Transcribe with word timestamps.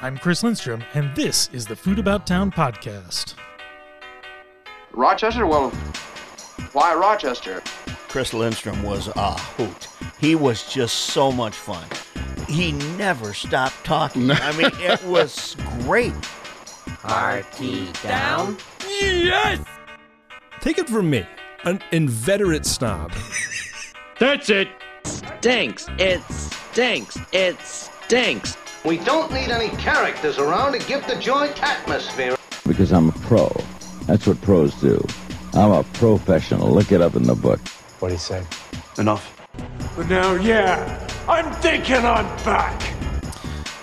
I'm 0.00 0.16
Chris 0.16 0.42
Lindstrom, 0.42 0.82
and 0.94 1.14
this 1.14 1.50
is 1.52 1.66
the 1.66 1.76
Food 1.76 1.98
About 1.98 2.26
Town 2.26 2.50
podcast. 2.50 3.34
Rochester? 4.92 5.46
Well, 5.46 5.70
why 6.72 6.94
Rochester? 6.94 7.62
Chris 8.08 8.32
Lindstrom 8.32 8.82
was 8.82 9.08
a 9.08 9.38
hoot. 9.38 9.88
He 10.18 10.34
was 10.34 10.72
just 10.72 10.94
so 10.96 11.30
much 11.30 11.54
fun. 11.54 11.84
He 12.48 12.72
never 12.72 13.32
stopped 13.34 13.84
talking. 13.84 14.30
I 14.30 14.52
mean, 14.56 14.70
it 14.74 15.02
was 15.04 15.56
great. 15.82 16.14
Party 17.02 17.88
down. 18.02 18.56
Yes! 18.88 19.64
Take 20.60 20.78
it 20.78 20.88
from 20.88 21.08
me, 21.10 21.26
an 21.64 21.80
inveterate 21.92 22.66
snob. 22.66 23.12
That's 24.18 24.50
it. 24.50 24.68
Stinks. 25.04 25.86
It 25.98 26.20
stinks. 26.30 27.18
It 27.32 27.58
stinks. 27.60 28.56
We 28.82 28.96
don't 28.96 29.30
need 29.30 29.50
any 29.50 29.68
characters 29.76 30.38
around 30.38 30.72
to 30.72 30.78
give 30.86 31.06
the 31.06 31.16
joint 31.16 31.62
atmosphere. 31.62 32.36
Because 32.66 32.92
I'm 32.92 33.10
a 33.10 33.12
pro. 33.12 33.54
That's 34.06 34.26
what 34.26 34.40
pros 34.40 34.72
do. 34.80 35.04
I'm 35.52 35.70
a 35.70 35.84
professional. 35.84 36.70
Look 36.70 36.90
it 36.90 37.02
up 37.02 37.14
in 37.14 37.24
the 37.24 37.34
book. 37.34 37.60
What 37.98 38.08
do 38.08 38.14
you 38.14 38.18
say? 38.18 38.42
Enough. 38.96 39.38
But 39.96 40.08
now, 40.08 40.32
yeah, 40.32 41.06
I'm 41.28 41.52
thinking 41.60 41.96
I'm 41.96 42.24
back. 42.42 42.94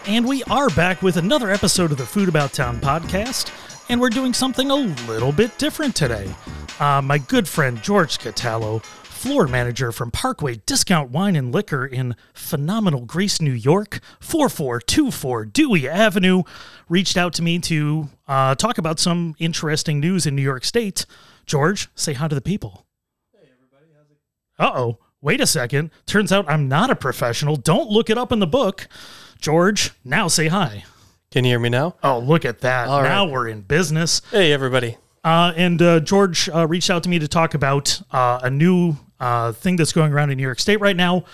And 0.07 0.27
we 0.27 0.43
are 0.45 0.69
back 0.69 1.03
with 1.03 1.17
another 1.17 1.51
episode 1.51 1.91
of 1.91 1.99
the 1.99 2.05
Food 2.05 2.27
About 2.27 2.53
Town 2.53 2.79
podcast, 2.79 3.51
and 3.89 4.01
we're 4.01 4.09
doing 4.09 4.33
something 4.33 4.71
a 4.71 4.75
little 4.75 5.31
bit 5.31 5.55
different 5.59 5.95
today. 5.95 6.33
Uh, 6.79 7.03
my 7.03 7.19
good 7.19 7.47
friend 7.47 7.83
George 7.83 8.17
Catallo, 8.17 8.83
floor 9.17 9.47
manager 9.47 9.91
from 9.91 10.11
Parkway 10.11 10.57
Discount 10.67 11.09
Wine 11.09 11.35
and 11.35 11.51
Liquor 11.51 11.87
in 11.87 12.15
phenomenal 12.35 13.01
Greece, 13.01 13.41
New 13.41 13.51
York, 13.51 13.99
4424 14.19 15.45
Dewey 15.45 15.89
Avenue, 15.89 16.43
reached 16.87 17.17
out 17.17 17.33
to 17.33 17.41
me 17.41 17.57
to 17.59 18.09
uh, 18.27 18.53
talk 18.53 18.77
about 18.77 18.99
some 18.99 19.35
interesting 19.39 19.99
news 19.99 20.27
in 20.27 20.35
New 20.35 20.43
York 20.43 20.63
State. 20.63 21.07
George, 21.47 21.89
say 21.95 22.13
hi 22.13 22.27
to 22.27 22.35
the 22.35 22.41
people. 22.41 22.85
Hey, 23.33 23.47
everybody. 23.51 23.91
How's 23.97 24.11
it? 24.11 24.17
Uh 24.59 24.79
oh. 24.79 24.97
Wait 25.19 25.41
a 25.41 25.47
second. 25.47 25.89
Turns 26.05 26.31
out 26.31 26.47
I'm 26.47 26.67
not 26.67 26.91
a 26.91 26.95
professional. 26.95 27.55
Don't 27.55 27.89
look 27.89 28.11
it 28.11 28.19
up 28.19 28.31
in 28.31 28.37
the 28.37 28.45
book. 28.45 28.87
George, 29.41 29.93
now 30.05 30.27
say 30.27 30.47
hi. 30.47 30.85
Can 31.31 31.43
you 31.43 31.51
hear 31.51 31.59
me 31.59 31.69
now? 31.69 31.95
Oh, 32.03 32.19
look 32.19 32.45
at 32.45 32.61
that. 32.61 32.87
All 32.87 33.01
now 33.01 33.25
right. 33.25 33.33
we're 33.33 33.47
in 33.47 33.61
business. 33.61 34.21
Hey, 34.29 34.53
everybody. 34.53 34.95
Uh, 35.23 35.53
and 35.57 35.81
uh, 35.81 35.99
George 36.01 36.47
uh, 36.49 36.67
reached 36.67 36.91
out 36.91 37.01
to 37.03 37.09
me 37.09 37.17
to 37.17 37.27
talk 37.27 37.55
about 37.55 37.99
uh, 38.11 38.39
a 38.43 38.49
new 38.51 38.95
uh, 39.19 39.51
thing 39.51 39.75
that's 39.75 39.93
going 39.93 40.13
around 40.13 40.31
in 40.31 40.37
New 40.37 40.43
York 40.43 40.59
State 40.59 40.79
right 40.79 40.95
now 40.95 41.25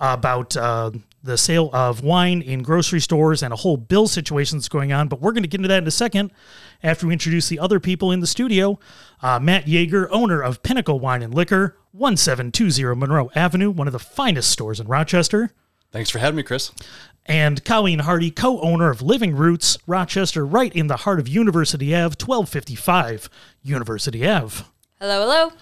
about 0.00 0.56
uh, 0.56 0.90
the 1.22 1.38
sale 1.38 1.70
of 1.72 2.02
wine 2.02 2.42
in 2.42 2.62
grocery 2.62 3.00
stores 3.00 3.42
and 3.42 3.52
a 3.52 3.56
whole 3.56 3.76
bill 3.76 4.08
situation 4.08 4.58
that's 4.58 4.68
going 4.68 4.92
on. 4.92 5.08
But 5.08 5.20
we're 5.20 5.32
going 5.32 5.44
to 5.44 5.48
get 5.48 5.58
into 5.58 5.68
that 5.68 5.82
in 5.82 5.86
a 5.86 5.92
second 5.92 6.32
after 6.82 7.06
we 7.06 7.12
introduce 7.12 7.48
the 7.48 7.58
other 7.58 7.78
people 7.78 8.10
in 8.10 8.20
the 8.20 8.26
studio. 8.26 8.78
Uh, 9.22 9.38
Matt 9.38 9.66
Yaeger, 9.66 10.08
owner 10.10 10.42
of 10.42 10.62
Pinnacle 10.62 10.98
Wine 10.98 11.22
and 11.22 11.32
Liquor, 11.32 11.76
1720 11.92 12.98
Monroe 12.98 13.30
Avenue, 13.34 13.70
one 13.70 13.86
of 13.86 13.92
the 13.92 13.98
finest 13.98 14.50
stores 14.50 14.80
in 14.80 14.88
Rochester. 14.88 15.52
Thanks 15.92 16.10
for 16.10 16.18
having 16.18 16.36
me, 16.36 16.42
Chris. 16.42 16.72
And 17.26 17.64
Colleen 17.64 18.00
Hardy, 18.00 18.32
co 18.32 18.60
owner 18.60 18.90
of 18.90 19.02
Living 19.02 19.36
Roots, 19.36 19.78
Rochester, 19.86 20.44
right 20.44 20.74
in 20.74 20.88
the 20.88 20.96
heart 20.98 21.20
of 21.20 21.28
University 21.28 21.94
Ave, 21.94 22.16
1255 22.18 23.30
University 23.62 24.26
Ave. 24.26 24.64
Hello, 24.98 25.20
hello. 25.20 25.52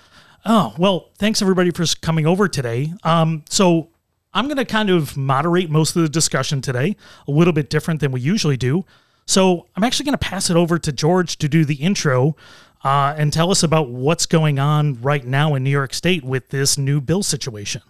Oh, 0.45 0.75
well, 0.79 1.11
thanks 1.19 1.43
everybody 1.43 1.71
for 1.71 1.85
coming 2.01 2.27
over 2.27 2.49
today. 2.49 2.93
Um, 3.03 3.45
so 3.49 3.89
I'm 4.33 4.47
going 4.47 4.57
to 4.57 4.65
kind 4.65 4.89
of 4.89 5.17
moderate 5.17 5.71
most 5.71 5.97
of 5.97 6.03
the 6.03 6.09
discussion 6.09 6.63
today, 6.63 6.97
a 7.29 7.31
little 7.31 7.53
bit 7.53 7.69
different 7.69 8.01
than 8.01 8.11
we 8.13 8.21
usually 8.21 8.57
do. 8.57 8.85
So 9.27 9.67
I'm 9.77 9.85
actually 9.85 10.07
going 10.07 10.19
to 10.19 10.27
pass 10.27 10.49
it 10.51 10.57
over 10.57 10.79
to 10.79 10.93
George 10.93 11.37
to 11.39 11.49
do 11.49 11.65
the 11.65 11.75
intro 11.75 12.37
uh, 12.83 13.15
and 13.17 13.33
tell 13.33 13.51
us 13.51 13.63
about 13.63 13.91
what's 13.91 14.27
going 14.27 14.59
on 14.59 15.01
right 15.03 15.25
now 15.25 15.55
in 15.55 15.63
New 15.63 15.71
York 15.71 15.93
State 15.93 16.25
with 16.25 16.49
this 16.49 16.79
new 16.79 17.01
bill 17.01 17.23
situation. 17.23 17.83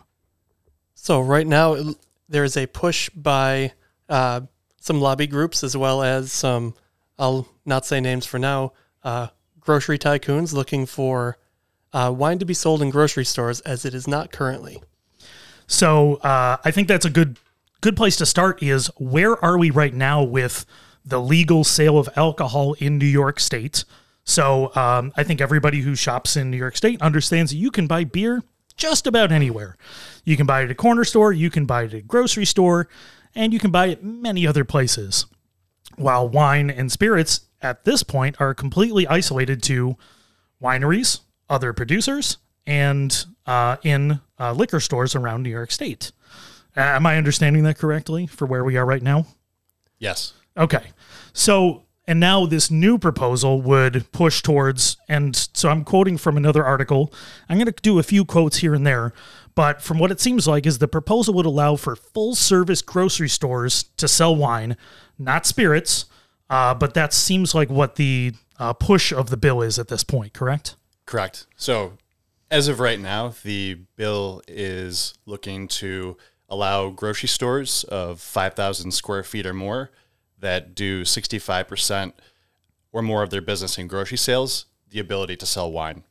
So, 0.95 1.21
right 1.21 1.47
now, 1.47 1.95
there's 2.29 2.57
a 2.57 2.67
push 2.67 3.09
by 3.11 3.73
uh, 4.09 4.43
some 4.81 5.01
lobby 5.01 5.27
groups 5.27 5.65
as 5.65 5.77
well 5.77 6.03
as 6.03 6.31
some, 6.31 6.75
I'll 7.19 7.49
not 7.65 7.87
say 7.87 8.01
names 8.01 8.27
for 8.27 8.39
now, 8.39 8.73
uh, 9.03 9.29
grocery 9.61 9.99
tycoons 9.99 10.53
looking 10.53 10.85
for 10.85 11.39
uh, 11.93 12.13
wine 12.17 12.39
to 12.39 12.45
be 12.45 12.55
sold 12.55 12.83
in 12.83 12.91
grocery 12.91 13.25
stores 13.25 13.61
as 13.61 13.85
it 13.85 13.95
is 13.95 14.07
not 14.07 14.33
currently. 14.33 14.83
So 15.67 16.17
uh, 16.17 16.57
I 16.65 16.71
think 16.71 16.89
that's 16.89 17.05
a 17.05 17.11
good 17.11 17.39
good 17.81 17.97
place 17.97 18.17
to 18.17 18.27
start. 18.27 18.63
Is 18.63 18.89
where 18.99 19.43
are 19.45 19.59
we 19.59 19.71
right 19.71 19.95
now 19.95 20.23
with 20.23 20.67
the 21.05 21.21
legal 21.21 21.65
sale 21.65 21.99
of 21.99 22.09
alcohol 22.17 22.75
in 22.75 22.99
New 22.99 23.07
York 23.07 23.41
State? 23.41 23.85
So 24.25 24.75
um, 24.77 25.13
I 25.17 25.23
think 25.23 25.41
everybody 25.41 25.81
who 25.81 25.95
shops 25.95 26.37
in 26.37 26.51
New 26.51 26.57
York 26.57 26.77
State 26.77 27.01
understands 27.01 27.53
that 27.53 27.57
you 27.57 27.71
can 27.71 27.87
buy 27.87 28.05
beer 28.05 28.43
just 28.77 29.07
about 29.07 29.33
anywhere. 29.33 29.77
You 30.25 30.37
can 30.37 30.47
buy 30.47 30.63
it 30.63 30.65
at 30.65 30.71
a 30.71 30.75
corner 30.75 31.05
store, 31.05 31.33
you 31.33 31.51
can 31.51 31.67
buy 31.67 31.85
it 31.85 31.95
at 31.95 32.01
a 32.01 32.03
grocery 32.03 32.45
store, 32.47 32.89
and 33.35 33.53
you 33.53 33.59
can 33.59 33.71
buy 33.71 33.87
it 33.87 34.03
many 34.03 34.47
other 34.47 34.65
places. 34.65 35.27
While 35.97 36.29
wine 36.29 36.71
and 36.71 36.91
spirits 36.91 37.43
at 37.63 37.85
this 37.85 38.03
point 38.03 38.41
are 38.41 38.55
completely 38.55 39.07
isolated 39.07 39.63
to 39.65 39.97
wineries, 40.63 41.21
other 41.51 41.75
producers, 41.75 42.39
and 42.67 43.27
uh, 43.47 43.77
in 43.83 44.21
uh, 44.39 44.53
liquor 44.53 44.81
stores 44.81 45.15
around 45.15 45.43
New 45.43 45.51
York 45.51 45.71
State. 45.71 46.13
Uh, 46.77 46.81
am 46.81 47.05
I 47.05 47.17
understanding 47.17 47.65
that 47.65 47.79
correctly 47.79 48.27
for 48.27 48.47
where 48.47 48.65
we 48.65 48.77
are 48.77 48.87
right 48.87 49.03
now? 49.03 49.27
Yes. 49.99 50.35
Okay. 50.57 50.93
So, 51.33 51.83
and 52.07 52.21
now 52.21 52.47
this 52.47 52.71
new 52.71 52.97
proposal 52.97 53.61
would 53.63 54.11
push 54.13 54.41
towards, 54.43 54.97
and 55.09 55.35
so 55.53 55.69
I'm 55.69 55.85
quoting 55.85 56.17
from 56.17 56.37
another 56.37 56.65
article. 56.65 57.13
I'm 57.49 57.59
going 57.59 57.67
to 57.67 57.83
do 57.83 57.99
a 57.99 58.05
few 58.05 58.25
quotes 58.25 58.59
here 58.59 58.75
and 58.75 58.87
there, 58.87 59.13
but 59.55 59.83
from 59.83 59.99
what 59.99 60.11
it 60.11 60.21
seems 60.21 60.47
like, 60.47 60.67
is 60.67 60.79
the 60.79 60.89
proposal 60.89 61.35
would 61.35 61.47
allow 61.47 61.77
for 61.77 61.97
full 61.97 62.35
service 62.35 62.83
grocery 62.83 63.29
stores 63.29 63.85
to 63.97 64.07
sell 64.07 64.35
wine, 64.35 64.77
not 65.19 65.45
spirits. 65.45 66.07
Uh, 66.49 66.75
but 66.75 66.95
that 66.95 67.13
seems 67.13 67.55
like 67.55 67.71
what 67.71 67.95
the 67.95 68.33
uh, 68.59 68.73
push 68.73 69.13
of 69.13 69.31
the 69.31 69.37
bill 69.37 69.63
is 69.63 69.79
at 69.79 69.87
this 69.87 70.03
point, 70.03 70.33
correct? 70.33 70.75
Correct. 71.11 71.49
So, 71.57 71.95
as 72.53 72.69
of 72.69 72.79
right 72.79 73.01
now, 73.01 73.35
the 73.43 73.81
bill 73.97 74.43
is 74.47 75.15
looking 75.27 75.67
to 75.67 76.17
allow 76.49 76.91
grocery 76.91 77.29
stores 77.29 77.83
of 77.85 78.21
5,000 78.21 78.93
square 78.93 79.25
feet 79.25 79.45
or 79.45 79.53
more 79.53 79.91
that 80.39 80.77
do 80.77 81.03
65% 81.03 82.13
or 82.93 83.03
more 83.03 83.25
of 83.25 83.31
their 83.31 83.41
business 83.41 83.77
in 83.77 83.89
grocery 83.89 84.19
sales 84.19 84.67
the 84.89 85.01
ability 85.01 85.35
to 85.35 85.47
sell 85.47 85.73
wine. 85.73 86.05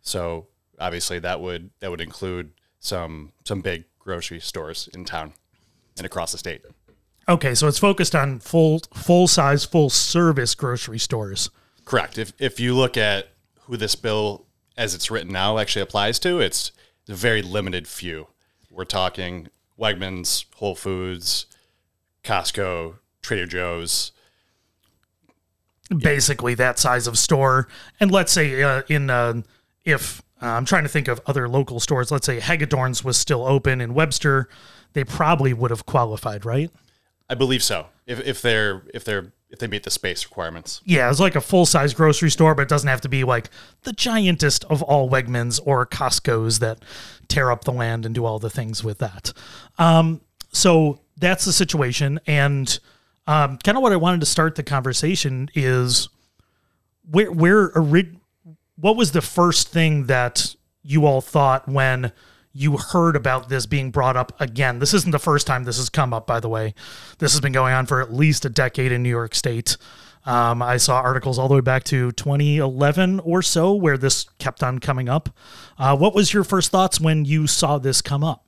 So, 0.00 0.46
obviously 0.78 1.18
that 1.18 1.42
would 1.42 1.68
that 1.80 1.90
would 1.90 2.00
include 2.00 2.52
some 2.80 3.32
some 3.44 3.60
big 3.60 3.84
grocery 3.98 4.40
stores 4.40 4.88
in 4.94 5.04
town 5.04 5.34
and 5.98 6.06
across 6.06 6.32
the 6.32 6.38
state. 6.38 6.62
Okay, 7.28 7.54
so 7.54 7.68
it's 7.68 7.78
focused 7.78 8.14
on 8.14 8.38
full 8.38 8.80
full 8.94 9.28
size, 9.28 9.66
full 9.66 9.90
service 9.90 10.54
grocery 10.54 10.98
stores. 10.98 11.50
Correct. 11.84 12.16
If 12.16 12.32
if 12.38 12.58
you 12.58 12.74
look 12.74 12.96
at 12.96 13.28
who 13.66 13.76
this 13.76 13.94
bill 13.94 14.45
as 14.76 14.94
it's 14.94 15.10
written 15.10 15.32
now 15.32 15.58
actually 15.58 15.82
applies 15.82 16.18
to, 16.20 16.40
it's 16.40 16.72
a 17.08 17.14
very 17.14 17.42
limited 17.42 17.88
few. 17.88 18.28
We're 18.70 18.84
talking 18.84 19.48
Wegmans, 19.78 20.44
Whole 20.56 20.74
Foods, 20.74 21.46
Costco, 22.24 22.96
Trader 23.22 23.46
Joe's. 23.46 24.12
basically 25.98 26.54
that 26.54 26.78
size 26.78 27.06
of 27.06 27.18
store. 27.18 27.68
And 28.00 28.10
let's 28.10 28.32
say 28.32 28.62
uh, 28.62 28.82
in 28.88 29.10
uh, 29.10 29.42
if 29.84 30.22
uh, 30.42 30.46
I'm 30.46 30.64
trying 30.64 30.82
to 30.82 30.88
think 30.88 31.08
of 31.08 31.20
other 31.26 31.48
local 31.48 31.80
stores, 31.80 32.10
let's 32.10 32.26
say 32.26 32.40
Hagedorn's 32.40 33.04
was 33.04 33.16
still 33.16 33.46
open 33.46 33.80
in 33.80 33.94
Webster, 33.94 34.48
they 34.92 35.04
probably 35.04 35.52
would 35.52 35.70
have 35.70 35.86
qualified, 35.86 36.44
right? 36.44 36.70
I 37.28 37.34
believe 37.34 37.62
so. 37.62 37.86
If 38.06 38.20
if 38.20 38.42
they're 38.42 38.82
if 38.92 39.04
they're 39.04 39.32
if 39.50 39.58
they 39.58 39.66
meet 39.66 39.84
the 39.84 39.90
space 39.90 40.24
requirements. 40.24 40.80
Yeah, 40.84 41.08
it's 41.10 41.20
like 41.20 41.36
a 41.36 41.40
full 41.40 41.66
size 41.66 41.94
grocery 41.94 42.30
store, 42.30 42.54
but 42.54 42.62
it 42.62 42.68
doesn't 42.68 42.88
have 42.88 43.00
to 43.02 43.08
be 43.08 43.24
like 43.24 43.50
the 43.82 43.92
giantest 43.92 44.64
of 44.64 44.82
all 44.82 45.08
Wegmans 45.08 45.60
or 45.64 45.86
Costco's 45.86 46.58
that 46.58 46.78
tear 47.28 47.50
up 47.50 47.64
the 47.64 47.72
land 47.72 48.04
and 48.04 48.14
do 48.14 48.24
all 48.24 48.38
the 48.38 48.50
things 48.50 48.82
with 48.82 48.98
that. 48.98 49.32
Um, 49.78 50.20
so 50.52 51.00
that's 51.16 51.44
the 51.44 51.52
situation. 51.52 52.20
And 52.26 52.78
um, 53.26 53.58
kind 53.58 53.76
of 53.76 53.82
what 53.82 53.92
I 53.92 53.96
wanted 53.96 54.20
to 54.20 54.26
start 54.26 54.54
the 54.54 54.62
conversation 54.62 55.48
is 55.54 56.08
where 57.10 57.30
where 57.30 57.70
what 58.76 58.96
was 58.96 59.12
the 59.12 59.22
first 59.22 59.68
thing 59.68 60.06
that 60.06 60.54
you 60.82 61.06
all 61.06 61.20
thought 61.20 61.68
when 61.68 62.12
you 62.56 62.76
heard 62.76 63.16
about 63.16 63.48
this 63.48 63.66
being 63.66 63.90
brought 63.90 64.16
up 64.16 64.38
again? 64.40 64.78
This 64.78 64.94
isn't 64.94 65.10
the 65.10 65.18
first 65.18 65.46
time 65.46 65.64
this 65.64 65.76
has 65.76 65.88
come 65.88 66.14
up, 66.14 66.26
by 66.26 66.40
the 66.40 66.48
way. 66.48 66.74
This 67.18 67.32
has 67.32 67.40
been 67.40 67.52
going 67.52 67.74
on 67.74 67.86
for 67.86 68.00
at 68.00 68.12
least 68.12 68.44
a 68.44 68.48
decade 68.48 68.92
in 68.92 69.02
New 69.02 69.10
York 69.10 69.34
State. 69.34 69.76
Um, 70.24 70.60
I 70.60 70.76
saw 70.78 70.96
articles 70.96 71.38
all 71.38 71.48
the 71.48 71.54
way 71.54 71.60
back 71.60 71.84
to 71.84 72.10
2011 72.12 73.20
or 73.20 73.42
so 73.42 73.72
where 73.72 73.96
this 73.96 74.24
kept 74.38 74.62
on 74.62 74.80
coming 74.80 75.08
up. 75.08 75.28
Uh, 75.78 75.96
what 75.96 76.14
was 76.14 76.32
your 76.32 76.42
first 76.42 76.70
thoughts 76.72 77.00
when 77.00 77.24
you 77.24 77.46
saw 77.46 77.78
this 77.78 78.02
come 78.02 78.24
up? 78.24 78.44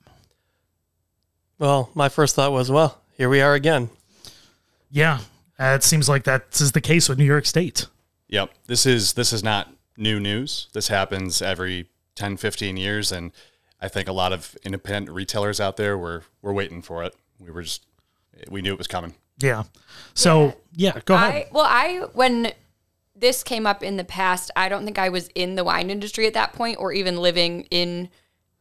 Well, 1.57 1.89
my 1.93 2.09
first 2.09 2.35
thought 2.35 2.51
was, 2.51 2.69
well, 2.69 2.99
here 3.15 3.29
we 3.29 3.41
are 3.41 3.53
again. 3.53 3.89
Yeah, 4.89 5.19
uh, 5.59 5.75
it 5.75 5.83
seems 5.83 6.09
like 6.09 6.23
that 6.23 6.59
is 6.59 6.71
the 6.71 6.81
case 6.81 7.07
with 7.07 7.19
New 7.19 7.25
York 7.25 7.45
State. 7.45 7.85
Yep. 8.29 8.51
This 8.67 8.85
is 8.85 9.13
this 9.13 9.33
is 9.33 9.43
not 9.43 9.71
new 9.97 10.19
news. 10.19 10.67
This 10.73 10.87
happens 10.87 11.41
every 11.41 11.87
10, 12.15 12.37
15 12.37 12.77
years 12.77 13.11
and 13.11 13.31
I 13.81 13.87
think 13.87 14.07
a 14.07 14.13
lot 14.13 14.33
of 14.33 14.57
independent 14.63 15.15
retailers 15.15 15.59
out 15.59 15.77
there 15.77 15.97
were 15.97 16.23
were 16.41 16.53
waiting 16.53 16.81
for 16.81 17.03
it. 17.03 17.15
We 17.39 17.51
were 17.51 17.63
just 17.63 17.85
we 18.49 18.61
knew 18.61 18.73
it 18.73 18.77
was 18.77 18.87
coming. 18.87 19.15
Yeah. 19.39 19.63
So 20.13 20.55
yeah, 20.73 20.99
go 21.05 21.15
ahead. 21.15 21.33
I, 21.33 21.47
well, 21.51 21.67
I 21.67 22.07
when 22.13 22.51
this 23.15 23.43
came 23.43 23.65
up 23.65 23.83
in 23.83 23.97
the 23.97 24.03
past, 24.03 24.51
I 24.55 24.69
don't 24.69 24.85
think 24.85 24.97
I 24.97 25.09
was 25.09 25.29
in 25.35 25.55
the 25.55 25.63
wine 25.63 25.89
industry 25.89 26.27
at 26.27 26.33
that 26.33 26.53
point, 26.53 26.77
or 26.79 26.91
even 26.91 27.17
living 27.17 27.63
in 27.71 28.09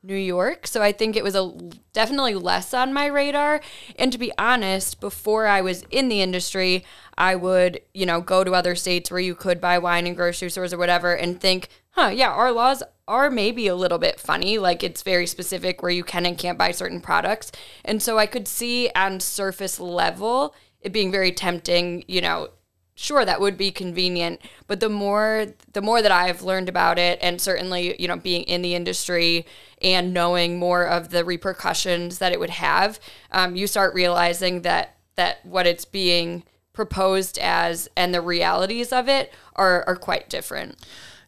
New 0.02 0.16
York. 0.16 0.66
So 0.66 0.82
I 0.82 0.92
think 0.92 1.16
it 1.16 1.24
was 1.24 1.34
a 1.34 1.52
definitely 1.92 2.34
less 2.34 2.72
on 2.72 2.92
my 2.92 3.06
radar. 3.06 3.60
And 3.96 4.12
to 4.12 4.18
be 4.18 4.32
honest, 4.38 5.00
before 5.00 5.46
I 5.46 5.60
was 5.60 5.84
in 5.90 6.08
the 6.08 6.22
industry, 6.22 6.84
I 7.16 7.34
would 7.34 7.80
you 7.92 8.06
know 8.06 8.20
go 8.20 8.44
to 8.44 8.52
other 8.52 8.76
states 8.76 9.10
where 9.10 9.20
you 9.20 9.34
could 9.34 9.60
buy 9.60 9.78
wine 9.78 10.06
in 10.06 10.14
grocery 10.14 10.50
stores 10.50 10.72
or 10.72 10.78
whatever, 10.78 11.14
and 11.14 11.40
think, 11.40 11.68
huh, 11.90 12.08
yeah, 12.14 12.30
our 12.30 12.52
laws 12.52 12.82
are 13.08 13.30
maybe 13.30 13.66
a 13.66 13.74
little 13.74 13.98
bit 13.98 14.20
funny. 14.20 14.58
Like 14.58 14.84
it's 14.84 15.02
very 15.02 15.26
specific 15.26 15.82
where 15.82 15.90
you 15.90 16.04
can 16.04 16.26
and 16.26 16.38
can't 16.38 16.58
buy 16.58 16.70
certain 16.70 17.00
products. 17.00 17.50
And 17.84 18.02
so 18.02 18.18
I 18.18 18.26
could 18.26 18.46
see 18.46 18.90
on 18.94 19.18
surface 19.18 19.80
level 19.80 20.54
it 20.80 20.92
being 20.92 21.10
very 21.10 21.32
tempting, 21.32 22.04
you 22.06 22.20
know, 22.20 22.50
sure 22.94 23.24
that 23.24 23.40
would 23.40 23.56
be 23.56 23.70
convenient, 23.70 24.40
but 24.66 24.80
the 24.80 24.88
more 24.88 25.46
the 25.72 25.80
more 25.80 26.02
that 26.02 26.12
I've 26.12 26.42
learned 26.42 26.68
about 26.68 26.98
it 26.98 27.18
and 27.22 27.40
certainly, 27.40 28.00
you 28.00 28.08
know, 28.08 28.16
being 28.16 28.42
in 28.42 28.62
the 28.62 28.74
industry 28.74 29.46
and 29.80 30.12
knowing 30.12 30.58
more 30.58 30.86
of 30.86 31.10
the 31.10 31.24
repercussions 31.24 32.18
that 32.18 32.32
it 32.32 32.40
would 32.40 32.50
have, 32.50 33.00
um, 33.30 33.56
you 33.56 33.66
start 33.66 33.94
realizing 33.94 34.62
that 34.62 34.96
that 35.14 35.44
what 35.46 35.66
it's 35.66 35.84
being 35.84 36.44
proposed 36.72 37.38
as 37.38 37.88
and 37.96 38.14
the 38.14 38.20
realities 38.20 38.92
of 38.92 39.08
it 39.08 39.32
are, 39.56 39.82
are 39.88 39.96
quite 39.96 40.28
different. 40.28 40.76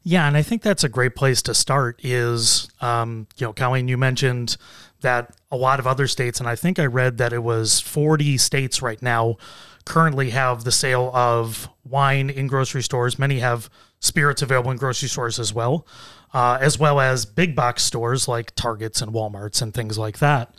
Yeah, 0.02 0.26
and 0.26 0.36
I 0.36 0.42
think 0.42 0.62
that's 0.62 0.84
a 0.84 0.88
great 0.88 1.14
place 1.14 1.42
to 1.42 1.54
start. 1.54 2.00
Is 2.02 2.68
um, 2.80 3.26
you 3.36 3.46
know, 3.46 3.52
Colleen, 3.52 3.88
you 3.88 3.98
mentioned 3.98 4.56
that 5.02 5.34
a 5.50 5.56
lot 5.56 5.78
of 5.78 5.86
other 5.86 6.06
states, 6.06 6.40
and 6.40 6.48
I 6.48 6.56
think 6.56 6.78
I 6.78 6.86
read 6.86 7.18
that 7.18 7.32
it 7.32 7.42
was 7.42 7.80
40 7.80 8.38
states 8.38 8.82
right 8.82 9.00
now 9.00 9.36
currently 9.84 10.30
have 10.30 10.64
the 10.64 10.72
sale 10.72 11.10
of 11.14 11.68
wine 11.84 12.30
in 12.30 12.46
grocery 12.46 12.82
stores. 12.82 13.18
Many 13.18 13.40
have 13.40 13.68
spirits 13.98 14.42
available 14.42 14.70
in 14.70 14.76
grocery 14.76 15.08
stores 15.08 15.38
as 15.38 15.52
well, 15.52 15.86
uh, 16.32 16.58
as 16.60 16.78
well 16.78 17.00
as 17.00 17.26
big 17.26 17.56
box 17.56 17.82
stores 17.82 18.28
like 18.28 18.54
Targets 18.54 19.02
and 19.02 19.12
WalMarts 19.12 19.62
and 19.62 19.74
things 19.74 19.98
like 19.98 20.18
that. 20.18 20.54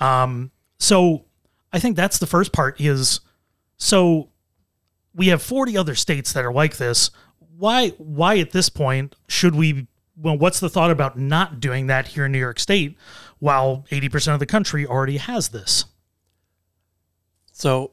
Um, 0.00 0.50
so 0.78 1.26
I 1.72 1.78
think 1.78 1.96
that's 1.96 2.18
the 2.18 2.26
first 2.26 2.52
part. 2.52 2.80
Is 2.80 3.20
so 3.76 4.30
we 5.14 5.28
have 5.28 5.42
40 5.42 5.76
other 5.76 5.94
states 5.94 6.32
that 6.32 6.44
are 6.44 6.52
like 6.52 6.76
this 6.76 7.10
why 7.62 7.90
why 7.90 8.38
at 8.38 8.50
this 8.50 8.68
point 8.68 9.14
should 9.28 9.54
we 9.54 9.86
well 10.16 10.36
what's 10.36 10.58
the 10.58 10.68
thought 10.68 10.90
about 10.90 11.16
not 11.16 11.60
doing 11.60 11.86
that 11.86 12.08
here 12.08 12.26
in 12.26 12.32
New 12.32 12.38
York 12.38 12.58
State 12.58 12.98
while 13.38 13.84
80% 13.90 14.34
of 14.34 14.40
the 14.40 14.46
country 14.46 14.84
already 14.84 15.18
has 15.18 15.50
this 15.50 15.84
So, 17.52 17.92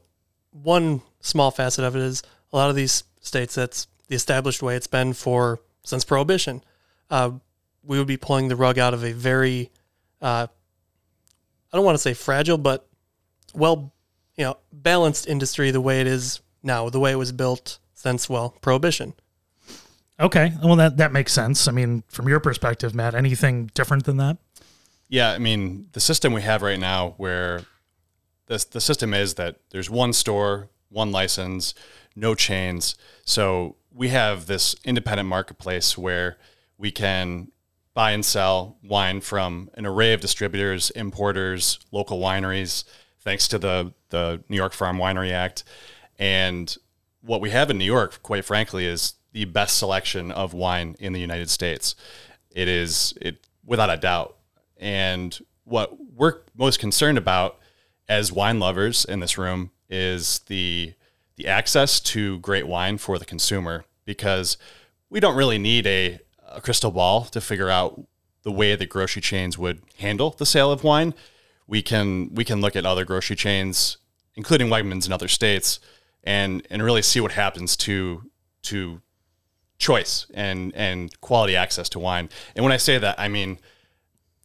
one 0.50 1.02
small 1.20 1.52
facet 1.52 1.84
of 1.84 1.94
it 1.94 2.02
is 2.02 2.24
a 2.52 2.56
lot 2.56 2.70
of 2.70 2.76
these 2.76 3.04
states, 3.20 3.54
that's 3.54 3.86
the 4.08 4.16
established 4.16 4.60
way 4.60 4.74
it's 4.74 4.88
been 4.88 5.12
for 5.12 5.60
since 5.84 6.04
Prohibition. 6.04 6.64
Uh, 7.08 7.32
we 7.84 7.96
would 7.98 8.08
be 8.08 8.16
pulling 8.16 8.48
the 8.48 8.56
rug 8.56 8.78
out 8.78 8.94
of 8.94 9.04
a 9.04 9.12
very, 9.12 9.70
uh, 10.20 10.48
I 11.72 11.76
don't 11.76 11.84
want 11.84 11.94
to 11.94 12.02
say 12.02 12.14
fragile, 12.14 12.58
but 12.58 12.88
well, 13.54 13.92
you 14.36 14.44
know, 14.44 14.56
balanced 14.72 15.28
industry 15.28 15.70
the 15.70 15.80
way 15.80 16.00
it 16.00 16.08
is 16.08 16.40
now, 16.62 16.88
the 16.90 16.98
way 16.98 17.12
it 17.12 17.16
was 17.16 17.30
built 17.30 17.78
since, 17.94 18.28
well, 18.28 18.56
Prohibition. 18.60 19.14
Okay 20.20 20.52
well 20.62 20.76
that 20.76 20.96
that 20.98 21.12
makes 21.12 21.32
sense 21.32 21.66
i 21.66 21.72
mean 21.72 22.04
from 22.08 22.28
your 22.28 22.40
perspective 22.40 22.94
Matt 22.94 23.14
anything 23.14 23.70
different 23.74 24.04
than 24.04 24.18
that 24.18 24.38
Yeah, 25.10 25.32
I 25.32 25.38
mean, 25.38 25.88
the 25.92 26.00
system 26.00 26.32
we 26.32 26.42
have 26.42 26.62
right 26.62 26.78
now 26.78 27.14
where 27.16 27.62
the 28.46 28.64
the 28.70 28.80
system 28.80 29.12
is 29.12 29.34
that 29.34 29.56
there's 29.70 29.90
one 29.90 30.12
store, 30.12 30.70
one 30.88 31.10
license, 31.10 31.74
no 32.14 32.36
chains. 32.36 32.94
So 33.24 33.74
we 33.92 34.08
have 34.10 34.46
this 34.46 34.76
independent 34.84 35.28
marketplace 35.28 35.98
where 35.98 36.36
we 36.78 36.92
can 36.92 37.50
buy 37.92 38.12
and 38.12 38.24
sell 38.24 38.78
wine 38.84 39.20
from 39.20 39.68
an 39.74 39.84
array 39.84 40.12
of 40.12 40.20
distributors, 40.20 40.90
importers, 40.90 41.80
local 41.90 42.20
wineries, 42.20 42.84
thanks 43.18 43.48
to 43.48 43.58
the 43.58 43.92
the 44.10 44.44
New 44.48 44.56
York 44.56 44.72
Farm 44.72 44.96
Winery 44.96 45.32
Act. 45.32 45.64
And 46.20 46.76
what 47.20 47.40
we 47.40 47.50
have 47.50 47.68
in 47.68 47.78
New 47.78 47.84
York, 47.84 48.22
quite 48.22 48.44
frankly, 48.44 48.86
is 48.86 49.14
the 49.32 49.44
best 49.44 49.76
selection 49.76 50.30
of 50.30 50.54
wine 50.54 50.96
in 50.98 51.12
the 51.12 51.20
United 51.20 51.50
States. 51.50 51.94
It 52.50 52.68
is 52.68 53.14
it 53.20 53.46
without 53.64 53.90
a 53.90 53.96
doubt. 53.96 54.36
And 54.76 55.38
what 55.64 55.96
we're 56.14 56.38
most 56.56 56.80
concerned 56.80 57.18
about 57.18 57.58
as 58.08 58.32
wine 58.32 58.58
lovers 58.58 59.04
in 59.04 59.20
this 59.20 59.38
room 59.38 59.70
is 59.88 60.40
the 60.46 60.94
the 61.36 61.46
access 61.46 62.00
to 62.00 62.38
great 62.40 62.66
wine 62.66 62.98
for 62.98 63.18
the 63.18 63.24
consumer 63.24 63.84
because 64.04 64.58
we 65.08 65.20
don't 65.20 65.36
really 65.36 65.58
need 65.58 65.86
a, 65.86 66.18
a 66.48 66.60
crystal 66.60 66.90
ball 66.90 67.24
to 67.24 67.40
figure 67.40 67.70
out 67.70 68.06
the 68.42 68.52
way 68.52 68.74
that 68.74 68.88
grocery 68.88 69.22
chains 69.22 69.56
would 69.56 69.80
handle 69.98 70.30
the 70.30 70.46
sale 70.46 70.72
of 70.72 70.84
wine. 70.84 71.14
We 71.66 71.82
can 71.82 72.34
we 72.34 72.44
can 72.44 72.60
look 72.60 72.76
at 72.76 72.84
other 72.84 73.04
grocery 73.04 73.36
chains, 73.36 73.96
including 74.34 74.68
Wegmans 74.68 75.06
in 75.06 75.12
other 75.12 75.28
states, 75.28 75.78
and 76.24 76.66
and 76.70 76.82
really 76.82 77.02
see 77.02 77.20
what 77.20 77.32
happens 77.32 77.76
to 77.78 78.30
to 78.62 79.00
choice 79.80 80.26
and 80.34 80.72
and 80.76 81.20
quality 81.20 81.56
access 81.56 81.88
to 81.88 81.98
wine. 81.98 82.28
And 82.54 82.62
when 82.64 82.72
I 82.72 82.76
say 82.76 82.98
that, 82.98 83.18
I 83.18 83.26
mean 83.26 83.58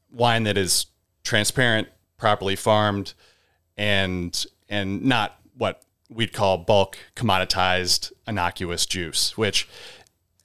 wine 0.09 0.43
that 0.43 0.57
is 0.57 0.87
transparent, 1.23 1.89
properly 2.17 2.55
farmed, 2.55 3.13
and 3.77 4.45
and 4.67 5.03
not 5.03 5.39
what 5.55 5.83
we'd 6.09 6.33
call 6.33 6.57
bulk 6.57 6.97
commoditized 7.15 8.11
innocuous 8.25 8.85
juice, 8.85 9.37
which 9.37 9.67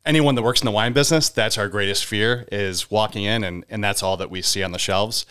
anyone 0.04 0.34
that 0.34 0.42
works 0.42 0.60
in 0.60 0.64
the 0.66 0.72
wine 0.72 0.92
business, 0.92 1.28
that's 1.28 1.56
our 1.56 1.68
greatest 1.68 2.04
fear 2.04 2.46
is 2.50 2.90
walking 2.90 3.24
in 3.24 3.44
and, 3.44 3.64
and 3.70 3.84
that's 3.84 4.02
all 4.02 4.16
that 4.16 4.30
we 4.30 4.42
see 4.42 4.62
on 4.62 4.72
the 4.72 4.78
shelves. 4.78 5.24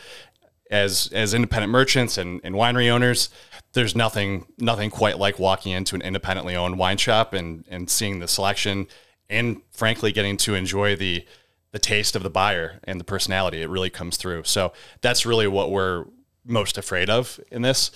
As 0.72 1.10
as 1.12 1.34
independent 1.34 1.72
merchants 1.72 2.18
and, 2.18 2.40
and 2.44 2.56
winery 2.56 2.90
owners, 2.90 3.30
there's 3.74 3.96
nothing 3.96 4.46
nothing 4.58 4.90
quite 4.90 5.18
like 5.18 5.40
walking 5.40 5.74
into 5.74 5.96
an 5.96 6.02
independently 6.02 6.56
owned 6.56 6.78
wine 6.78 6.98
shop 6.98 7.34
and, 7.34 7.66
and 7.70 7.90
seeing 7.90 8.20
the 8.20 8.28
selection 8.28 8.88
and 9.30 9.62
frankly 9.72 10.12
getting 10.12 10.38
to 10.38 10.56
enjoy 10.56 10.96
the 10.96 11.26
the 11.72 11.80
taste 11.80 12.16
of 12.16 12.24
the 12.24 12.30
buyer 12.30 12.80
and 12.86 13.00
the 13.00 13.04
personality. 13.04 13.62
It 13.62 13.70
really 13.70 13.92
comes 13.92 14.18
through. 14.18 14.44
So 14.46 14.74
that's 15.02 15.26
really 15.26 15.48
what 15.48 15.70
we're 15.70 16.06
most 16.44 16.78
afraid 16.78 17.10
of 17.10 17.40
in 17.52 17.62
this. 17.62 17.92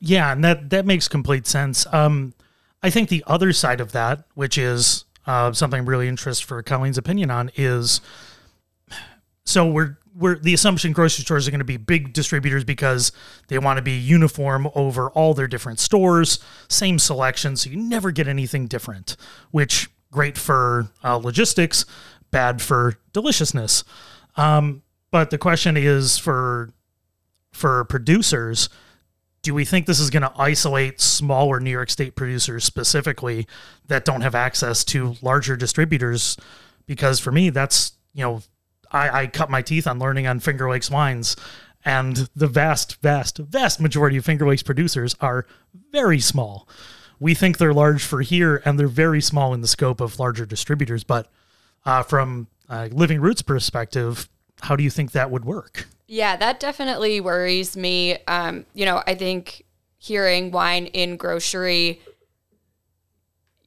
Yeah, 0.00 0.32
and 0.32 0.44
that 0.44 0.70
that 0.70 0.86
makes 0.86 1.08
complete 1.08 1.46
sense. 1.46 1.86
Um, 1.92 2.34
I 2.82 2.90
think 2.90 3.08
the 3.08 3.22
other 3.26 3.52
side 3.52 3.80
of 3.80 3.92
that, 3.92 4.24
which 4.34 4.58
is 4.58 5.04
uh, 5.26 5.52
something 5.52 5.84
really 5.84 6.08
interested 6.08 6.46
for 6.46 6.62
Colleen's 6.62 6.98
opinion 6.98 7.30
on, 7.30 7.50
is 7.54 8.00
so 9.44 9.66
we're 9.66 9.98
we're 10.14 10.36
the 10.36 10.54
assumption 10.54 10.92
grocery 10.92 11.22
stores 11.22 11.46
are 11.46 11.50
going 11.50 11.60
to 11.60 11.64
be 11.64 11.76
big 11.76 12.12
distributors 12.12 12.64
because 12.64 13.12
they 13.48 13.58
want 13.58 13.78
to 13.78 13.82
be 13.82 13.92
uniform 13.92 14.68
over 14.74 15.10
all 15.10 15.34
their 15.34 15.46
different 15.46 15.78
stores, 15.78 16.38
same 16.68 16.98
selection, 16.98 17.56
so 17.56 17.70
you 17.70 17.76
never 17.76 18.10
get 18.10 18.26
anything 18.26 18.66
different. 18.66 19.16
Which 19.52 19.88
great 20.12 20.38
for 20.38 20.86
uh, 21.02 21.16
logistics, 21.16 21.84
bad 22.30 22.62
for 22.62 22.94
deliciousness. 23.12 23.82
Um, 24.36 24.82
but 25.10 25.30
the 25.30 25.38
question 25.38 25.76
is 25.76 26.18
for 26.18 26.70
for 27.50 27.84
producers 27.84 28.68
do 29.42 29.54
we 29.54 29.64
think 29.64 29.86
this 29.86 29.98
is 29.98 30.08
going 30.08 30.22
to 30.22 30.32
isolate 30.36 31.00
smaller 31.00 31.58
New 31.58 31.70
York 31.70 31.90
State 31.90 32.14
producers 32.14 32.64
specifically 32.64 33.46
that 33.88 34.04
don't 34.04 34.20
have 34.20 34.36
access 34.36 34.84
to 34.84 35.16
larger 35.20 35.56
distributors? 35.56 36.36
Because 36.86 37.18
for 37.18 37.32
me, 37.32 37.50
that's, 37.50 37.92
you 38.14 38.22
know, 38.22 38.42
I, 38.92 39.22
I 39.22 39.26
cut 39.26 39.50
my 39.50 39.60
teeth 39.60 39.86
on 39.86 39.98
learning 39.98 40.28
on 40.28 40.38
Finger 40.38 40.70
Lakes 40.70 40.90
wines, 40.90 41.34
and 41.84 42.28
the 42.36 42.46
vast, 42.46 43.02
vast, 43.02 43.38
vast 43.38 43.80
majority 43.80 44.16
of 44.16 44.24
Finger 44.24 44.46
Lakes 44.46 44.62
producers 44.62 45.16
are 45.20 45.44
very 45.90 46.20
small. 46.20 46.68
We 47.20 47.34
think 47.34 47.58
they're 47.58 47.74
large 47.74 48.02
for 48.02 48.20
here, 48.20 48.62
and 48.64 48.78
they're 48.78 48.88
very 48.88 49.20
small 49.20 49.54
in 49.54 49.60
the 49.60 49.68
scope 49.68 50.00
of 50.00 50.18
larger 50.18 50.46
distributors. 50.46 51.04
But 51.04 51.28
uh, 51.84 52.02
from 52.02 52.48
uh, 52.68 52.88
Living 52.90 53.20
Roots 53.20 53.42
perspective, 53.42 54.28
how 54.62 54.76
do 54.76 54.82
you 54.82 54.90
think 54.90 55.12
that 55.12 55.30
would 55.30 55.44
work? 55.44 55.86
Yeah, 56.06 56.36
that 56.36 56.60
definitely 56.60 57.20
worries 57.20 57.76
me. 57.76 58.18
Um, 58.26 58.66
you 58.74 58.84
know, 58.84 59.02
I 59.06 59.14
think 59.14 59.64
hearing 59.98 60.50
wine 60.50 60.86
in 60.86 61.16
grocery, 61.16 62.00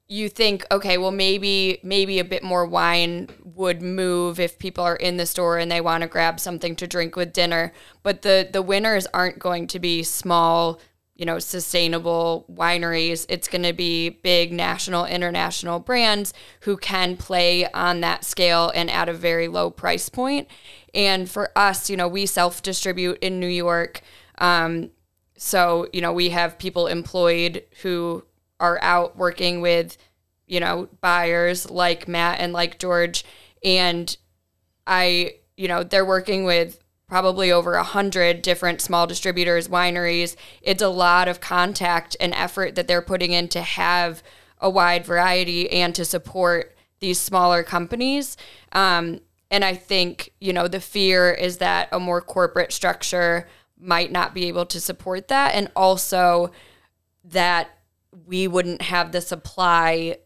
you 0.08 0.30
think, 0.30 0.66
okay, 0.70 0.98
well 0.98 1.12
maybe 1.12 1.80
maybe 1.82 2.20
a 2.20 2.24
bit 2.24 2.44
more 2.44 2.66
wine 2.66 3.30
would 3.44 3.82
move 3.82 4.40
if 4.40 4.60
people 4.60 4.84
are 4.84 4.96
in 4.96 5.18
the 5.18 5.26
store 5.26 5.58
and 5.58 5.72
they 5.72 5.82
want 5.82 6.02
to 6.02 6.08
grab 6.08 6.40
something 6.40 6.76
to 6.76 6.86
drink 6.86 7.16
with 7.16 7.34
dinner. 7.34 7.74
But 8.04 8.22
the 8.22 8.48
the 8.52 8.62
winners 8.62 9.08
aren't 9.14 9.40
going 9.40 9.68
to 9.68 9.80
be 9.80 10.04
small 10.04 10.80
you 11.16 11.26
know, 11.26 11.40
sustainable 11.40 12.46
wineries. 12.52 13.26
It's 13.30 13.48
going 13.48 13.64
to 13.64 13.74
be 13.74 14.10
big 14.10 14.52
national, 14.52 15.06
international 15.06 15.80
brands 15.80 16.34
who 16.62 16.76
can 16.76 17.16
play 17.16 17.70
on 17.72 18.02
that 18.02 18.26
scale 18.26 18.72
and 18.76 18.92
at 18.92 19.08
a 19.08 19.14
very 19.14 19.48
low 19.48 19.70
price 19.70 20.10
point. 20.10 20.48
And 20.94 21.30
for 21.30 21.52
us, 21.58 21.90
you 21.90 21.96
know, 21.96 22.08
we 22.08 22.26
self 22.26 22.62
distribute 22.62 23.18
in 23.22 23.40
New 23.40 23.48
York. 23.48 24.02
Um, 24.40 24.92
so, 25.38 25.88
you 25.94 26.02
know, 26.02 26.12
we 26.12 26.30
have 26.30 26.58
people 26.58 26.88
employed 26.88 27.64
who 27.82 28.26
are 28.60 28.80
out 28.82 29.18
working 29.18 29.62
with, 29.62 29.98
you 30.48 30.60
know, 30.60 30.90
buyers 31.02 31.70
like 31.70 32.08
Matt 32.08 32.40
and 32.40 32.52
like 32.52 32.80
George. 32.80 33.24
And 33.64 34.16
I, 34.86 35.36
you 35.56 35.68
know, 35.68 35.84
they're 35.84 36.06
working 36.06 36.44
with 36.44 36.80
probably 37.08 37.52
over 37.52 37.76
a 37.76 37.84
hundred 37.84 38.42
different 38.42 38.82
small 38.82 39.06
distributors, 39.06 39.68
wineries. 39.68 40.36
It's 40.62 40.82
a 40.82 40.90
lot 40.90 41.28
of 41.28 41.40
contact 41.40 42.16
and 42.20 42.34
effort 42.34 42.76
that 42.76 42.88
they're 42.88 43.02
putting 43.02 43.32
in 43.32 43.48
to 43.50 43.62
have 43.62 44.24
a 44.60 44.70
wide 44.70 45.06
variety 45.06 45.70
and 45.70 45.94
to 45.96 46.06
support 46.06 46.76
these 47.00 47.20
smaller 47.20 47.62
companies. 47.62 48.38
Um, 48.72 49.20
and 49.52 49.64
I 49.64 49.76
think, 49.76 50.32
you 50.40 50.54
know, 50.54 50.68
the 50.68 50.80
fear 50.80 51.32
is 51.32 51.58
that 51.58 51.90
a 51.92 52.00
more 52.00 52.22
corporate 52.22 52.72
structure 52.72 53.48
might 53.78 54.12
not 54.12 54.34
be 54.34 54.48
able 54.48 54.66
to 54.66 54.80
support 54.80 55.28
that. 55.28 55.54
And 55.54 55.72
also 55.76 56.52
that 57.26 57.70
we 58.26 58.48
wouldn't 58.48 58.82
have 58.82 59.12
the 59.12 59.22
supply, 59.22 60.18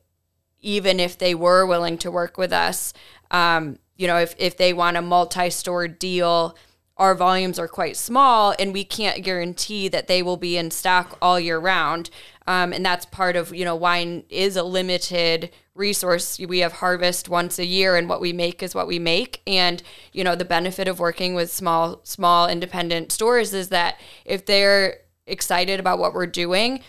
even 0.61 0.99
if 0.99 1.17
they 1.17 1.35
were 1.35 1.65
willing 1.65 1.97
to 1.99 2.11
work 2.11 2.37
with 2.37 2.53
us. 2.53 2.93
Um, 3.31 3.79
you 3.97 4.07
know, 4.07 4.17
if, 4.17 4.35
if 4.37 4.55
they 4.57 4.73
want 4.73 4.97
a 4.97 5.01
multi 5.01 5.49
store 5.49 5.87
deal, 5.87 6.55
our 6.99 7.15
volumes 7.15 7.57
are 7.57 7.67
quite 7.67 7.95
small 7.95 8.53
and 8.59 8.73
we 8.73 8.83
can't 8.83 9.23
guarantee 9.23 9.87
that 9.87 10.07
they 10.07 10.21
will 10.21 10.37
be 10.37 10.57
in 10.57 10.69
stock 10.69 11.17
all 11.21 11.39
year 11.39 11.57
round. 11.57 12.09
Um, 12.45 12.73
and 12.73 12.85
that's 12.85 13.05
part 13.05 13.35
of, 13.37 13.55
you 13.55 13.63
know, 13.63 13.75
wine 13.75 14.25
is 14.29 14.57
a 14.57 14.63
limited 14.63 15.49
resource. 15.75 16.37
We 16.39 16.59
have 16.59 16.73
harvest 16.73 17.29
once 17.29 17.57
a 17.57 17.65
year 17.65 17.95
and 17.95 18.09
what 18.09 18.19
we 18.19 18.33
make 18.33 18.61
is 18.61 18.75
what 18.75 18.87
we 18.87 18.99
make. 18.99 19.41
And, 19.47 19.81
you 20.11 20.25
know, 20.25 20.35
the 20.35 20.43
benefit 20.43 20.89
of 20.89 20.99
working 20.99 21.35
with 21.35 21.51
small, 21.51 22.01
small 22.03 22.49
independent 22.49 23.13
stores 23.13 23.53
is 23.53 23.69
that 23.69 23.99
if 24.25 24.45
they're 24.45 24.97
excited 25.25 25.79
about 25.79 25.99
what 25.99 26.13
we're 26.13 26.27
doing, 26.27 26.81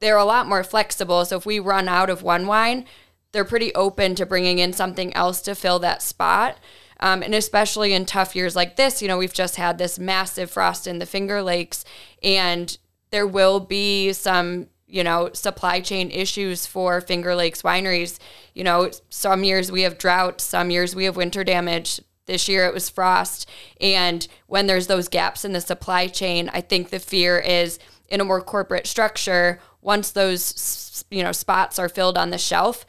they're 0.00 0.16
a 0.16 0.24
lot 0.24 0.48
more 0.48 0.64
flexible. 0.64 1.24
So 1.26 1.36
if 1.36 1.44
we 1.44 1.58
run 1.58 1.88
out 1.88 2.08
of 2.08 2.22
one 2.22 2.46
wine, 2.46 2.86
they're 3.32 3.44
pretty 3.44 3.74
open 3.74 4.14
to 4.14 4.24
bringing 4.24 4.58
in 4.58 4.72
something 4.72 5.12
else 5.14 5.42
to 5.42 5.54
fill 5.54 5.78
that 5.80 6.00
spot. 6.00 6.56
Um, 7.00 7.22
and 7.22 7.34
especially 7.34 7.92
in 7.92 8.06
tough 8.06 8.34
years 8.34 8.56
like 8.56 8.76
this, 8.76 9.00
you 9.00 9.08
know, 9.08 9.18
we've 9.18 9.32
just 9.32 9.56
had 9.56 9.78
this 9.78 9.98
massive 9.98 10.50
frost 10.50 10.86
in 10.86 10.98
the 10.98 11.06
Finger 11.06 11.42
Lakes, 11.42 11.84
and 12.22 12.76
there 13.10 13.26
will 13.26 13.60
be 13.60 14.12
some, 14.12 14.66
you 14.86 15.04
know, 15.04 15.30
supply 15.32 15.80
chain 15.80 16.10
issues 16.10 16.66
for 16.66 17.00
Finger 17.00 17.34
Lakes 17.34 17.62
wineries. 17.62 18.18
You 18.54 18.64
know, 18.64 18.90
some 19.10 19.44
years 19.44 19.70
we 19.70 19.82
have 19.82 19.98
drought, 19.98 20.40
some 20.40 20.70
years 20.70 20.94
we 20.94 21.04
have 21.04 21.16
winter 21.16 21.44
damage. 21.44 22.00
This 22.26 22.48
year 22.48 22.66
it 22.66 22.74
was 22.74 22.90
frost. 22.90 23.48
And 23.80 24.28
when 24.46 24.66
there's 24.66 24.86
those 24.86 25.08
gaps 25.08 25.44
in 25.44 25.52
the 25.52 25.62
supply 25.62 26.08
chain, 26.08 26.50
I 26.52 26.60
think 26.60 26.90
the 26.90 26.98
fear 26.98 27.38
is 27.38 27.78
in 28.08 28.20
a 28.20 28.24
more 28.24 28.42
corporate 28.42 28.86
structure, 28.86 29.60
once 29.80 30.10
those, 30.10 31.04
you 31.10 31.22
know, 31.22 31.32
spots 31.32 31.78
are 31.78 31.88
filled 31.88 32.18
on 32.18 32.30
the 32.30 32.38
shelf, 32.38 32.84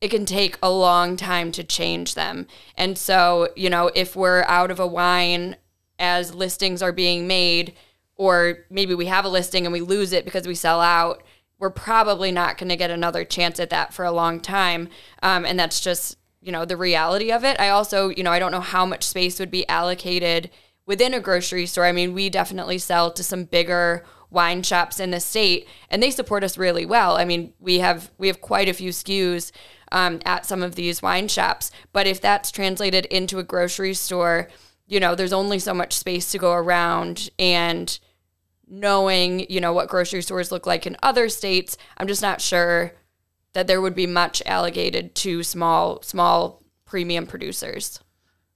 it 0.00 0.10
can 0.10 0.24
take 0.24 0.56
a 0.62 0.70
long 0.70 1.16
time 1.16 1.52
to 1.52 1.62
change 1.62 2.14
them. 2.14 2.46
And 2.76 2.96
so, 2.96 3.50
you 3.54 3.68
know, 3.68 3.90
if 3.94 4.16
we're 4.16 4.44
out 4.44 4.70
of 4.70 4.80
a 4.80 4.86
wine 4.86 5.56
as 5.98 6.34
listings 6.34 6.82
are 6.82 6.92
being 6.92 7.26
made, 7.26 7.74
or 8.16 8.64
maybe 8.70 8.94
we 8.94 9.06
have 9.06 9.24
a 9.24 9.28
listing 9.28 9.66
and 9.66 9.72
we 9.72 9.80
lose 9.80 10.12
it 10.12 10.24
because 10.24 10.46
we 10.46 10.54
sell 10.54 10.80
out, 10.80 11.22
we're 11.58 11.70
probably 11.70 12.32
not 12.32 12.56
going 12.56 12.70
to 12.70 12.76
get 12.76 12.90
another 12.90 13.24
chance 13.24 13.60
at 13.60 13.70
that 13.70 13.92
for 13.92 14.06
a 14.06 14.12
long 14.12 14.40
time. 14.40 14.88
Um, 15.22 15.44
and 15.44 15.58
that's 15.58 15.80
just, 15.80 16.16
you 16.40 16.50
know, 16.50 16.64
the 16.64 16.76
reality 16.76 17.30
of 17.30 17.44
it. 17.44 17.60
I 17.60 17.68
also, 17.68 18.08
you 18.08 18.22
know, 18.22 18.32
I 18.32 18.38
don't 18.38 18.52
know 18.52 18.60
how 18.60 18.86
much 18.86 19.06
space 19.06 19.38
would 19.38 19.50
be 19.50 19.68
allocated 19.68 20.50
within 20.86 21.12
a 21.12 21.20
grocery 21.20 21.66
store. 21.66 21.84
I 21.84 21.92
mean, 21.92 22.14
we 22.14 22.30
definitely 22.30 22.78
sell 22.78 23.10
to 23.12 23.22
some 23.22 23.44
bigger 23.44 24.04
wine 24.30 24.62
shops 24.62 25.00
in 25.00 25.10
the 25.10 25.20
state 25.20 25.68
and 25.90 26.02
they 26.02 26.10
support 26.10 26.42
us 26.42 26.56
really 26.56 26.86
well. 26.86 27.16
I 27.16 27.24
mean, 27.24 27.52
we 27.58 27.80
have 27.80 28.10
we 28.16 28.28
have 28.28 28.40
quite 28.40 28.68
a 28.68 28.72
few 28.72 28.90
SKUs 28.90 29.52
um, 29.92 30.20
at 30.24 30.46
some 30.46 30.62
of 30.62 30.74
these 30.74 31.02
wine 31.02 31.28
shops. 31.28 31.70
But 31.92 32.06
if 32.06 32.20
that's 32.20 32.50
translated 32.50 33.06
into 33.06 33.38
a 33.38 33.44
grocery 33.44 33.94
store, 33.94 34.48
you 34.86 35.00
know, 35.00 35.14
there's 35.14 35.32
only 35.32 35.58
so 35.58 35.74
much 35.74 35.92
space 35.92 36.30
to 36.32 36.38
go 36.38 36.52
around. 36.52 37.30
And 37.38 37.98
knowing, 38.68 39.46
you 39.50 39.60
know, 39.60 39.72
what 39.72 39.88
grocery 39.88 40.22
stores 40.22 40.52
look 40.52 40.66
like 40.66 40.86
in 40.86 40.96
other 41.02 41.28
states, 41.28 41.76
I'm 41.96 42.06
just 42.06 42.22
not 42.22 42.40
sure 42.40 42.92
that 43.52 43.66
there 43.66 43.80
would 43.80 43.94
be 43.94 44.06
much 44.06 44.42
allocated 44.46 45.14
to 45.16 45.42
small, 45.42 46.02
small 46.02 46.62
premium 46.86 47.26
producers. 47.26 48.00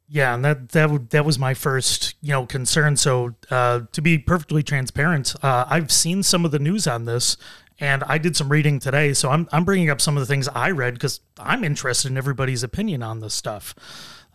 Yeah, 0.07 0.35
and 0.35 0.45
that 0.45 0.69
that 0.71 1.11
that 1.11 1.25
was 1.25 1.39
my 1.39 1.55
first 1.55 2.15
you 2.21 2.31
know 2.31 2.45
concern. 2.45 2.97
So 2.97 3.35
uh, 3.51 3.81
to 3.93 4.03
be 4.03 4.19
perfectly 4.19 4.63
transparent, 4.63 5.35
uh, 5.43 5.65
I've 5.67 5.91
seen 5.91 6.23
some 6.23 6.45
of 6.45 6.51
the 6.51 6.59
news 6.59 6.87
on 6.87 7.07
this, 7.07 7.39
and 7.81 8.05
I 8.05 8.19
did 8.19 8.37
some 8.37 8.49
reading 8.49 8.79
today, 8.79 9.13
so 9.15 9.31
I'm 9.31 9.49
I'm 9.53 9.65
bringing 9.65 9.91
up 9.91 10.01
some 10.01 10.17
of 10.17 10.21
the 10.21 10.27
things 10.27 10.49
I 10.49 10.71
read 10.71 10.95
because 10.95 11.21
I'm 11.39 11.65
interested 11.65 12.11
in 12.11 12.17
everybody's 12.17 12.63
opinion 12.63 13.03
on 13.03 13.21
this 13.21 13.35
stuff. 13.35 13.75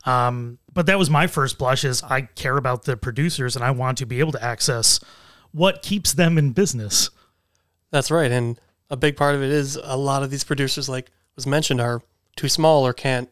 Um, 0.05 0.59
but 0.73 0.85
that 0.85 0.97
was 0.97 1.09
my 1.09 1.27
first 1.27 1.57
blush. 1.57 1.83
Is 1.83 2.03
I 2.03 2.21
care 2.21 2.57
about 2.57 2.83
the 2.83 2.97
producers 2.97 3.55
and 3.55 3.63
I 3.63 3.71
want 3.71 3.97
to 3.99 4.05
be 4.05 4.19
able 4.19 4.33
to 4.33 4.43
access 4.43 4.99
what 5.51 5.81
keeps 5.81 6.13
them 6.13 6.37
in 6.37 6.51
business. 6.51 7.09
That's 7.91 8.11
right, 8.11 8.31
and 8.31 8.59
a 8.89 8.97
big 8.97 9.15
part 9.15 9.35
of 9.35 9.43
it 9.43 9.51
is 9.51 9.77
a 9.81 9.97
lot 9.97 10.23
of 10.23 10.31
these 10.31 10.43
producers, 10.43 10.89
like 10.89 11.11
was 11.35 11.47
mentioned, 11.47 11.79
are 11.79 12.01
too 12.35 12.49
small 12.49 12.85
or 12.85 12.93
can't 12.93 13.29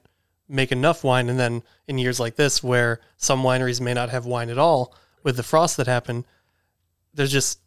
make 0.48 0.72
enough 0.72 1.04
wine. 1.04 1.30
And 1.30 1.40
then 1.40 1.64
in 1.88 1.98
years 1.98 2.20
like 2.20 2.36
this, 2.36 2.64
where 2.64 3.02
some 3.18 3.44
wineries 3.44 3.82
may 3.82 3.94
not 3.94 4.10
have 4.10 4.26
wine 4.26 4.50
at 4.50 4.58
all, 4.58 4.96
with 5.24 5.36
the 5.36 5.44
frost 5.44 5.78
that 5.78 5.88
happened, 5.88 6.26
there's 7.14 7.32
just 7.32 7.60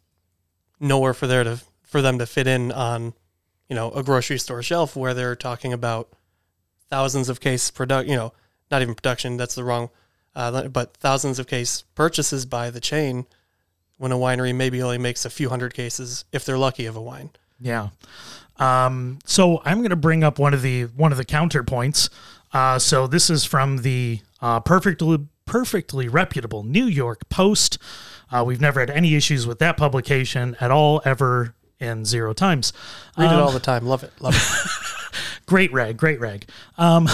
nowhere 0.79 1.13
for 1.13 1.27
there 1.27 1.43
to 1.43 1.59
for 1.91 2.01
them 2.01 2.17
to 2.17 2.25
fit 2.25 2.47
in 2.47 2.71
on, 2.71 3.13
you 3.67 3.75
know, 3.75 3.91
a 3.91 4.01
grocery 4.01 4.39
store 4.39 4.63
shelf 4.63 4.95
where 4.95 5.13
they're 5.13 5.35
talking 5.35 5.73
about 5.73 6.07
thousands 6.89 7.27
of 7.27 7.41
case 7.41 7.69
product, 7.69 8.09
you 8.09 8.15
know, 8.15 8.31
not 8.71 8.81
even 8.81 8.95
production, 8.95 9.35
that's 9.35 9.55
the 9.55 9.63
wrong, 9.65 9.89
uh, 10.33 10.69
but 10.69 10.95
thousands 10.95 11.37
of 11.37 11.47
case 11.47 11.83
purchases 11.93 12.45
by 12.45 12.69
the 12.69 12.79
chain 12.79 13.25
when 13.97 14.13
a 14.13 14.15
winery 14.15 14.55
maybe 14.55 14.81
only 14.81 14.97
makes 14.97 15.25
a 15.25 15.29
few 15.29 15.49
hundred 15.49 15.73
cases 15.73 16.23
if 16.31 16.45
they're 16.45 16.57
lucky 16.57 16.85
of 16.85 16.95
a 16.95 17.01
wine. 17.01 17.29
Yeah. 17.59 17.89
Um, 18.57 19.19
so 19.25 19.61
I'm 19.65 19.79
going 19.79 19.89
to 19.89 19.97
bring 19.97 20.23
up 20.23 20.39
one 20.39 20.53
of 20.53 20.61
the 20.61 20.83
one 20.83 21.11
of 21.11 21.17
the 21.17 21.25
counterpoints. 21.25 22.09
Uh, 22.53 22.79
so 22.79 23.05
this 23.05 23.29
is 23.29 23.43
from 23.43 23.79
the 23.79 24.21
uh, 24.41 24.61
perfectly 24.61 25.27
perfectly 25.45 26.07
reputable 26.07 26.63
New 26.63 26.85
York 26.85 27.27
Post. 27.27 27.77
Uh, 28.31 28.45
we've 28.47 28.61
never 28.61 28.79
had 28.79 28.89
any 28.89 29.15
issues 29.15 29.45
with 29.45 29.59
that 29.59 29.75
publication 29.75 30.55
at 30.61 30.71
all 30.71 31.01
ever 31.03 31.53
and 31.81 32.07
zero 32.07 32.33
times. 32.33 32.71
Read 33.17 33.27
um, 33.27 33.39
it 33.39 33.41
all 33.41 33.51
the 33.51 33.59
time. 33.59 33.85
Love 33.85 34.03
it. 34.03 34.13
Love 34.21 34.35
it. 34.35 35.15
great 35.45 35.73
rag. 35.73 35.97
Great 35.97 36.19
rag. 36.19 36.45
Um, 36.77 37.09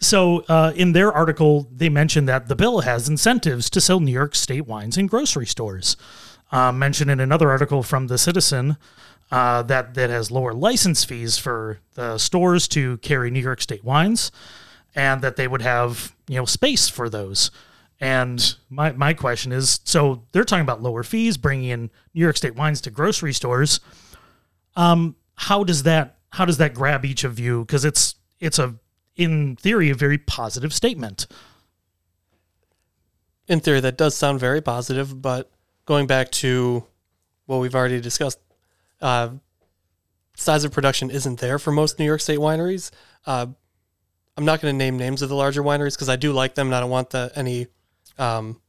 so, 0.00 0.44
uh, 0.48 0.72
in 0.76 0.92
their 0.92 1.12
article, 1.12 1.68
they 1.74 1.88
mentioned 1.88 2.28
that 2.28 2.48
the 2.48 2.56
bill 2.56 2.80
has 2.80 3.08
incentives 3.08 3.68
to 3.70 3.80
sell 3.80 4.00
New 4.00 4.12
York 4.12 4.34
State 4.34 4.66
wines 4.66 4.96
in 4.96 5.06
grocery 5.06 5.46
stores. 5.46 5.96
Uh, 6.50 6.72
mentioned 6.72 7.10
in 7.10 7.20
another 7.20 7.50
article 7.50 7.82
from 7.82 8.06
the 8.06 8.16
Citizen 8.16 8.78
uh, 9.30 9.62
that 9.62 9.94
that 9.94 10.10
has 10.10 10.30
lower 10.30 10.54
license 10.54 11.04
fees 11.04 11.36
for 11.36 11.80
the 11.94 12.16
stores 12.16 12.66
to 12.68 12.96
carry 12.98 13.30
New 13.30 13.40
York 13.40 13.60
State 13.60 13.84
wines, 13.84 14.32
and 14.94 15.20
that 15.20 15.36
they 15.36 15.46
would 15.46 15.62
have 15.62 16.14
you 16.26 16.36
know 16.36 16.44
space 16.44 16.88
for 16.88 17.10
those. 17.10 17.50
And 18.00 18.54
my, 18.70 18.92
my 18.92 19.12
question 19.12 19.50
is 19.50 19.80
so 19.84 20.24
they're 20.32 20.44
talking 20.44 20.62
about 20.62 20.82
lower 20.82 21.02
fees, 21.02 21.36
bringing 21.36 21.70
in 21.70 21.90
New 22.14 22.20
York 22.20 22.36
State 22.36 22.54
wines 22.54 22.80
to 22.82 22.90
grocery 22.90 23.32
stores. 23.32 23.80
Um, 24.76 25.16
how 25.34 25.64
does 25.64 25.82
that 25.84 26.16
how 26.30 26.44
does 26.44 26.58
that 26.58 26.74
grab 26.74 27.04
each 27.04 27.24
of 27.24 27.38
you? 27.38 27.64
Because 27.64 27.84
it's 27.84 28.14
it's 28.38 28.58
a 28.58 28.76
in 29.16 29.56
theory 29.56 29.90
a 29.90 29.94
very 29.94 30.18
positive 30.18 30.72
statement. 30.72 31.26
In 33.48 33.60
theory, 33.60 33.80
that 33.80 33.96
does 33.96 34.14
sound 34.14 34.38
very 34.38 34.60
positive, 34.60 35.20
but 35.20 35.50
going 35.86 36.06
back 36.06 36.30
to 36.30 36.84
what 37.46 37.58
we've 37.58 37.74
already 37.74 38.00
discussed, 38.00 38.38
uh, 39.00 39.30
size 40.36 40.64
of 40.64 40.70
production 40.70 41.10
isn't 41.10 41.40
there 41.40 41.58
for 41.58 41.72
most 41.72 41.98
New 41.98 42.04
York 42.04 42.20
State 42.20 42.38
wineries. 42.38 42.90
Uh, 43.26 43.46
I'm 44.36 44.44
not 44.44 44.60
going 44.60 44.72
to 44.72 44.78
name 44.78 44.98
names 44.98 45.22
of 45.22 45.30
the 45.30 45.34
larger 45.34 45.62
wineries 45.62 45.94
because 45.94 46.10
I 46.10 46.16
do 46.16 46.32
like 46.32 46.54
them 46.54 46.68
and 46.68 46.74
I 46.74 46.80
don't 46.80 46.90
want 46.90 47.10
the, 47.10 47.32
any 47.34 47.66
um, 48.18 48.60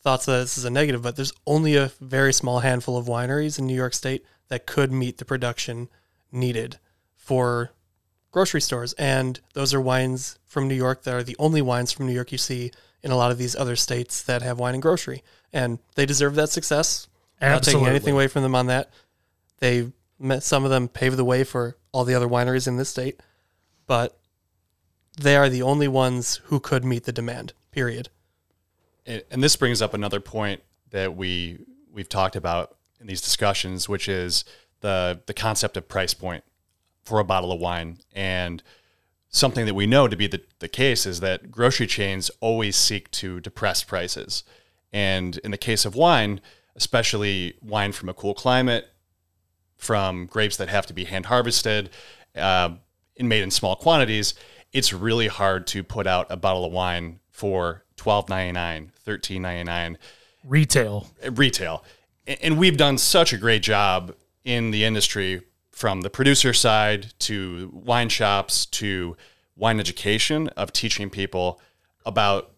thoughts 0.00 0.26
that 0.26 0.40
this 0.40 0.58
is 0.58 0.64
a 0.64 0.70
negative, 0.70 1.02
but 1.02 1.16
there's 1.16 1.32
only 1.46 1.76
a 1.76 1.90
very 2.00 2.32
small 2.32 2.60
handful 2.60 2.96
of 2.96 3.06
wineries 3.06 3.58
in 3.58 3.66
New 3.66 3.74
York 3.74 3.94
State 3.94 4.24
that 4.48 4.66
could 4.66 4.92
meet 4.92 5.18
the 5.18 5.24
production 5.24 5.88
needed 6.32 6.78
for 7.14 7.70
grocery 8.30 8.60
stores. 8.60 8.92
And 8.94 9.40
those 9.54 9.74
are 9.74 9.80
wines 9.80 10.38
from 10.44 10.68
New 10.68 10.74
York 10.74 11.02
that 11.04 11.14
are 11.14 11.22
the 11.22 11.36
only 11.38 11.62
wines 11.62 11.92
from 11.92 12.06
New 12.06 12.12
York 12.12 12.32
you 12.32 12.38
see 12.38 12.72
in 13.02 13.10
a 13.10 13.16
lot 13.16 13.30
of 13.30 13.38
these 13.38 13.56
other 13.56 13.76
states 13.76 14.22
that 14.22 14.42
have 14.42 14.58
wine 14.58 14.74
and 14.74 14.82
grocery. 14.82 15.22
And 15.52 15.78
they 15.94 16.06
deserve 16.06 16.34
that 16.36 16.50
success. 16.50 17.08
Absolutely. 17.40 17.54
Not 17.54 17.64
taking 17.64 17.96
anything 17.96 18.14
away 18.14 18.28
from 18.28 18.42
them 18.42 18.54
on 18.54 18.66
that. 18.66 18.90
They 19.58 19.90
met 20.18 20.42
some 20.42 20.64
of 20.64 20.70
them 20.70 20.88
paved 20.88 21.16
the 21.16 21.24
way 21.24 21.44
for 21.44 21.76
all 21.92 22.04
the 22.04 22.14
other 22.14 22.28
wineries 22.28 22.68
in 22.68 22.76
this 22.76 22.90
state, 22.90 23.20
but 23.86 24.18
they 25.18 25.36
are 25.36 25.48
the 25.48 25.62
only 25.62 25.88
ones 25.88 26.40
who 26.44 26.60
could 26.60 26.84
meet 26.84 27.04
the 27.04 27.12
demand. 27.12 27.52
Period. 27.72 28.10
And, 29.30 29.42
this 29.42 29.56
brings 29.56 29.82
up 29.82 29.94
another 29.94 30.20
point 30.20 30.62
that 30.90 31.16
we 31.16 31.58
we've 31.92 32.08
talked 32.08 32.36
about 32.36 32.76
in 33.00 33.06
these 33.06 33.20
discussions, 33.20 33.88
which 33.88 34.08
is 34.08 34.44
the 34.80 35.20
the 35.26 35.34
concept 35.34 35.76
of 35.76 35.88
price 35.88 36.14
point 36.14 36.44
for 37.02 37.18
a 37.18 37.24
bottle 37.24 37.50
of 37.50 37.60
wine. 37.60 37.98
And 38.12 38.62
something 39.28 39.66
that 39.66 39.74
we 39.74 39.86
know 39.86 40.08
to 40.08 40.16
be 40.16 40.26
the, 40.26 40.42
the 40.58 40.68
case 40.68 41.06
is 41.06 41.20
that 41.20 41.50
grocery 41.50 41.86
chains 41.86 42.30
always 42.40 42.76
seek 42.76 43.10
to 43.12 43.40
depress 43.40 43.82
prices. 43.82 44.44
And 44.92 45.38
in 45.38 45.50
the 45.50 45.58
case 45.58 45.84
of 45.84 45.94
wine, 45.94 46.40
especially 46.76 47.54
wine 47.62 47.92
from 47.92 48.08
a 48.08 48.14
cool 48.14 48.34
climate, 48.34 48.88
from 49.76 50.26
grapes 50.26 50.56
that 50.58 50.68
have 50.68 50.86
to 50.86 50.92
be 50.92 51.04
hand 51.04 51.26
harvested 51.26 51.90
uh, 52.36 52.70
and 53.16 53.28
made 53.28 53.42
in 53.42 53.50
small 53.50 53.76
quantities, 53.76 54.34
it's 54.72 54.92
really 54.92 55.28
hard 55.28 55.66
to 55.68 55.82
put 55.82 56.06
out 56.06 56.26
a 56.30 56.36
bottle 56.36 56.64
of 56.64 56.72
wine 56.72 57.20
for 57.30 57.84
twelve 58.00 58.30
ninety 58.30 58.52
nine, 58.52 58.92
thirteen 59.04 59.42
ninety 59.42 59.64
nine 59.64 59.98
Retail. 60.42 61.06
Uh, 61.22 61.32
retail. 61.32 61.84
And 62.26 62.58
we've 62.58 62.78
done 62.78 62.96
such 62.96 63.34
a 63.34 63.36
great 63.36 63.62
job 63.62 64.14
in 64.42 64.70
the 64.70 64.84
industry 64.84 65.42
from 65.70 66.00
the 66.00 66.08
producer 66.08 66.54
side 66.54 67.12
to 67.18 67.68
wine 67.74 68.08
shops 68.08 68.64
to 68.66 69.18
wine 69.54 69.78
education 69.78 70.48
of 70.56 70.72
teaching 70.72 71.10
people 71.10 71.60
about 72.06 72.52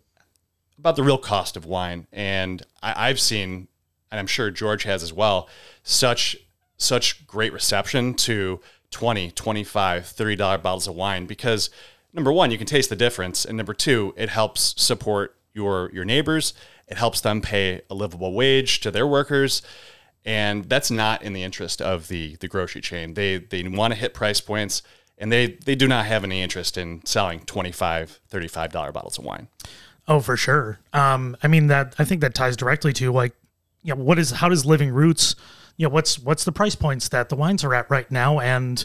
about 0.78 0.94
the 0.94 1.02
real 1.02 1.18
cost 1.18 1.56
of 1.56 1.66
wine. 1.66 2.06
And 2.12 2.62
I, 2.80 3.08
I've 3.08 3.18
seen, 3.18 3.66
and 4.12 4.20
I'm 4.20 4.28
sure 4.28 4.48
George 4.52 4.84
has 4.84 5.02
as 5.02 5.12
well, 5.12 5.48
such 5.82 6.36
such 6.76 7.26
great 7.26 7.52
reception 7.52 8.14
to 8.14 8.60
20, 8.92 9.32
25, 9.32 10.06
30 10.06 10.36
dollar 10.36 10.58
bottles 10.58 10.86
of 10.86 10.94
wine 10.94 11.26
because 11.26 11.68
number 12.12 12.32
one, 12.32 12.50
you 12.50 12.58
can 12.58 12.66
taste 12.66 12.90
the 12.90 12.96
difference, 12.96 13.44
and 13.44 13.56
number 13.56 13.74
two, 13.74 14.14
it 14.16 14.28
helps 14.28 14.74
support 14.82 15.36
your 15.54 15.90
your 15.92 16.04
neighbors. 16.04 16.54
It 16.86 16.96
helps 16.96 17.20
them 17.20 17.40
pay 17.40 17.82
a 17.88 17.94
livable 17.94 18.32
wage 18.32 18.80
to 18.80 18.90
their 18.90 19.06
workers, 19.06 19.62
and 20.24 20.64
that's 20.66 20.90
not 20.90 21.22
in 21.22 21.32
the 21.32 21.42
interest 21.42 21.80
of 21.80 22.08
the 22.08 22.36
the 22.36 22.48
grocery 22.48 22.80
chain. 22.80 23.14
They 23.14 23.38
they 23.38 23.66
want 23.66 23.94
to 23.94 23.98
hit 23.98 24.14
price 24.14 24.40
points, 24.40 24.82
and 25.18 25.32
they 25.32 25.58
they 25.64 25.74
do 25.74 25.88
not 25.88 26.06
have 26.06 26.24
any 26.24 26.42
interest 26.42 26.76
in 26.76 27.04
selling 27.04 27.40
25 27.40 28.20
35 28.28 28.72
dollar 28.72 28.92
bottles 28.92 29.18
of 29.18 29.24
wine. 29.24 29.48
Oh, 30.08 30.20
for 30.20 30.36
sure. 30.36 30.80
Um, 30.92 31.36
I 31.42 31.48
mean 31.48 31.68
that 31.68 31.94
I 31.98 32.04
think 32.04 32.20
that 32.20 32.34
ties 32.34 32.56
directly 32.56 32.92
to 32.94 33.12
like, 33.12 33.32
you 33.82 33.94
know, 33.94 34.02
what 34.02 34.18
is 34.18 34.32
how 34.32 34.48
does 34.48 34.66
Living 34.66 34.90
Roots, 34.90 35.36
you 35.76 35.86
know, 35.86 35.90
what's 35.90 36.18
what's 36.18 36.44
the 36.44 36.52
price 36.52 36.74
points 36.74 37.08
that 37.10 37.28
the 37.28 37.36
wines 37.36 37.64
are 37.64 37.74
at 37.74 37.88
right 37.90 38.10
now, 38.10 38.40
and 38.40 38.84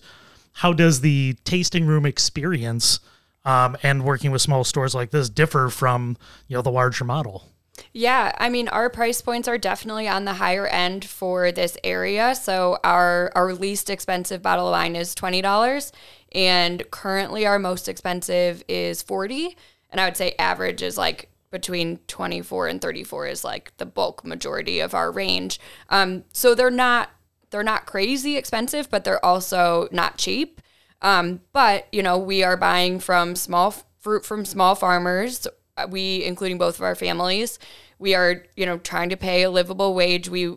how 0.53 0.73
does 0.73 1.01
the 1.01 1.35
tasting 1.43 1.85
room 1.85 2.05
experience 2.05 2.99
um, 3.47 3.77
and 3.81 4.03
working 4.03 4.29
with 4.29 4.41
small 4.41 4.63
stores 4.63 4.93
like 4.93 5.09
this 5.09 5.29
differ 5.29 5.69
from 5.69 6.17
you 6.47 6.55
know 6.55 6.61
the 6.61 6.69
larger 6.69 7.05
model? 7.05 7.45
Yeah, 7.93 8.33
I 8.37 8.49
mean 8.49 8.67
our 8.67 8.89
price 8.89 9.21
points 9.21 9.47
are 9.47 9.57
definitely 9.57 10.07
on 10.07 10.25
the 10.25 10.33
higher 10.33 10.67
end 10.67 11.05
for 11.05 11.51
this 11.51 11.77
area. 11.83 12.35
So 12.35 12.77
our 12.83 13.31
our 13.33 13.53
least 13.53 13.89
expensive 13.89 14.41
bottle 14.41 14.67
of 14.67 14.73
wine 14.73 14.95
is 14.95 15.15
twenty 15.15 15.41
dollars, 15.41 15.91
and 16.33 16.83
currently 16.91 17.45
our 17.45 17.57
most 17.57 17.87
expensive 17.87 18.63
is 18.67 19.01
forty. 19.01 19.55
And 19.89 20.01
I 20.01 20.05
would 20.05 20.17
say 20.17 20.35
average 20.37 20.81
is 20.81 20.97
like 20.97 21.29
between 21.49 21.99
twenty 22.07 22.41
four 22.41 22.67
and 22.67 22.81
thirty 22.81 23.05
four 23.05 23.27
is 23.27 23.45
like 23.45 23.71
the 23.77 23.85
bulk 23.85 24.25
majority 24.25 24.81
of 24.81 24.93
our 24.93 25.09
range. 25.09 25.59
Um, 25.89 26.25
so 26.33 26.53
they're 26.53 26.69
not 26.69 27.11
they're 27.51 27.63
not 27.63 27.85
crazy 27.85 28.35
expensive, 28.35 28.89
but 28.89 29.05
they're 29.05 29.23
also 29.23 29.87
not 29.91 30.17
cheap. 30.17 30.59
Um, 31.01 31.41
but 31.53 31.87
you 31.91 32.01
know 32.03 32.17
we 32.17 32.43
are 32.43 32.57
buying 32.57 32.99
from 32.99 33.35
small 33.35 33.73
fruit 33.99 34.25
from 34.25 34.45
small 34.45 34.75
farmers. 34.75 35.47
We 35.89 36.23
including 36.23 36.57
both 36.57 36.75
of 36.77 36.81
our 36.81 36.95
families 36.95 37.59
we 37.99 38.15
are 38.15 38.43
you 38.55 38.65
know 38.65 38.77
trying 38.77 39.09
to 39.09 39.17
pay 39.17 39.43
a 39.43 39.49
livable 39.49 39.93
wage. 39.93 40.29
We 40.29 40.55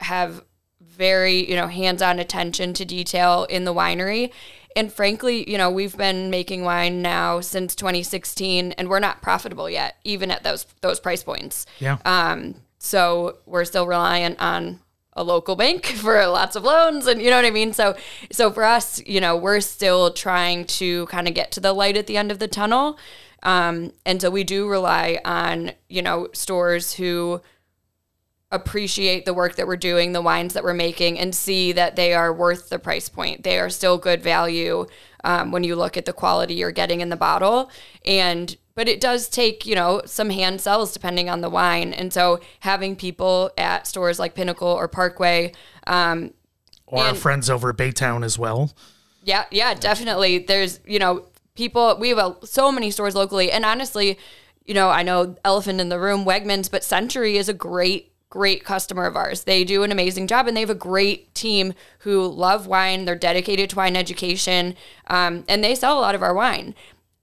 have 0.00 0.44
very 0.80 1.48
you 1.48 1.56
know 1.56 1.68
hands-on 1.68 2.18
attention 2.18 2.74
to 2.74 2.84
detail 2.84 3.44
in 3.48 3.64
the 3.64 3.74
winery. 3.74 4.32
And 4.74 4.92
frankly 4.92 5.48
you 5.50 5.58
know 5.58 5.70
we've 5.70 5.96
been 5.96 6.30
making 6.30 6.64
wine 6.64 7.02
now 7.02 7.40
since 7.40 7.74
2016 7.74 8.72
and 8.72 8.88
we're 8.88 9.00
not 9.00 9.22
profitable 9.22 9.68
yet 9.68 9.96
even 10.04 10.30
at 10.30 10.42
those 10.44 10.66
those 10.80 11.00
price 11.00 11.22
points. 11.22 11.66
Yeah. 11.78 11.98
um 12.04 12.56
so 12.78 13.38
we're 13.46 13.64
still 13.64 13.86
reliant 13.86 14.40
on 14.42 14.80
a 15.14 15.22
local 15.22 15.56
bank 15.56 15.86
for 16.02 16.26
lots 16.26 16.56
of 16.56 16.64
loans 16.64 17.06
and 17.06 17.20
you 17.20 17.30
know 17.30 17.36
what 17.36 17.44
I 17.44 17.50
mean? 17.50 17.72
So 17.72 17.96
so 18.30 18.50
for 18.50 18.64
us 18.64 19.04
you 19.06 19.20
know 19.20 19.36
we're 19.36 19.60
still 19.60 20.12
trying 20.12 20.64
to 20.66 21.06
kind 21.06 21.28
of 21.28 21.34
get 21.34 21.52
to 21.52 21.60
the 21.60 21.72
light 21.72 21.96
at 21.96 22.06
the 22.06 22.16
end 22.16 22.30
of 22.30 22.38
the 22.38 22.48
tunnel. 22.48 22.98
Um, 23.44 23.92
and 24.06 24.20
so 24.20 24.30
we 24.30 24.44
do 24.44 24.68
rely 24.68 25.18
on 25.24 25.72
you 25.88 26.02
know 26.02 26.28
stores 26.32 26.94
who 26.94 27.40
appreciate 28.52 29.24
the 29.24 29.32
work 29.32 29.56
that 29.56 29.66
we're 29.66 29.76
doing 29.76 30.12
the 30.12 30.20
wines 30.20 30.52
that 30.52 30.62
we're 30.62 30.74
making 30.74 31.18
and 31.18 31.34
see 31.34 31.72
that 31.72 31.96
they 31.96 32.12
are 32.12 32.32
worth 32.32 32.68
the 32.68 32.78
price 32.78 33.08
point. 33.08 33.42
They 33.42 33.58
are 33.58 33.70
still 33.70 33.96
good 33.96 34.22
value 34.22 34.86
um, 35.24 35.50
when 35.50 35.64
you 35.64 35.74
look 35.74 35.96
at 35.96 36.04
the 36.04 36.12
quality 36.12 36.54
you're 36.54 36.70
getting 36.70 37.00
in 37.00 37.08
the 37.08 37.16
bottle. 37.16 37.70
And 38.04 38.54
but 38.74 38.88
it 38.88 39.00
does 39.00 39.28
take 39.28 39.66
you 39.66 39.74
know 39.74 40.02
some 40.06 40.30
hand 40.30 40.60
sells 40.60 40.92
depending 40.92 41.28
on 41.28 41.40
the 41.40 41.50
wine 41.50 41.92
and 41.92 42.12
so 42.12 42.40
having 42.60 42.96
people 42.96 43.50
at 43.58 43.86
stores 43.86 44.18
like 44.18 44.34
pinnacle 44.34 44.68
or 44.68 44.88
parkway 44.88 45.52
um, 45.86 46.32
Or 46.86 47.04
our 47.04 47.14
friends 47.14 47.48
over 47.50 47.70
at 47.70 47.76
Baytown 47.76 48.24
as 48.24 48.38
well. 48.38 48.72
yeah, 49.24 49.44
yeah, 49.50 49.74
definitely. 49.74 50.38
There's, 50.38 50.80
you 50.86 50.98
know, 50.98 51.26
people, 51.54 51.96
we 51.98 52.08
have 52.10 52.18
a, 52.18 52.46
so 52.46 52.70
many 52.72 52.90
stores 52.90 53.14
locally. 53.14 53.50
And 53.52 53.64
honestly, 53.64 54.18
you 54.64 54.74
know, 54.74 54.90
I 54.90 55.02
know 55.02 55.36
Elephant 55.44 55.80
in 55.80 55.88
the 55.88 55.98
Room, 55.98 56.24
Wegmans, 56.24 56.70
but 56.70 56.84
Century 56.84 57.36
is 57.36 57.48
a 57.48 57.54
great, 57.54 58.12
great 58.30 58.64
customer 58.64 59.06
of 59.06 59.16
ours. 59.16 59.44
They 59.44 59.64
do 59.64 59.82
an 59.82 59.92
amazing 59.92 60.26
job 60.26 60.46
and 60.46 60.56
they 60.56 60.60
have 60.60 60.70
a 60.70 60.74
great 60.74 61.34
team 61.34 61.74
who 62.00 62.26
love 62.26 62.66
wine. 62.66 63.04
They're 63.04 63.14
dedicated 63.16 63.70
to 63.70 63.76
wine 63.76 63.96
education 63.96 64.74
um, 65.06 65.44
and 65.48 65.62
they 65.62 65.74
sell 65.74 65.98
a 65.98 66.00
lot 66.00 66.14
of 66.14 66.22
our 66.22 66.34
wine. 66.34 66.74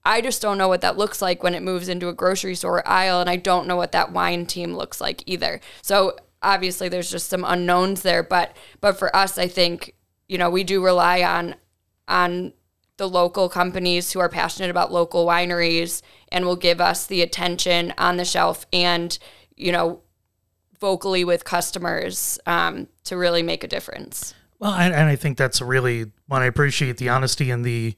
I 0.04 0.20
just 0.20 0.40
don't 0.40 0.58
know 0.58 0.68
what 0.68 0.80
that 0.80 0.96
looks 0.96 1.20
like 1.20 1.42
when 1.42 1.54
it 1.54 1.62
moves 1.62 1.88
into 1.88 2.08
a 2.08 2.14
grocery 2.14 2.54
store 2.54 2.86
aisle, 2.88 3.20
and 3.20 3.28
I 3.28 3.36
don't 3.36 3.66
know 3.66 3.76
what 3.76 3.92
that 3.92 4.12
wine 4.12 4.46
team 4.46 4.74
looks 4.74 5.00
like 5.00 5.22
either. 5.26 5.60
So 5.82 6.16
obviously, 6.42 6.88
there's 6.88 7.10
just 7.10 7.28
some 7.28 7.44
unknowns 7.44 8.02
there. 8.02 8.22
But 8.22 8.56
but 8.80 8.98
for 8.98 9.14
us, 9.14 9.38
I 9.38 9.46
think 9.46 9.94
you 10.28 10.38
know 10.38 10.50
we 10.50 10.64
do 10.64 10.82
rely 10.82 11.22
on 11.22 11.54
on 12.08 12.52
the 12.96 13.08
local 13.08 13.48
companies 13.48 14.12
who 14.12 14.20
are 14.20 14.28
passionate 14.28 14.70
about 14.70 14.92
local 14.92 15.26
wineries 15.26 16.02
and 16.30 16.44
will 16.44 16.56
give 16.56 16.80
us 16.80 17.06
the 17.06 17.22
attention 17.22 17.94
on 17.96 18.18
the 18.18 18.24
shelf 18.24 18.66
and 18.72 19.18
you 19.56 19.72
know 19.72 20.00
vocally 20.80 21.24
with 21.24 21.44
customers 21.44 22.38
um, 22.46 22.88
to 23.04 23.16
really 23.16 23.42
make 23.42 23.62
a 23.62 23.68
difference. 23.68 24.34
Well, 24.58 24.72
and, 24.72 24.94
and 24.94 25.08
I 25.08 25.16
think 25.16 25.36
that's 25.38 25.60
really 25.60 26.12
when 26.26 26.42
I 26.42 26.46
appreciate 26.46 26.96
the 26.96 27.10
honesty 27.10 27.50
and 27.50 27.64
the 27.64 27.94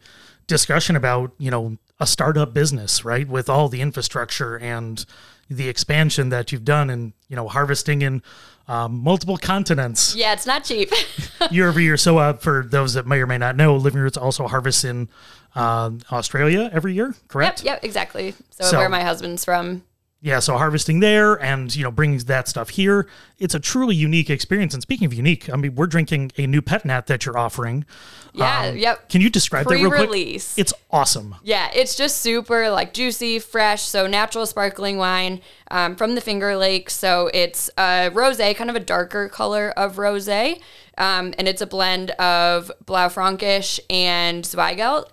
discussion 0.46 0.96
about 0.96 1.32
you 1.38 1.50
know 1.50 1.76
a 2.02 2.06
startup 2.06 2.52
business, 2.52 3.04
right? 3.04 3.28
With 3.28 3.48
all 3.48 3.68
the 3.68 3.80
infrastructure 3.80 4.58
and 4.58 5.04
the 5.48 5.68
expansion 5.68 6.30
that 6.30 6.50
you've 6.50 6.64
done, 6.64 6.90
and 6.90 7.12
you 7.28 7.36
know 7.36 7.46
harvesting 7.48 8.02
in 8.02 8.22
um, 8.68 9.02
multiple 9.02 9.36
continents 9.36 10.14
Yeah, 10.16 10.32
it's 10.32 10.46
not 10.46 10.64
cheap. 10.64 10.90
year 11.50 11.68
over 11.68 11.80
year. 11.80 11.96
So, 11.96 12.18
uh, 12.18 12.32
for 12.34 12.64
those 12.68 12.94
that 12.94 13.06
may 13.06 13.18
or 13.20 13.26
may 13.26 13.38
not 13.38 13.54
know, 13.56 13.76
Living 13.76 14.00
Roots 14.00 14.16
also 14.16 14.46
harvests 14.48 14.84
in 14.84 15.08
uh, 15.54 15.90
Australia 16.10 16.70
every 16.72 16.94
year, 16.94 17.14
correct? 17.28 17.62
Yep, 17.64 17.74
yep, 17.74 17.84
exactly. 17.84 18.34
So, 18.50 18.64
So- 18.64 18.78
where 18.78 18.88
my 18.88 19.02
husband's 19.02 19.44
from. 19.44 19.82
Yeah, 20.24 20.38
so 20.38 20.56
harvesting 20.56 21.00
there 21.00 21.34
and 21.42 21.74
you 21.74 21.82
know 21.82 21.90
bringing 21.90 22.18
that 22.18 22.46
stuff 22.46 22.68
here, 22.70 23.08
it's 23.40 23.56
a 23.56 23.60
truly 23.60 23.96
unique 23.96 24.30
experience. 24.30 24.72
And 24.72 24.80
speaking 24.80 25.04
of 25.04 25.12
unique, 25.12 25.50
I 25.52 25.56
mean 25.56 25.74
we're 25.74 25.88
drinking 25.88 26.30
a 26.38 26.46
new 26.46 26.62
pet 26.62 26.84
nat 26.84 27.08
that 27.08 27.26
you're 27.26 27.36
offering. 27.36 27.84
Yeah, 28.32 28.68
Um, 28.68 28.76
yep. 28.76 29.08
Can 29.08 29.20
you 29.20 29.28
describe 29.28 29.66
that 29.66 29.74
real 29.74 29.90
quick? 29.90 30.10
It's 30.56 30.72
awesome. 30.92 31.34
Yeah, 31.42 31.70
it's 31.74 31.96
just 31.96 32.20
super 32.20 32.70
like 32.70 32.94
juicy, 32.94 33.40
fresh, 33.40 33.82
so 33.82 34.06
natural 34.06 34.46
sparkling 34.46 34.96
wine 34.96 35.40
um, 35.72 35.96
from 35.96 36.14
the 36.14 36.20
Finger 36.20 36.56
Lakes. 36.56 36.94
So 36.94 37.28
it's 37.34 37.68
a 37.76 38.10
rosé, 38.14 38.54
kind 38.54 38.70
of 38.70 38.76
a 38.76 38.80
darker 38.80 39.28
color 39.28 39.70
of 39.76 39.96
rosé, 39.96 40.60
um, 40.98 41.34
and 41.36 41.48
it's 41.48 41.60
a 41.60 41.66
blend 41.66 42.12
of 42.12 42.70
Blaufränkisch 42.84 43.80
and 43.90 44.44
Zweigelt, 44.44 45.06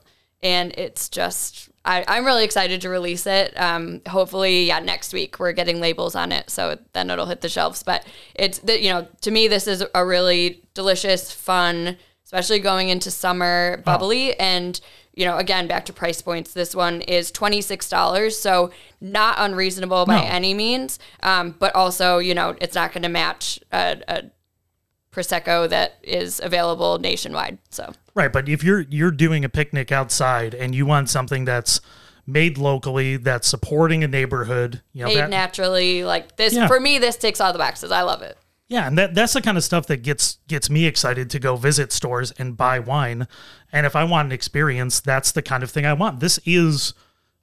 and 0.43 0.71
it's 0.77 1.09
just. 1.09 1.69
I, 1.89 2.05
I'm 2.07 2.23
really 2.25 2.43
excited 2.43 2.81
to 2.81 2.89
release 2.89 3.25
it. 3.25 3.59
Um, 3.59 4.01
hopefully, 4.07 4.65
yeah, 4.65 4.79
next 4.79 5.11
week 5.11 5.39
we're 5.39 5.53
getting 5.53 5.79
labels 5.79 6.13
on 6.15 6.31
it, 6.31 6.49
so 6.49 6.77
then 6.93 7.09
it'll 7.09 7.25
hit 7.25 7.41
the 7.41 7.49
shelves. 7.49 7.81
But 7.81 8.05
it's 8.35 8.59
the, 8.59 8.79
you 8.81 8.91
know, 8.93 9.07
to 9.21 9.31
me, 9.31 9.47
this 9.47 9.67
is 9.67 9.83
a 9.95 10.05
really 10.05 10.61
delicious, 10.75 11.31
fun, 11.31 11.97
especially 12.25 12.59
going 12.59 12.89
into 12.89 13.09
summer, 13.09 13.81
bubbly, 13.85 14.39
and 14.39 14.79
you 15.15 15.25
know, 15.25 15.37
again, 15.37 15.67
back 15.67 15.85
to 15.85 15.93
price 15.93 16.21
points. 16.21 16.53
This 16.53 16.75
one 16.75 17.01
is 17.01 17.31
twenty 17.31 17.59
six 17.61 17.89
dollars, 17.89 18.39
so 18.39 18.71
not 19.01 19.35
unreasonable 19.39 20.05
by 20.05 20.21
No. 20.21 20.27
any 20.27 20.53
means. 20.53 20.99
Um, 21.23 21.55
but 21.57 21.75
also, 21.75 22.19
you 22.19 22.35
know, 22.35 22.55
it's 22.61 22.75
not 22.75 22.93
going 22.93 23.03
to 23.03 23.09
match 23.09 23.59
a, 23.73 23.97
a 24.07 24.23
prosecco 25.11 25.67
that 25.67 25.97
is 26.03 26.39
available 26.39 26.99
nationwide. 26.99 27.57
So 27.69 27.91
Right, 28.19 28.31
but 28.33 28.49
if 28.49 28.63
you're 28.63 28.81
you're 28.89 29.11
doing 29.11 29.45
a 29.45 29.49
picnic 29.49 29.91
outside 29.91 30.53
and 30.53 30.75
you 30.75 30.85
want 30.85 31.09
something 31.09 31.45
that's 31.45 31.79
made 32.27 32.57
locally, 32.57 33.15
that's 33.17 33.47
supporting 33.47 34.03
a 34.03 34.07
neighborhood, 34.07 34.81
you 34.93 35.01
know, 35.03 35.07
made 35.07 35.17
that, 35.17 35.29
naturally, 35.29 36.03
like 36.03 36.35
this 36.35 36.53
Yeah. 36.53 36.67
for 36.67 36.79
me, 36.79 36.97
this 36.99 37.15
ticks 37.15 37.39
all 37.41 37.53
the 37.53 37.59
boxes. 37.59 37.91
I 37.91 38.01
love 38.01 38.21
it. 38.21 38.37
yeah, 38.67 38.85
and 38.87 38.97
that 38.97 39.15
that's 39.15 39.33
the 39.33 39.41
kind 39.41 39.57
of 39.57 39.63
stuff 39.63 39.87
that 39.87 40.03
gets 40.03 40.37
gets 40.47 40.69
me 40.69 40.85
excited 40.85 41.29
to 41.31 41.39
go 41.39 41.55
visit 41.55 41.91
stores 41.91 42.31
and 42.37 42.55
buy 42.57 42.77
wine. 42.77 43.27
And 43.71 43.85
if 43.85 43.95
I 43.95 44.03
want 44.03 44.27
an 44.27 44.31
experience, 44.31 44.99
that's 44.99 45.31
the 45.31 45.41
kind 45.41 45.63
of 45.63 45.71
thing 45.71 45.85
I 45.85 45.93
want. 45.93 46.19
This 46.19 46.39
is 46.45 46.93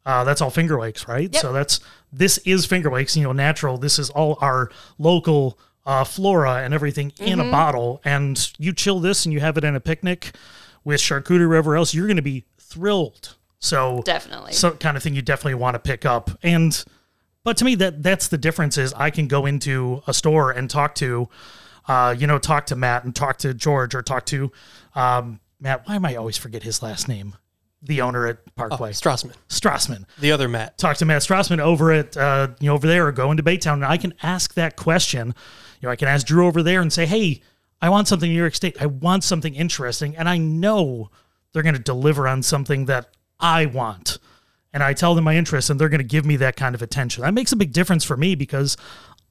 uh, 0.04 0.22
that's 0.24 0.40
all 0.40 0.50
Finger 0.50 0.78
Lakes, 0.78 1.08
right? 1.08 1.32
Yep. 1.32 1.40
So 1.42 1.52
that's 1.52 1.80
this 2.12 2.38
is 2.44 2.64
Finger 2.66 2.90
Lakes, 2.92 3.16
you 3.16 3.24
know, 3.24 3.32
natural. 3.32 3.78
This 3.78 3.98
is 3.98 4.10
all 4.10 4.36
our 4.40 4.70
local 4.98 5.58
uh, 5.86 6.04
flora 6.04 6.56
and 6.64 6.74
everything 6.74 7.12
in 7.18 7.38
a 7.40 7.44
Mhm. 7.44 7.50
bottle. 7.50 8.00
And 8.04 8.50
you 8.58 8.72
chill 8.72 9.00
this 9.00 9.24
and 9.24 9.32
you 9.32 9.40
have 9.40 9.56
it 9.56 9.64
in 9.64 9.74
a 9.76 9.80
picnic 9.80 10.32
with 10.86 11.00
charcuterie 11.00 11.40
or 11.40 11.48
wherever 11.48 11.76
else, 11.76 11.92
you're 11.92 12.06
going 12.06 12.16
to 12.16 12.22
be 12.22 12.44
thrilled. 12.58 13.34
So 13.58 14.02
Definitely. 14.04 14.52
so 14.52 14.70
kind 14.72 14.96
of 14.96 15.02
thing 15.02 15.14
you 15.14 15.22
definitely 15.22 15.54
want 15.54 15.74
to 15.74 15.80
pick 15.80 16.06
up. 16.06 16.30
And 16.42 16.82
but 17.42 17.56
to 17.56 17.64
me 17.64 17.74
that 17.74 18.02
that's 18.02 18.28
the 18.28 18.38
difference 18.38 18.78
is 18.78 18.94
I 18.94 19.10
can 19.10 19.26
go 19.26 19.46
into 19.46 20.02
a 20.06 20.14
store 20.14 20.52
and 20.52 20.70
talk 20.70 20.94
to 20.96 21.28
uh, 21.88 22.14
you 22.18 22.26
know, 22.26 22.38
talk 22.38 22.66
to 22.66 22.76
Matt 22.76 23.04
and 23.04 23.14
talk 23.14 23.38
to 23.38 23.54
George 23.54 23.94
or 23.94 24.02
talk 24.02 24.26
to 24.26 24.50
um, 24.94 25.40
Matt. 25.60 25.86
Why 25.86 25.96
am 25.96 26.04
I 26.04 26.16
always 26.16 26.36
forget 26.36 26.62
his 26.62 26.82
last 26.82 27.08
name? 27.08 27.36
The 27.82 28.00
owner 28.00 28.26
at 28.26 28.56
Parkway. 28.56 28.90
Oh, 28.90 28.92
Strassman. 28.92 29.34
Strassman. 29.48 30.04
The 30.18 30.32
other 30.32 30.48
Matt. 30.48 30.78
Talk 30.78 30.96
to 30.96 31.04
Matt 31.04 31.22
Strassman 31.22 31.60
over 31.60 31.92
at 31.92 32.16
uh, 32.16 32.48
you 32.58 32.68
know 32.68 32.74
over 32.74 32.86
there 32.86 33.06
or 33.06 33.12
go 33.12 33.30
into 33.30 33.42
Baytown 33.42 33.74
and 33.74 33.84
I 33.84 33.96
can 33.96 34.14
ask 34.22 34.54
that 34.54 34.76
question. 34.76 35.34
You 35.80 35.86
know, 35.86 35.90
I 35.90 35.96
can 35.96 36.08
ask 36.08 36.26
Drew 36.26 36.46
over 36.46 36.62
there 36.62 36.80
and 36.80 36.92
say, 36.92 37.06
Hey, 37.06 37.42
I 37.80 37.88
want 37.88 38.08
something 38.08 38.30
New 38.30 38.38
York 38.38 38.54
State. 38.54 38.76
I 38.80 38.86
want 38.86 39.24
something 39.24 39.54
interesting. 39.54 40.16
And 40.16 40.28
I 40.28 40.38
know 40.38 41.10
they're 41.52 41.62
gonna 41.62 41.78
deliver 41.78 42.26
on 42.26 42.42
something 42.42 42.86
that 42.86 43.08
I 43.38 43.66
want. 43.66 44.18
And 44.72 44.82
I 44.82 44.92
tell 44.92 45.14
them 45.14 45.24
my 45.24 45.36
interest 45.36 45.70
and 45.70 45.80
they're 45.80 45.88
gonna 45.88 46.02
give 46.02 46.24
me 46.24 46.36
that 46.36 46.56
kind 46.56 46.74
of 46.74 46.82
attention. 46.82 47.22
That 47.22 47.34
makes 47.34 47.52
a 47.52 47.56
big 47.56 47.72
difference 47.72 48.04
for 48.04 48.16
me 48.16 48.34
because 48.34 48.76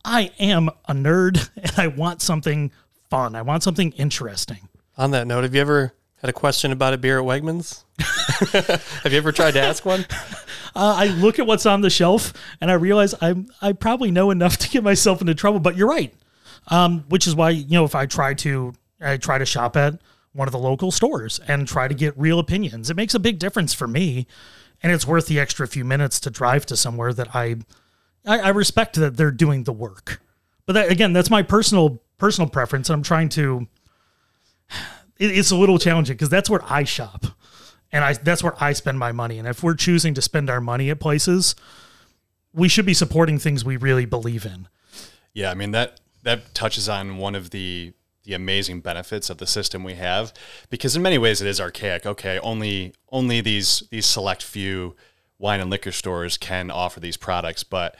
I 0.04 0.32
am 0.40 0.70
a 0.88 0.94
nerd 0.94 1.50
and 1.58 1.74
I 1.78 1.88
want 1.88 2.22
something 2.22 2.72
fun. 3.10 3.36
I 3.36 3.42
want 3.42 3.64
something 3.64 3.92
interesting. 3.94 4.70
On 4.98 5.12
that 5.12 5.28
note, 5.28 5.44
have 5.44 5.54
you 5.54 5.62
ever 5.62 5.94
had 6.18 6.30
a 6.30 6.34
question 6.34 6.72
about 6.72 6.94
a 6.94 6.98
beer 6.98 7.20
at 7.20 7.26
Wegmans? 7.26 7.84
have 9.04 9.12
you 9.12 9.18
ever 9.18 9.32
tried 9.32 9.52
to 9.52 9.62
ask 9.62 9.86
one? 9.86 10.06
Uh, 10.78 10.94
I 10.98 11.06
look 11.08 11.40
at 11.40 11.48
what's 11.48 11.66
on 11.66 11.80
the 11.80 11.90
shelf 11.90 12.34
and 12.60 12.70
I 12.70 12.74
realize 12.74 13.16
I'm 13.22 13.48
I 13.62 13.72
probably 13.72 14.12
know 14.12 14.30
enough 14.30 14.58
to 14.58 14.70
get 14.70 14.84
myself 14.84 15.22
into 15.22 15.34
trouble. 15.34 15.62
But 15.62 15.78
you're 15.78 15.88
right, 15.88 16.14
um, 16.68 17.06
which 17.10 17.28
is 17.28 17.36
why 17.36 17.52
you 17.52 17.72
know 17.72 17.86
if 17.86 17.96
I 17.96 18.06
try 18.06 18.34
to 18.36 18.74
I 19.02 19.18
try 19.18 19.38
to 19.38 19.46
shop 19.46 19.76
at 19.76 20.00
one 20.34 20.48
of 20.48 20.52
the 20.52 20.60
local 20.60 20.92
stores 20.92 21.40
and 21.48 21.68
try 21.68 21.88
to 21.88 21.94
get 21.94 22.18
real 22.18 22.40
opinions. 22.40 22.90
It 22.90 22.98
makes 22.98 23.14
a 23.14 23.20
big 23.20 23.40
difference 23.40 23.74
for 23.74 23.88
me, 23.88 24.28
and 24.84 24.92
it's 24.92 25.08
worth 25.08 25.28
the 25.28 25.40
extra 25.40 25.68
few 25.68 25.86
minutes 25.86 26.20
to 26.22 26.30
drive 26.30 26.66
to 26.68 26.78
somewhere 26.78 27.14
that 27.14 27.36
I 27.36 27.58
I, 28.26 28.40
I 28.40 28.50
respect 28.50 28.96
that 28.96 29.18
they're 29.18 29.32
doing 29.32 29.64
the 29.64 29.74
work. 29.74 30.22
But 30.66 30.74
that, 30.74 30.92
again, 30.92 31.14
that's 31.14 31.30
my 31.30 31.44
personal 31.44 32.02
personal 32.18 32.50
preference. 32.50 32.90
I'm 32.90 33.04
trying 33.04 33.30
to. 33.30 33.68
It, 35.18 35.32
it's 35.32 35.52
a 35.52 35.56
little 35.56 35.80
challenging 35.80 36.16
because 36.16 36.28
that's 36.28 36.50
where 36.50 36.62
I 36.66 36.84
shop, 36.84 37.26
and 37.92 38.04
I 38.04 38.14
that's 38.14 38.44
where 38.44 38.62
I 38.62 38.74
spend 38.74 39.00
my 39.00 39.14
money. 39.14 39.40
And 39.40 39.48
if 39.48 39.64
we're 39.64 39.76
choosing 39.76 40.14
to 40.16 40.22
spend 40.22 40.50
our 40.50 40.60
money 40.60 40.90
at 40.90 41.00
places, 41.00 41.56
we 42.54 42.68
should 42.68 42.86
be 42.86 42.94
supporting 42.94 43.40
things 43.40 43.64
we 43.64 43.78
really 43.78 44.06
believe 44.06 44.46
in. 44.46 44.68
Yeah, 45.34 45.52
I 45.52 45.54
mean 45.54 45.72
that 45.72 46.02
that 46.26 46.54
touches 46.54 46.90
on 46.90 47.18
one 47.18 47.36
of 47.36 47.52
the 47.52 47.94
the 48.24 48.34
amazing 48.34 48.82
benefits 48.82 49.30
of 49.30 49.38
the 49.38 49.46
system 49.46 49.84
we 49.84 49.94
have 49.94 50.34
because 50.72 50.96
in 50.96 51.02
many 51.04 51.18
ways 51.18 51.44
it 51.44 51.48
is 51.48 51.62
archaic. 51.62 52.06
Okay, 52.06 52.40
only 52.40 52.94
only 53.10 53.40
these 53.40 53.84
these 53.92 54.06
select 54.06 54.44
few 54.44 54.96
wine 55.38 55.62
and 55.62 55.70
liquor 55.70 55.92
stores 55.92 56.38
can 56.38 56.70
offer 56.72 57.00
these 57.00 57.18
products, 57.18 57.64
but 57.64 57.96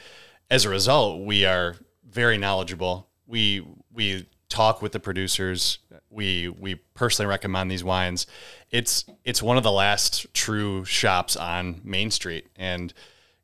as 0.50 0.64
a 0.64 0.68
result, 0.68 1.24
we 1.24 1.44
are 1.44 1.76
very 2.04 2.36
knowledgeable. 2.36 3.08
We 3.26 3.64
we 3.92 4.28
talk 4.48 4.82
with 4.82 4.92
the 4.92 5.00
producers. 5.00 5.78
We 6.10 6.48
we 6.48 6.74
personally 6.94 7.28
recommend 7.28 7.70
these 7.70 7.84
wines. 7.84 8.26
It's 8.70 9.04
it's 9.24 9.42
one 9.42 9.56
of 9.56 9.62
the 9.62 9.72
last 9.72 10.26
true 10.34 10.84
shops 10.84 11.36
on 11.36 11.80
Main 11.84 12.10
Street 12.10 12.48
and 12.56 12.92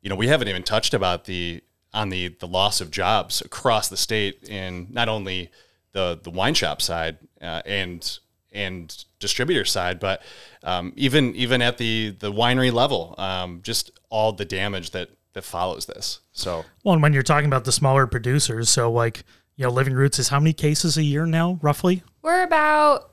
you 0.03 0.09
know, 0.09 0.17
we 0.17 0.27
haven't 0.27 0.49
even 0.49 0.63
touched 0.63 0.93
about 0.93 1.23
the 1.23 1.63
on 1.93 2.09
the 2.09 2.29
the 2.39 2.47
loss 2.47 2.81
of 2.81 2.91
jobs 2.91 3.41
across 3.41 3.89
the 3.89 3.97
state 3.97 4.47
in 4.49 4.87
not 4.89 5.09
only 5.09 5.49
the 5.91 6.19
the 6.21 6.29
wine 6.29 6.53
shop 6.53 6.81
side 6.81 7.17
uh, 7.41 7.61
and 7.65 8.19
and 8.51 9.05
distributor 9.19 9.65
side, 9.65 9.99
but 9.99 10.21
um, 10.63 10.93
even 10.95 11.35
even 11.35 11.61
at 11.61 11.77
the 11.77 12.15
the 12.19 12.31
winery 12.31 12.71
level, 12.71 13.15
um, 13.17 13.61
just 13.63 13.91
all 14.09 14.31
the 14.31 14.45
damage 14.45 14.91
that 14.91 15.09
that 15.33 15.43
follows 15.43 15.85
this. 15.85 16.19
So 16.31 16.63
Well, 16.83 16.93
and 16.93 17.01
when 17.01 17.13
you're 17.13 17.23
talking 17.23 17.47
about 17.47 17.65
the 17.65 17.71
smaller 17.71 18.07
producers, 18.07 18.69
so 18.69 18.91
like 18.91 19.23
you 19.55 19.65
know, 19.65 19.71
Living 19.71 19.93
Roots 19.93 20.19
is 20.19 20.29
how 20.29 20.39
many 20.39 20.53
cases 20.53 20.97
a 20.97 21.03
year 21.03 21.25
now, 21.25 21.59
roughly? 21.61 22.03
We're 22.21 22.43
about 22.43 23.11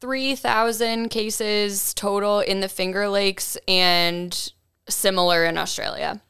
3,000 0.00 1.08
cases 1.10 1.94
total 1.94 2.40
in 2.40 2.60
the 2.60 2.68
Finger 2.68 3.08
Lakes 3.08 3.56
and 3.68 4.52
similar 4.88 5.44
in 5.44 5.56
Australia. 5.58 6.22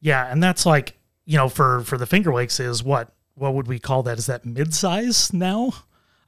Yeah, 0.00 0.30
and 0.30 0.42
that's 0.42 0.64
like 0.66 0.94
you 1.24 1.36
know 1.36 1.48
for 1.48 1.82
for 1.82 1.96
the 1.98 2.06
Finger 2.06 2.32
Lakes 2.32 2.58
is 2.60 2.82
what 2.82 3.12
what 3.34 3.54
would 3.54 3.66
we 3.68 3.78
call 3.78 4.02
that? 4.04 4.18
Is 4.18 4.26
that 4.26 4.44
mid 4.44 4.74
size 4.74 5.32
now? 5.32 5.72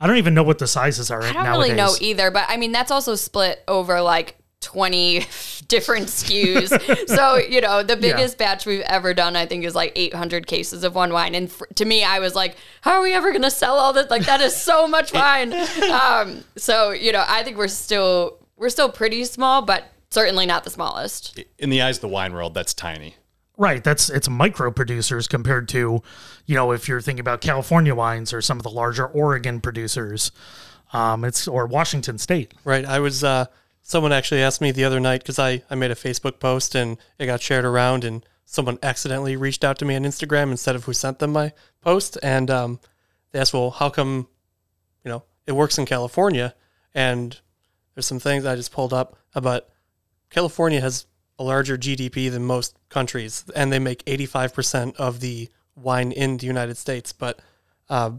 I 0.00 0.06
don't 0.06 0.16
even 0.16 0.34
know 0.34 0.42
what 0.42 0.58
the 0.58 0.66
sizes 0.66 1.10
are 1.10 1.22
I 1.22 1.32
don't 1.32 1.44
nowadays. 1.44 1.62
really 1.70 1.74
know 1.76 1.94
either, 2.00 2.30
but 2.30 2.44
I 2.48 2.56
mean, 2.56 2.72
that's 2.72 2.90
also 2.90 3.14
split 3.14 3.62
over 3.68 4.00
like 4.02 4.36
20 4.60 5.18
different 5.68 6.06
SKUs. 6.06 7.08
so, 7.14 7.36
you 7.36 7.60
know, 7.60 7.82
the 7.82 7.94
Yeah. 7.94 8.00
biggest 8.16 8.36
batch 8.38 8.66
we've 8.66 8.80
ever 8.82 9.14
done, 9.14 9.36
I 9.36 9.46
think, 9.46 9.64
is 9.64 9.74
like 9.74 9.92
800 9.94 10.46
cases 10.46 10.84
of 10.84 10.94
one 10.94 11.12
wine. 11.12 11.34
And 11.34 11.48
f- 11.48 11.62
to 11.76 11.84
me, 11.84 12.02
I 12.02 12.18
was 12.18 12.34
like, 12.34 12.56
how 12.80 12.92
are 12.94 13.02
we 13.02 13.12
ever 13.12 13.30
going 13.30 13.42
to 13.42 13.50
sell 13.50 13.76
all 13.78 13.92
this? 13.92 14.10
Like, 14.10 14.24
that 14.26 14.40
is 14.40 14.56
so 14.56 14.88
much 14.96 15.12
wine. 15.12 15.52
Um, 15.90 16.44
so, 16.56 16.90
you 16.90 17.12
know, 17.12 17.24
I 17.26 17.42
think 17.42 17.56
we're 17.56 17.68
still, 17.68 18.38
we're 18.56 18.70
still 18.70 18.90
pretty 18.90 19.24
small, 19.24 19.62
but 19.62 19.84
certainly 20.10 20.46
not 20.46 20.64
the 20.64 20.70
smallest. 20.70 21.38
in 21.58 21.70
the 21.70 21.82
eyes 21.82 21.98
of 21.98 22.02
the 22.02 22.08
wine 22.08 22.32
world, 22.32 22.54
that's 22.54 22.74
tiny. 22.74 23.14
Right, 23.56 23.84
that's 23.84 24.10
it's 24.10 24.28
micro 24.28 24.72
producers 24.72 25.28
compared 25.28 25.68
to, 25.68 26.02
you 26.44 26.54
know, 26.56 26.72
if 26.72 26.88
you're 26.88 27.00
thinking 27.00 27.20
about 27.20 27.40
California 27.40 27.94
wines 27.94 28.32
or 28.32 28.42
some 28.42 28.58
of 28.58 28.64
the 28.64 28.70
larger 28.70 29.06
Oregon 29.06 29.60
producers, 29.60 30.32
um, 30.92 31.24
it's 31.24 31.46
or 31.46 31.66
Washington 31.66 32.18
State. 32.18 32.54
Right. 32.64 32.84
I 32.84 32.98
was, 32.98 33.22
uh, 33.22 33.46
someone 33.82 34.12
actually 34.12 34.42
asked 34.42 34.60
me 34.60 34.72
the 34.72 34.84
other 34.84 34.98
night 34.98 35.20
because 35.20 35.38
I, 35.38 35.62
I 35.70 35.76
made 35.76 35.92
a 35.92 35.94
Facebook 35.94 36.40
post 36.40 36.74
and 36.74 36.96
it 37.18 37.26
got 37.26 37.42
shared 37.42 37.64
around 37.64 38.02
and 38.02 38.24
someone 38.44 38.78
accidentally 38.82 39.36
reached 39.36 39.62
out 39.62 39.78
to 39.78 39.84
me 39.84 39.94
on 39.94 40.02
Instagram 40.02 40.50
instead 40.50 40.74
of 40.74 40.84
who 40.84 40.92
sent 40.92 41.18
them 41.20 41.32
my 41.32 41.52
post. 41.80 42.18
And 42.22 42.50
um, 42.50 42.80
they 43.30 43.38
asked, 43.38 43.54
well, 43.54 43.70
how 43.70 43.88
come, 43.88 44.26
you 45.04 45.10
know, 45.10 45.24
it 45.46 45.52
works 45.52 45.78
in 45.78 45.86
California? 45.86 46.54
And 46.94 47.38
there's 47.94 48.06
some 48.06 48.20
things 48.20 48.44
I 48.44 48.56
just 48.56 48.72
pulled 48.72 48.92
up 48.92 49.16
about 49.34 49.68
California 50.30 50.80
has 50.80 51.06
a 51.38 51.44
larger 51.44 51.76
GDP 51.76 52.30
than 52.30 52.44
most 52.44 52.76
countries, 52.88 53.44
and 53.54 53.72
they 53.72 53.78
make 53.78 54.04
85% 54.04 54.96
of 54.96 55.20
the 55.20 55.48
wine 55.76 56.12
in 56.12 56.36
the 56.36 56.46
United 56.46 56.76
States. 56.76 57.12
But 57.12 57.40
uh, 57.88 58.12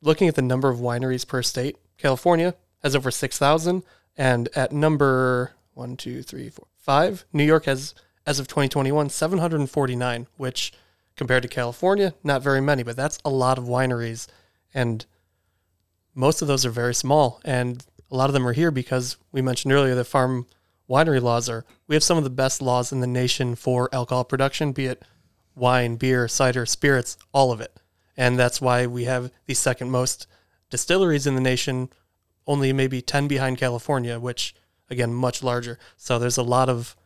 looking 0.00 0.28
at 0.28 0.34
the 0.34 0.42
number 0.42 0.68
of 0.68 0.78
wineries 0.78 1.26
per 1.26 1.42
state, 1.42 1.76
California 1.98 2.54
has 2.82 2.96
over 2.96 3.10
6,000. 3.10 3.82
And 4.16 4.48
at 4.54 4.72
number 4.72 5.52
one, 5.74 5.96
two, 5.96 6.22
three, 6.22 6.48
four, 6.48 6.66
five, 6.76 7.24
New 7.32 7.44
York 7.44 7.66
has, 7.66 7.94
as 8.26 8.40
of 8.40 8.48
2021, 8.48 9.10
749, 9.10 10.26
which 10.36 10.72
compared 11.16 11.42
to 11.42 11.48
California, 11.48 12.14
not 12.24 12.42
very 12.42 12.60
many, 12.60 12.82
but 12.82 12.96
that's 12.96 13.18
a 13.24 13.30
lot 13.30 13.58
of 13.58 13.64
wineries. 13.64 14.26
And 14.74 15.06
most 16.14 16.42
of 16.42 16.48
those 16.48 16.66
are 16.66 16.70
very 16.70 16.94
small. 16.94 17.40
And 17.44 17.84
a 18.10 18.16
lot 18.16 18.28
of 18.28 18.34
them 18.34 18.46
are 18.46 18.52
here 18.52 18.70
because 18.70 19.16
we 19.30 19.42
mentioned 19.42 19.72
earlier 19.72 19.94
that 19.94 20.04
farm 20.04 20.46
winery 20.88 21.20
laws 21.20 21.48
are, 21.48 21.64
we 21.86 21.94
have 21.94 22.02
some 22.02 22.18
of 22.18 22.24
the 22.24 22.30
best 22.30 22.62
laws 22.62 22.92
in 22.92 23.00
the 23.00 23.06
nation 23.06 23.54
for 23.54 23.88
alcohol 23.92 24.24
production, 24.24 24.72
be 24.72 24.86
it 24.86 25.02
wine, 25.54 25.96
beer, 25.96 26.28
cider, 26.28 26.64
spirits, 26.64 27.16
all 27.32 27.50
of 27.50 27.60
it. 27.60 27.76
And 28.16 28.38
that's 28.38 28.60
why 28.60 28.86
we 28.86 29.04
have 29.04 29.30
the 29.46 29.54
second 29.54 29.90
most 29.90 30.26
distilleries 30.70 31.26
in 31.26 31.34
the 31.34 31.40
nation, 31.40 31.88
only 32.46 32.72
maybe 32.72 33.02
10 33.02 33.26
behind 33.26 33.58
California, 33.58 34.20
which 34.20 34.54
again, 34.90 35.12
much 35.12 35.42
larger. 35.42 35.78
So 35.96 36.18
there's 36.18 36.38
a 36.38 36.42
lot 36.42 36.68
of 36.68 36.96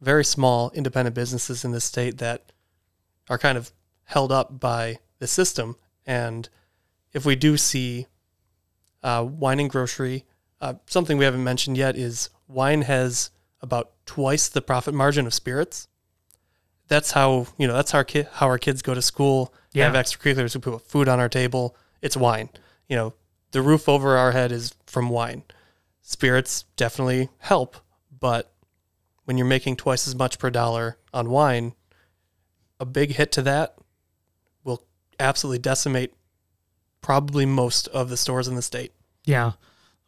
very 0.00 0.24
small 0.24 0.70
independent 0.74 1.14
businesses 1.14 1.64
in 1.64 1.72
the 1.72 1.80
state 1.80 2.18
that 2.18 2.52
are 3.28 3.38
kind 3.38 3.58
of 3.58 3.72
held 4.04 4.32
up 4.32 4.58
by 4.58 4.98
the 5.18 5.26
system. 5.26 5.76
And 6.06 6.48
if 7.12 7.24
we 7.24 7.36
do 7.36 7.56
see 7.56 8.06
uh, 9.02 9.26
wine 9.28 9.60
and 9.60 9.70
grocery, 9.70 10.24
uh, 10.60 10.74
something 10.86 11.18
we 11.18 11.24
haven't 11.24 11.44
mentioned 11.44 11.76
yet 11.76 11.96
is 11.96 12.30
wine 12.50 12.82
has 12.82 13.30
about 13.62 13.92
twice 14.06 14.48
the 14.48 14.62
profit 14.62 14.94
margin 14.94 15.26
of 15.26 15.34
spirits. 15.34 15.88
That's 16.88 17.12
how 17.12 17.46
you 17.58 17.66
know. 17.68 17.74
That's 17.74 17.92
how 17.92 17.98
our 17.98 18.04
ki- 18.04 18.26
how 18.32 18.46
our 18.46 18.58
kids 18.58 18.82
go 18.82 18.94
to 18.94 19.02
school. 19.02 19.54
They 19.72 19.80
have 19.80 19.94
Yeah. 19.94 20.02
extracurriculars. 20.02 20.54
We 20.54 20.60
put 20.60 20.86
food 20.86 21.08
on 21.08 21.20
our 21.20 21.28
table. 21.28 21.76
It's 22.02 22.16
wine. 22.16 22.48
You 22.88 22.96
know, 22.96 23.14
the 23.52 23.62
roof 23.62 23.88
over 23.88 24.16
our 24.16 24.32
head 24.32 24.50
is 24.50 24.74
from 24.86 25.08
wine. 25.10 25.44
Spirits 26.02 26.64
definitely 26.76 27.28
help, 27.38 27.76
but 28.18 28.52
when 29.24 29.38
you're 29.38 29.46
making 29.46 29.76
twice 29.76 30.08
as 30.08 30.14
much 30.16 30.38
per 30.40 30.50
dollar 30.50 30.98
on 31.14 31.30
wine, 31.30 31.74
a 32.80 32.84
big 32.84 33.12
hit 33.12 33.30
to 33.32 33.42
that 33.42 33.76
will 34.64 34.82
absolutely 35.20 35.58
decimate 35.60 36.14
probably 37.00 37.46
most 37.46 37.86
of 37.88 38.08
the 38.08 38.16
stores 38.16 38.48
in 38.48 38.56
the 38.56 38.62
state. 38.62 38.92
Yeah. 39.24 39.52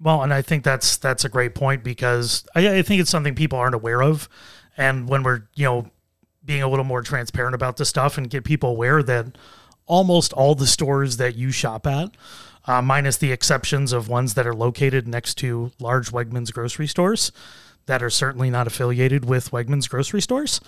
Well, 0.03 0.23
and 0.23 0.35
I 0.35 0.43
think 0.43 0.65
that's 0.65 0.97
that's 0.97 1.25
a 1.25 1.29
great 1.29 1.55
point 1.55 1.85
because 1.85 2.45
I, 2.55 2.79
I 2.79 2.83
think 2.83 3.01
it's 3.01 3.11
something 3.11 3.35
people 3.35 3.59
aren't 3.59 3.75
aware 3.75 4.03
of, 4.03 4.29
and 4.77 5.09
when 5.09 5.23
we're 5.23 5.45
you 5.55 5.65
know 5.65 5.91
being 6.45 6.63
a 6.63 6.69
little 6.69 6.85
more 6.85 7.03
transparent 7.03 7.55
about 7.55 7.77
this 7.77 7.89
stuff 7.89 8.19
and 8.19 8.29
get 8.29 8.45
people 8.45 8.71
aware 8.71 9.03
that 9.03 9.39
almost 9.87 10.33
all 10.33 10.55
the 10.57 10.67
stores 10.67 11.19
that 11.19 11.37
you 11.37 11.53
shop 11.53 11.87
at, 11.87 12.11
uh, 12.67 12.83
minus 12.83 13.17
the 13.17 13.31
exceptions 13.31 13.93
of 13.93 14.09
ones 14.09 14.35
that 14.35 14.47
are 14.47 14.55
located 14.55 15.07
next 15.07 15.35
to 15.35 15.71
large 15.79 16.11
Wegmans 16.11 16.53
grocery 16.53 16.89
stores 16.89 17.31
that 17.87 18.03
are 18.03 18.11
certainly 18.11 18.51
not 18.51 18.67
affiliated 18.67 19.25
with 19.25 19.51
Wegmans 19.51 19.89
grocery 19.89 20.23
stores 20.23 20.61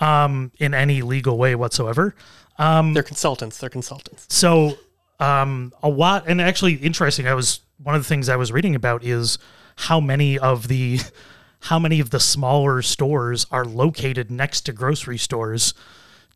um, 0.00 0.50
in 0.58 0.74
any 0.74 1.02
legal 1.02 1.36
way 1.36 1.54
whatsoever. 1.54 2.14
Um, 2.58 2.94
they're 2.94 3.02
consultants. 3.02 3.58
They're 3.58 3.70
consultants. 3.70 4.26
So 4.28 4.78
um, 5.18 5.72
a 5.82 5.88
lot, 5.88 6.24
and 6.26 6.40
actually 6.40 6.74
interesting. 6.74 7.26
I 7.26 7.34
was 7.34 7.60
one 7.82 7.94
of 7.94 8.02
the 8.02 8.08
things 8.08 8.28
I 8.28 8.36
was 8.36 8.52
reading 8.52 8.74
about 8.74 9.04
is 9.04 9.38
how 9.76 10.00
many 10.00 10.38
of 10.38 10.68
the 10.68 11.00
how 11.64 11.78
many 11.78 12.00
of 12.00 12.10
the 12.10 12.20
smaller 12.20 12.80
stores 12.82 13.46
are 13.50 13.64
located 13.64 14.30
next 14.30 14.62
to 14.62 14.72
grocery 14.72 15.18
stores 15.18 15.74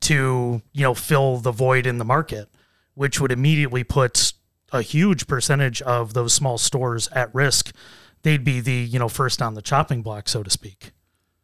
to 0.00 0.62
you 0.72 0.82
know 0.82 0.94
fill 0.94 1.38
the 1.38 1.52
void 1.52 1.86
in 1.86 1.98
the 1.98 2.04
market, 2.04 2.48
which 2.94 3.20
would 3.20 3.32
immediately 3.32 3.84
put 3.84 4.32
a 4.72 4.82
huge 4.82 5.26
percentage 5.26 5.80
of 5.82 6.14
those 6.14 6.32
small 6.32 6.58
stores 6.58 7.08
at 7.08 7.34
risk. 7.34 7.74
They'd 8.22 8.44
be 8.44 8.60
the 8.60 8.72
you 8.74 8.98
know 8.98 9.08
first 9.08 9.42
on 9.42 9.54
the 9.54 9.62
chopping 9.62 10.02
block, 10.02 10.28
so 10.28 10.42
to 10.42 10.50
speak. 10.50 10.92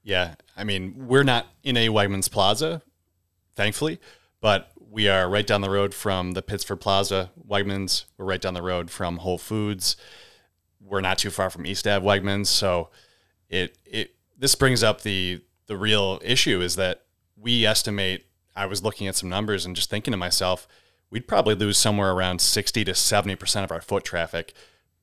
Yeah, 0.02 0.34
I 0.56 0.64
mean 0.64 0.94
we're 1.06 1.24
not 1.24 1.46
in 1.62 1.76
a 1.76 1.88
Wegmans 1.88 2.30
Plaza, 2.30 2.82
thankfully, 3.54 4.00
but 4.40 4.69
we 4.90 5.08
are 5.08 5.28
right 5.28 5.46
down 5.46 5.60
the 5.60 5.70
road 5.70 5.94
from 5.94 6.32
the 6.32 6.42
Pittsford 6.42 6.80
Plaza 6.80 7.30
Wegmans. 7.48 8.04
We're 8.18 8.24
right 8.24 8.40
down 8.40 8.54
the 8.54 8.62
road 8.62 8.90
from 8.90 9.18
Whole 9.18 9.38
Foods. 9.38 9.96
We're 10.80 11.00
not 11.00 11.18
too 11.18 11.30
far 11.30 11.48
from 11.48 11.64
East 11.64 11.86
Ave 11.86 12.04
Wegmans, 12.04 12.46
so 12.46 12.90
it 13.48 13.78
it 13.84 14.14
this 14.36 14.54
brings 14.54 14.82
up 14.82 15.02
the 15.02 15.42
the 15.66 15.76
real 15.76 16.20
issue 16.24 16.60
is 16.60 16.76
that 16.76 17.02
we 17.36 17.64
estimate. 17.64 18.26
I 18.56 18.66
was 18.66 18.82
looking 18.82 19.06
at 19.06 19.14
some 19.14 19.28
numbers 19.28 19.64
and 19.64 19.76
just 19.76 19.88
thinking 19.88 20.10
to 20.10 20.18
myself, 20.18 20.66
we'd 21.08 21.28
probably 21.28 21.54
lose 21.54 21.78
somewhere 21.78 22.10
around 22.10 22.40
sixty 22.40 22.84
to 22.84 22.94
seventy 22.94 23.36
percent 23.36 23.64
of 23.64 23.70
our 23.70 23.80
foot 23.80 24.04
traffic 24.04 24.52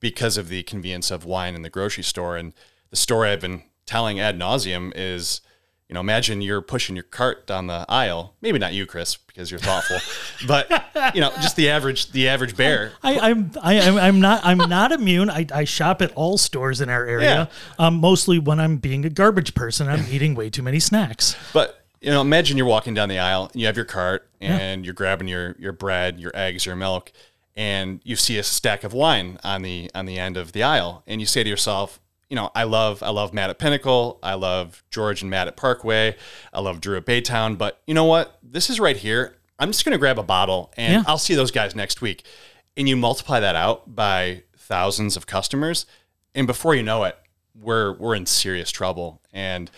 because 0.00 0.36
of 0.36 0.48
the 0.48 0.62
convenience 0.64 1.10
of 1.10 1.24
wine 1.24 1.54
in 1.54 1.62
the 1.62 1.70
grocery 1.70 2.04
store. 2.04 2.36
And 2.36 2.52
the 2.90 2.96
story 2.96 3.30
I've 3.30 3.40
been 3.40 3.62
telling 3.86 4.20
ad 4.20 4.38
nauseum 4.38 4.92
is 4.94 5.40
you 5.88 5.94
know, 5.94 6.00
imagine 6.00 6.42
you're 6.42 6.60
pushing 6.60 6.96
your 6.96 7.02
cart 7.04 7.46
down 7.46 7.66
the 7.66 7.86
aisle. 7.88 8.34
Maybe 8.42 8.58
not 8.58 8.74
you, 8.74 8.84
Chris, 8.84 9.16
because 9.16 9.50
you're 9.50 9.58
thoughtful, 9.60 9.98
but 10.46 10.70
you 11.14 11.20
know, 11.22 11.30
just 11.40 11.56
the 11.56 11.70
average, 11.70 12.12
the 12.12 12.28
average 12.28 12.56
bear. 12.56 12.92
I, 13.02 13.18
I'm, 13.30 13.52
I, 13.62 13.74
am 13.74 13.96
I'm 13.96 14.20
not, 14.20 14.44
I'm 14.44 14.58
not 14.58 14.92
immune. 14.92 15.30
I, 15.30 15.46
I 15.52 15.64
shop 15.64 16.02
at 16.02 16.12
all 16.12 16.36
stores 16.36 16.82
in 16.82 16.90
our 16.90 17.06
area. 17.06 17.48
Yeah. 17.78 17.86
Um, 17.86 17.94
mostly 17.96 18.38
when 18.38 18.60
I'm 18.60 18.76
being 18.76 19.06
a 19.06 19.10
garbage 19.10 19.54
person, 19.54 19.88
I'm 19.88 20.04
eating 20.10 20.34
way 20.34 20.50
too 20.50 20.62
many 20.62 20.78
snacks. 20.78 21.34
But 21.54 21.82
you 22.02 22.10
know, 22.10 22.20
imagine 22.20 22.58
you're 22.58 22.66
walking 22.66 22.92
down 22.92 23.08
the 23.08 23.18
aisle, 23.18 23.48
and 23.52 23.60
you 23.60 23.66
have 23.66 23.76
your 23.76 23.86
cart, 23.86 24.28
Yeah. 24.40 24.58
and 24.58 24.84
you're 24.84 24.94
grabbing 24.94 25.26
your 25.26 25.56
your 25.58 25.72
bread, 25.72 26.20
your 26.20 26.32
eggs, 26.34 26.66
your 26.66 26.76
milk, 26.76 27.12
and 27.56 28.00
you 28.04 28.14
see 28.14 28.36
a 28.36 28.42
stack 28.42 28.84
of 28.84 28.92
wine 28.92 29.38
on 29.42 29.62
the 29.62 29.90
on 29.94 30.04
the 30.04 30.18
end 30.18 30.36
of 30.36 30.52
the 30.52 30.62
aisle, 30.62 31.02
and 31.06 31.20
you 31.22 31.26
say 31.26 31.42
to 31.42 31.48
yourself, 31.48 31.98
you 32.30 32.36
know, 32.36 32.50
I 32.54 32.64
love 32.64 33.02
I 33.02 33.10
love 33.10 33.32
Matt 33.32 33.50
at 33.50 33.58
Pinnacle, 33.58 34.18
I 34.22 34.34
love 34.34 34.82
George 34.90 35.22
and 35.22 35.30
Matt 35.30 35.48
at 35.48 35.56
Parkway, 35.56 36.16
I 36.52 36.60
love 36.60 36.80
Drew 36.80 36.96
at 36.96 37.06
Baytown, 37.06 37.56
but 37.56 37.80
you 37.86 37.94
know 37.94 38.04
what? 38.04 38.38
This 38.42 38.68
is 38.70 38.78
right 38.78 38.96
here. 38.96 39.36
I'm 39.58 39.70
just 39.70 39.84
gonna 39.84 39.98
grab 39.98 40.18
a 40.18 40.22
bottle, 40.22 40.72
and 40.76 40.92
Yeah. 40.94 41.02
I'll 41.06 41.18
see 41.18 41.34
those 41.34 41.50
guys 41.50 41.74
next 41.74 42.00
week. 42.00 42.24
And 42.76 42.88
you 42.88 42.96
multiply 42.96 43.40
that 43.40 43.56
out 43.56 43.94
by 43.96 44.42
thousands 44.56 45.16
of 45.16 45.26
customers, 45.26 45.86
and 46.34 46.46
before 46.46 46.74
you 46.74 46.82
know 46.82 47.04
it, 47.04 47.16
we're 47.54 47.92
we're 47.94 48.14
in 48.14 48.26
serious 48.26 48.70
trouble. 48.70 49.20
And 49.32 49.70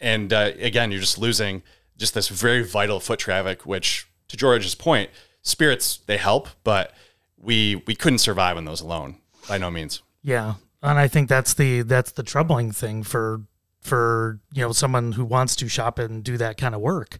and 0.00 0.32
uh, 0.32 0.52
again, 0.60 0.92
you're 0.92 1.00
just 1.00 1.18
losing 1.18 1.62
just 1.96 2.14
this 2.14 2.28
very 2.28 2.62
vital 2.62 3.00
foot 3.00 3.18
traffic. 3.18 3.66
Which, 3.66 4.06
to 4.28 4.36
George's 4.36 4.74
point, 4.74 5.10
spirits 5.42 5.98
they 6.06 6.16
help, 6.16 6.48
but 6.64 6.94
we 7.36 7.82
we 7.86 7.94
couldn't 7.94 8.18
survive 8.18 8.56
on 8.56 8.66
those 8.66 8.80
alone 8.80 9.16
by 9.48 9.58
no 9.58 9.70
means. 9.70 10.02
Yeah, 10.22 10.54
and 10.82 10.98
I 10.98 11.08
think 11.08 11.28
that's 11.28 11.54
the 11.54 11.82
that's 11.82 12.12
the 12.12 12.22
troubling 12.22 12.72
thing 12.72 13.02
for 13.02 13.42
for 13.80 14.40
you 14.52 14.62
know 14.62 14.72
someone 14.72 15.12
who 15.12 15.24
wants 15.24 15.56
to 15.56 15.68
shop 15.68 15.98
and 15.98 16.22
do 16.22 16.36
that 16.38 16.56
kind 16.56 16.74
of 16.74 16.80
work. 16.80 17.18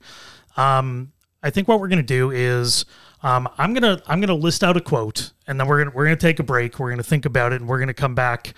Um, 0.56 1.12
I 1.42 1.50
think 1.50 1.68
what 1.68 1.80
we're 1.80 1.88
gonna 1.88 2.02
do 2.02 2.30
is 2.30 2.84
um, 3.22 3.48
I'm 3.58 3.74
gonna 3.74 4.02
I'm 4.06 4.20
gonna 4.20 4.34
list 4.34 4.62
out 4.62 4.76
a 4.76 4.80
quote, 4.80 5.32
and 5.46 5.58
then 5.58 5.66
we're 5.66 5.84
gonna 5.84 5.94
we're 5.94 6.04
gonna 6.04 6.16
take 6.16 6.38
a 6.38 6.44
break. 6.44 6.78
We're 6.78 6.90
gonna 6.90 7.02
think 7.02 7.24
about 7.24 7.52
it, 7.52 7.60
and 7.60 7.68
we're 7.68 7.80
gonna 7.80 7.94
come 7.94 8.14
back 8.14 8.54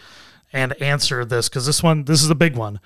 and 0.52 0.80
answer 0.82 1.24
this 1.24 1.48
because 1.48 1.66
this 1.66 1.82
one 1.82 2.04
this 2.04 2.22
is 2.22 2.30
a 2.30 2.34
big 2.34 2.56
one. 2.56 2.80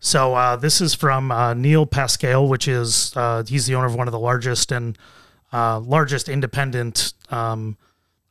So 0.00 0.34
uh, 0.34 0.56
this 0.56 0.80
is 0.80 0.94
from 0.94 1.30
uh, 1.30 1.54
Neil 1.54 1.86
Pascal, 1.86 2.48
which 2.48 2.66
is 2.66 3.16
uh, 3.16 3.44
he's 3.46 3.66
the 3.66 3.76
owner 3.76 3.86
of 3.86 3.94
one 3.94 4.08
of 4.08 4.12
the 4.12 4.18
largest 4.18 4.72
and 4.72 4.98
uh, 5.52 5.78
largest 5.78 6.28
independent 6.28 7.12
um, 7.30 7.76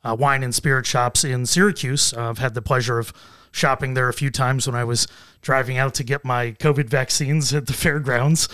uh, 0.04 0.16
wine 0.18 0.44
and 0.44 0.54
spirit 0.54 0.86
shops 0.86 1.24
in 1.24 1.46
Syracuse. 1.46 2.14
Uh, 2.14 2.30
I've 2.30 2.40
had 2.40 2.54
the 2.54 2.62
pleasure 2.62 3.00
of 3.00 3.14
shopping 3.52 3.94
there 3.94 4.10
a 4.10 4.14
few 4.14 4.32
times 4.32 4.66
when 4.66 4.76
I 4.76 4.84
was 4.84 5.08
driving 5.42 5.78
out 5.78 5.94
to 5.96 6.04
get 6.04 6.24
my 6.24 6.52
COVID 6.54 6.88
vaccines 6.88 7.54
at 7.54 7.68
the 7.68 7.74
fairgrounds. 7.74 8.48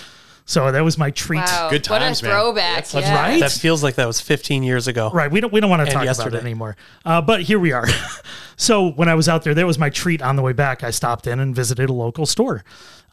So 0.48 0.72
that 0.72 0.82
was 0.82 0.98
my 0.98 1.12
treat. 1.12 1.40
Wow, 1.40 1.70
Good 1.70 1.86
what 1.90 2.02
a 2.02 2.06
times, 2.06 2.24
man. 2.24 2.32
throwback, 2.32 2.88
That's 2.88 2.94
yeah. 3.06 3.16
right. 3.16 3.40
That 3.42 3.52
feels 3.52 3.84
like 3.84 3.96
that 3.96 4.08
was 4.08 4.22
15 4.22 4.64
years 4.64 4.88
ago. 4.88 5.12
Right. 5.14 5.30
We 5.30 5.42
don't 5.42 5.52
we 5.52 5.60
don't 5.60 5.70
want 5.70 5.86
to 5.86 5.94
talk 5.94 6.06
yesterday. 6.06 6.30
about 6.30 6.38
it 6.38 6.42
anymore. 6.42 6.78
Uh, 7.04 7.22
but 7.22 7.42
here 7.42 7.60
we 7.60 7.74
are. 7.74 7.86
so 8.56 8.92
when 8.92 9.10
I 9.10 9.16
was 9.16 9.28
out 9.28 9.44
there, 9.44 9.54
that 9.54 9.68
was 9.68 9.78
my 9.78 9.90
treat 9.90 10.22
on 10.22 10.38
the 10.38 10.42
way 10.42 10.54
back. 10.54 10.86
I 10.86 10.92
stopped 10.92 11.28
in 11.28 11.42
and 11.42 11.54
visited 11.54 11.90
a 11.90 11.94
local 11.94 12.26
store. 12.26 12.64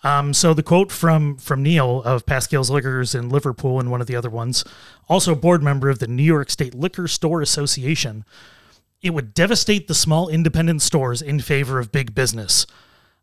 Um, 0.04 0.32
so 0.32 0.54
the 0.54 0.62
quote 0.62 0.92
from 0.92 1.36
from 1.38 1.64
Neil 1.64 2.02
of 2.04 2.24
Pascal's 2.24 2.70
Liquors 2.70 3.16
in 3.16 3.30
Liverpool 3.30 3.80
and 3.80 3.90
one 3.90 4.00
of 4.00 4.06
the 4.06 4.14
other 4.14 4.30
ones, 4.30 4.62
also 5.08 5.34
board 5.34 5.60
member 5.60 5.90
of 5.90 5.98
the 5.98 6.06
New 6.06 6.22
York 6.22 6.50
State 6.50 6.72
Liquor 6.74 7.08
Store 7.08 7.42
Association. 7.42 8.24
It 9.02 9.10
would 9.12 9.34
devastate 9.34 9.88
the 9.88 9.94
small 9.94 10.28
independent 10.28 10.82
stores 10.82 11.20
in 11.20 11.40
favor 11.40 11.80
of 11.80 11.90
big 11.90 12.14
business. 12.14 12.64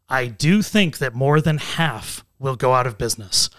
I 0.09 0.25
do 0.27 0.61
think 0.61 0.97
that 0.97 1.15
more 1.15 1.39
than 1.39 1.59
half 1.59 2.25
will 2.39 2.57
go 2.57 2.73
out 2.73 2.85
of 2.85 2.97
business. 2.97 3.49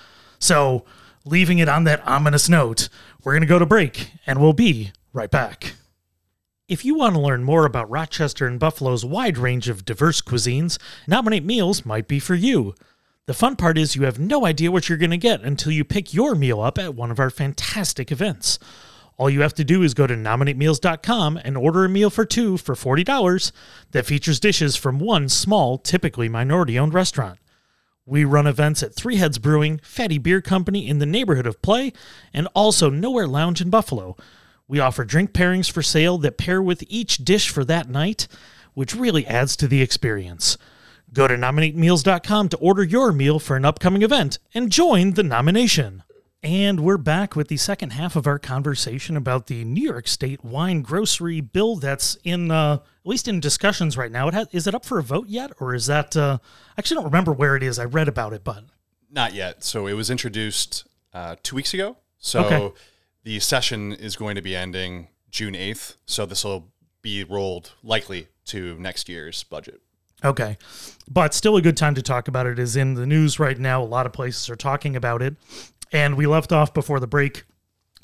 So, 0.42 0.85
leaving 1.24 1.61
it 1.61 1.68
on 1.68 1.85
that 1.85 2.05
ominous 2.05 2.48
note, 2.48 2.88
we're 3.22 3.33
going 3.33 3.42
to 3.42 3.46
go 3.46 3.61
to 3.61 3.66
break 3.66 4.11
and 4.26 4.40
we'll 4.40 4.52
be 4.52 4.90
right 5.12 5.31
back. 5.31 5.74
If 6.66 6.85
you 6.85 6.96
want 6.96 7.14
to 7.14 7.20
learn 7.20 7.44
more 7.44 7.64
about 7.64 7.88
Rochester 7.88 8.48
and 8.48 8.59
Buffalo's 8.59 9.05
wide 9.05 9.38
range 9.38 9.68
of 9.68 9.85
diverse 9.85 10.20
cuisines, 10.20 10.78
Nominate 11.07 11.44
Meals 11.44 11.87
might 11.87 12.09
be 12.09 12.18
for 12.18 12.35
you. 12.35 12.74
The 13.26 13.35
fun 13.35 13.55
part 13.55 13.78
is 13.78 13.94
you 13.94 14.02
have 14.02 14.18
no 14.18 14.44
idea 14.44 14.72
what 14.72 14.88
you're 14.88 14.98
going 14.98 15.12
to 15.12 15.16
get 15.16 15.42
until 15.42 15.70
you 15.70 15.85
pick 15.85 16.12
your 16.12 16.35
meal 16.35 16.61
up 16.61 16.76
at 16.76 16.96
one 16.96 17.12
of 17.12 17.20
our 17.20 17.31
fantastic 17.31 18.11
events. 18.11 18.59
All 19.18 19.31
you 19.31 19.42
have 19.42 19.55
to 19.55 19.64
do 19.64 19.85
is 19.85 19.94
go 19.94 20.09
to 20.09 20.14
nominatemeals.com 20.14 21.40
and 21.44 21.57
order 21.57 21.85
a 21.85 21.88
meal 21.88 22.11
for 22.11 22.24
two 22.24 22.57
for 22.57 22.74
$40 22.74 23.52
that 23.92 24.07
features 24.07 24.40
dishes 24.40 24.74
from 24.74 24.98
one 24.98 25.28
small, 25.28 25.78
typically 25.78 26.28
minority 26.28 26.76
owned 26.76 26.94
restaurant. 26.94 27.38
We 28.05 28.25
run 28.25 28.49
events 28.49 28.83
at 28.83 28.95
Three 28.95 29.17
Heads 29.17 29.38
Brewing, 29.38 29.81
Fatty 29.85 30.19
Beer 30.19 30.41
Company 30.41 30.88
in 30.88 30.99
the 30.99 31.07
neighborhood 31.07 31.47
of 31.47 31.62
Play, 31.62 31.93
and 32.35 32.49
also 32.53 32.91
Nowhere 32.91 33.29
Lounge 33.29 33.61
in 33.61 33.71
Buffalo. 33.71 34.17
We 34.67 34.81
offer 34.81 35.05
drink 35.05 35.33
pairings 35.33 35.71
for 35.71 35.83
sale 35.83 36.19
that 36.19 36.37
pair 36.37 36.61
with 36.61 36.83
each 36.88 37.19
dish 37.19 37.49
for 37.49 37.65
that 37.65 37.88
night, 37.88 38.27
which 38.75 38.97
really 38.97 39.25
adds 39.27 39.55
to 39.57 39.69
the 39.69 39.83
experience. 39.83 40.59
Go 41.12 41.29
to 41.29 41.37
nominatemeals.com 41.37 42.49
to 42.49 42.57
order 42.57 42.83
your 42.83 43.12
meal 43.12 43.38
for 43.38 43.55
an 43.55 43.65
upcoming 43.65 44.03
event 44.03 44.41
and 44.53 44.73
join 44.73 45.12
the 45.12 45.23
nomination. 45.23 46.03
And 46.44 46.81
we're 46.81 46.96
back 46.96 47.37
with 47.37 47.46
the 47.46 47.57
second 47.57 47.90
half 47.92 48.16
of 48.16 48.26
our 48.26 48.38
conversation 48.38 49.16
about 49.16 49.46
the 49.46 49.64
New 49.64 49.85
York 49.85 50.09
State 50.09 50.44
wine 50.44 50.83
grocery 50.83 51.40
bill 51.40 51.76
that's 51.76 52.16
in, 52.24 52.50
uh, 52.50 52.74
at 52.83 53.07
least 53.09 53.28
in 53.28 53.38
discussions 53.38 53.96
right 53.96 54.11
now. 54.11 54.26
It 54.26 54.35
has, 54.35 54.48
is 54.50 54.66
it 54.66 54.74
up 54.74 54.85
for 54.85 54.98
a 54.98 55.05
vote 55.05 55.28
yet, 55.28 55.52
or 55.61 55.72
is 55.72 55.87
that? 55.87 56.16
Uh, 56.16 56.38
I 56.42 56.81
actually 56.81 56.96
don't 56.96 57.05
remember 57.05 57.33
where 57.33 57.55
it 57.55 57.62
is. 57.62 57.78
I 57.78 57.85
read 57.85 58.09
about 58.09 58.33
it, 58.33 58.42
but 58.42 58.64
Not 59.09 59.35
yet. 59.35 59.62
So 59.62 59.87
it 59.87 59.92
was 59.92 60.11
introduced 60.11 60.85
uh, 61.14 61.37
two 61.44 61.55
weeks 61.55 61.74
ago. 61.74 61.98
So 62.18 62.44
Okay. 62.44 62.72
the 63.22 63.38
session 63.38 63.92
is 63.92 64.16
going 64.16 64.35
to 64.35 64.42
be 64.42 64.57
ending 64.57 65.09
June 65.31 65.55
8th. 65.55 65.94
So 66.07 66.26
this 66.26 66.42
will 66.42 66.72
be 67.02 67.22
rolled 67.22 67.72
likely 67.85 68.26
to 68.46 68.76
next 68.81 69.09
year's 69.09 69.44
budget. 69.44 69.81
Okay. 70.24 70.57
But 71.09 71.35
still 71.35 71.57
a 71.57 71.62
good 71.62 71.76
time 71.76 71.94
to 71.94 72.02
talk 72.02 72.26
about 72.26 72.46
it 72.48 72.59
is 72.59 72.74
in 72.74 72.94
the 72.94 73.07
news 73.07 73.38
right 73.38 73.59
now. 73.59 73.81
A 73.81 73.85
lot 73.85 74.07
of 74.07 74.12
places 74.12 74.50
are 74.50 74.57
talking 74.57 74.96
about 74.96 75.22
it. 75.22 75.37
And 75.92 76.16
we 76.16 76.26
left 76.26 76.52
off 76.52 76.72
before 76.72 76.98
the 76.98 77.07
break 77.07 77.44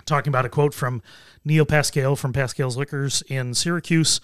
talking 0.05 0.31
about 0.31 0.45
a 0.45 0.49
quote 0.49 0.75
from 0.75 1.03
Neil 1.45 1.65
Pascal 1.65 2.17
from 2.17 2.33
Pascal's 2.33 2.77
Liquors 2.77 3.23
in 3.29 3.55
Syracuse. 3.55 4.21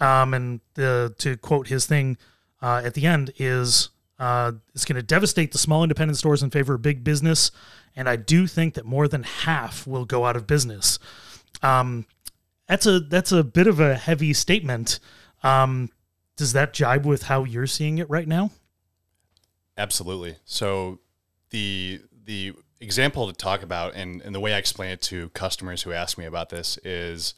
Um, 0.00 0.34
and 0.34 0.60
the, 0.74 1.14
to 1.18 1.36
quote 1.36 1.68
his 1.68 1.86
thing 1.86 2.18
uh, 2.60 2.82
at 2.84 2.94
the 2.94 3.06
end 3.06 3.32
is 3.38 3.90
uh, 4.18 4.52
it's 4.74 4.84
going 4.84 4.96
to 4.96 5.02
devastate 5.02 5.52
the 5.52 5.58
small 5.58 5.82
independent 5.82 6.18
stores 6.18 6.42
in 6.42 6.50
favor 6.50 6.74
of 6.74 6.82
big 6.82 7.04
business. 7.04 7.50
And 7.94 8.08
I 8.08 8.16
do 8.16 8.46
think 8.46 8.74
that 8.74 8.84
more 8.84 9.08
than 9.08 9.22
half 9.22 9.86
will 9.86 10.04
go 10.04 10.24
out 10.24 10.36
of 10.36 10.46
business. 10.46 10.98
Um, 11.62 12.06
that's 12.68 12.86
a 12.86 13.00
that's 13.00 13.32
a 13.32 13.44
bit 13.44 13.66
of 13.66 13.80
a 13.80 13.94
heavy 13.94 14.32
statement. 14.32 14.98
Um, 15.42 15.90
does 16.36 16.52
that 16.52 16.72
jibe 16.72 17.06
with 17.06 17.24
how 17.24 17.44
you're 17.44 17.66
seeing 17.66 17.98
it 17.98 18.10
right 18.10 18.26
now? 18.26 18.50
Absolutely. 19.78 20.36
So 20.44 20.98
the 21.50 22.02
the 22.24 22.54
example 22.80 23.26
to 23.26 23.32
talk 23.32 23.62
about 23.62 23.94
and, 23.94 24.20
and 24.22 24.34
the 24.34 24.40
way 24.40 24.54
I 24.54 24.58
explain 24.58 24.90
it 24.90 25.00
to 25.02 25.30
customers 25.30 25.82
who 25.82 25.92
ask 25.92 26.18
me 26.18 26.24
about 26.24 26.50
this 26.50 26.78
is 26.84 27.34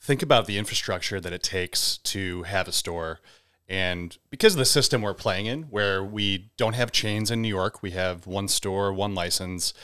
think 0.00 0.22
about 0.22 0.46
the 0.46 0.58
infrastructure 0.58 1.20
that 1.20 1.32
it 1.32 1.42
takes 1.42 1.98
to 1.98 2.42
have 2.44 2.68
a 2.68 2.72
store. 2.72 3.20
And 3.68 4.16
because 4.30 4.54
of 4.54 4.58
the 4.58 4.64
system 4.64 5.02
we're 5.02 5.14
playing 5.14 5.46
in, 5.46 5.64
where 5.64 6.02
we 6.02 6.50
don't 6.56 6.72
have 6.74 6.90
chains 6.90 7.30
in 7.30 7.42
New 7.42 7.48
York, 7.48 7.82
we 7.82 7.90
have 7.90 8.26
one 8.26 8.48
store, 8.48 8.92
one 8.92 9.14
license. 9.14 9.74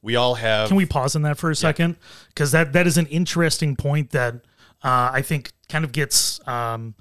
We 0.00 0.16
all 0.16 0.36
have. 0.36 0.68
Can 0.68 0.76
we 0.76 0.86
pause 0.86 1.14
on 1.14 1.22
that 1.22 1.36
for 1.36 1.50
a 1.50 1.56
second? 1.56 1.96
Because 2.28 2.52
that 2.52 2.72
that 2.72 2.86
is 2.86 2.96
an 2.96 3.06
interesting 3.06 3.76
point 3.76 4.10
that 4.10 4.34
uh, 4.82 5.10
I 5.12 5.22
think 5.22 5.52
kind 5.68 5.84
of 5.84 5.92
gets 5.92 6.46
um, 6.48 6.94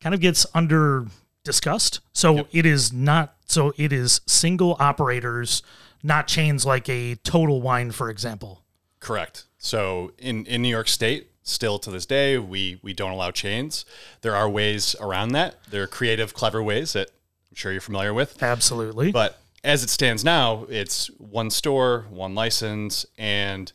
kind 0.00 0.14
of 0.14 0.20
gets 0.20 0.46
under 0.54 1.06
discussed. 1.44 2.00
So 2.12 2.48
it 2.52 2.66
is 2.66 2.92
not. 2.92 3.36
So 3.46 3.72
it 3.76 3.92
is 3.92 4.20
single 4.26 4.76
operators, 4.80 5.62
not 6.04 6.28
chains 6.28 6.64
like 6.64 6.88
a 6.88 7.16
Total 7.16 7.60
Wine, 7.60 7.90
for 7.90 8.10
example. 8.10 8.62
Correct. 9.00 9.46
So 9.58 10.12
in, 10.18 10.46
in 10.46 10.62
New 10.62 10.68
York 10.68 10.86
State, 10.86 11.30
still 11.42 11.78
to 11.78 11.90
this 11.90 12.06
day, 12.06 12.38
we 12.38 12.78
we 12.82 12.92
don't 12.92 13.10
allow 13.10 13.30
chains. 13.30 13.84
There 14.20 14.36
are 14.36 14.48
ways 14.48 14.94
around 15.00 15.30
that. 15.30 15.56
There 15.68 15.82
are 15.82 15.86
creative, 15.86 16.34
clever 16.34 16.62
ways 16.62 16.92
that 16.92 17.08
I'm 17.50 17.56
sure 17.56 17.72
you're 17.72 17.80
familiar 17.80 18.14
with. 18.14 18.42
Absolutely. 18.42 19.10
But 19.10 19.40
as 19.64 19.82
it 19.82 19.90
stands 19.90 20.24
now, 20.24 20.66
it's 20.68 21.08
one 21.18 21.50
store, 21.50 22.06
one 22.10 22.34
license, 22.34 23.06
and 23.16 23.72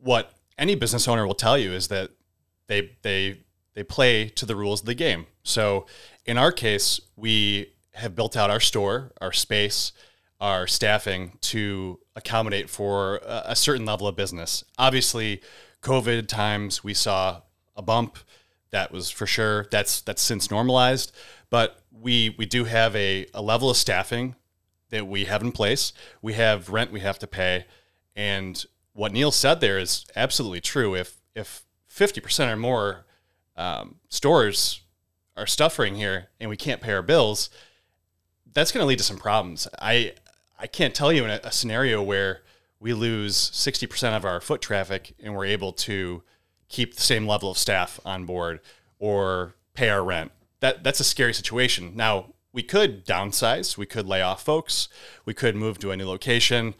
what 0.00 0.32
any 0.58 0.74
business 0.74 1.08
owner 1.08 1.26
will 1.26 1.34
tell 1.34 1.58
you 1.58 1.72
is 1.72 1.88
that 1.88 2.10
they 2.66 2.92
they 3.02 3.40
they 3.74 3.82
play 3.82 4.28
to 4.30 4.46
the 4.46 4.56
rules 4.56 4.80
of 4.80 4.86
the 4.86 4.94
game. 4.94 5.26
So 5.42 5.86
in 6.24 6.38
our 6.38 6.52
case, 6.52 7.00
we 7.14 7.72
have 7.94 8.14
built 8.14 8.36
out 8.36 8.50
our 8.50 8.60
store, 8.60 9.12
our 9.20 9.32
space, 9.32 9.92
our 10.40 10.66
staffing 10.66 11.38
to 11.40 11.98
accommodate 12.14 12.68
for 12.68 13.20
a, 13.24 13.56
certain 13.56 13.86
level 13.86 14.06
of 14.06 14.16
business. 14.16 14.64
Obviously, 14.78 15.40
COVID 15.82 16.26
times 16.26 16.84
we 16.84 16.94
saw 16.94 17.40
a 17.74 17.82
bump. 17.82 18.18
That 18.70 18.92
was 18.92 19.10
for 19.10 19.26
sure. 19.26 19.66
That's 19.70 20.00
that's 20.02 20.20
since 20.20 20.50
normalized, 20.50 21.12
but 21.50 21.80
we 21.90 22.34
we 22.36 22.44
do 22.44 22.64
have 22.64 22.94
a, 22.96 23.26
a 23.32 23.40
level 23.40 23.70
of 23.70 23.76
staffing 23.76 24.34
that 24.90 25.06
we 25.06 25.24
have 25.24 25.42
in 25.42 25.52
place. 25.52 25.92
We 26.20 26.34
have 26.34 26.68
rent 26.68 26.92
we 26.92 27.00
have 27.00 27.18
to 27.20 27.26
pay, 27.26 27.66
and 28.14 28.62
what 28.92 29.12
Neil 29.12 29.30
said 29.30 29.60
there 29.60 29.78
is 29.78 30.04
absolutely 30.16 30.60
true. 30.60 30.94
If 30.94 31.20
if 31.34 31.64
fifty 31.86 32.20
percent 32.20 32.50
or 32.50 32.56
more 32.56 33.06
um, 33.56 33.96
stores 34.08 34.82
are 35.36 35.46
suffering 35.46 35.94
here 35.94 36.28
and 36.40 36.50
we 36.50 36.56
can't 36.56 36.80
pay 36.80 36.92
our 36.92 37.02
bills, 37.02 37.50
that's 38.52 38.72
going 38.72 38.82
to 38.82 38.86
lead 38.86 38.98
to 38.98 39.04
some 39.04 39.18
problems. 39.18 39.68
I 39.80 40.12
I 40.58 40.66
can't 40.66 40.94
tell 40.94 41.12
you 41.12 41.24
in 41.24 41.30
a, 41.30 41.40
a 41.44 41.52
scenario 41.52 42.02
where 42.02 42.42
we 42.80 42.92
lose 42.92 43.36
sixty 43.36 43.86
percent 43.86 44.14
of 44.14 44.24
our 44.24 44.40
foot 44.40 44.60
traffic 44.60 45.14
and 45.22 45.34
we're 45.34 45.46
able 45.46 45.72
to 45.72 46.22
keep 46.68 46.94
the 46.94 47.02
same 47.02 47.26
level 47.26 47.50
of 47.50 47.58
staff 47.58 48.00
on 48.04 48.24
board 48.24 48.60
or 48.98 49.54
pay 49.74 49.88
our 49.88 50.04
rent. 50.04 50.32
That 50.60 50.82
that's 50.84 51.00
a 51.00 51.04
scary 51.04 51.34
situation. 51.34 51.92
Now 51.94 52.34
we 52.52 52.62
could 52.62 53.06
downsize, 53.06 53.76
we 53.76 53.86
could 53.86 54.06
lay 54.06 54.22
off 54.22 54.42
folks, 54.42 54.88
we 55.24 55.34
could 55.34 55.54
move 55.56 55.78
to 55.80 55.90
a 55.90 55.96
new 55.96 56.06
location, 56.06 56.74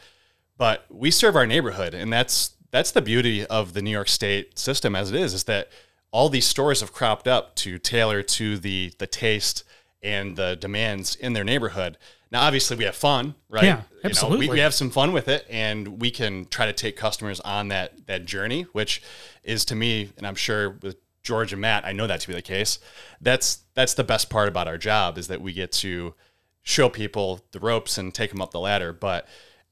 but 0.57 0.87
we 0.91 1.11
serve 1.11 1.37
our 1.37 1.47
neighborhood, 1.47 1.95
and 1.95 2.13
that's 2.13 2.53
that's 2.71 2.91
the 2.91 3.03
beauty 3.03 3.47
of 3.47 3.75
the 3.75 3.83
New 3.83 3.91
York 3.91 4.09
State 4.09 4.59
system 4.59 4.97
as 4.97 5.11
it 5.11 5.17
is, 5.17 5.35
is 5.35 5.45
that 5.45 5.69
all 6.11 6.29
these 6.29 6.47
stores 6.47 6.81
have 6.81 6.93
cropped 6.93 7.29
up 7.29 7.55
to 7.57 7.79
tailor 7.79 8.23
to 8.23 8.59
the 8.59 8.93
the 8.99 9.07
taste 9.07 9.65
and 10.03 10.37
the 10.37 10.57
demands 10.57 11.15
in 11.15 11.33
their 11.33 11.45
neighborhood. 11.45 11.99
Now, 12.31 12.43
obviously, 12.43 12.77
we 12.77 12.85
have 12.85 12.97
fun, 12.97 13.35
right? 13.49 13.65
Yeah, 13.65 13.77
You 13.77 14.03
know, 14.03 14.11
absolutely. 14.11 14.49
we, 14.49 14.55
we 14.55 14.61
have 14.61 14.75
some 14.75 14.91
fun 14.91 15.13
with 15.13 15.29
it, 15.29 15.47
and 15.49 16.01
we 16.01 16.11
can 16.11 16.47
try 16.47 16.67
to 16.67 16.73
take 16.73 16.97
customers 16.97 17.41
on 17.41 17.69
that 17.69 18.07
that 18.07 18.25
journey, 18.25 18.63
which 18.73 19.03
is 19.45 19.65
to 19.67 19.75
me, 19.75 20.11
and 20.17 20.27
I'm 20.27 20.35
sure 20.35 20.71
with 20.83 20.97
George 21.23 21.53
and 21.53 21.61
Matt, 21.61 21.85
I 21.85 21.93
know 21.93 22.07
that 22.07 22.21
to 22.21 22.29
be 22.29 22.35
the 22.35 22.43
case. 22.43 22.79
That's 23.21 23.59
that's 23.75 23.95
the 23.95 24.05
best 24.05 24.31
part 24.31 24.49
about 24.49 24.69
our 24.69 24.79
job 24.79 25.19
is 25.19 25.29
that 25.29 25.41
we 25.41 25.53
get 25.53 25.73
to 25.73 26.15
show 26.63 26.89
people 26.89 27.45
the 27.53 27.61
ropes 27.61 27.99
and 27.99 28.15
take 28.15 28.31
them 28.31 28.41
up 28.41 28.51
the 28.51 28.61
ladder. 28.61 28.93
But 28.93 29.27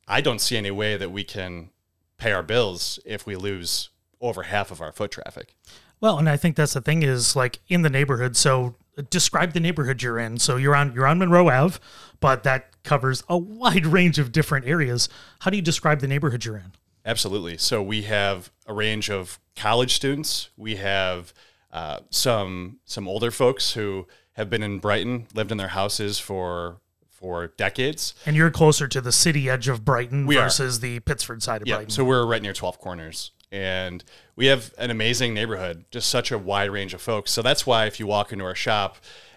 I 0.07 0.21
don't 0.21 0.41
see 0.41 0.57
any 0.57 0.71
way 0.71 0.97
that 0.97 1.11
we 1.11 1.25
can 1.25 1.71
pay 2.19 2.33
our 2.33 2.43
bills 2.43 2.99
if 3.05 3.27
we 3.27 3.37
lose 3.37 3.91
over 4.21 4.45
half 4.45 4.71
of 4.71 4.81
our 4.81 4.93
foot 4.93 5.11
traffic. 5.11 5.55
Well, 6.01 6.19
and 6.19 6.29
I 6.29 6.37
think 6.37 6.57
that's 6.57 6.75
the 6.75 6.81
thing 6.81 7.03
is 7.03 7.35
like 7.35 7.61
in 7.69 7.83
the 7.83 7.91
neighborhood. 7.91 8.37
So 8.37 8.75
describe 9.11 9.53
the 9.53 9.61
neighborhood 9.61 10.03
you're 10.03 10.19
in. 10.19 10.39
So 10.39 10.57
you're 10.57 10.75
on 10.75 10.93
you're 10.95 11.07
on 11.07 11.19
Monroe 11.19 11.49
Ave, 11.49 11.79
but 12.21 12.43
that 12.45 12.83
covers 12.83 13.23
a 13.29 13.37
wide 13.39 13.87
range 13.87 14.19
of 14.19 14.33
different 14.33 14.67
areas. 14.67 15.09
How 15.41 15.51
do 15.51 15.57
you 15.57 15.63
describe 15.63 16.01
the 16.01 16.09
neighborhood 16.09 16.45
you're 16.45 16.57
in? 16.57 16.73
Absolutely. 17.07 17.59
So 17.59 17.83
we 17.83 18.03
have 18.03 18.51
a 18.67 18.73
range 18.73 19.11
of 19.11 19.39
college 19.57 19.95
students. 19.95 20.49
We 20.57 20.77
have 20.77 21.33
uh, 21.73 22.01
some 22.11 22.79
some 22.85 23.09
older 23.09 23.31
folks 23.31 23.73
who 23.73 24.07
have 24.33 24.49
been 24.51 24.63
in 24.63 24.79
Brighton, 24.79 25.27
lived 25.35 25.53
in 25.53 25.59
their 25.59 25.69
houses 25.69 26.19
for 26.19 26.79
for 27.11 27.47
decades. 27.57 28.15
And 28.27 28.37
you're 28.37 28.51
closer 28.51 28.87
to 28.89 29.01
the 29.01 29.13
city 29.13 29.49
edge 29.49 29.69
of 29.69 29.85
Brighton 29.85 30.27
We 30.27 30.37
are. 30.37 30.43
versus 30.45 30.81
the 30.81 31.01
Pittsford 31.01 31.43
side 31.43 31.63
of 31.63 31.69
Yeah, 31.69 31.77
Brighton. 31.77 31.91
so 31.91 32.05
we're 32.05 32.27
right 32.27 32.43
near 32.43 32.53
12 32.53 32.79
Corners. 32.79 33.31
And 33.55 34.03
we 34.35 34.47
have 34.47 34.75
an 34.79 34.91
amazing 34.91 35.33
neighborhood, 35.33 35.85
just 35.93 36.11
such 36.11 36.33
a 36.33 36.39
wide 36.39 36.71
range 36.71 36.93
of 36.93 37.01
folks. 37.01 37.31
So 37.31 37.41
that's 37.41 37.65
why 37.65 37.87
if 37.87 38.01
you 38.01 38.07
walk 38.09 38.33
into 38.33 38.45
our 38.45 38.57
shop 38.57 38.97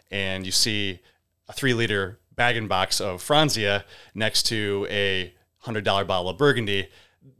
and 0.09 0.43
you 0.43 0.51
see 0.51 1.01
a 1.47 1.53
three 1.53 1.75
liter 1.75 2.17
bag 2.35 2.57
and 2.57 2.67
box 2.67 2.99
of 2.99 3.21
Franzia 3.21 3.83
next 4.15 4.47
to 4.47 4.87
a 4.89 5.31
hundred 5.59 5.83
dollar 5.83 6.03
bottle 6.03 6.29
of 6.29 6.37
Burgundy, 6.39 6.89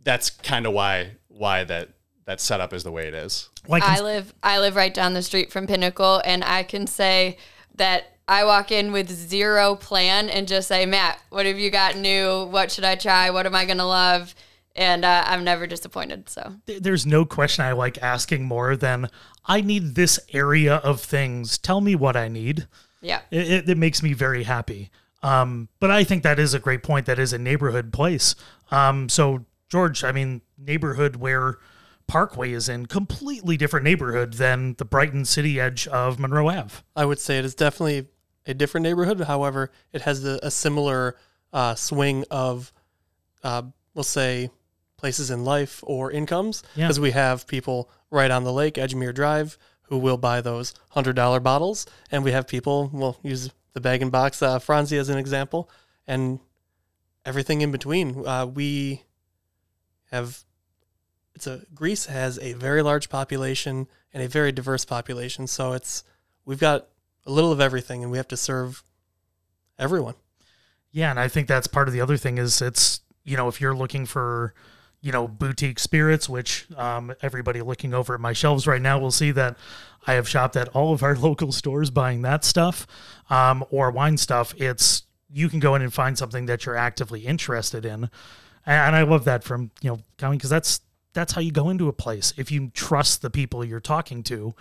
that's 0.04 0.30
kind 0.30 0.68
of 0.68 0.74
why 0.74 1.14
why 1.30 1.64
that 1.64 1.90
that 2.26 2.40
setup 2.40 2.74
is 2.74 2.84
the 2.84 2.92
way 2.92 3.08
it 3.08 3.16
is. 3.16 3.50
Like 3.68 3.82
I 3.82 4.00
live 4.00 4.32
I 4.44 4.60
live 4.60 4.76
right 4.76 4.94
down 4.94 5.16
the 5.16 5.24
street 5.24 5.52
from 5.52 5.66
Pinnacle 5.66 6.22
and 6.26 6.44
I 6.44 6.62
can 6.62 6.86
say 6.86 7.40
that 7.74 8.18
I 8.28 8.44
walk 8.44 8.72
in 8.72 8.92
with 8.92 9.10
zero 9.10 9.74
plan 9.74 10.30
and 10.30 10.48
just 10.48 10.68
say, 10.68 10.86
Matt, 10.86 11.20
what 11.30 11.48
have 11.48 11.58
you 11.58 11.72
got 11.72 11.98
new? 11.98 12.46
What 12.46 12.72
should 12.72 12.84
I 12.84 12.94
try? 12.94 13.32
What 13.32 13.48
am 13.48 13.56
I 13.56 13.66
gonna 13.66 13.88
love? 13.88 14.36
And 14.78 15.04
uh, 15.04 15.24
I'm 15.26 15.44
never 15.44 15.66
disappointed. 15.66 16.30
So 16.30 16.54
There's 16.66 17.06
no 17.06 17.26
question 17.26 17.66
I 17.66 17.72
like 17.72 17.98
asking 17.98 18.46
more 18.46 18.76
than 18.76 19.10
I 19.46 19.62
need 19.62 19.96
this 19.96 20.20
area 20.32 20.76
of 20.76 21.02
things. 21.02 21.58
Tell 21.58 21.82
me 21.82 21.96
what 21.96 22.16
I 22.16 22.28
need. 22.28 22.68
yeah, 23.02 23.22
It, 23.32 23.52
it, 23.52 23.70
it 23.70 23.78
makes 23.78 24.04
me 24.04 24.14
very 24.14 24.44
happy. 24.44 24.92
Um, 25.24 25.68
but 25.80 25.90
I 25.90 26.04
think 26.04 26.22
that 26.24 26.38
is 26.38 26.54
a 26.54 26.60
great 26.60 26.84
point. 26.84 27.08
That 27.08 27.18
is 27.18 27.34
a 27.34 27.40
neighborhood 27.40 27.92
place. 27.92 28.36
Um, 28.70 29.10
so 29.10 29.46
George, 29.68 30.04
I 30.04 30.12
mean, 30.12 30.42
neighborhood 30.58 31.16
where 31.16 31.58
Parkway 32.08 32.52
is 32.52 32.70
in, 32.70 32.86
completely 32.86 33.58
different 33.58 33.84
neighborhood 33.84 34.34
than 34.34 34.76
the 34.78 34.86
Brighton 34.86 35.26
city 35.26 35.60
edge 35.60 35.88
of 35.88 36.20
Monroe 36.20 36.50
Ave. 36.50 36.84
I 36.96 37.06
would 37.06 37.20
say 37.20 37.40
it 37.40 37.46
is 37.46 37.56
definitely 37.56 38.08
a 38.46 38.54
different 38.54 38.84
neighborhood. 38.84 39.22
However, 39.22 39.72
it 39.92 40.04
has 40.04 40.24
a, 40.24 40.40
a 40.44 40.52
similar 40.52 41.18
uh, 41.52 41.76
swing 41.76 42.24
of, 42.32 42.72
uh, 43.44 43.64
we'll 43.94 44.04
say, 44.04 44.52
places 44.98 45.32
in 45.32 45.46
life 45.46 45.84
or 45.84 46.12
incomes. 46.12 46.64
Yeah. 46.76 46.86
Because 46.86 47.00
we 47.00 47.12
have 47.12 47.48
people 47.48 47.90
right 48.10 48.32
on 48.32 48.44
the 48.44 48.54
lake, 48.54 48.76
Edgemere 48.76 49.14
Drive, 49.14 49.58
who 49.84 49.98
will 49.98 50.18
buy 50.18 50.42
those 50.42 50.74
$100 50.96 51.42
bottles. 51.44 51.86
And 52.12 52.24
we 52.24 52.32
have 52.32 52.48
people, 52.48 52.90
we'll 52.92 53.18
use 53.24 53.50
the 53.74 53.82
bag 53.82 54.02
and 54.02 54.12
box 54.12 54.42
uh, 54.42 54.60
Franzia 54.60 55.00
as 55.00 55.10
an 55.10 55.18
example, 55.18 55.70
and 56.08 56.40
everything 57.26 57.62
in 57.62 57.72
between. 57.72 58.26
Uh, 58.26 58.46
we 58.46 59.04
have 60.12 60.44
it's 61.36 61.46
a 61.46 61.62
Greece 61.76 62.08
has 62.08 62.40
a 62.40 62.54
very 62.54 62.82
large 62.82 63.10
population 63.10 63.88
and 64.12 64.24
a 64.24 64.28
very 64.28 64.52
diverse 64.52 64.86
population. 64.86 65.46
So 65.46 65.74
it's 65.74 66.04
we've 66.46 66.60
got 66.60 66.88
a 67.28 67.32
little 67.32 67.52
of 67.52 67.62
everything, 67.62 68.02
and 68.02 68.12
we 68.12 68.18
have 68.18 68.28
to 68.30 68.38
serve 68.38 68.84
everyone. 69.78 70.16
Yeah, 70.92 71.12
and 71.12 71.20
I 71.20 71.28
think 71.28 71.48
that's 71.48 71.68
part 71.68 71.88
of 71.88 71.94
the 71.94 72.02
other 72.02 72.18
thing 72.18 72.40
is 72.40 72.60
it's 72.60 73.02
you 73.24 73.38
know 73.38 73.48
if 73.48 73.62
you're 73.62 73.76
looking 73.76 74.08
for 74.08 74.56
you 75.02 75.12
know 75.12 75.28
boutique 75.28 75.80
spirits, 75.80 76.28
which 76.28 76.68
um, 76.76 77.14
everybody 77.22 77.62
looking 77.62 77.94
over 77.94 78.14
at 78.14 78.20
my 78.20 78.34
shelves 78.34 78.68
right 78.68 78.82
now 78.82 79.00
will 79.00 79.12
see 79.12 79.32
that 79.32 79.58
I 80.06 80.14
have 80.14 80.28
shopped 80.28 80.56
at 80.56 80.70
all 80.70 80.94
of 80.94 81.04
our 81.04 81.16
local 81.28 81.52
stores 81.52 81.90
buying 81.90 82.22
that 82.24 82.44
stuff 82.44 82.88
um, 83.30 83.64
or 83.70 83.92
wine 83.92 84.18
stuff. 84.18 84.54
It's 84.58 85.04
you 85.32 85.50
can 85.50 85.60
go 85.60 85.76
in 85.76 85.82
and 85.82 85.94
find 85.94 86.18
something 86.18 86.46
that 86.46 86.66
you're 86.66 86.78
actively 86.78 87.26
interested 87.26 87.86
in, 87.86 88.10
and, 88.66 88.96
I 88.96 89.04
love 89.04 89.26
that 89.26 89.44
from 89.44 89.72
you 89.82 89.92
know 89.92 90.00
coming 90.18 90.38
because 90.38 90.50
that's 90.50 90.82
that's 91.14 91.34
how 91.34 91.42
you 91.42 91.52
go 91.52 91.70
into 91.70 91.88
a 91.88 91.94
place 91.94 92.34
if 92.38 92.52
you 92.52 92.70
trust 92.74 93.22
the 93.22 93.30
people 93.30 93.66
you're 93.66 93.80
talking 93.80 94.24
to. 94.24 94.54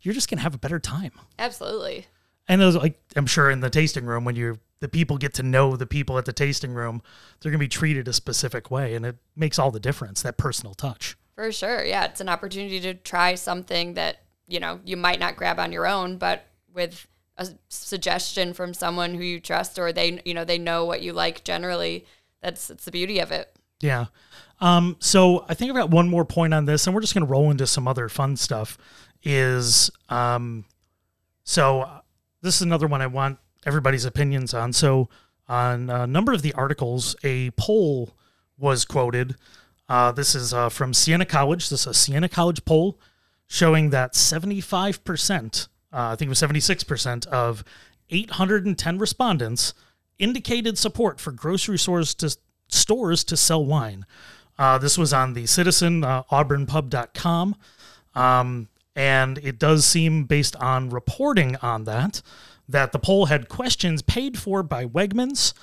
you're 0.00 0.14
just 0.14 0.30
gonna 0.30 0.42
have 0.42 0.54
a 0.54 0.58
better 0.58 0.78
time. 0.78 1.12
Absolutely. 1.38 2.06
And 2.48 2.60
those 2.60 2.76
like 2.76 2.98
I'm 3.14 3.26
sure 3.26 3.50
in 3.50 3.60
the 3.60 3.70
tasting 3.70 4.06
room 4.06 4.24
when 4.24 4.36
you 4.36 4.58
the 4.80 4.88
people 4.88 5.18
get 5.18 5.34
to 5.34 5.42
know 5.42 5.76
the 5.76 5.86
people 5.86 6.18
at 6.18 6.24
the 6.24 6.32
tasting 6.32 6.72
room, 6.72 7.02
they're 7.40 7.52
gonna 7.52 7.58
be 7.58 7.68
treated 7.68 8.08
a 8.08 8.12
specific 8.12 8.70
way, 8.70 8.94
and 8.94 9.04
it 9.04 9.16
makes 9.36 9.58
all 9.58 9.70
the 9.70 9.80
difference. 9.80 10.22
That 10.22 10.36
personal 10.38 10.74
touch. 10.74 11.16
For 11.38 11.52
sure. 11.52 11.84
Yeah, 11.84 12.06
it's 12.06 12.20
an 12.20 12.28
opportunity 12.28 12.80
to 12.80 12.94
try 12.94 13.36
something 13.36 13.94
that, 13.94 14.22
you 14.48 14.58
know, 14.58 14.80
you 14.84 14.96
might 14.96 15.20
not 15.20 15.36
grab 15.36 15.60
on 15.60 15.70
your 15.70 15.86
own, 15.86 16.18
but 16.18 16.44
with 16.74 17.06
a 17.36 17.46
suggestion 17.68 18.52
from 18.52 18.74
someone 18.74 19.14
who 19.14 19.22
you 19.22 19.38
trust 19.38 19.78
or 19.78 19.92
they, 19.92 20.20
you 20.24 20.34
know, 20.34 20.44
they 20.44 20.58
know 20.58 20.84
what 20.84 21.00
you 21.00 21.12
like 21.12 21.44
generally. 21.44 22.04
That's 22.42 22.66
that's 22.66 22.84
the 22.84 22.90
beauty 22.90 23.20
of 23.20 23.30
it. 23.30 23.54
Yeah. 23.80 24.06
Um, 24.60 24.96
so 24.98 25.44
I 25.48 25.54
think 25.54 25.70
I've 25.70 25.76
got 25.76 25.90
one 25.90 26.08
more 26.08 26.24
point 26.24 26.52
on 26.52 26.64
this, 26.64 26.86
and 26.86 26.94
we're 26.94 27.02
just 27.02 27.14
going 27.14 27.24
to 27.24 27.30
roll 27.30 27.52
into 27.52 27.68
some 27.68 27.86
other 27.86 28.08
fun 28.08 28.36
stuff. 28.36 28.76
Is 29.22 29.92
um, 30.08 30.64
so 31.44 31.88
this 32.42 32.56
is 32.56 32.62
another 32.62 32.86
one 32.86 33.02
I 33.02 33.06
want 33.06 33.38
everybody's 33.66 34.04
opinions 34.04 34.54
on. 34.54 34.72
So 34.72 35.08
on 35.48 35.90
a 35.90 36.06
number 36.06 36.32
of 36.32 36.42
the 36.42 36.52
articles, 36.54 37.16
a 37.22 37.50
poll 37.52 38.10
was 38.58 38.84
quoted. 38.84 39.36
Uh, 39.88 40.12
this 40.12 40.34
is 40.34 40.52
uh, 40.52 40.68
from 40.68 40.92
Siena 40.92 41.24
College. 41.24 41.68
This 41.68 41.82
is 41.82 41.86
a 41.86 41.94
Siena 41.94 42.28
College 42.28 42.64
poll 42.64 42.98
showing 43.46 43.90
that 43.90 44.12
75%, 44.12 45.68
uh, 45.92 45.96
I 45.96 46.16
think 46.16 46.26
it 46.26 46.28
was 46.28 46.40
76% 46.40 47.26
of 47.28 47.64
810 48.10 48.98
respondents 48.98 49.74
indicated 50.18 50.76
support 50.76 51.20
for 51.20 51.32
grocery 51.32 51.78
stores 51.78 52.14
to 52.16 52.36
stores 52.68 53.24
to 53.24 53.36
sell 53.36 53.64
wine. 53.64 54.04
Uh, 54.58 54.76
this 54.76 54.98
was 54.98 55.12
on 55.12 55.32
the 55.32 55.46
Citizen, 55.46 56.04
uh, 56.04 56.24
auburnpub.com. 56.24 57.56
Um, 58.14 58.68
and 58.98 59.38
it 59.38 59.58
does 59.60 59.84
seem, 59.84 60.24
based 60.24 60.56
on 60.56 60.90
reporting 60.90 61.54
on 61.62 61.84
that, 61.84 62.20
that 62.68 62.90
the 62.90 62.98
poll 62.98 63.26
had 63.26 63.48
questions 63.48 64.02
paid 64.02 64.36
for 64.36 64.64
by 64.64 64.86
Wegmans. 64.86 65.54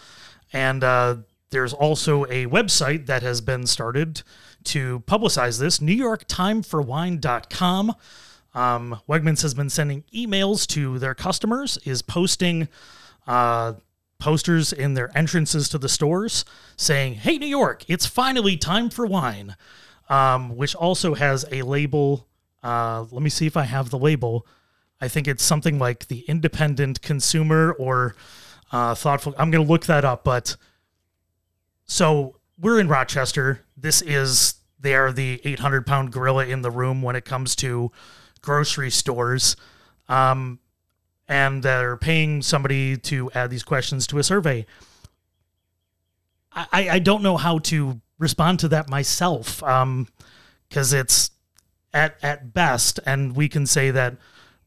And 0.53 0.85
uh, 0.85 1.17
there's 1.49 1.73
also 1.73 2.23
a 2.25 2.45
website 2.45 3.07
that 3.07 3.23
has 3.23 3.41
been 3.41 3.67
started 3.67 4.21
to 4.63 5.01
publicize 5.01 5.59
this 5.59 5.79
NewYorkTimeForWine.com. 5.79 7.95
Um, 8.53 9.01
Wegmans 9.09 9.41
has 9.41 9.53
been 9.53 9.69
sending 9.69 10.05
emails 10.13 10.65
to 10.67 10.97
their 10.97 11.13
customers, 11.13 11.77
is 11.83 12.01
posting 12.01 12.69
uh, 13.27 13.73
posters 14.17 14.71
in 14.71 14.93
their 14.93 15.11
entrances 15.15 15.67
to 15.67 15.77
the 15.77 15.89
stores 15.89 16.45
saying, 16.77 17.15
Hey, 17.15 17.37
New 17.37 17.47
York, 17.47 17.83
it's 17.89 18.05
finally 18.05 18.55
time 18.55 18.89
for 18.89 19.05
wine, 19.05 19.57
um, 20.07 20.55
which 20.55 20.73
also 20.73 21.15
has 21.15 21.43
a 21.51 21.63
label. 21.63 22.29
Uh, 22.65 23.05
let 23.11 23.21
me 23.21 23.29
see 23.29 23.45
if 23.45 23.55
I 23.55 23.63
have 23.63 23.91
the 23.91 23.99
label. 23.99 24.47
I 24.99 25.07
think 25.07 25.27
it's 25.27 25.43
something 25.43 25.77
like 25.77 26.07
the 26.07 26.21
independent 26.21 27.03
consumer 27.03 27.73
or 27.73 28.15
uh, 28.71 28.95
thoughtful. 28.95 29.35
I'm 29.37 29.51
going 29.51 29.63
to 29.63 29.71
look 29.71 29.85
that 29.85 30.03
up. 30.03 30.23
But 30.23 30.57
so 31.85 32.39
we're 32.59 32.79
in 32.79 32.87
Rochester. 32.87 33.61
This 33.77 34.01
is, 34.01 34.55
they 34.79 34.95
are 34.95 35.11
the 35.11 35.39
800 35.43 35.85
pound 35.85 36.11
gorilla 36.11 36.47
in 36.47 36.63
the 36.63 36.71
room 36.71 37.03
when 37.03 37.15
it 37.15 37.23
comes 37.23 37.55
to 37.57 37.91
grocery 38.41 38.89
stores. 38.89 39.55
Um, 40.09 40.59
and 41.27 41.61
they're 41.61 41.97
paying 41.97 42.41
somebody 42.41 42.97
to 42.97 43.29
add 43.35 43.51
these 43.51 43.63
questions 43.63 44.07
to 44.07 44.17
a 44.17 44.23
survey. 44.23 44.65
I, 46.51 46.89
I 46.89 46.99
don't 46.99 47.21
know 47.21 47.37
how 47.37 47.59
to 47.59 48.01
respond 48.17 48.59
to 48.61 48.69
that 48.69 48.89
myself 48.89 49.59
because 49.59 49.83
um, 49.83 50.07
it's 50.99 51.29
at 51.95 52.17
at 52.21 52.53
best, 52.53 52.99
and 53.05 53.35
we 53.35 53.49
can 53.49 53.65
say 53.65 53.89
that 53.89 54.17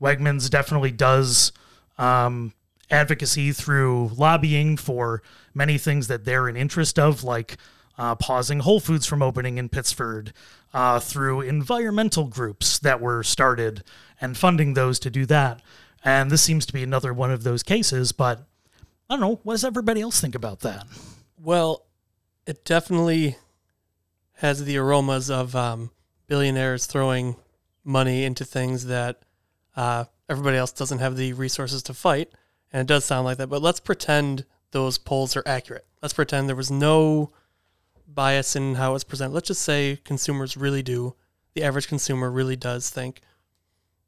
Wegmans 0.01 0.51
definitely 0.51 0.91
does 0.91 1.53
um, 1.99 2.55
advocacy 2.91 3.53
through 3.53 4.11
lobbying 4.17 4.77
for 4.77 5.23
many 5.55 5.77
things 5.79 6.09
that 6.09 6.25
they're 6.25 6.49
in 6.49 6.57
interest 6.57 6.99
of, 6.99 7.23
like 7.23 7.59
uh, 7.99 8.15
pausing 8.15 8.61
Whole 8.61 8.81
Foods 8.81 9.07
from 9.07 9.23
opening 9.23 9.59
in 9.59 9.69
Pittsford, 9.69 10.33
uh, 10.73 10.99
through 10.99 11.43
environmental 11.43 12.25
groups 12.25 12.79
that 12.79 13.01
were 13.01 13.23
started 13.23 13.85
and 14.21 14.37
funding 14.37 14.75
those 14.75 14.99
to 15.01 15.11
do 15.11 15.27
that. 15.27 15.61
And 16.05 16.31
this 16.31 16.43
seems 16.43 16.65
to 16.67 16.73
be 16.73 16.83
another 16.83 17.13
one 17.13 17.31
of 17.31 17.43
those 17.43 17.63
cases, 17.63 18.13
but 18.13 18.47
I 19.11 19.15
don't 19.15 19.21
know. 19.21 19.41
What 19.43 19.55
does 19.55 19.65
everybody 19.65 20.01
else 20.01 20.21
think 20.21 20.35
about 20.35 20.61
that? 20.61 20.87
Well, 21.39 21.85
it 22.47 22.65
definitely 22.65 23.37
has 24.35 24.65
the 24.65 24.79
aromas 24.79 25.31
of 25.31 25.57
um, 25.57 25.91
billionaires 26.29 26.87
throwing 26.87 27.37
money 27.85 28.25
into 28.25 28.45
things 28.45 28.87
that 28.87 29.23
uh, 29.77 30.05
everybody 30.29 30.57
else 30.57 30.71
doesn't 30.73 31.01
have 31.01 31.17
the 31.17 31.33
resources 31.33 31.83
to 31.85 31.95
fight. 31.95 32.31
And 32.73 32.83
it 32.83 32.87
does 32.87 33.05
sound 33.05 33.25
like 33.25 33.39
that. 33.39 33.49
But 33.49 33.63
let's 33.63 33.81
pretend 33.81 34.45
those 34.71 34.99
polls 34.99 35.37
are 35.37 35.43
accurate. 35.47 35.87
Let's 36.03 36.15
pretend 36.15 36.49
there 36.49 36.55
was 36.55 36.71
no 36.71 37.33
bias 38.07 38.55
in 38.55 38.75
how 38.77 38.95
it's 38.95 39.05
presented. 39.05 39.35
Let's 39.35 39.49
just 39.49 39.63
say 39.63 39.99
consumers 40.05 40.57
really 40.57 40.83
do, 40.83 41.15
the 41.55 41.63
average 41.63 41.89
consumer 41.89 42.31
really 42.31 42.57
does 42.57 42.91
think, 42.91 43.21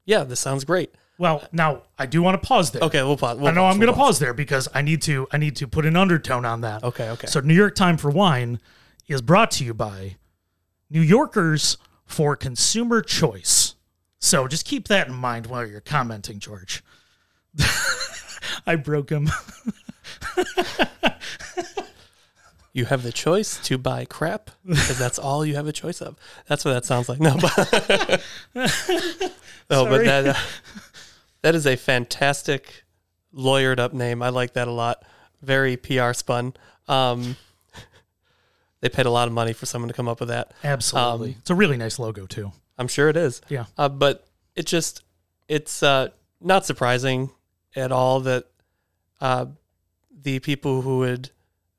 yeah, 0.05 0.25
this 0.25 0.41
sounds 0.41 0.65
great. 0.65 0.95
Well, 1.19 1.47
now 1.53 1.83
I 1.99 2.07
do 2.07 2.23
want 2.23 2.41
to 2.41 2.47
pause 2.47 2.71
there. 2.71 2.83
Okay, 2.83 3.03
we'll 3.03 3.17
pause. 3.17 3.39
We'll 3.39 3.49
I 3.49 3.51
know 3.51 3.61
pause, 3.61 3.75
I'm 3.75 3.79
we'll 3.79 3.89
going 3.89 3.99
to 3.99 4.03
pause 4.03 4.19
there 4.19 4.33
because 4.33 4.69
I 4.73 4.81
need 4.81 5.03
to 5.03 5.29
I 5.33 5.37
need 5.37 5.57
to 5.57 5.69
put 5.69 5.85
an 5.85 5.95
undertone 5.95 6.47
on 6.47 6.63
that. 6.63 6.83
Okay, 6.83 7.11
okay. 7.11 7.27
So 7.27 7.41
New 7.41 7.55
York 7.55 7.75
Time 7.75 7.99
for 7.99 8.11
Wine 8.11 8.59
is 9.07 9.21
brought 9.21 9.51
to 9.53 9.65
you 9.65 9.75
by 9.75 10.17
New 10.89 11.03
Yorkers 11.03 11.77
for 12.11 12.37
Consumer 12.37 13.03
Choice. 13.03 13.77
So 14.19 14.49
just 14.49 14.67
keep 14.67 14.89
that 14.89 15.09
in 15.09 15.15
mind 15.15 15.47
while 15.47 15.67
you're 15.67 15.81
commenting, 15.81 16.39
George. 16.39 16.83
I 18.67 18.77
broke 18.77 19.11
him. 19.11 19.31
you 22.73 22.85
have 22.85 23.03
the 23.03 23.13
choice 23.13 23.59
to 23.65 23.79
buy 23.79 24.05
crap 24.05 24.51
because 24.65 24.99
that's 24.99 25.19
all 25.19 25.45
you 25.45 25.55
have 25.55 25.67
a 25.67 25.73
choice 25.73 26.01
of. 26.03 26.17
That's 26.47 26.65
what 26.65 26.73
that 26.73 26.85
sounds 26.85 27.09
like. 27.09 27.21
No, 27.21 27.37
but 27.41 27.57
no, 28.55 29.87
but 29.87 30.05
that 30.05 30.27
uh, 30.29 30.35
that 31.43 31.55
is 31.55 31.67
a 31.67 31.77
fantastic 31.77 32.85
lawyered 33.35 33.79
up 33.79 33.93
name. 33.93 34.23
I 34.23 34.29
like 34.29 34.53
that 34.55 34.69
a 34.69 34.73
lot. 34.73 35.05
Very 35.43 35.77
PR 35.77 36.13
spun. 36.13 36.55
Um, 36.89 37.37
they 38.81 38.89
paid 38.89 39.07
a 39.07 39.11
lot 39.11 39.29
of 39.29 39.35
money 39.35 39.53
for 39.53 39.67
someone 39.67 39.89
to 39.89 39.95
come 39.95 40.09
up 40.09 40.21
with 40.21 40.29
that. 40.31 40.53
Absolutely, 40.65 41.31
Um, 41.31 41.37
it's 41.39 41.51
a 41.51 41.55
really 41.55 41.77
nice 41.77 41.99
logo 41.99 42.27
too. 42.27 42.53
I'm 42.79 42.89
sure 42.89 43.09
it 43.09 43.17
is. 43.17 43.41
Yeah. 43.49 43.67
Uh, 43.77 43.89
but 43.89 44.27
it 44.55 44.67
just 44.67 45.03
it's 45.49 45.83
uh, 45.83 46.09
not 46.41 46.65
surprising 46.65 47.31
at 47.77 47.93
all 47.93 48.21
that 48.21 48.47
uh, 49.21 49.47
the 50.23 50.39
people 50.41 50.83
who 50.83 50.99
would 50.99 51.31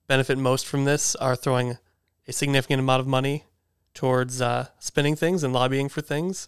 benefit 0.07 0.37
most 0.37 0.67
from 0.67 0.85
this 0.85 1.15
are 1.15 1.35
throwing 1.35 1.77
a 2.27 2.33
significant 2.33 2.79
amount 2.79 2.99
of 2.99 3.07
money 3.07 3.45
towards 3.93 4.41
uh, 4.41 4.67
spinning 4.79 5.15
things 5.15 5.43
and 5.43 5.53
lobbying 5.53 5.89
for 5.89 6.01
things. 6.01 6.47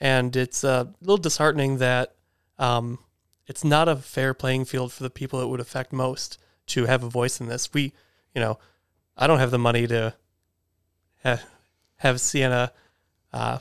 And 0.00 0.36
it's 0.36 0.62
a 0.62 0.94
little 1.00 1.16
disheartening 1.16 1.78
that 1.78 2.14
um, 2.58 2.98
it's 3.46 3.64
not 3.64 3.88
a 3.88 3.96
fair 3.96 4.32
playing 4.32 4.64
field 4.66 4.92
for 4.92 5.02
the 5.02 5.10
people 5.10 5.40
it 5.40 5.48
would 5.48 5.60
affect 5.60 5.92
most 5.92 6.38
to 6.68 6.86
have 6.86 7.02
a 7.02 7.08
voice 7.08 7.40
in 7.40 7.48
this. 7.48 7.72
We, 7.72 7.92
you 8.34 8.40
know, 8.40 8.58
I 9.18 9.26
don't 9.26 9.40
have 9.40 9.50
the 9.50 9.58
money 9.58 9.86
to 9.88 10.14
ha- 11.24 11.42
have 11.96 12.20
Siena 12.20 12.72
uh, 13.32 13.58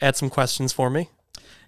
add 0.00 0.16
some 0.16 0.30
questions 0.30 0.72
for 0.72 0.88
me. 0.88 1.10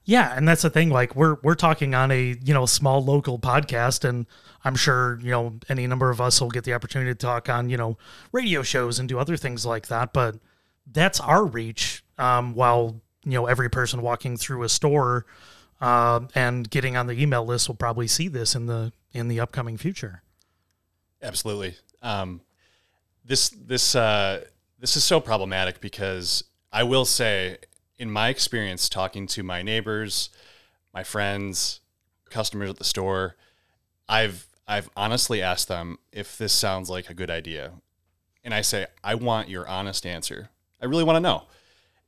Yeah, 0.04 0.36
and 0.36 0.48
that's 0.48 0.62
the 0.62 0.70
thing. 0.70 0.90
Like 0.90 1.14
we're 1.14 1.36
we're 1.42 1.54
talking 1.54 1.94
on 1.94 2.10
a 2.10 2.36
you 2.42 2.54
know 2.54 2.66
small 2.66 3.04
local 3.04 3.38
podcast, 3.38 4.08
and 4.08 4.26
I'm 4.64 4.74
sure 4.74 5.18
you 5.22 5.30
know 5.30 5.54
any 5.68 5.86
number 5.86 6.10
of 6.10 6.20
us 6.20 6.40
will 6.40 6.50
get 6.50 6.64
the 6.64 6.74
opportunity 6.74 7.12
to 7.12 7.14
talk 7.14 7.48
on 7.48 7.68
you 7.68 7.76
know 7.76 7.98
radio 8.32 8.62
shows 8.62 8.98
and 8.98 9.08
do 9.08 9.18
other 9.18 9.36
things 9.36 9.64
like 9.64 9.88
that. 9.88 10.12
But 10.12 10.36
that's 10.90 11.20
our 11.20 11.44
reach. 11.44 12.04
Um, 12.18 12.54
while 12.54 13.00
you 13.24 13.32
know 13.32 13.46
every 13.46 13.70
person 13.70 14.02
walking 14.02 14.36
through 14.36 14.64
a 14.64 14.68
store 14.68 15.26
uh, 15.80 16.20
and 16.34 16.68
getting 16.68 16.96
on 16.96 17.06
the 17.06 17.20
email 17.20 17.44
list 17.44 17.68
will 17.68 17.76
probably 17.76 18.08
see 18.08 18.26
this 18.26 18.56
in 18.56 18.66
the 18.66 18.92
in 19.12 19.28
the 19.28 19.38
upcoming 19.38 19.76
future. 19.76 20.22
Absolutely. 21.22 21.76
Um, 22.02 22.40
this 23.24 23.50
this 23.50 23.94
uh, 23.94 24.44
this 24.78 24.96
is 24.96 25.04
so 25.04 25.20
problematic 25.20 25.80
because 25.80 26.44
I 26.72 26.82
will 26.82 27.04
say, 27.04 27.58
in 27.98 28.10
my 28.10 28.28
experience, 28.28 28.88
talking 28.88 29.26
to 29.28 29.42
my 29.42 29.62
neighbors, 29.62 30.30
my 30.92 31.04
friends, 31.04 31.80
customers 32.30 32.70
at 32.70 32.76
the 32.76 32.84
store, 32.84 33.36
I've 34.08 34.46
I've 34.66 34.90
honestly 34.96 35.42
asked 35.42 35.68
them 35.68 35.98
if 36.12 36.36
this 36.38 36.52
sounds 36.52 36.90
like 36.90 37.10
a 37.10 37.14
good 37.14 37.30
idea, 37.30 37.72
and 38.42 38.54
I 38.54 38.62
say 38.62 38.86
I 39.04 39.14
want 39.14 39.48
your 39.48 39.68
honest 39.68 40.06
answer. 40.06 40.50
I 40.80 40.86
really 40.86 41.04
want 41.04 41.16
to 41.16 41.20
know, 41.20 41.44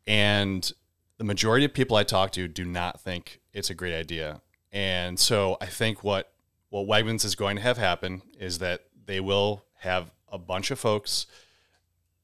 and 0.06 0.70
the 1.18 1.24
majority 1.24 1.64
of 1.64 1.72
people 1.72 1.96
I 1.96 2.02
talk 2.02 2.32
to 2.32 2.48
do 2.48 2.64
not 2.64 3.00
think 3.00 3.40
it's 3.52 3.70
a 3.70 3.74
great 3.74 3.94
idea, 3.94 4.40
and 4.72 5.18
so 5.18 5.56
I 5.60 5.66
think 5.66 6.02
what 6.02 6.32
what 6.70 6.88
Wegmans 6.88 7.24
is 7.24 7.36
going 7.36 7.54
to 7.54 7.62
have 7.62 7.78
happen 7.78 8.22
is 8.40 8.58
that 8.58 8.86
they 9.06 9.20
will 9.20 9.64
have 9.78 10.10
a 10.34 10.38
bunch 10.38 10.70
of 10.72 10.78
folks 10.78 11.26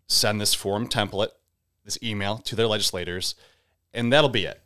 send 0.08 0.40
this 0.40 0.52
form 0.52 0.88
template, 0.88 1.30
this 1.84 1.98
email 2.02 2.38
to 2.38 2.56
their 2.56 2.66
legislators, 2.66 3.36
and 3.94 4.12
that'll 4.12 4.28
be 4.28 4.44
it. 4.44 4.60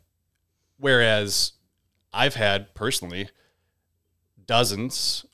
Whereas 0.77 1.53
I've 2.11 2.35
had 2.35 2.73
personally 2.73 3.29
dozens, 4.45 5.25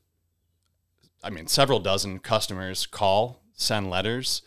I 1.24 1.30
mean, 1.30 1.47
several 1.47 1.80
dozen 1.80 2.20
customers 2.20 2.86
call, 2.86 3.41
send 3.53 3.89
letters, 3.89 4.41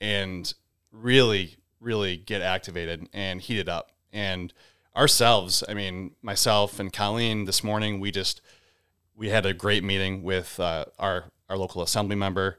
and 0.00 0.54
really, 0.92 1.56
really 1.80 2.16
get 2.16 2.40
activated 2.40 3.08
and 3.12 3.42
heated 3.42 3.68
up. 3.68 3.90
And 4.12 4.52
ourselves, 4.96 5.64
I 5.68 5.74
mean, 5.74 6.12
myself 6.22 6.78
and 6.78 6.92
Colleen 6.92 7.46
this 7.46 7.64
morning, 7.64 7.98
we 7.98 8.12
just, 8.12 8.40
we 9.16 9.30
had 9.30 9.44
a 9.44 9.52
great 9.52 9.82
meeting 9.82 10.22
with 10.22 10.60
uh, 10.60 10.84
our, 11.00 11.24
our 11.48 11.56
local 11.58 11.82
assembly 11.82 12.16
member, 12.16 12.58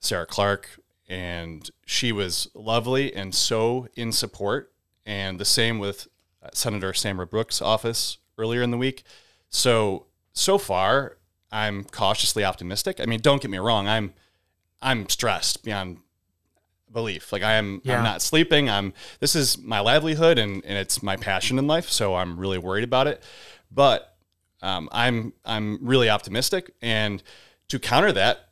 Sarah 0.00 0.26
Clark, 0.26 0.80
and 1.08 1.70
she 1.84 2.12
was 2.12 2.48
lovely 2.54 3.14
and 3.14 3.34
so 3.34 3.88
in 3.94 4.12
support. 4.12 4.72
And 5.04 5.38
the 5.38 5.44
same 5.44 5.78
with 5.78 6.08
uh, 6.42 6.48
Senator 6.52 6.92
Samra 6.92 7.28
Brouk's 7.28 7.62
office 7.62 8.18
earlier 8.38 8.62
in 8.62 8.70
the 8.70 8.78
week. 8.78 9.04
So 9.48 10.06
so 10.32 10.58
far, 10.58 11.18
I'm 11.50 11.84
cautiously 11.84 12.44
optimistic. 12.44 13.00
I 13.00 13.06
mean, 13.06 13.20
don't 13.20 13.40
get 13.40 13.50
me 13.50 13.58
wrong, 13.58 13.88
I'm 13.88 14.14
I'm 14.82 15.08
stressed 15.08 15.64
beyond 15.64 15.98
belief. 16.92 17.32
Like 17.32 17.42
I 17.42 17.52
am 17.54 17.80
Yeah. 17.84 17.98
I'm 17.98 18.04
not 18.04 18.22
sleeping. 18.22 18.68
I'm 18.68 18.92
this 19.20 19.34
is 19.34 19.58
my 19.58 19.80
livelihood 19.80 20.38
and, 20.38 20.64
and 20.64 20.76
it's 20.76 21.02
my 21.02 21.16
passion 21.16 21.58
in 21.58 21.66
life, 21.66 21.88
so 21.88 22.14
I'm 22.16 22.38
really 22.38 22.58
worried 22.58 22.84
about 22.84 23.06
it. 23.06 23.22
But 23.70 24.16
um, 24.62 24.88
I'm 24.92 25.32
I'm 25.44 25.78
really 25.82 26.10
optimistic 26.10 26.72
and 26.82 27.22
to 27.68 27.78
counter 27.78 28.12
that, 28.12 28.45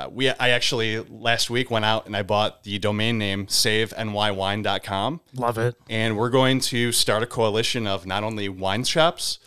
uh, 0.00 0.08
we 0.10 0.30
I 0.30 0.50
actually 0.50 0.98
last 0.98 1.50
week 1.50 1.70
went 1.70 1.84
out 1.84 2.06
and 2.06 2.16
I 2.16 2.22
bought 2.22 2.64
the 2.64 2.78
domain 2.78 3.18
name 3.18 3.46
savenywine.com 3.46 5.20
Love 5.34 5.58
it. 5.58 5.76
and 5.88 6.16
we're 6.16 6.30
going 6.30 6.60
to 6.60 6.92
start 6.92 7.22
a 7.22 7.26
coalition 7.26 7.86
of 7.86 8.06
not 8.06 8.24
only 8.24 8.48
wine 8.48 8.84
shops, 8.84 9.38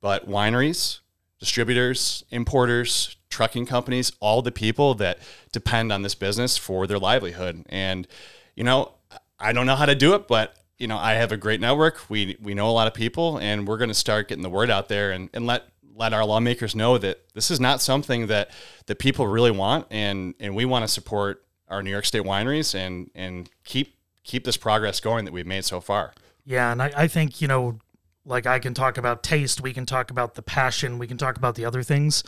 but 0.00 0.28
wineries, 0.28 1.00
distributors, 1.38 2.24
importers, 2.30 3.16
trucking 3.28 3.66
companies, 3.66 4.12
all 4.20 4.42
the 4.42 4.50
people 4.52 4.94
that 4.94 5.18
depend 5.52 5.92
on 5.92 6.02
this 6.02 6.14
business 6.14 6.56
for 6.56 6.86
their 6.86 6.98
livelihood. 6.98 7.64
And, 7.68 8.08
you 8.56 8.64
know, 8.64 8.94
I 9.38 9.52
don't 9.52 9.66
know 9.66 9.76
how 9.76 9.86
to 9.86 9.94
do 9.94 10.14
it, 10.14 10.26
but 10.26 10.56
you 10.78 10.86
know, 10.88 10.96
I 10.96 11.12
have 11.14 11.30
a 11.30 11.36
great 11.36 11.60
network. 11.60 12.08
We 12.08 12.36
we 12.40 12.54
know 12.54 12.68
a 12.68 12.72
lot 12.72 12.86
of 12.86 12.94
people 12.94 13.36
and 13.38 13.68
we're 13.68 13.78
gonna 13.78 13.94
start 13.94 14.28
getting 14.28 14.42
the 14.42 14.50
word 14.50 14.70
out 14.70 14.88
there 14.88 15.12
and, 15.12 15.28
and 15.34 15.46
let 15.46 15.64
let 16.00 16.14
our 16.14 16.24
lawmakers 16.24 16.74
know 16.74 16.98
that 16.98 17.22
this 17.34 17.50
is 17.50 17.60
not 17.60 17.80
something 17.80 18.26
that 18.26 18.50
that 18.86 18.98
people 18.98 19.28
really 19.28 19.50
want 19.50 19.86
and 19.90 20.34
and 20.40 20.56
we 20.56 20.64
want 20.64 20.82
to 20.82 20.88
support 20.88 21.44
our 21.68 21.82
New 21.82 21.90
York 21.90 22.06
State 22.06 22.22
wineries 22.22 22.74
and 22.74 23.10
and 23.14 23.48
keep 23.64 23.94
keep 24.24 24.44
this 24.44 24.56
progress 24.56 24.98
going 24.98 25.24
that 25.26 25.32
we've 25.32 25.46
made 25.46 25.64
so 25.64 25.80
far. 25.80 26.12
Yeah, 26.44 26.72
and 26.72 26.82
I, 26.82 26.92
I 26.96 27.06
think, 27.06 27.40
you 27.40 27.48
know, 27.48 27.78
like 28.24 28.46
I 28.46 28.58
can 28.58 28.74
talk 28.74 28.98
about 28.98 29.22
taste, 29.22 29.60
we 29.60 29.72
can 29.72 29.86
talk 29.86 30.10
about 30.10 30.34
the 30.34 30.42
passion, 30.42 30.98
we 30.98 31.06
can 31.06 31.18
talk 31.18 31.36
about 31.36 31.54
the 31.54 31.64
other 31.64 31.82
things. 31.82 32.22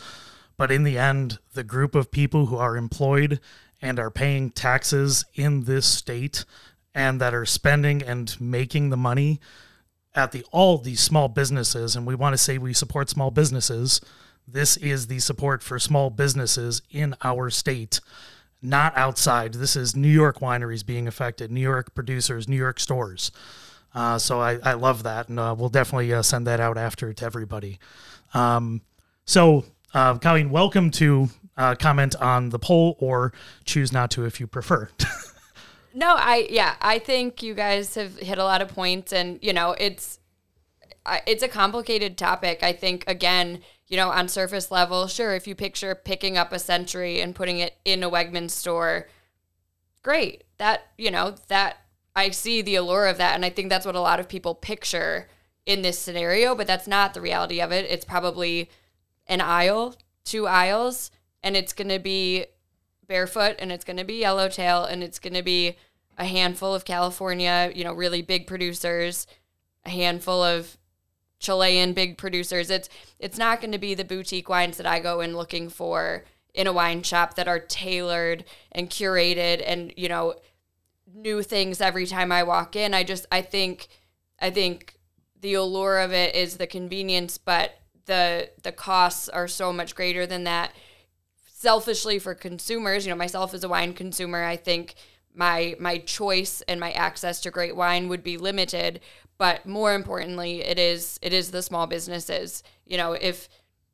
But 0.57 0.71
in 0.71 0.85
the 0.85 0.99
end, 0.99 1.39
the 1.55 1.65
group 1.65 1.95
of 1.95 2.11
people 2.11 2.47
who 2.47 2.57
are 2.57 2.77
employed 2.77 3.41
and 3.81 3.99
are 3.99 4.11
paying 4.11 4.51
taxes 4.51 5.25
in 5.35 5.65
this 5.65 5.87
state 5.87 6.45
and 6.95 7.21
that 7.21 7.35
are 7.35 7.47
spending 7.47 8.03
and 8.03 8.39
making 8.41 8.91
the 8.91 8.97
money 8.97 9.41
at 10.15 10.33
the 10.33 10.45
all 10.51 10.79
these 10.79 11.01
small 11.01 11.29
businesses, 11.29 11.97
and 11.97 12.07
we 12.07 12.15
want 12.15 12.35
to 12.35 12.39
say 12.39 12.59
we 12.59 12.73
support 12.73 13.09
small 13.09 13.31
businesses. 13.31 14.01
This 14.47 14.77
is 14.77 15.07
the 15.07 15.19
support 15.21 15.63
for 15.63 15.79
small 15.79 16.11
businesses 16.11 16.83
in 16.91 17.15
our 17.23 17.49
state, 17.51 18.01
not 18.61 18.97
outside. 18.97 19.55
This 19.55 19.77
is 19.77 19.97
New 19.97 20.09
York 20.09 20.41
wineries 20.41 20.85
being 20.85 21.07
affected, 21.07 21.51
New 21.51 21.61
York 21.61 21.95
producers, 21.95 22.49
New 22.49 22.57
York 22.57 22.81
stores. 22.81 23.31
Uh, 23.95 24.19
so 24.19 24.41
I, 24.41 24.59
I 24.63 24.73
love 24.75 25.03
that, 25.03 25.29
and 25.29 25.39
uh, 25.39 25.55
we'll 25.57 25.69
definitely 25.69 26.13
uh, 26.13 26.23
send 26.23 26.47
that 26.47 26.61
out 26.61 26.79
after 26.79 27.13
to 27.13 27.25
everybody. 27.25 27.79
Um, 28.35 28.81
so, 29.25 29.65
uh, 29.95 30.19
Colleen, 30.19 30.51
welcome 30.51 30.91
to 30.93 31.29
uh, 31.57 31.75
comment 31.75 32.17
on 32.17 32.49
the 32.49 32.59
poll 32.59 32.97
or 32.99 33.33
choose 33.65 33.93
not 33.93 34.11
to 34.13 34.25
if 34.25 34.41
you 34.41 34.47
prefer. 34.47 34.89
No, 35.95 36.15
I 36.17 36.47
yeah, 36.51 36.77
I 36.81 36.99
think 36.99 37.43
you 37.43 37.55
guys 37.55 37.95
have 37.95 38.17
hit 38.19 38.39
a 38.39 38.45
lot 38.45 38.63
of 38.63 38.69
points, 38.69 39.13
and 39.13 39.39
you 39.43 39.53
know 39.53 39.75
it's 39.79 40.19
it's 41.27 41.43
a 41.43 41.49
complicated 41.49 42.17
topic. 42.17 42.63
I 42.63 42.73
think 42.73 43.05
again, 43.07 43.61
you 43.89 43.97
know, 43.97 44.11
on 44.11 44.29
surface 44.29 44.71
level, 44.71 45.07
sure, 45.07 45.35
if 45.35 45.47
you 45.47 45.55
picture 45.55 45.95
picking 45.95 46.39
up 46.39 46.53
a 46.53 46.59
Century 46.59 47.21
and 47.21 47.35
putting 47.35 47.59
it 47.59 47.77
in 47.85 48.03
a 48.03 48.11
Wegmans 48.11 48.51
store, 48.53 49.09
great. 50.03 50.45
That 50.59 50.87
you 50.97 51.11
know 51.11 51.35
that 51.49 51.79
I 52.17 52.31
see 52.31 52.63
the 52.63 52.77
allure 52.77 53.07
of 53.07 53.19
that, 53.19 53.35
and 53.35 53.45
I 53.45 53.51
think 53.51 53.69
that's 53.69 53.87
what 53.87 53.95
a 53.97 54.01
lot 54.01 54.21
of 54.21 54.29
people 54.29 54.55
picture 54.55 55.29
in 55.67 55.83
this 55.83 55.99
scenario. 55.99 56.55
But 56.55 56.67
that's 56.67 56.87
not 56.87 57.15
the 57.15 57.21
reality 57.21 57.61
of 57.61 57.73
it. 57.73 57.91
It's 57.91 58.05
probably 58.05 58.71
an 59.27 59.41
aisle, 59.41 59.97
two 60.25 60.47
aisles, 60.47 61.11
and 61.43 61.57
it's 61.57 61.73
going 61.73 61.89
to 61.89 61.99
be 61.99 62.47
barefoot 63.07 63.57
and 63.59 63.73
it's 63.73 63.85
going 63.85 63.97
to 63.97 64.05
be 64.05 64.21
yellowtail 64.21 64.85
and 64.85 65.03
it's 65.03 65.19
going 65.19 65.35
to 65.35 65.43
be 65.43 65.77
a 66.19 66.25
handful 66.27 66.75
of 66.75 66.85
California, 66.85 67.71
you 67.75 67.85
know, 67.85 67.93
really 67.93 68.23
big 68.23 68.47
producers, 68.47 69.27
a 69.85 69.91
handful 69.91 70.43
of 70.43 70.77
Chilean 71.39 71.93
big 71.93 72.17
producers. 72.17 72.71
It's 72.71 72.89
it's 73.19 73.37
not 73.37 73.61
going 73.61 73.73
to 73.73 73.79
be 73.79 73.95
the 73.95 74.05
boutique 74.05 74.49
wines 74.49 74.77
that 74.77 74.87
I 74.87 75.01
go 75.01 75.21
in 75.21 75.37
looking 75.37 75.69
for 75.69 76.25
in 76.55 76.67
a 76.67 76.73
wine 76.73 77.03
shop 77.03 77.35
that 77.35 77.49
are 77.49 77.59
tailored 77.59 78.45
and 78.71 78.91
curated 78.91 79.63
and, 79.67 79.93
you 79.97 80.09
know, 80.09 80.35
new 81.13 81.43
things 81.43 81.81
every 81.81 82.07
time 82.07 82.31
I 82.31 82.43
walk 82.43 82.77
in. 82.77 82.95
I 82.95 83.03
just 83.03 83.27
I 83.33 83.43
think 83.43 83.89
I 84.41 84.51
think 84.51 84.99
the 85.41 85.55
allure 85.55 85.99
of 85.99 86.13
it 86.13 86.35
is 86.35 86.57
the 86.57 86.67
convenience, 86.67 87.39
but 87.39 87.79
the 88.07 88.51
the 88.63 88.73
costs 88.73 89.29
are 89.29 89.49
so 89.49 89.73
much 89.73 89.95
greater 89.95 90.27
than 90.27 90.45
that 90.45 90.73
selfishly 91.63 92.19
for 92.19 92.35
consumers, 92.35 93.07
you 93.07 93.13
know, 93.13 93.17
myself 93.17 93.55
as 93.55 93.63
a 93.63 93.69
wine 93.69 93.95
consumer, 93.95 94.43
I 94.43 94.57
think 94.57 94.95
my 95.33 95.77
my 95.79 95.99
choice 95.99 96.61
and 96.63 96.81
my 96.81 96.91
access 96.93 97.41
to 97.41 97.53
great 97.53 97.77
wine 97.77 98.09
would 98.09 98.25
be 98.25 98.37
limited. 98.37 99.01
But 99.39 99.65
more 99.65 99.95
importantly, 99.95 100.63
it 100.63 100.79
is 100.79 101.21
it 101.23 101.33
is 101.33 101.53
the 101.53 101.63
small 101.63 101.87
businesses. 101.87 102.65
You 102.85 102.97
know, 102.97 103.13
if 103.13 103.49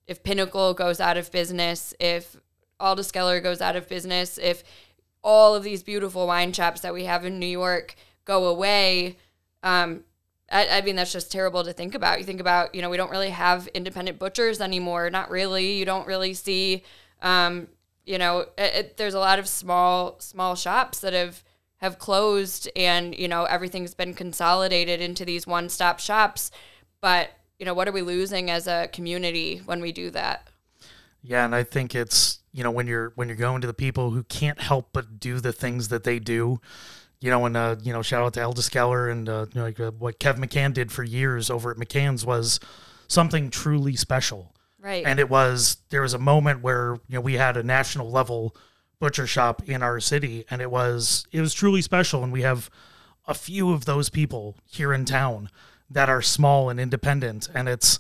if 0.07 0.23
Pinnacle 0.23 0.73
goes 0.73 0.99
out 0.99 1.19
of 1.19 1.31
business, 1.31 1.93
if 2.01 2.37
Aldiskeller 2.81 3.43
goes 3.43 3.61
out 3.61 3.77
of 3.77 3.87
business, 3.87 4.39
if 4.39 4.65
all 5.23 5.55
of 5.55 5.63
these 5.63 5.83
beautiful 5.83 6.27
wine 6.27 6.55
shops 6.55 6.81
that 6.81 6.95
we 6.95 7.05
have 7.05 7.27
in 7.27 7.39
New 7.39 7.47
York 7.47 7.97
go 8.25 8.47
away, 8.47 9.19
um, 9.63 10.05
I, 10.51 10.79
I 10.79 10.81
mean 10.81 10.97
that's 10.97 11.13
just 11.13 11.31
terrible 11.31 11.65
to 11.65 11.75
think 11.75 11.95
about. 11.95 12.19
You 12.19 12.25
think 12.25 12.41
about, 12.41 12.75
you 12.75 12.81
know, 12.81 12.89
we 12.89 12.97
don't 12.97 13.11
really 13.11 13.31
have 13.31 13.69
independent 13.69 14.19
butchers 14.19 14.63
anymore. 14.63 15.11
Not 15.11 15.31
really. 15.31 15.75
You 15.75 15.85
don't 15.85 16.07
really 16.07 16.33
see 16.33 16.83
um, 17.23 17.69
you 18.05 18.19
know, 18.19 18.41
it, 18.57 18.75
it, 18.75 18.97
there's 18.97 19.15
a 19.15 19.19
lot 19.21 19.39
of 19.39 19.47
small 19.47 20.19
small 20.21 20.55
shops 20.55 21.01
that 21.01 21.13
have 21.13 21.45
have 21.79 21.99
closed, 21.99 22.69
and 22.75 23.17
you 23.17 23.29
know 23.29 23.45
everything's 23.45 23.95
been 23.95 24.15
consolidated 24.15 25.01
into 25.01 25.25
these 25.25 25.47
one 25.47 25.69
stop 25.69 26.01
shops. 26.01 26.51
But 27.01 27.31
you 27.59 27.67
know, 27.67 27.75
what 27.75 27.89
are 27.89 27.93
we 27.93 28.03
losing 28.03 28.51
as 28.51 28.67
a 28.67 28.89
community 28.93 29.63
when 29.65 29.81
we 29.81 29.93
do 29.93 30.11
that? 30.11 30.49
Yeah, 31.23 31.45
and 31.45 31.55
I 31.55 31.65
think 31.65 31.95
it's 31.95 32.41
you 32.53 32.63
know 32.65 32.71
when 32.71 32.87
you're 32.87 33.13
when 33.15 33.29
you're 33.29 33.37
going 33.37 33.61
to 33.61 33.67
the 33.67 33.75
people 33.75 34.11
who 34.11 34.23
can't 34.25 34.61
help 34.61 34.91
but 34.93 35.21
do 35.21 35.41
the 35.41 35.53
things 35.53 35.89
that 35.89 36.05
they 36.05 36.19
do, 36.19 36.61
you 37.21 37.31
know, 37.31 37.45
and 37.47 37.57
uh, 37.57 37.77
you 37.83 37.93
know, 37.93 38.03
shout 38.03 38.23
out 38.23 38.35
to 38.35 38.41
Eldis 38.41 38.71
Keller 38.71 39.09
and 39.09 39.29
uh, 39.29 39.47
you 39.53 39.61
know, 39.61 39.67
like 39.67 39.81
uh, 39.81 39.91
what 39.93 40.19
Kev 40.19 40.37
McCann 40.37 40.73
did 40.73 40.93
for 40.93 41.03
years 41.03 41.51
over 41.51 41.71
at 41.71 41.77
McCann's 41.77 42.25
was 42.25 42.61
something 43.09 43.51
truly 43.51 43.97
special. 43.97 44.53
Right. 44.81 45.05
And 45.05 45.19
it 45.19 45.29
was 45.29 45.79
there 45.91 46.03
was 46.03 46.15
a 46.15 46.19
moment 46.19 46.63
where 46.63 46.99
you 47.09 47.15
know 47.15 47.21
we 47.21 47.35
had 47.35 47.57
a 47.57 47.63
national 47.63 48.11
level 48.11 48.57
butcher 49.01 49.27
shop 49.27 49.69
in 49.69 49.83
our 49.83 50.01
city, 50.01 50.45
and 50.51 50.63
it 50.63 50.71
was 50.71 51.27
it 51.33 51.41
was 51.41 51.55
truly 51.55 51.83
special, 51.83 52.23
and 52.23 52.33
we 52.33 52.43
have 52.43 52.71
a 53.27 53.35
few 53.35 53.73
of 53.73 53.85
those 53.85 54.09
people 54.09 54.57
here 54.65 54.93
in 54.93 55.05
town 55.05 55.51
that 55.91 56.09
are 56.09 56.23
small 56.23 56.71
and 56.71 56.79
independent, 56.79 57.49
and 57.55 57.69
it's 57.69 57.99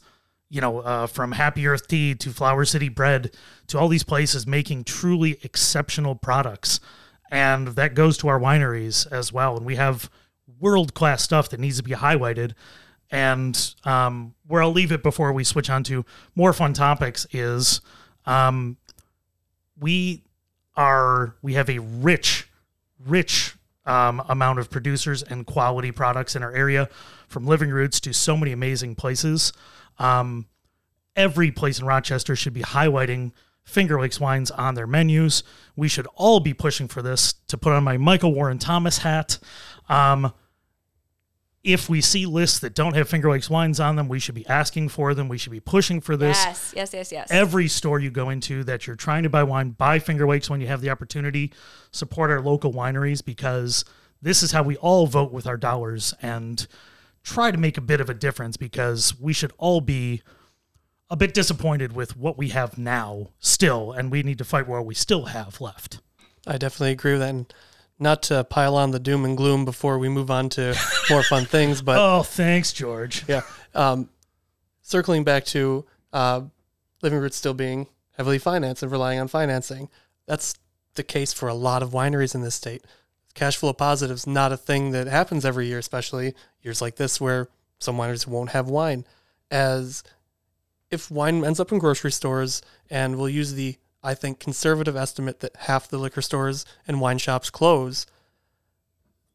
you 0.50 0.60
know, 0.60 0.80
uh, 0.80 1.06
from 1.06 1.32
Happy 1.32 1.66
Earth 1.66 1.88
Tea 1.88 2.14
to 2.14 2.30
Flower 2.30 2.64
City 2.64 2.88
Bread 2.88 3.34
to 3.66 3.78
all 3.78 3.88
these 3.88 4.04
places 4.04 4.46
making 4.46 4.84
truly 4.84 5.38
exceptional 5.42 6.14
products. 6.14 6.80
And 7.30 7.68
that 7.68 7.94
goes 7.94 8.16
to 8.18 8.28
our 8.28 8.40
wineries 8.40 9.10
as 9.12 9.32
well. 9.32 9.56
And 9.56 9.66
we 9.66 9.76
have 9.76 10.08
world 10.58 10.94
class 10.94 11.22
stuff 11.22 11.50
that 11.50 11.60
needs 11.60 11.76
to 11.76 11.82
be 11.82 11.92
highlighted. 11.92 12.54
And 13.10 13.74
um, 13.84 14.34
where 14.46 14.62
I'll 14.62 14.72
leave 14.72 14.92
it 14.92 15.02
before 15.02 15.32
we 15.32 15.44
switch 15.44 15.70
on 15.70 15.82
to 15.84 16.04
more 16.34 16.52
fun 16.52 16.74
topics 16.74 17.26
is 17.32 17.80
um, 18.26 18.76
we 19.80 20.24
are, 20.76 21.34
we 21.42 21.54
have 21.54 21.70
a 21.70 21.78
rich, 21.78 22.48
rich 23.04 23.56
um, 23.86 24.22
amount 24.28 24.58
of 24.58 24.70
producers 24.70 25.22
and 25.22 25.46
quality 25.46 25.90
products 25.90 26.36
in 26.36 26.42
our 26.42 26.52
area 26.52 26.88
from 27.26 27.46
Living 27.46 27.70
Roots 27.70 28.00
to 28.00 28.12
so 28.12 28.36
many 28.36 28.52
amazing 28.52 28.94
places. 28.94 29.52
Um, 29.98 30.46
every 31.16 31.50
place 31.50 31.80
in 31.80 31.86
Rochester 31.86 32.36
should 32.36 32.52
be 32.52 32.62
highlighting 32.62 33.32
Finger 33.64 34.00
Lakes 34.00 34.20
wines 34.20 34.50
on 34.50 34.74
their 34.74 34.86
menus. 34.86 35.42
We 35.76 35.88
should 35.88 36.06
all 36.14 36.40
be 36.40 36.54
pushing 36.54 36.88
for 36.88 37.02
this 37.02 37.34
to 37.48 37.58
put 37.58 37.72
on 37.72 37.84
my 37.84 37.96
Michael 37.96 38.32
Warren 38.32 38.58
Thomas 38.58 38.98
hat. 38.98 39.38
If 41.68 41.90
we 41.90 42.00
see 42.00 42.24
lists 42.24 42.60
that 42.60 42.74
don't 42.74 42.94
have 42.94 43.10
Finger 43.10 43.30
Lakes 43.30 43.50
wines 43.50 43.78
on 43.78 43.96
them, 43.96 44.08
we 44.08 44.18
should 44.18 44.34
be 44.34 44.46
asking 44.46 44.88
for 44.88 45.12
them. 45.12 45.28
We 45.28 45.36
should 45.36 45.52
be 45.52 45.60
pushing 45.60 46.00
for 46.00 46.16
this. 46.16 46.42
Yes, 46.42 46.72
yes, 46.74 46.94
yes, 46.94 47.12
yes. 47.12 47.28
Every 47.30 47.68
store 47.68 48.00
you 48.00 48.10
go 48.10 48.30
into 48.30 48.64
that 48.64 48.86
you're 48.86 48.96
trying 48.96 49.22
to 49.24 49.28
buy 49.28 49.42
wine, 49.42 49.70
buy 49.72 49.98
Finger 49.98 50.26
Lakes 50.26 50.48
when 50.48 50.62
you 50.62 50.66
have 50.66 50.80
the 50.80 50.88
opportunity. 50.88 51.52
Support 51.90 52.30
our 52.30 52.40
local 52.40 52.72
wineries 52.72 53.22
because 53.22 53.84
this 54.22 54.42
is 54.42 54.52
how 54.52 54.62
we 54.62 54.76
all 54.78 55.06
vote 55.06 55.30
with 55.30 55.46
our 55.46 55.58
dollars 55.58 56.14
and 56.22 56.66
try 57.22 57.50
to 57.50 57.58
make 57.58 57.76
a 57.76 57.82
bit 57.82 58.00
of 58.00 58.08
a 58.08 58.14
difference 58.14 58.56
because 58.56 59.20
we 59.20 59.34
should 59.34 59.52
all 59.58 59.82
be 59.82 60.22
a 61.10 61.16
bit 61.16 61.34
disappointed 61.34 61.94
with 61.94 62.16
what 62.16 62.38
we 62.38 62.48
have 62.48 62.78
now 62.78 63.28
still, 63.40 63.92
and 63.92 64.10
we 64.10 64.22
need 64.22 64.38
to 64.38 64.44
fight 64.44 64.66
what 64.66 64.86
we 64.86 64.94
still 64.94 65.26
have 65.26 65.60
left. 65.60 66.00
I 66.46 66.56
definitely 66.56 66.92
agree 66.92 67.12
with 67.12 67.20
that. 67.20 67.30
And 67.30 67.54
not 67.98 68.22
to 68.24 68.44
pile 68.44 68.76
on 68.76 68.90
the 68.90 68.98
doom 68.98 69.24
and 69.24 69.36
gloom 69.36 69.64
before 69.64 69.98
we 69.98 70.08
move 70.08 70.30
on 70.30 70.48
to 70.50 70.76
more 71.10 71.22
fun 71.22 71.44
things, 71.46 71.82
but 71.82 71.98
oh, 71.98 72.22
thanks, 72.22 72.72
George. 72.72 73.24
Yeah. 73.28 73.42
Um, 73.74 74.08
circling 74.82 75.24
back 75.24 75.44
to 75.46 75.84
uh, 76.12 76.42
Living 77.02 77.18
Roots 77.18 77.36
still 77.36 77.54
being 77.54 77.86
heavily 78.16 78.38
financed 78.38 78.82
and 78.82 78.90
relying 78.90 79.18
on 79.18 79.28
financing, 79.28 79.88
that's 80.26 80.54
the 80.94 81.02
case 81.02 81.32
for 81.32 81.48
a 81.48 81.54
lot 81.54 81.82
of 81.82 81.90
wineries 81.90 82.34
in 82.34 82.42
this 82.42 82.54
state. 82.54 82.84
Cash 83.34 83.56
flow 83.56 83.72
positive 83.72 84.16
is 84.16 84.26
not 84.26 84.52
a 84.52 84.56
thing 84.56 84.90
that 84.90 85.06
happens 85.06 85.44
every 85.44 85.68
year, 85.68 85.78
especially 85.78 86.34
years 86.60 86.82
like 86.82 86.96
this 86.96 87.20
where 87.20 87.48
some 87.78 87.96
wineries 87.96 88.26
won't 88.26 88.50
have 88.50 88.68
wine. 88.68 89.04
As 89.50 90.02
if 90.90 91.10
wine 91.10 91.44
ends 91.44 91.60
up 91.60 91.70
in 91.70 91.78
grocery 91.78 92.10
stores, 92.10 92.62
and 92.90 93.16
we'll 93.16 93.28
use 93.28 93.54
the 93.54 93.76
I 94.02 94.14
think, 94.14 94.38
conservative 94.38 94.96
estimate 94.96 95.40
that 95.40 95.56
half 95.56 95.88
the 95.88 95.98
liquor 95.98 96.22
stores 96.22 96.64
and 96.86 97.00
wine 97.00 97.18
shops 97.18 97.50
close, 97.50 98.06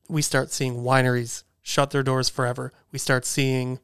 we 0.07 0.21
start 0.21 0.51
seeing 0.51 0.83
wineries 0.83 1.43
shut 1.61 1.91
their 1.91 2.03
doors 2.03 2.29
forever. 2.29 2.71
We 2.91 2.99
start 2.99 3.25
seeing 3.25 3.79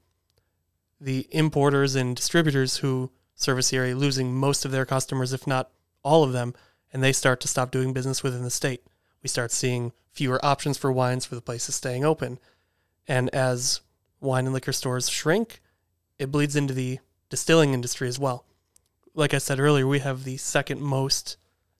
the 0.99 1.27
importers 1.31 1.95
and 1.95 2.15
distributors 2.15 2.77
who 2.77 3.11
service 3.35 3.69
the 3.69 3.77
area 3.77 3.95
losing 3.95 4.33
most 4.33 4.65
of 4.65 4.71
their 4.71 4.85
customers, 4.85 5.33
if 5.33 5.47
not 5.47 5.69
all 6.03 6.23
of 6.23 6.33
them, 6.33 6.53
and 6.91 7.03
they 7.03 7.13
start 7.13 7.39
to 7.41 7.47
stop 7.47 7.71
doing 7.71 7.93
business 7.93 8.23
within 8.23 8.43
the 8.43 8.49
state. 8.49 8.83
We 9.21 9.29
start 9.29 9.51
seeing 9.51 9.91
fewer 10.11 10.43
options 10.43 10.77
for 10.77 10.91
wines 10.91 11.25
for 11.25 11.35
the 11.35 11.41
places 11.41 11.75
staying 11.75 12.03
open. 12.03 12.39
And 13.07 13.29
as 13.29 13.81
wine 14.19 14.45
and 14.45 14.53
liquor 14.53 14.73
stores 14.73 15.09
shrink, 15.09 15.61
it 16.17 16.31
bleeds 16.31 16.55
into 16.55 16.73
the 16.73 16.99
distilling 17.29 17.73
industry 17.73 18.07
as 18.07 18.19
well 18.19 18.45
like 19.19 19.33
I 19.33 19.37
said 19.37 19.59
earlier, 19.59 19.85
we 19.85 19.99
have 19.99 20.23
the 20.23 20.37
second 20.37 20.81
most 20.81 21.37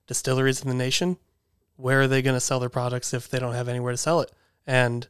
distilleries 0.07 0.61
in 0.61 0.67
the 0.67 0.75
nation. 0.75 1.17
Where 1.77 2.01
are 2.01 2.07
they 2.07 2.21
going 2.21 2.35
to 2.35 2.41
sell 2.41 2.59
their 2.59 2.69
products 2.69 3.13
if 3.13 3.29
they 3.29 3.39
don't 3.39 3.53
have 3.53 3.69
anywhere 3.69 3.93
to 3.93 3.97
sell 3.97 4.19
it? 4.19 4.31
And 4.67 5.07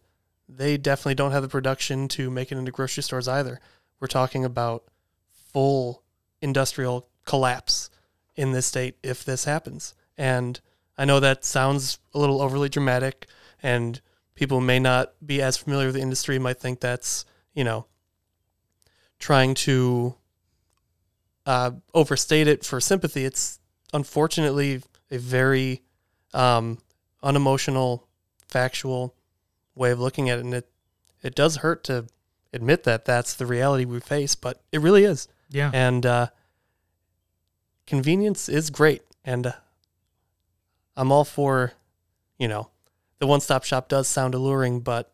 they 0.48 0.78
definitely 0.78 1.16
don't 1.16 1.32
have 1.32 1.42
the 1.42 1.50
production 1.50 2.08
to 2.10 2.30
make 2.30 2.52
it 2.52 2.58
into 2.58 2.72
grocery 2.72 3.02
stores 3.02 3.28
either. 3.28 3.60
We're 4.00 4.08
talking 4.08 4.46
about 4.46 4.84
full 5.52 6.04
industrial 6.40 7.10
collapse 7.26 7.90
in 8.36 8.52
this 8.52 8.68
state 8.68 8.98
if 9.02 9.26
this 9.26 9.46
happens. 9.46 9.96
And 10.16 10.62
I 10.98 11.06
know 11.06 11.20
that 11.20 11.44
sounds 11.44 11.98
a 12.14 12.20
little 12.20 12.42
overly 12.42 12.70
dramatic, 12.70 13.26
and 13.64 14.00
people 14.36 14.62
may 14.62 14.80
not 14.80 15.14
be 15.26 15.42
as 15.42 15.58
familiar 15.58 15.88
with 15.88 15.96
the 15.96 16.02
industry, 16.02 16.38
might 16.38 16.60
think 16.60 16.80
that's, 16.80 17.26
you 17.54 17.64
know, 17.64 17.88
trying 19.18 19.56
to 19.56 20.16
uh, 21.46 21.72
overstate 21.94 22.48
it 22.48 22.66
for 22.66 22.80
sympathy. 22.80 23.26
It's 23.26 23.60
unfortunately 23.94 24.82
a 25.12 25.18
very 25.18 25.82
um, 26.34 26.78
unemotional, 27.24 28.08
factual 28.48 29.16
way 29.76 29.92
of 29.92 30.00
looking 30.00 30.30
at 30.30 30.40
it, 30.40 30.46
and 30.46 30.54
it 30.54 30.70
it 31.22 31.36
does 31.36 31.58
hurt 31.58 31.84
to 31.86 32.06
admit 32.54 32.84
that 32.84 33.06
that's 33.06 33.34
the 33.34 33.46
reality 33.46 33.86
we 33.86 34.00
face, 34.00 34.36
but 34.36 34.62
it 34.72 34.82
really 34.82 35.04
is. 35.04 35.28
Yeah. 35.50 35.72
And 35.74 36.06
uh, 36.06 36.28
convenience 37.86 38.48
is 38.50 38.70
great, 38.70 39.04
and 39.26 39.48
uh, 39.48 39.52
I'm 40.96 41.12
all 41.12 41.26
for, 41.26 41.74
you 42.38 42.48
know, 42.48 42.70
the 43.20 43.28
one 43.28 43.42
stop 43.42 43.64
shop 43.64 43.90
does 43.90 44.08
sound 44.08 44.34
alluring, 44.34 44.80
but 44.82 45.12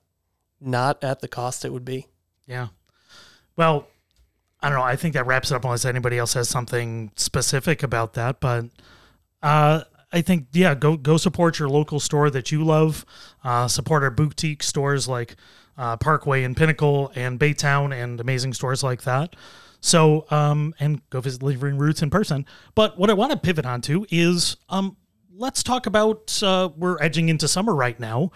not 0.62 1.04
at 1.04 1.22
the 1.22 1.28
cost 1.28 1.66
it 1.66 1.74
would 1.74 1.86
be. 1.86 2.08
Yeah. 2.48 2.68
Well, 3.56 3.88
I 4.66 4.70
don't 4.70 4.80
know. 4.80 4.84
I 4.84 4.96
think 4.96 5.14
that 5.14 5.28
wraps 5.28 5.52
it 5.52 5.56
up 5.56 5.64
unless 5.64 5.86
anybody 5.86 6.18
else 6.18 6.34
has 6.34 6.50
something 6.50 7.12
specific 7.16 7.84
about 7.84 8.14
that. 8.14 8.40
But 8.40 8.66
uh, 9.44 9.84
I 10.12 10.22
think 10.24 10.48
yeah, 10.54 10.74
go 10.74 10.98
go 10.98 11.18
support 11.18 11.60
your 11.60 11.70
local 11.70 12.00
store 12.00 12.32
that 12.32 12.52
you 12.52 12.64
love. 12.64 13.06
Uh, 13.44 13.68
support 13.68 14.02
our 14.02 14.10
boutique 14.10 14.64
stores 14.64 15.08
like 15.08 15.36
uh, 15.78 15.98
Parkway 15.98 16.44
and 16.44 16.58
Pinnacle 16.58 17.12
and 17.14 17.40
Baytown 17.40 17.94
and 17.94 18.20
amazing 18.20 18.54
stores 18.54 18.82
like 18.82 19.04
that. 19.04 19.36
So 19.82 20.26
um, 20.32 20.74
and 20.80 21.08
go 21.12 21.22
visit 21.22 21.44
Living 21.44 21.78
Roots 21.78 22.02
in 22.02 22.10
person. 22.10 22.44
But 22.74 22.98
what 22.98 23.12
I 23.12 23.14
want 23.14 23.34
to 23.34 23.38
pivot 23.38 23.68
onto 23.68 24.08
is 24.10 24.58
um, 24.70 24.98
let's 25.32 25.62
talk 25.62 25.86
about 25.86 26.42
uh, 26.42 26.70
we're 26.76 27.00
edging 27.00 27.30
into 27.30 27.48
summer 27.48 27.76
right 27.76 28.00
now. 28.00 28.32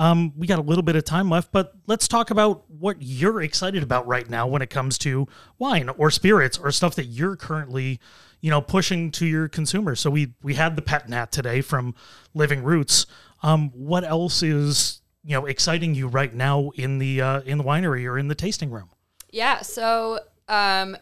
Um, 0.00 0.32
we 0.34 0.46
got 0.46 0.58
a 0.58 0.62
little 0.62 0.82
bit 0.82 0.96
of 0.96 1.04
time 1.04 1.28
left, 1.28 1.52
but 1.52 1.74
let's 1.86 2.08
talk 2.08 2.30
about 2.30 2.64
what 2.70 2.96
you're 3.00 3.42
excited 3.42 3.82
about 3.82 4.06
right 4.06 4.28
now 4.30 4.46
when 4.46 4.62
it 4.62 4.70
comes 4.70 4.96
to 4.98 5.28
wine 5.58 5.90
or 5.90 6.10
spirits 6.10 6.56
or 6.56 6.72
stuff 6.72 6.94
that 6.94 7.04
you're 7.04 7.36
currently, 7.36 8.00
you 8.40 8.48
know, 8.48 8.62
pushing 8.62 9.10
to 9.10 9.26
your 9.26 9.46
consumers. 9.46 10.00
So 10.00 10.08
we 10.08 10.32
we 10.42 10.54
had 10.54 10.74
the 10.74 10.80
pet 10.80 11.10
nat 11.10 11.30
today 11.30 11.60
from 11.60 11.94
Living 12.32 12.62
Roots. 12.62 13.04
Um, 13.42 13.72
what 13.74 14.02
else 14.02 14.42
is 14.42 15.02
you 15.22 15.34
know 15.34 15.44
exciting 15.44 15.94
you 15.94 16.08
right 16.08 16.32
now 16.32 16.70
in 16.76 16.98
the 16.98 17.20
uh, 17.20 17.40
in 17.42 17.58
the 17.58 17.64
winery 17.64 18.06
or 18.06 18.18
in 18.18 18.28
the 18.28 18.34
tasting 18.34 18.70
room? 18.70 18.88
Yeah. 19.28 19.60
So, 19.60 20.20
um, 20.48 20.96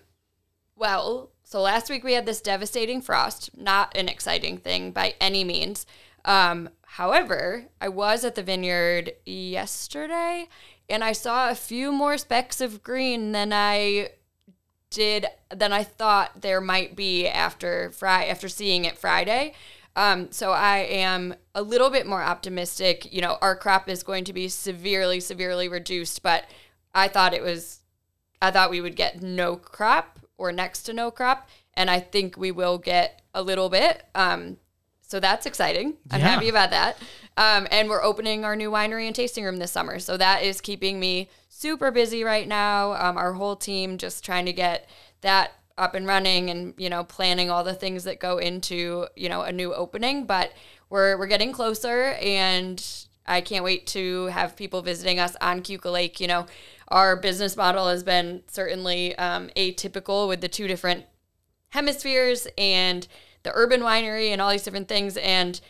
well, 0.75 1.31
so 1.45 1.61
last 1.61 1.89
week 1.89 2.03
we 2.03 2.15
had 2.15 2.27
this 2.27 2.41
devastating 2.41 3.01
frost. 3.01 3.57
Not 3.57 3.97
an 3.97 4.09
exciting 4.09 4.59
thing 4.59 4.91
by 4.91 5.15
any 5.21 5.45
means. 5.45 5.87
Um, 6.25 6.69
However, 6.99 7.67
I 7.81 7.89
was 7.91 8.25
at 8.25 8.35
the 8.35 8.43
vineyard 8.43 9.13
yesterday 9.25 10.49
and 10.89 11.05
I 11.05 11.13
saw 11.13 11.49
a 11.49 11.55
few 11.55 11.93
more 11.93 12.19
specks 12.19 12.61
of 12.61 12.83
green 12.83 13.31
than 13.31 13.53
I 13.53 14.09
did 14.91 15.27
than 15.55 15.73
I 15.73 15.85
thought 15.85 16.41
there 16.41 16.61
might 16.61 16.97
be 16.97 17.29
after 17.29 17.93
Friday 17.93 18.29
after 18.29 18.49
seeing 18.49 18.85
it 18.85 18.99
Friday. 18.99 19.55
Um, 19.95 20.33
so 20.33 20.51
I 20.51 20.79
am 20.79 21.37
a 21.55 21.63
little 21.63 21.91
bit 21.91 22.05
more 22.05 22.21
optimistic. 22.21 23.13
You 23.13 23.21
know, 23.21 23.39
our 23.41 23.55
crop 23.55 23.89
is 23.89 24.03
going 24.03 24.25
to 24.25 24.33
be 24.33 24.49
severely, 24.49 25.21
severely 25.21 25.69
reduced, 25.69 26.25
but 26.25 26.47
I 26.97 27.07
thought 27.07 27.33
it 27.33 27.45
was, 27.45 27.79
I 28.43 28.51
thought 28.51 28.71
we 28.71 28.81
would 28.81 28.97
get 28.97 29.23
no 29.23 29.55
crop 29.55 30.19
or 30.37 30.51
next 30.51 30.83
to 30.83 30.93
no 30.93 31.13
crop, 31.13 31.49
and 31.75 31.89
I 31.89 32.01
think 32.01 32.37
we 32.37 32.51
will 32.51 32.77
get 32.77 33.23
a 33.35 33.43
little 33.43 33.69
bit. 33.69 34.03
Um, 34.17 34.57
so 35.09 35.19
that's 35.19 35.47
exciting. 35.47 35.95
I'm 36.11 36.21
Yeah. 36.21 36.29
happy 36.29 36.49
about 36.51 36.71
that. 36.71 36.99
Um, 37.39 37.67
and 37.71 37.89
we're 37.89 38.03
opening 38.03 38.45
our 38.45 38.55
new 38.55 38.71
winery 38.71 39.07
and 39.07 39.17
tasting 39.17 39.43
room 39.45 39.57
this 39.57 39.73
summer. 39.73 39.99
So 39.99 40.17
that 40.19 40.43
is 40.43 40.61
keeping 40.61 41.01
me 41.01 41.31
super 41.49 41.91
busy 41.91 42.23
right 42.25 42.47
now. 42.47 42.93
Um, 42.93 43.17
our 43.17 43.33
whole 43.33 43.57
team 43.57 43.97
just 43.97 44.23
trying 44.25 44.45
to 44.47 44.53
get 44.53 44.89
that 45.23 45.53
up 45.79 45.95
and 45.95 46.07
running 46.07 46.51
and, 46.51 46.75
you 46.77 46.91
know, 46.91 47.05
planning 47.05 47.51
all 47.51 47.65
the 47.65 47.75
things 47.75 48.05
that 48.05 48.21
go 48.21 48.37
into, 48.39 49.07
you 49.17 49.29
know, 49.29 49.43
a 49.43 49.53
new 49.53 49.73
opening. 49.73 50.27
But 50.27 50.53
we're, 50.91 51.17
we're 51.19 51.27
getting 51.27 51.53
closer 51.53 52.13
and 52.21 52.85
I 53.25 53.41
can't 53.41 53.65
wait 53.65 53.87
to 53.89 54.27
have 54.27 54.57
people 54.57 54.83
visiting 54.83 55.19
us 55.19 55.37
on 55.41 55.63
Keuka 55.63 55.91
Lake. 55.91 56.21
You 56.21 56.27
know, 56.29 56.47
our 56.89 57.17
business 57.17 57.57
model 57.57 57.89
has 57.89 58.03
been 58.03 58.43
certainly 58.49 59.17
um, 59.17 59.49
atypical 59.57 60.29
with 60.29 60.41
the 60.43 60.49
two 60.49 60.67
different 60.67 61.05
hemispheres 61.71 62.47
and 62.57 63.07
the 63.43 63.53
urban 63.55 63.81
winery 63.81 64.31
and 64.31 64.41
all 64.41 64.51
these 64.51 64.63
different 64.63 64.89
things. 64.89 65.17
And 65.17 65.61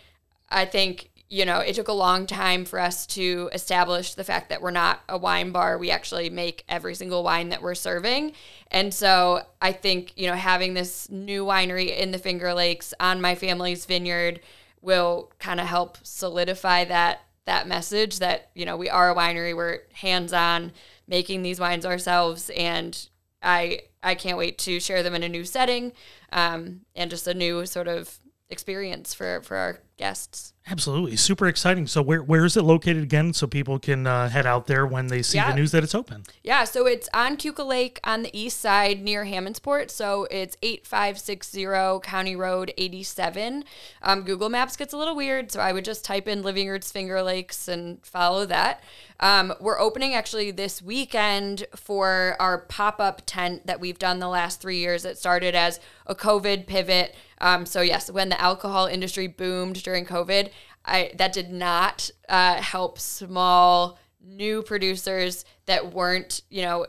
I 0.49 0.65
think, 0.65 1.11
you 1.29 1.45
know, 1.45 1.59
it 1.59 1.75
took 1.75 1.89
a 1.89 1.93
long 1.93 2.27
time 2.27 2.65
for 2.65 2.79
us 2.79 3.07
to 3.09 3.51
establish 3.53 4.15
the 4.15 4.25
fact 4.25 4.49
that 4.49 4.63
we're 4.63 4.71
not 4.71 5.01
a 5.09 5.19
wine 5.19 5.53
bar. 5.53 5.77
We 5.77 5.91
actually 5.91 6.31
make 6.31 6.65
every 6.69 6.95
single 6.95 7.23
wine 7.23 7.51
that 7.51 7.63
we're 7.63 7.75
serving. 7.75 8.33
And 8.71 8.93
so 8.95 9.43
I 9.61 9.73
think, 9.73 10.13
you 10.17 10.27
know, 10.27 10.35
having 10.35 10.75
this 10.75 11.11
new 11.11 11.45
winery 11.45 11.97
in 11.97 12.13
the 12.13 12.19
Finger 12.19 12.55
Lakes 12.55 12.95
on 12.99 13.21
my 13.21 13.35
family's 13.35 13.85
vineyard 13.85 14.41
will 14.81 15.31
kind 15.39 15.61
of 15.61 15.67
help 15.67 15.99
solidify 16.03 16.85
that 16.85 17.23
that 17.45 17.67
message 17.67 18.19
that, 18.19 18.51
you 18.55 18.67
know, 18.67 18.77
we 18.77 18.91
are 18.91 19.11
a 19.11 19.15
winery, 19.15 19.57
we're 19.57 19.81
hands-on 19.95 20.71
making 21.07 21.43
these 21.43 21.59
wines 21.59 21.87
ourselves 21.87 22.51
and 22.51 23.09
I 23.43 23.81
I 24.03 24.15
can't 24.15 24.39
wait 24.39 24.59
to 24.59 24.81
share 24.81 25.03
them 25.03 25.15
in 25.15 25.23
a 25.23 25.29
new 25.29 25.45
setting 25.45 25.93
um, 26.33 26.83
and 26.95 27.11
just 27.11 27.27
a 27.27 27.35
new 27.35 27.67
sort 27.67 27.89
of 27.89 28.19
experience 28.51 29.15
for 29.15 29.41
for 29.43 29.57
our 29.57 29.79
guests. 29.99 30.53
Absolutely, 30.71 31.17
super 31.17 31.47
exciting. 31.49 31.87
So 31.87 32.01
where 32.03 32.23
where 32.23 32.45
is 32.45 32.57
it 32.57 32.63
located 32.63 33.03
again, 33.03 33.33
so 33.33 33.47
people 33.47 33.79
can 33.79 34.07
uh, 34.07 34.29
head 34.29 34.47
out 34.47 34.67
there 34.67 34.87
when 34.87 35.09
they 35.09 35.23
see 35.23 35.39
Yeah. 35.39 35.51
the 35.51 35.57
news 35.57 35.73
that 35.73 35.83
it's 35.83 35.95
open? 35.95 36.25
Yeah, 36.45 36.65
so 36.65 36.87
it's 36.87 37.09
on 37.13 37.37
Keuka 37.37 37.67
Lake 37.67 37.99
on 38.05 38.23
the 38.23 38.39
east 38.39 38.61
side 38.61 39.03
near 39.03 39.25
Hammondsport. 39.25 39.91
So 39.91 40.27
it's 40.31 40.57
8560 40.63 42.01
County 42.03 42.37
Road 42.37 42.73
87. 42.79 43.65
Um, 44.03 44.23
Google 44.23 44.49
Maps 44.51 44.77
gets 44.77 44.93
a 44.93 44.97
little 44.99 45.17
weird, 45.17 45.51
so 45.51 45.61
I 45.61 45.73
would 45.73 45.85
just 45.85 46.05
type 46.05 46.29
in 46.29 46.43
Living 46.43 46.69
Roots 46.69 46.93
Finger 46.93 47.23
Lakes 47.23 47.67
and 47.67 48.05
follow 48.05 48.45
that. 48.47 48.83
Um, 49.21 49.53
we're 49.61 49.81
opening 49.81 50.15
actually 50.15 50.51
this 50.53 50.81
weekend 50.81 51.67
for 51.75 52.37
our 52.39 52.59
pop 52.59 53.01
up 53.01 53.23
tent 53.27 53.67
that 53.67 53.81
we've 53.81 53.99
done 53.99 54.21
the 54.21 54.29
last 54.29 54.61
three 54.61 54.79
years. 54.79 55.05
It 55.05 55.19
started 55.19 55.55
as 55.57 55.81
a 56.07 56.15
COVID 56.15 56.67
pivot. 56.67 57.17
Um, 57.41 57.67
so, 57.67 57.81
yes, 57.81 58.11
when 58.11 58.29
the 58.29 58.41
alcohol 58.41 58.87
industry 58.87 59.27
boomed 59.27 59.83
during 59.83 60.05
COVID, 60.05 60.51
I, 60.85 61.13
that 61.17 61.33
did 61.33 61.51
not 61.51 62.11
uh, 62.29 62.57
help 62.57 62.99
small 62.99 63.99
new 64.21 64.63
producers 64.63 65.45
that 65.67 65.93
weren't, 65.93 66.43
you 66.51 66.63
know, 66.63 66.87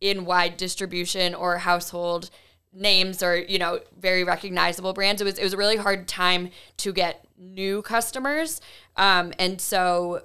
in 0.00 0.24
wide 0.24 0.56
distribution 0.56 1.34
or 1.34 1.58
household 1.58 2.30
names 2.72 3.22
or 3.22 3.36
you 3.36 3.58
know 3.58 3.80
very 3.98 4.24
recognizable 4.24 4.92
brands. 4.92 5.20
It 5.20 5.24
was 5.24 5.38
it 5.38 5.44
was 5.44 5.52
a 5.52 5.58
really 5.58 5.76
hard 5.76 6.08
time 6.08 6.50
to 6.78 6.92
get 6.92 7.24
new 7.38 7.82
customers. 7.82 8.60
Um, 8.96 9.32
and 9.38 9.60
so 9.60 10.22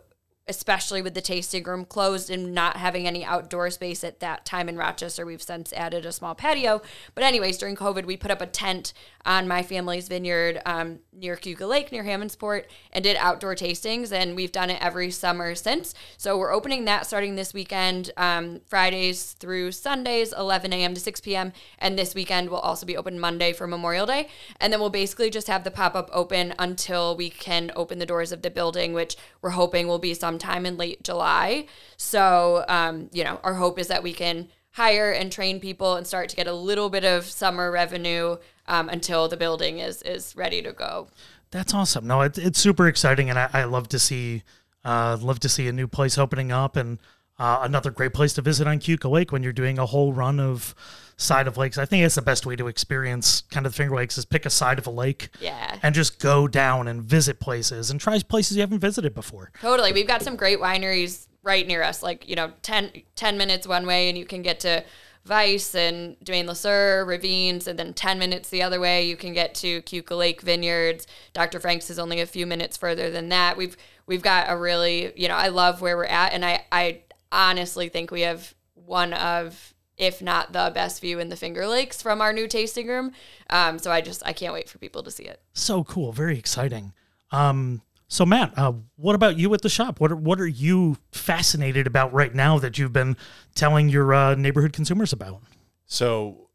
especially 0.50 1.02
with 1.02 1.14
the 1.14 1.20
tasting 1.20 1.62
room 1.64 1.84
closed 1.84 2.30
and 2.30 2.54
not 2.54 2.78
having 2.78 3.06
any 3.06 3.26
outdoor 3.26 3.70
space 3.70 4.02
at 4.06 4.22
that 4.22 4.46
time 4.46 4.70
in 4.70 4.78
Rochester 4.78 5.26
we've 5.26 5.42
since 5.42 5.74
added 5.74 6.06
a 6.06 6.12
small 6.12 6.36
patio. 6.36 6.82
But 7.16 7.24
anyways 7.26 7.58
during 7.58 7.76
covid 7.76 8.06
we 8.06 8.16
put 8.18 8.32
up 8.32 8.42
a 8.42 8.48
tent 8.48 8.94
on 9.28 9.48
my 9.48 9.62
family's 9.62 10.08
vineyard 10.08 10.62
um, 10.66 11.00
near 11.14 11.36
Keuka 11.36 11.68
Lake 11.68 11.92
near 11.92 12.04
Hammondsport 12.04 12.64
and 12.94 13.04
did 13.04 13.18
outdoor 13.18 13.56
tastings 13.56 14.12
and 14.12 14.36
we've 14.36 14.54
done 14.54 14.70
it 14.70 14.82
every 14.82 15.12
summer 15.12 15.54
since 15.54 15.94
so 16.16 16.38
we're 16.38 16.54
opening 16.54 16.86
that 16.86 17.06
starting 17.06 17.36
this 17.36 17.54
weekend 17.54 18.12
um, 18.16 18.62
Fridays 18.66 19.34
through 19.34 19.74
Sundays 19.74 20.34
11 20.36 20.72
a.m. 20.72 20.94
to 20.94 21.00
6 21.00 21.20
p.m. 21.20 21.52
and 21.78 22.00
this 22.00 22.16
weekend 22.16 22.50
will 22.50 22.58
also 22.60 22.86
be 22.86 22.96
open 22.96 23.20
Monday 23.20 23.52
for 23.52 23.68
Memorial 23.68 24.06
Day 24.06 24.30
and 24.62 24.72
then 24.72 24.80
we'll 24.80 24.90
basically 24.90 25.30
just 25.30 25.48
have 25.48 25.66
the 25.66 25.72
pop-up 25.72 26.10
open 26.14 26.54
until 26.58 27.16
we 27.16 27.30
can 27.30 27.70
open 27.76 28.00
the 28.00 28.06
doors 28.06 28.32
of 28.32 28.42
the 28.42 28.50
building 28.50 28.94
which 28.94 29.18
we're 29.42 29.50
hoping 29.52 29.88
will 29.88 30.00
be 30.00 30.14
sometime 30.14 30.66
in 30.66 30.78
late 30.78 31.04
July 31.04 31.66
so 31.98 32.64
um, 32.70 33.10
you 33.12 33.26
know 33.26 33.42
our 33.44 33.56
hope 33.56 33.78
is 33.78 33.88
that 33.88 34.04
we 34.04 34.14
can 34.14 34.48
hire 34.78 35.12
and 35.12 35.32
train 35.32 35.60
people 35.60 35.96
and 35.96 36.06
start 36.06 36.30
to 36.30 36.36
get 36.36 36.46
a 36.46 36.54
little 36.54 36.88
bit 36.88 37.04
of 37.04 37.26
summer 37.26 37.72
revenue 37.72 38.38
um, 38.68 38.90
until 38.90 39.28
the 39.28 39.38
building 39.38 39.80
is 39.80 40.02
is 40.04 40.36
ready 40.36 40.62
to 40.62 40.72
go. 40.74 41.08
That's 41.52 41.74
awesome. 41.74 42.06
No, 42.08 42.22
it, 42.22 42.38
it's 42.38 42.60
super 42.60 42.88
exciting, 42.88 43.30
and 43.30 43.40
I, 43.40 43.50
I 43.54 43.64
love 43.64 43.88
to 43.90 44.00
see, 44.00 44.44
uh, 44.84 45.18
love 45.22 45.40
to 45.42 45.50
see 45.50 45.68
a 45.68 45.72
new 45.72 45.88
place 45.88 46.18
opening 46.18 46.52
up, 46.52 46.76
and 46.76 47.00
uh, 47.40 47.60
another 47.62 47.90
great 47.92 48.14
place 48.14 48.34
to 48.34 48.42
visit 48.42 48.68
on 48.68 48.80
Keuka 48.80 49.10
Lake 49.10 49.32
when 49.32 49.44
you're 49.44 49.54
doing 49.54 49.80
a 49.80 49.86
whole 49.86 50.12
run 50.12 50.40
of 50.40 50.76
side 51.16 51.48
of 51.48 51.56
lakes. 51.58 51.78
I 51.78 51.86
think 51.86 52.04
it's 52.04 52.16
the 52.16 52.22
best 52.22 52.46
way 52.46 52.56
to 52.58 52.68
experience 52.68 53.42
kind 53.50 53.66
of 53.66 53.72
the 53.72 53.78
Finger 53.78 53.96
Lakes 53.96 54.18
is 54.18 54.26
pick 54.26 54.46
a 54.46 54.50
side 54.50 54.78
of 54.78 54.88
a 54.88 54.92
lake, 54.92 55.30
Yeah. 55.40 55.78
and 55.82 55.96
just 55.96 56.20
go 56.20 56.48
down 56.48 56.88
and 56.88 57.02
visit 57.02 57.40
places 57.40 57.90
and 57.90 58.00
try 58.00 58.20
places 58.22 58.58
you 58.58 58.62
haven't 58.62 58.80
visited 58.80 59.16
before. 59.16 59.52
Totally. 59.62 59.94
We've 59.94 60.08
got 60.08 60.22
some 60.24 60.36
great 60.36 60.60
wineries 60.60 61.28
right 61.44 61.66
near 61.66 61.82
us, 61.82 62.04
like, 62.04 62.28
you 62.28 62.36
know, 62.36 62.52
10, 62.62 62.92
10 63.16 63.38
minutes 63.38 63.66
one 63.68 63.86
way, 63.88 64.10
and 64.10 64.18
you 64.18 64.26
can 64.26 64.42
get 64.42 64.60
to 64.62 64.84
Weis 65.28 65.76
and 65.76 66.18
Domaine 66.24 66.48
LeSeurre, 66.48 67.06
Ravines, 67.06 67.68
and 67.68 67.78
then 67.78 67.94
10 67.94 68.20
minutes 68.20 68.50
the 68.50 68.64
other 68.64 68.80
way, 68.80 69.06
you 69.06 69.16
can 69.16 69.34
get 69.34 69.56
to 69.56 69.82
Keuka 69.84 70.18
Lake 70.18 70.42
Vineyards. 70.42 71.08
Dr. 71.34 71.60
Frank's 71.60 71.90
is 71.90 72.00
only 72.00 72.22
a 72.22 72.26
few 72.26 72.46
minutes 72.46 72.78
further 72.78 73.10
than 73.10 73.30
that. 73.30 73.58
We've 73.58 73.78
we've 74.06 74.22
got 74.22 74.50
a 74.50 74.58
really, 74.58 75.12
you 75.16 75.28
know, 75.28 75.36
I 75.36 75.50
love 75.50 75.82
where 75.82 75.98
we're 75.98 76.06
at, 76.06 76.34
and 76.34 76.46
I, 76.46 76.66
I 76.72 77.02
honestly 77.32 77.90
think 77.90 78.10
we 78.12 78.22
have 78.22 78.54
one 78.74 79.14
of 79.14 79.74
if 79.98 80.22
not 80.22 80.54
the 80.54 80.72
best 80.74 81.02
view 81.02 81.20
in 81.20 81.30
the 81.30 81.36
Finger 81.36 81.68
Lakes 81.68 82.02
from 82.02 82.22
our 82.22 82.32
new 82.32 82.48
tasting 82.48 82.88
room. 82.88 83.12
Um, 83.50 83.80
so 83.80 83.92
I 83.92 84.02
just 84.02 84.26
I 84.26 84.34
can't 84.34 84.54
wait 84.54 84.70
for 84.70 84.78
people 84.78 85.04
to 85.04 85.12
see 85.12 85.24
it. 85.24 85.42
So 85.54 85.84
cool, 85.84 86.12
very 86.12 86.38
exciting. 86.38 86.94
Um, 87.32 87.82
so 88.08 88.26
Matt, 88.26 88.58
uh, 88.58 88.74
what 88.96 89.16
about 89.16 89.38
you 89.38 89.54
at 89.54 89.62
the 89.62 89.70
shop? 89.70 90.00
What 90.00 90.12
are, 90.12 90.16
what 90.16 90.40
are 90.40 90.48
you 90.48 90.98
fascinated 91.12 91.88
about 91.88 92.14
right 92.14 92.34
now 92.34 92.58
that 92.60 92.78
you've 92.78 92.94
been 92.94 93.18
telling 93.54 93.90
your 93.90 94.14
uh, 94.14 94.36
neighborhood 94.36 94.74
consumers 94.74 95.12
about? 95.12 95.42
So 95.86 96.50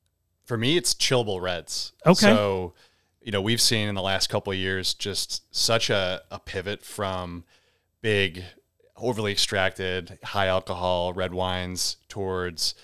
for 0.45 0.57
me, 0.57 0.77
it's 0.77 0.95
chillable 0.95 1.41
reds. 1.41 1.93
Okay. 2.07 2.27
So, 2.27 2.75
you 3.21 3.33
know, 3.33 3.43
we've 3.43 3.61
seen 3.61 3.89
in 3.89 3.95
the 3.95 4.03
last 4.03 4.29
couple 4.29 4.53
of 4.53 4.59
years 4.59 4.95
just 4.95 5.43
such 5.55 5.91
a, 5.91 6.23
a 6.31 6.39
pivot 6.39 6.83
from 6.83 7.45
big, 8.01 8.43
overly 8.97 9.33
extracted, 9.33 10.19
high 10.25 10.47
alcohol 10.47 11.13
red 11.13 11.35
wines 11.35 11.99
towards 12.09 12.75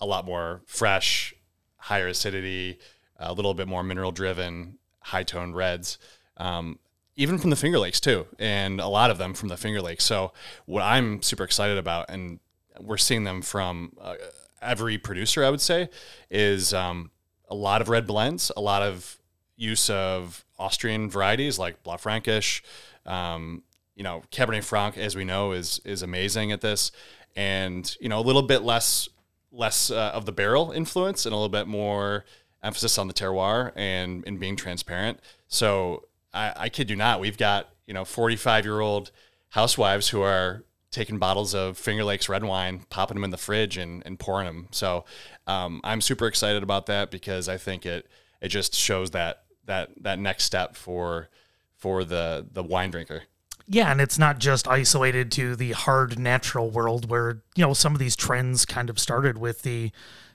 a 0.00 0.06
lot 0.06 0.24
more 0.24 0.62
fresh, 0.66 1.34
higher 1.76 2.08
acidity, 2.08 2.78
a 3.18 3.32
little 3.32 3.54
bit 3.54 3.68
more 3.68 3.82
mineral 3.82 4.12
driven, 4.12 4.78
high 5.00 5.22
toned 5.22 5.54
reds. 5.54 5.98
Um, 6.36 6.78
even 7.16 7.38
from 7.38 7.50
the 7.50 7.56
Finger 7.56 7.78
Lakes 7.78 8.00
too, 8.00 8.26
and 8.38 8.80
a 8.80 8.88
lot 8.88 9.10
of 9.10 9.18
them 9.18 9.34
from 9.34 9.48
the 9.48 9.56
Finger 9.56 9.82
Lakes. 9.82 10.04
So 10.04 10.32
what 10.66 10.82
I'm 10.82 11.22
super 11.22 11.44
excited 11.44 11.78
about, 11.78 12.06
and 12.08 12.40
we're 12.80 12.96
seeing 12.96 13.24
them 13.24 13.42
from 13.42 13.92
uh, 14.00 14.14
every 14.60 14.98
producer, 14.98 15.44
I 15.44 15.50
would 15.50 15.60
say, 15.60 15.90
is 16.30 16.72
um, 16.72 17.10
a 17.48 17.54
lot 17.54 17.82
of 17.82 17.88
red 17.88 18.06
blends, 18.06 18.50
a 18.56 18.60
lot 18.60 18.82
of 18.82 19.18
use 19.56 19.90
of 19.90 20.44
Austrian 20.58 21.10
varieties 21.10 21.58
like 21.58 21.82
Blaufränkisch. 21.82 22.62
Um, 23.04 23.62
you 23.94 24.02
know, 24.04 24.22
Cabernet 24.30 24.64
Franc, 24.64 24.96
as 24.96 25.14
we 25.14 25.24
know, 25.24 25.52
is 25.52 25.80
is 25.84 26.02
amazing 26.02 26.50
at 26.50 26.60
this, 26.60 26.92
and 27.36 27.94
you 28.00 28.08
know, 28.08 28.18
a 28.18 28.22
little 28.22 28.42
bit 28.42 28.62
less 28.62 29.08
less 29.50 29.90
uh, 29.90 30.12
of 30.14 30.24
the 30.24 30.32
barrel 30.32 30.72
influence 30.72 31.26
and 31.26 31.32
a 31.34 31.36
little 31.36 31.50
bit 31.50 31.66
more 31.66 32.24
emphasis 32.62 32.96
on 32.96 33.06
the 33.06 33.14
terroir 33.14 33.72
and 33.76 34.24
and 34.26 34.40
being 34.40 34.56
transparent. 34.56 35.20
So 35.48 36.04
I, 36.32 36.52
I 36.56 36.68
kid 36.68 36.90
you 36.90 36.96
not, 36.96 37.20
we've 37.20 37.38
got 37.38 37.68
you 37.86 37.94
know 37.94 38.04
45 38.04 38.64
year 38.64 38.80
old 38.80 39.10
housewives 39.50 40.08
who 40.08 40.22
are 40.22 40.64
taking 40.90 41.18
bottles 41.18 41.54
of 41.54 41.78
Finger 41.78 42.04
Lakes 42.04 42.28
red 42.28 42.44
wine, 42.44 42.84
popping 42.90 43.16
them 43.16 43.24
in 43.24 43.30
the 43.30 43.38
fridge, 43.38 43.76
and, 43.76 44.02
and 44.04 44.18
pouring 44.18 44.46
them. 44.46 44.68
So 44.70 45.04
um, 45.46 45.80
I'm 45.82 46.00
super 46.00 46.26
excited 46.26 46.62
about 46.62 46.86
that 46.86 47.10
because 47.10 47.48
I 47.48 47.56
think 47.56 47.86
it 47.86 48.08
it 48.40 48.48
just 48.48 48.74
shows 48.74 49.10
that 49.12 49.44
that 49.64 49.90
that 50.02 50.18
next 50.18 50.44
step 50.44 50.76
for 50.76 51.28
for 51.76 52.04
the 52.04 52.46
the 52.50 52.62
wine 52.62 52.90
drinker. 52.90 53.22
Yeah, 53.68 53.90
and 53.90 54.00
it's 54.00 54.18
not 54.18 54.38
just 54.38 54.68
isolated 54.68 55.30
to 55.32 55.56
the 55.56 55.72
hard 55.72 56.18
natural 56.18 56.68
world 56.68 57.08
where, 57.08 57.42
you 57.54 57.64
know, 57.64 57.74
some 57.74 57.94
of 57.94 58.00
these 58.00 58.16
trends 58.16 58.66
kind 58.66 58.90
of 58.90 58.98
started 58.98 59.38
with 59.38 59.62
the, 59.62 59.92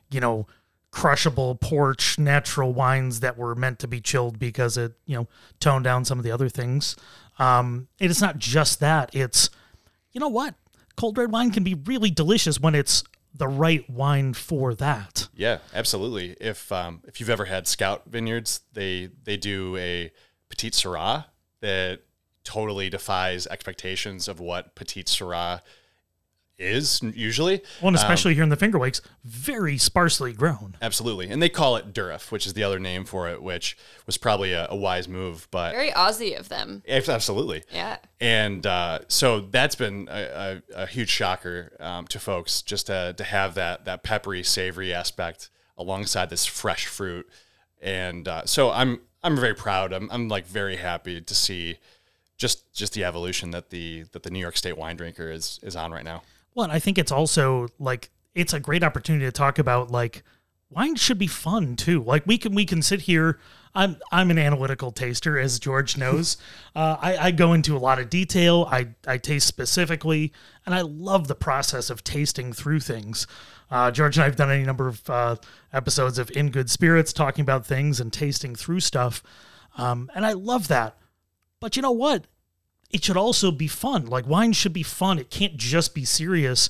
you 0.09 0.19
know, 0.19 0.47
crushable 0.91 1.55
porch 1.55 2.17
natural 2.17 2.73
wines 2.73 3.19
that 3.19 3.37
were 3.37 3.55
meant 3.55 3.79
to 3.79 3.87
be 3.87 4.01
chilled 4.01 4.39
because 4.39 4.77
it, 4.77 4.93
you 5.05 5.15
know, 5.15 5.27
toned 5.59 5.83
down 5.83 6.05
some 6.05 6.17
of 6.17 6.23
the 6.23 6.31
other 6.31 6.49
things. 6.49 6.95
Um, 7.39 7.87
it 7.99 8.09
is 8.09 8.21
not 8.21 8.39
just 8.39 8.79
that. 8.79 9.13
It's, 9.13 9.49
you 10.11 10.19
know 10.19 10.29
what? 10.29 10.55
Cold 10.95 11.17
red 11.17 11.31
wine 11.31 11.51
can 11.51 11.63
be 11.63 11.75
really 11.75 12.09
delicious 12.09 12.59
when 12.59 12.73
it's 12.73 13.03
the 13.33 13.47
right 13.47 13.87
wine 13.89 14.33
for 14.33 14.73
that. 14.75 15.27
Yeah, 15.35 15.59
absolutely. 15.73 16.35
If 16.41 16.71
um, 16.71 17.01
if 17.05 17.19
you've 17.19 17.29
ever 17.29 17.45
had 17.45 17.67
Scout 17.67 18.03
Vineyards, 18.07 18.61
they 18.73 19.09
they 19.23 19.37
do 19.37 19.77
a 19.77 20.11
Petite 20.49 20.73
Syrah 20.73 21.25
that 21.61 21.99
totally 22.43 22.89
defies 22.89 23.45
expectations 23.47 24.27
of 24.27 24.39
what 24.39 24.73
Petite 24.73 25.07
Syrah 25.07 25.61
is 26.59 27.01
usually. 27.01 27.61
Well, 27.81 27.89
and 27.89 27.97
Um, 27.97 28.01
especially 28.01 28.33
here 28.33 28.43
in 28.43 28.49
the 28.49 28.55
Finger 28.55 28.79
Lakes, 28.79 29.01
very 29.23 29.77
sparsely 29.77 30.33
grown. 30.33 30.75
Absolutely. 30.81 31.29
And 31.29 31.41
they 31.41 31.49
call 31.49 31.75
it 31.75 31.93
Durif, 31.93 32.31
which 32.31 32.47
is 32.47 32.53
the 32.53 32.63
other 32.63 32.79
name 32.79 33.05
for 33.05 33.29
it, 33.29 33.43
which 33.43 33.77
was 34.05 34.17
probably 34.17 34.53
a, 34.53 34.67
a 34.69 34.75
wise 34.75 35.07
move, 35.07 35.47
but 35.51 35.73
Very 35.73 35.91
Aussie 35.91 36.37
of 36.37 36.49
them. 36.49 36.83
Absolutely. 36.87 37.63
Yeah. 37.71 37.97
And 38.19 38.65
uh, 38.65 38.99
so 39.07 39.41
that's 39.41 39.75
been 39.75 40.07
a, 40.09 40.61
a, 40.73 40.83
a 40.83 40.85
huge 40.87 41.09
shocker 41.09 41.73
um, 41.79 42.07
to 42.07 42.19
folks 42.19 42.61
just 42.61 42.87
to, 42.87 43.13
to 43.17 43.23
have 43.23 43.53
that 43.55 43.85
that 43.85 44.03
peppery, 44.03 44.43
savory 44.43 44.93
aspect 44.93 45.49
alongside 45.77 46.29
this 46.29 46.45
fresh 46.45 46.87
fruit. 46.87 47.29
And 47.81 48.27
uh, 48.27 48.45
so 48.45 48.71
I'm 48.71 49.01
I'm 49.23 49.35
very 49.35 49.53
proud. 49.53 49.93
I'm, 49.93 50.09
I'm 50.11 50.27
like 50.29 50.47
very 50.47 50.77
happy 50.77 51.21
to 51.21 51.35
see 51.35 51.77
just 52.37 52.73
just 52.73 52.93
the 52.93 53.03
evolution 53.03 53.51
that 53.51 53.69
the 53.69 54.05
that 54.13 54.23
the 54.23 54.31
New 54.31 54.39
York 54.39 54.57
State 54.57 54.77
wine 54.77 54.95
drinker 54.95 55.29
is 55.29 55.59
is 55.61 55.75
on 55.75 55.91
right 55.91 56.03
now. 56.03 56.23
Well, 56.57 56.71
I 56.71 56.79
think 56.79 56.97
it's 56.97 57.11
also 57.11 57.67
like 57.77 58.09
it's 58.33 58.51
a 58.51 58.59
great 58.59 58.83
opportunity 58.83 59.25
to 59.25 59.31
talk 59.31 59.59
about 59.59 59.91
like 59.91 60.23
wine 60.71 60.95
should 60.95 61.19
be 61.19 61.27
fun 61.27 61.75
too. 61.75 62.01
Like 62.01 62.25
we 62.25 62.39
can 62.39 62.55
we 62.55 62.65
can 62.65 62.81
sit 62.81 63.01
here. 63.01 63.39
I'm 63.75 63.97
I'm 64.11 64.31
an 64.31 64.39
analytical 64.39 64.91
taster, 64.91 65.37
as 65.37 65.59
George 65.59 65.97
knows. 65.99 66.37
uh, 66.75 66.97
I, 66.99 67.17
I 67.17 67.31
go 67.31 67.53
into 67.53 67.77
a 67.77 67.79
lot 67.79 67.99
of 67.99 68.09
detail. 68.09 68.67
I 68.71 68.87
I 69.05 69.19
taste 69.19 69.45
specifically, 69.45 70.33
and 70.65 70.73
I 70.73 70.81
love 70.81 71.27
the 71.27 71.35
process 71.35 71.91
of 71.91 72.03
tasting 72.03 72.53
through 72.53 72.79
things. 72.79 73.27
Uh, 73.69 73.91
George 73.91 74.17
and 74.17 74.23
I 74.23 74.25
have 74.25 74.35
done 74.35 74.49
any 74.49 74.63
number 74.63 74.87
of 74.87 75.07
uh, 75.11 75.35
episodes 75.71 76.17
of 76.17 76.31
In 76.31 76.49
Good 76.49 76.71
Spirits 76.71 77.13
talking 77.13 77.43
about 77.43 77.67
things 77.67 77.99
and 77.99 78.11
tasting 78.11 78.55
through 78.55 78.79
stuff. 78.79 79.21
Um, 79.77 80.09
and 80.15 80.25
I 80.25 80.33
love 80.33 80.69
that. 80.69 80.97
But 81.59 81.75
you 81.75 81.83
know 81.83 81.91
what? 81.91 82.25
It 82.89 83.03
should 83.03 83.17
also 83.17 83.51
be 83.51 83.67
fun. 83.67 84.05
Like 84.05 84.27
wine 84.27 84.53
should 84.53 84.73
be 84.73 84.83
fun. 84.83 85.19
It 85.19 85.29
can't 85.29 85.57
just 85.57 85.93
be 85.93 86.05
serious. 86.05 86.69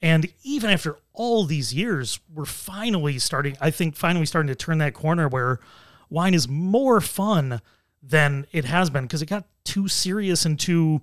And 0.00 0.32
even 0.42 0.70
after 0.70 0.96
all 1.12 1.44
these 1.44 1.72
years, 1.72 2.18
we're 2.32 2.44
finally 2.44 3.18
starting, 3.18 3.56
I 3.60 3.70
think, 3.70 3.94
finally 3.94 4.26
starting 4.26 4.48
to 4.48 4.54
turn 4.54 4.78
that 4.78 4.94
corner 4.94 5.28
where 5.28 5.60
wine 6.10 6.34
is 6.34 6.48
more 6.48 7.00
fun 7.00 7.60
than 8.02 8.46
it 8.50 8.64
has 8.64 8.90
been 8.90 9.04
because 9.04 9.22
it 9.22 9.26
got 9.26 9.46
too 9.64 9.86
serious 9.86 10.44
and 10.44 10.58
too 10.58 11.02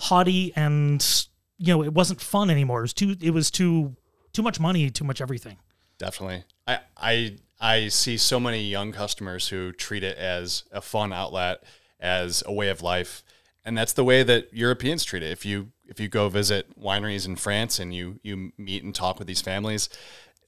haughty 0.00 0.52
and 0.56 1.26
you 1.58 1.72
know 1.72 1.84
it 1.84 1.94
wasn't 1.94 2.20
fun 2.20 2.50
anymore 2.50 2.80
it 2.80 2.82
was 2.82 2.92
too 2.92 3.14
it 3.22 3.30
was 3.30 3.48
too 3.48 3.94
too 4.32 4.42
much 4.42 4.58
money 4.58 4.90
too 4.90 5.04
much 5.04 5.20
everything 5.20 5.56
Definitely. 6.02 6.42
I 6.66 6.80
I 6.96 7.36
I 7.60 7.86
see 7.86 8.16
so 8.16 8.40
many 8.40 8.64
young 8.64 8.90
customers 8.90 9.48
who 9.48 9.70
treat 9.70 10.02
it 10.02 10.18
as 10.18 10.64
a 10.72 10.80
fun 10.80 11.12
outlet, 11.12 11.62
as 12.00 12.42
a 12.44 12.52
way 12.52 12.70
of 12.70 12.82
life, 12.82 13.22
and 13.64 13.76
that's 13.76 13.92
the 13.92 14.04
way 14.04 14.22
that 14.22 14.52
Europeans 14.52 15.04
treat 15.04 15.22
it. 15.22 15.30
If 15.30 15.44
you 15.44 15.72
if 15.86 16.00
you 16.00 16.08
go 16.08 16.28
visit 16.28 16.78
wineries 16.80 17.26
in 17.26 17.36
France 17.36 17.78
and 17.78 17.94
you 17.94 18.18
you 18.22 18.52
meet 18.58 18.82
and 18.82 18.94
talk 18.94 19.18
with 19.18 19.28
these 19.28 19.42
families, 19.42 19.88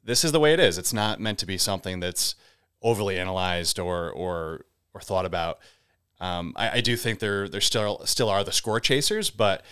this 0.03 0.25
is 0.25 0.33
the 0.33 0.41
way 0.41 0.53
it 0.53 0.61
is. 0.61 0.79
It's 0.79 0.93
not 0.93 1.21
meant 1.21 1.39
to 1.39 1.47
be 1.47 1.59
something 1.59 2.01
that's 2.01 2.35
overly 2.83 3.19
analyzed 3.19 3.79
or 3.79 4.11
or 4.11 4.65
or 4.93 5.01
thought 5.01 5.27
about. 5.27 5.59
Um, 6.21 6.53
I, 6.57 6.79
I 6.79 6.81
do 6.81 6.97
think 6.97 7.19
there 7.19 7.49
there 7.49 7.61
still 7.61 8.05
still 8.05 8.29
are 8.29 8.45
the 8.45 8.53
score 8.53 8.81
chasers, 8.81 9.31
but 9.31 9.65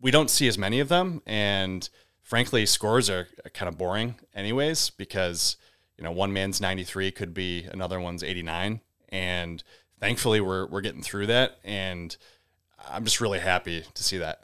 we 0.00 0.10
don't 0.10 0.30
see 0.30 0.48
as 0.48 0.58
many 0.58 0.80
of 0.80 0.88
them. 0.88 1.22
And 1.26 1.88
frankly, 2.22 2.66
scores 2.66 3.08
are 3.10 3.28
kind 3.54 3.68
of 3.68 3.78
boring, 3.78 4.16
anyways, 4.34 4.90
because 4.90 5.56
you 5.96 6.04
know 6.04 6.12
one 6.12 6.32
man's 6.32 6.60
ninety 6.60 6.84
three 6.84 7.10
could 7.10 7.34
be 7.34 7.64
another 7.72 8.00
one's 8.00 8.22
eighty 8.22 8.42
nine, 8.42 8.80
and 9.08 9.62
thankfully 9.98 10.40
we're 10.40 10.66
we're 10.66 10.80
getting 10.80 11.02
through 11.02 11.26
that, 11.26 11.58
and 11.64 12.16
I'm 12.86 13.04
just 13.04 13.20
really 13.20 13.40
happy 13.40 13.84
to 13.94 14.04
see 14.04 14.18
that. 14.18 14.42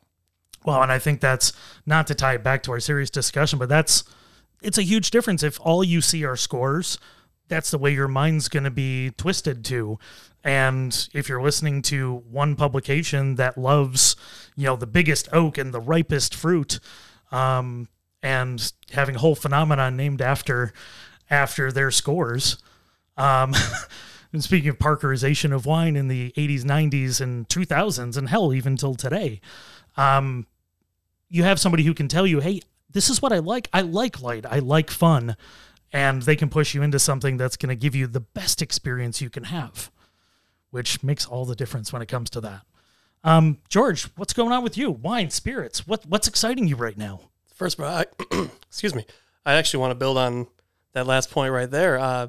Well, 0.65 0.83
and 0.83 0.91
I 0.91 0.99
think 0.99 1.21
that's 1.21 1.53
not 1.85 2.07
to 2.07 2.15
tie 2.15 2.35
it 2.35 2.43
back 2.43 2.63
to 2.65 2.73
our 2.73 2.81
serious 2.81 3.11
discussion, 3.11 3.59
but 3.59 3.69
that's 3.69 4.05
it's 4.63 4.79
a 4.79 4.83
huge 4.83 5.11
difference 5.11 5.43
if 5.43 5.61
all 5.61 5.85
you 5.85 6.01
see 6.01 6.25
are 6.25 6.37
scores. 6.37 6.99
That's 7.49 7.71
the 7.71 7.79
way 7.79 7.93
your 7.93 8.09
mind's 8.09 8.49
going 8.49 8.65
to 8.65 8.71
be 8.71 9.11
twisted 9.11 9.65
to. 9.67 9.99
And 10.43 11.09
if 11.13 11.29
you're 11.29 11.43
listening 11.43 11.83
to 11.83 12.23
one 12.31 12.57
publication 12.57 13.35
that 13.37 13.59
loves, 13.59 14.17
you 14.57 14.65
know, 14.65 14.77
the 14.77 14.87
biggest 14.87 15.29
oak 15.33 15.59
and 15.59 15.73
the 15.73 15.81
ripest 15.81 16.35
fruit, 16.35 16.81
um, 17.31 17.89
and 18.23 18.73
having 18.93 19.17
a 19.17 19.19
whole 19.19 19.35
phenomenon 19.35 19.97
named 19.97 20.23
after 20.23 20.73
after 21.31 21.71
their 21.71 21.91
scores, 21.91 22.59
um, 23.17 23.55
and 24.35 24.43
speaking 24.43 24.69
of 24.69 24.79
Parkerization 24.79 25.55
of 25.55 25.65
wine 25.65 25.95
in 25.95 26.09
the 26.09 26.33
80s, 26.33 26.63
90s, 26.63 27.21
and 27.21 27.49
2000s, 27.49 28.17
and 28.17 28.29
hell, 28.29 28.53
even 28.53 28.77
till 28.77 28.97
today, 28.97 29.41
um, 29.97 30.47
you 31.29 31.45
have 31.45 31.61
somebody 31.61 31.85
who 31.85 31.95
can 31.95 32.09
tell 32.09 32.27
you, 32.27 32.41
hey, 32.41 32.61
this 32.91 33.09
is 33.09 33.23
what 33.23 33.33
I 33.33 33.39
like. 33.39 33.69
I 33.73 33.83
like 33.83 34.21
light. 34.21 34.45
I 34.45 34.59
like 34.59 34.91
fun. 34.91 35.37
And 35.93 36.23
they 36.23 36.35
can 36.35 36.49
push 36.49 36.75
you 36.75 36.83
into 36.83 36.99
something 36.99 37.37
that's 37.37 37.57
going 37.57 37.69
to 37.69 37.77
give 37.77 37.95
you 37.95 38.09
the 38.09 38.21
best 38.21 38.61
experience 38.61 39.21
you 39.21 39.31
can 39.31 39.45
have, 39.45 39.93
which 40.71 41.05
makes 41.05 41.25
all 41.25 41.45
the 41.45 41.55
difference 41.55 41.93
when 41.93 42.03
it 42.03 42.09
comes 42.09 42.29
to 42.31 42.41
that. 42.41 42.63
Um, 43.23 43.59
George, 43.69 44.05
what's 44.17 44.33
going 44.33 44.51
on 44.51 44.65
with 44.65 44.77
you? 44.77 44.91
Wine, 44.91 45.31
spirits. 45.31 45.87
What 45.87 46.05
what's 46.07 46.29
exciting 46.29 46.67
you 46.67 46.77
right 46.77 46.99
now? 46.99 47.21
First, 47.55 47.81
I, 47.81 48.07
excuse 48.67 48.95
me. 48.95 49.07
I 49.47 49.55
actually 49.55 49.81
want 49.81 49.93
to 49.93 49.95
build 49.95 50.19
on 50.19 50.49
that 50.93 51.07
last 51.07 51.31
point 51.31 51.53
right 51.53 51.71
there. 51.71 51.99
Uh, 51.99 52.29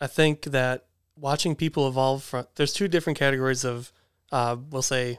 I 0.00 0.06
think 0.06 0.42
that 0.44 0.86
watching 1.16 1.54
people 1.54 1.86
evolve 1.88 2.22
from 2.22 2.46
there's 2.56 2.72
two 2.72 2.88
different 2.88 3.18
categories 3.18 3.64
of, 3.64 3.92
uh, 4.32 4.56
we'll 4.70 4.82
say, 4.82 5.18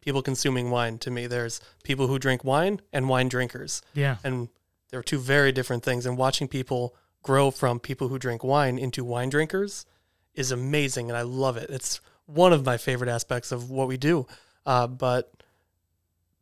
people 0.00 0.22
consuming 0.22 0.70
wine. 0.70 0.98
To 0.98 1.10
me, 1.10 1.26
there's 1.26 1.60
people 1.84 2.06
who 2.06 2.18
drink 2.18 2.44
wine 2.44 2.80
and 2.92 3.08
wine 3.08 3.28
drinkers. 3.28 3.82
Yeah. 3.94 4.16
and 4.24 4.48
they're 4.90 5.02
two 5.02 5.18
very 5.18 5.52
different 5.52 5.84
things. 5.84 6.04
And 6.06 6.16
watching 6.16 6.48
people 6.48 6.96
grow 7.22 7.50
from 7.50 7.78
people 7.78 8.08
who 8.08 8.18
drink 8.18 8.42
wine 8.42 8.78
into 8.78 9.04
wine 9.04 9.28
drinkers 9.28 9.86
is 10.34 10.50
amazing, 10.50 11.10
and 11.10 11.16
I 11.16 11.22
love 11.22 11.56
it. 11.56 11.70
It's 11.70 12.00
one 12.26 12.52
of 12.52 12.64
my 12.64 12.76
favorite 12.76 13.10
aspects 13.10 13.52
of 13.52 13.70
what 13.70 13.88
we 13.88 13.96
do. 13.96 14.26
Uh, 14.64 14.86
but 14.86 15.32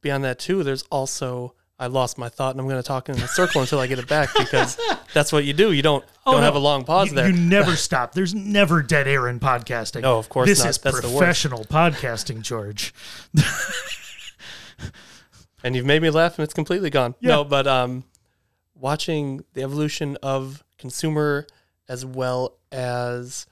beyond 0.01 0.25
that 0.25 0.39
too, 0.39 0.63
there's 0.63 0.83
also 0.85 1.55
I 1.81 1.87
lost 1.87 2.19
my 2.19 2.29
thought 2.29 2.51
and 2.53 2.61
I'm 2.61 2.67
going 2.67 2.83
to 2.83 2.87
talk 2.87 3.09
in 3.09 3.15
a 3.17 3.29
circle 3.29 3.61
until 3.61 3.79
I 3.79 3.87
get 3.87 3.99
it 4.01 4.09
back 4.09 4.31
because 4.37 4.77
that's 5.15 5.33
what 5.33 5.45
you 5.45 5.53
do. 5.53 5.71
You 5.73 5.81
don't 5.83 6.05
Oh, 6.27 6.33
don't 6.33 6.41
no. 6.41 6.45
have 6.45 6.57
a 6.57 6.59
long 6.59 6.85
pause 6.85 7.11
You- 7.11 7.15
there. 7.15 7.31
You 7.31 7.37
never 7.37 7.77
stop. 7.89 8.13
There's 8.15 8.35
never 8.35 8.83
dead 8.83 9.07
air 9.07 9.29
in 9.29 9.39
podcasting. 9.39 10.03
No, 10.03 10.19
of 10.19 10.29
course 10.29 10.49
this 10.49 10.59
not. 10.59 10.71
is 10.71 10.79
That's 10.79 11.01
the 11.01 11.09
professional 11.09 11.65
podcasting, 11.65 12.43
George. 12.43 12.93
and 15.65 15.75
you've 15.77 15.87
made 15.87 16.03
me 16.03 16.11
laugh 16.11 16.39
and 16.39 16.45
it's 16.45 16.55
completely 16.55 16.91
gone. 16.91 17.15
Yeah. 17.21 17.29
No, 17.29 17.45
but 17.45 17.67
um, 17.67 18.05
watching 18.75 19.45
the 19.55 19.63
evolution 19.63 20.17
of 20.23 20.65
consumer 20.79 21.47
as 21.89 22.05
well 22.05 22.59
as 22.71 23.47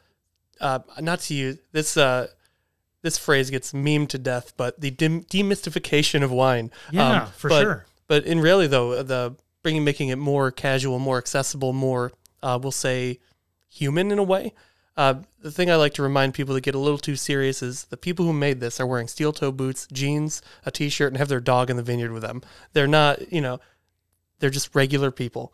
uh, 0.61 0.81
not 1.01 1.21
to 1.21 1.35
use 1.35 1.59
this 1.73 1.97
uh, 1.97 2.27
this 3.03 3.19
phrase 3.19 3.51
gets 3.51 3.73
memed 3.73 4.09
to 4.09 4.19
death, 4.19 4.53
but 4.57 4.81
the 4.81 4.91
dem- 4.91 5.23
demystification 5.25 6.23
of 6.25 6.33
wine. 6.33 6.71
Um, 6.91 6.97
Yeah, 6.97 7.25
for 7.27 7.49
but- 7.51 7.63
sure. 7.63 7.87
But 8.07 8.25
in 8.25 8.41
really 8.41 8.67
though, 8.67 9.03
the 9.03 9.37
bringing 9.63 9.85
making 9.85 10.09
it 10.09 10.17
more 10.17 10.51
casual, 10.51 10.99
more 10.99 11.19
accessible, 11.19 11.73
more 11.73 12.13
uh, 12.43 12.59
we'll 12.63 12.73
say 12.73 13.19
human 13.69 14.13
in 14.13 14.19
a 14.19 14.23
way. 14.23 14.53
Uh, 14.97 15.23
the 15.41 15.51
thing 15.51 15.71
I 15.71 15.77
like 15.77 15.93
to 15.95 16.03
remind 16.03 16.33
people 16.33 16.55
that 16.55 16.63
get 16.63 16.75
a 16.75 16.79
little 16.79 16.99
too 16.99 17.17
serious 17.17 17.63
is 17.63 17.85
the 17.85 17.99
people 17.99 18.25
who 18.25 18.33
made 18.33 18.61
this 18.61 18.81
are 18.81 18.87
wearing 18.87 19.09
steel 19.09 19.33
toe 19.33 19.53
boots, 19.53 19.87
jeans, 19.93 20.41
a 20.65 20.71
t 20.71 20.89
shirt, 20.89 21.09
and 21.13 21.19
have 21.19 21.29
their 21.29 21.41
dog 21.41 21.69
in 21.69 21.77
the 21.77 21.83
vineyard 21.83 22.13
with 22.13 22.23
them. 22.23 22.41
They're 22.73 22.87
not, 22.87 23.31
you 23.31 23.43
know, 23.43 23.61
they're 24.39 24.51
just 24.51 24.75
regular 24.75 25.11
people. 25.11 25.53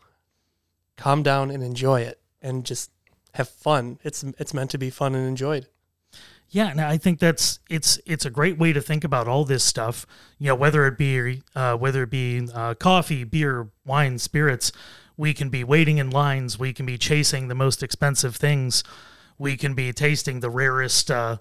Calm 0.95 1.23
down 1.23 1.51
and 1.51 1.63
enjoy 1.63 2.01
it 2.01 2.21
and 2.41 2.65
just 2.65 2.91
have 3.33 3.49
fun. 3.49 3.99
It's 4.03 4.23
it's 4.37 4.53
meant 4.53 4.69
to 4.71 4.77
be 4.77 4.89
fun 4.89 5.15
and 5.15 5.27
enjoyed. 5.27 5.67
Yeah, 6.53 6.67
and 6.67 6.79
I 6.79 6.97
think 6.99 7.17
that's 7.17 7.59
it's 7.67 7.99
it's 8.05 8.25
a 8.25 8.29
great 8.29 8.59
way 8.59 8.73
to 8.73 8.79
think 8.79 9.03
about 9.03 9.27
all 9.27 9.43
this 9.43 9.63
stuff. 9.63 10.05
You 10.37 10.49
know, 10.49 10.55
whether 10.55 10.85
it 10.85 10.99
be 10.99 11.41
uh, 11.55 11.75
whether 11.77 12.03
it 12.03 12.11
be 12.11 12.47
uh, 12.53 12.75
coffee, 12.75 13.23
beer, 13.23 13.69
wine, 13.87 14.19
spirits, 14.19 14.71
we 15.17 15.33
can 15.33 15.49
be 15.49 15.63
waiting 15.63 15.97
in 15.97 16.11
lines. 16.11 16.59
We 16.59 16.71
can 16.71 16.85
be 16.85 16.95
chasing 16.99 17.47
the 17.47 17.55
most 17.55 17.81
expensive 17.81 18.35
things. 18.35 18.83
We 19.39 19.57
can 19.57 19.73
be 19.73 19.91
tasting 19.93 20.41
the 20.41 20.51
rarest 20.51 21.09
uh, 21.09 21.37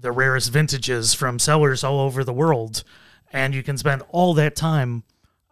the 0.00 0.10
rarest 0.10 0.50
vintages 0.50 1.14
from 1.14 1.38
cellars 1.38 1.84
all 1.84 2.00
over 2.00 2.24
the 2.24 2.32
world, 2.32 2.82
and 3.32 3.54
you 3.54 3.62
can 3.62 3.78
spend 3.78 4.02
all 4.08 4.34
that 4.34 4.56
time 4.56 5.04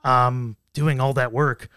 um, 0.02 0.56
doing 0.72 0.98
all 1.00 1.12
that 1.12 1.32
work. 1.32 1.68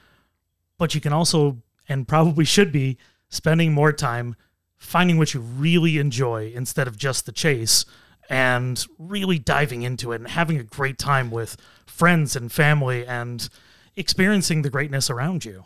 But 0.79 0.95
you 0.95 1.01
can 1.01 1.13
also 1.13 1.61
and 1.87 2.07
probably 2.07 2.45
should 2.45 2.71
be 2.71 2.97
spending 3.29 3.73
more 3.73 3.93
time 3.93 4.35
finding 4.77 5.17
what 5.17 5.33
you 5.33 5.39
really 5.39 5.97
enjoy 5.97 6.51
instead 6.55 6.87
of 6.87 6.97
just 6.97 7.25
the 7.25 7.31
chase 7.31 7.85
and 8.29 8.85
really 8.99 9.39
diving 9.39 9.81
into 9.83 10.11
it 10.11 10.15
and 10.21 10.29
having 10.29 10.57
a 10.57 10.63
great 10.63 10.97
time 10.97 11.31
with 11.31 11.57
friends 11.85 12.35
and 12.35 12.51
family 12.51 13.05
and 13.05 13.49
experiencing 13.95 14.61
the 14.61 14.69
greatness 14.69 15.09
around 15.09 15.45
you. 15.45 15.63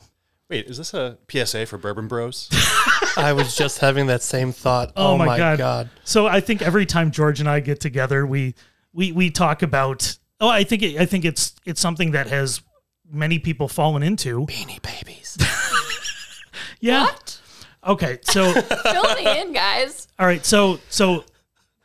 Wait, 0.49 0.65
is 0.67 0.77
this 0.77 0.93
a 0.93 1.17
PSA 1.29 1.65
for 1.65 1.77
Bourbon 1.77 2.07
Bros? 2.07 2.49
I 3.17 3.33
was 3.33 3.55
just 3.55 3.79
having 3.79 4.07
that 4.07 4.21
same 4.21 4.51
thought. 4.51 4.91
Oh, 4.95 5.13
Oh, 5.13 5.17
my, 5.17 5.25
my 5.25 5.37
god. 5.37 5.57
god. 5.57 5.89
So 6.03 6.27
I 6.27 6.39
think 6.39 6.61
every 6.61 6.85
time 6.85 7.11
George 7.11 7.39
and 7.39 7.49
I 7.49 7.59
get 7.61 7.79
together, 7.79 8.25
we 8.25 8.55
we 8.93 9.11
we 9.13 9.29
talk 9.29 9.61
about 9.61 10.17
oh, 10.41 10.49
I 10.49 10.63
think 10.65 10.83
it, 10.83 10.99
I 10.99 11.05
think 11.05 11.23
it's 11.25 11.55
it's 11.65 11.79
something 11.81 12.11
that 12.11 12.27
has 12.27 12.61
many 13.09 13.39
people 13.39 13.67
fallen 13.69 14.03
into. 14.03 14.45
Beanie 14.45 14.81
babies. 14.81 15.37
yeah. 16.79 17.07
Okay, 17.85 18.19
so 18.21 18.53
Fill 18.91 19.15
me 19.15 19.41
in, 19.41 19.53
guys. 19.53 20.07
All 20.19 20.25
right, 20.25 20.45
so 20.45 20.79
so 20.89 21.25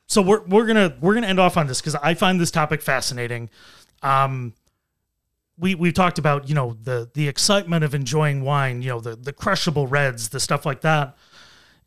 so 0.06 0.22
we're 0.22 0.42
we're 0.42 0.66
gonna 0.66 0.94
we're 1.00 1.14
gonna 1.14 1.26
end 1.26 1.40
off 1.40 1.56
on 1.56 1.66
this 1.66 1.80
because 1.80 1.94
I 1.96 2.14
find 2.14 2.40
this 2.40 2.50
topic 2.50 2.82
fascinating. 2.82 3.50
Um, 4.02 4.54
we 5.58 5.74
we've 5.74 5.94
talked 5.94 6.18
about 6.18 6.48
you 6.48 6.54
know 6.54 6.76
the 6.82 7.10
the 7.14 7.28
excitement 7.28 7.82
of 7.84 7.94
enjoying 7.94 8.42
wine, 8.42 8.82
you 8.82 8.90
know 8.90 9.00
the 9.00 9.16
the 9.16 9.32
crushable 9.32 9.86
reds, 9.86 10.28
the 10.28 10.40
stuff 10.40 10.66
like 10.66 10.82
that. 10.82 11.16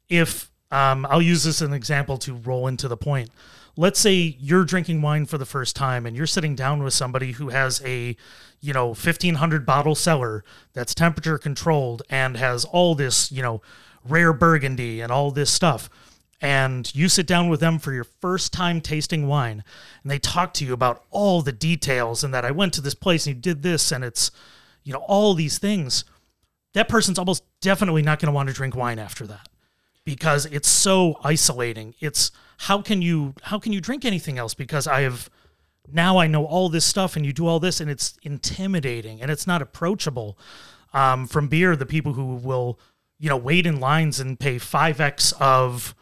If 0.10 0.50
um, 0.72 1.06
I'll 1.10 1.22
use 1.22 1.44
this 1.44 1.62
as 1.62 1.68
an 1.68 1.74
example 1.74 2.18
to 2.20 2.34
roll 2.34 2.68
into 2.68 2.88
the 2.88 2.98
point. 2.98 3.30
Let's 3.76 4.00
say 4.00 4.36
you're 4.40 4.66
drinking 4.66 5.02
wine 5.02 5.26
for 5.26 5.38
the 5.38 5.46
first 5.46 5.76
time 5.76 6.06
and 6.06 6.16
you're 6.16 6.28
sitting 6.28 6.54
down 6.56 6.84
with 6.84 6.94
somebody 6.94 7.32
who 7.32 7.50
has 7.50 7.82
a, 7.86 8.16
you 8.60 8.74
know, 8.74 8.88
1500 8.88 9.66
bottle 9.66 9.96
cellar 9.96 10.44
that's 10.74 10.94
temperature 10.94 11.38
controlled 11.38 12.04
and 12.10 12.36
has 12.36 12.66
all 12.66 12.94
this, 12.94 13.32
you 13.32 13.42
know, 13.42 13.62
rare 14.10 14.34
burgundy 14.34 15.02
and 15.02 15.12
all 15.12 15.32
this 15.32 15.50
stuff. 15.50 15.90
And 16.42 16.94
you 16.96 17.10
sit 17.10 17.28
down 17.28 17.50
with 17.50 17.60
them 17.60 17.80
for 17.80 17.92
your 17.92 18.06
first 18.06 18.54
time 18.54 18.80
tasting 18.80 19.28
wine 19.28 19.64
and 20.04 20.12
they 20.12 20.20
talk 20.20 20.54
to 20.56 20.66
you 20.66 20.74
about 20.74 21.04
all 21.12 21.42
the 21.42 21.52
details 21.52 22.24
and 22.24 22.34
that 22.34 22.46
I 22.46 22.52
went 22.52 22.74
to 22.76 22.82
this 22.82 22.94
place 22.94 23.28
and 23.28 23.36
you 23.36 23.42
did 23.42 23.62
this 23.62 23.92
and 23.92 24.04
it's, 24.04 24.32
you 24.84 24.94
know, 24.94 25.04
all 25.08 25.34
these 25.34 25.58
things. 25.58 26.06
That 26.74 26.88
person's 26.88 27.20
almost 27.20 27.44
definitely 27.60 28.04
not 28.04 28.20
going 28.20 28.28
to 28.28 28.36
want 28.36 28.48
to 28.48 28.56
drink 28.56 28.76
wine 28.76 29.00
after 29.00 29.28
that 29.28 29.50
because 30.06 30.46
it's 30.46 30.70
so 30.70 31.20
isolating. 31.24 31.94
It's 32.00 32.32
how 32.60 32.82
can 32.82 33.02
you 33.02 33.34
how 33.44 33.60
can 33.60 33.74
you 33.74 33.82
drink 33.82 34.06
anything 34.06 34.38
else 34.38 34.54
because 34.54 34.88
I 34.88 35.02
have 35.02 35.30
now 35.92 36.18
I 36.18 36.28
know 36.28 36.46
all 36.46 36.70
this 36.70 36.86
stuff 36.86 37.16
and 37.16 37.26
you 37.26 37.34
do 37.34 37.48
all 37.48 37.60
this 37.60 37.82
and 37.82 37.90
it's 37.90 38.18
intimidating 38.24 39.22
and 39.22 39.32
it's 39.32 39.48
not 39.48 39.62
approachable. 39.62 40.38
Um, 40.94 41.28
from 41.28 41.48
beer, 41.48 41.76
the 41.76 41.86
people 41.86 42.14
who 42.14 42.36
will, 42.36 42.80
you 43.20 43.30
know, 43.30 43.38
wait 43.38 43.66
in 43.66 43.80
lines 43.80 44.20
and 44.20 44.40
pay 44.40 44.56
5x 44.56 45.34
of 45.40 45.94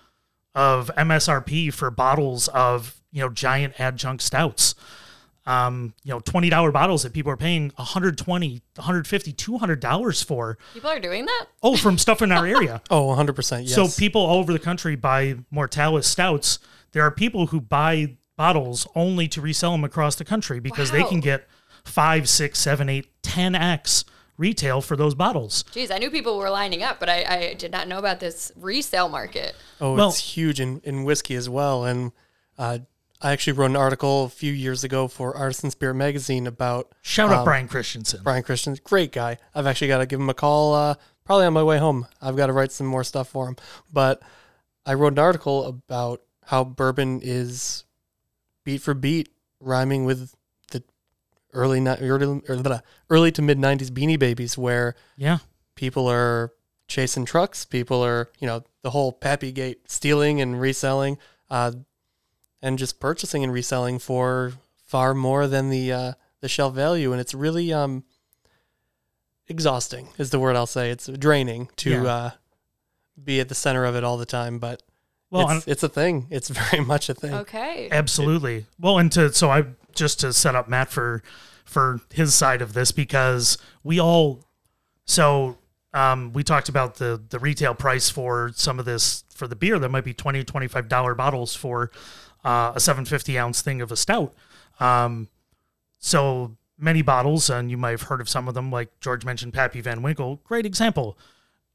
of 0.56 0.90
MSRP 0.98 1.72
for 1.72 1.92
bottles 1.92 2.48
of, 2.48 3.00
you 3.12 3.22
know, 3.22 3.30
giant 3.30 3.80
adjunct 3.80 4.24
stouts. 4.24 4.74
Um, 5.46 5.94
you 6.04 6.12
know, 6.12 6.20
$20 6.20 6.74
bottles 6.74 7.04
that 7.04 7.14
people 7.14 7.32
are 7.32 7.38
paying 7.38 7.72
120, 7.76 8.62
150, 8.76 9.32
200 9.34 9.80
dollars 9.80 10.22
for. 10.24 10.58
People 10.74 10.90
are 10.90 11.00
doing 11.00 11.26
that? 11.26 11.46
Oh, 11.64 11.78
from 11.78 11.98
stuff 11.98 12.22
in 12.22 12.32
our 12.32 12.46
area. 12.56 12.82
Oh, 12.90 13.16
100%. 13.16 13.66
Yes. 13.68 13.76
So 13.76 13.88
people 14.00 14.22
all 14.22 14.40
over 14.40 14.52
the 14.52 14.60
country 14.60 14.96
buy 14.96 15.36
Mortalis 15.52 16.08
stouts. 16.08 16.60
There 16.92 17.04
are 17.04 17.12
people 17.12 17.48
who 17.48 17.62
buy 17.62 18.18
bottles 18.36 18.88
only 18.96 19.28
to 19.30 19.40
resell 19.42 19.72
them 19.72 19.84
across 19.84 20.16
the 20.16 20.26
country 20.26 20.60
because 20.60 20.92
they 20.92 21.04
can 21.04 21.20
get 21.20 21.48
five, 21.86 22.28
six, 22.28 22.60
seven, 22.60 22.90
eight, 22.90 23.08
ten 23.22 23.56
x 23.56 24.04
retail 24.38 24.82
for 24.82 24.96
those 24.96 25.16
bottles. 25.16 25.64
Jeez, 25.72 25.92
I 25.92 25.98
knew 25.98 26.10
people 26.12 26.38
were 26.38 26.50
lining 26.50 26.84
up, 26.84 27.00
but 27.00 27.10
I, 27.10 27.24
I 27.50 27.54
did 27.56 27.72
not 27.72 27.88
know 27.88 27.98
about 27.98 28.20
this 28.20 28.52
resale 28.56 29.10
market. 29.10 29.56
Oh, 29.82 29.94
Well- 29.96 30.10
it's 30.10 30.36
huge 30.36 30.60
in, 30.60 30.82
in 30.84 31.04
whiskey 31.04 31.36
as 31.36 31.50
well. 31.50 31.86
And 31.86 32.12
uh, 32.58 32.80
I 33.22 33.32
actually 33.32 33.54
wrote 33.54 33.72
an 33.72 33.76
article 33.76 34.26
a 34.26 34.30
few 34.30 34.54
years 34.54 34.84
ago 34.84 35.08
for 35.08 35.36
Artisan 35.36 35.72
Spirit 35.72 35.96
magazine 35.96 36.46
about. 36.48 36.94
Shout 37.02 37.32
out 37.32 37.40
um, 37.40 37.46
Brian 37.46 37.68
Christensen. 37.68 38.22
Brian 38.24 38.44
Christensen, 38.44 38.82
great 38.84 39.12
guy. 39.12 39.38
I've 39.56 39.66
actually 39.68 39.88
got 39.88 40.00
to 40.00 40.06
give 40.06 40.20
him 40.20 40.30
a 40.30 40.34
call 40.36 40.76
uh, 40.76 40.96
probably 41.26 41.46
on 41.46 41.54
my 41.54 41.64
way 41.64 41.80
home. 41.80 42.06
I've 42.22 42.38
got 42.38 42.48
to 42.48 42.54
write 42.54 42.72
some 42.72 42.88
more 42.88 43.04
stuff 43.04 43.30
for 43.30 43.48
him. 43.48 43.56
But 43.92 44.22
I 44.86 44.94
wrote 44.94 45.14
an 45.14 45.20
article 45.20 45.66
about 45.66 46.22
how 46.46 46.64
bourbon 46.64 47.20
is 47.24 47.86
beat 48.64 48.82
for 48.82 48.94
beat 48.94 49.30
rhyming 49.60 50.06
with 50.06 50.30
the 50.30 50.37
early 51.54 51.80
early, 51.88 52.42
early 53.10 53.32
to 53.32 53.42
mid 53.42 53.58
90s 53.58 53.90
Beanie 53.90 54.20
Babies 54.20 54.58
where 54.58 54.96
Yeah. 55.18 55.40
people 55.76 56.08
are 56.08 56.52
chasing 56.88 57.26
trucks, 57.26 57.66
people 57.66 58.04
are, 58.04 58.30
you 58.40 58.48
know, 58.48 58.64
the 58.82 58.92
whole 58.92 59.12
Pappy 59.12 59.52
Gate 59.52 59.90
stealing 59.90 60.40
and 60.42 60.60
reselling 60.60 61.18
uh, 61.50 61.72
and 62.62 62.78
just 62.80 63.00
purchasing 63.00 63.44
and 63.44 63.52
reselling 63.54 64.00
for 64.00 64.54
far 64.86 65.14
more 65.14 65.48
than 65.48 65.70
the 65.70 65.92
uh, 65.92 66.14
the 66.42 66.48
shelf 66.50 66.74
value 66.74 67.12
and 67.12 67.20
it's 67.20 67.34
really 67.34 67.74
um 67.74 68.04
exhausting 69.48 70.10
is 70.18 70.30
the 70.30 70.40
word 70.40 70.56
I'll 70.56 70.66
say. 70.68 70.90
It's 70.92 71.08
draining 71.08 71.70
to 71.78 71.90
Yeah. 71.90 72.04
uh, 72.06 72.30
be 73.22 73.40
at 73.40 73.50
the 73.50 73.56
center 73.56 73.86
of 73.86 73.96
it 73.96 74.04
all 74.04 74.18
the 74.18 74.26
time, 74.26 74.60
but 74.60 74.84
Well, 75.32 75.50
it's, 75.50 75.68
it's 75.68 75.84
a 75.84 75.90
thing. 75.90 76.28
It's 76.30 76.50
very 76.72 76.84
much 76.84 77.10
a 77.10 77.14
thing. 77.14 77.34
Okay. 77.34 77.90
Absolutely. 77.92 78.66
Well, 78.80 78.98
and 79.00 79.12
to 79.14 79.32
so 79.34 79.50
I 79.50 79.66
just 79.98 80.20
to 80.22 80.32
set 80.32 80.56
up 80.56 80.70
Matt 80.70 80.90
for 80.90 81.22
for 81.66 82.00
his 82.14 82.34
side 82.34 82.62
of 82.62 82.72
this 82.74 82.92
because 82.94 83.58
we 83.84 84.00
all 84.00 84.46
so 85.06 85.58
um, 85.94 86.32
we 86.34 86.44
talked 86.44 86.70
about 86.70 86.96
the 86.96 87.22
the 87.30 87.40
retail 87.40 87.74
price 87.74 88.10
for 88.10 88.52
some 88.56 88.80
of 88.80 88.86
this 88.86 89.24
for 89.34 89.48
the 89.48 89.56
beer 89.56 89.78
that 89.80 89.90
might 89.90 90.06
be 90.06 90.14
20 90.14 90.44
25 90.44 90.88
dollar 90.88 91.14
bottles 91.14 91.56
for 91.56 91.92
uh, 92.46 92.72
a 92.76 92.80
750 92.80 93.38
ounce 93.38 93.62
thing 93.62 93.82
of 93.82 93.92
a 93.92 93.96
stout. 93.98 94.34
Um, 94.80 95.28
so 96.00 96.56
many 96.78 97.02
bottles, 97.02 97.50
and 97.50 97.72
you 97.72 97.78
might 97.78 97.92
have 97.92 98.04
heard 98.04 98.22
of 98.22 98.30
some 98.30 98.48
of 98.48 98.54
them, 98.54 98.72
like 98.72 99.00
George 99.00 99.26
mentioned, 99.26 99.54
Pappy 99.54 99.82
Van 99.82 100.02
Winkle. 100.04 100.40
Great 100.44 100.66
example. 100.66 101.18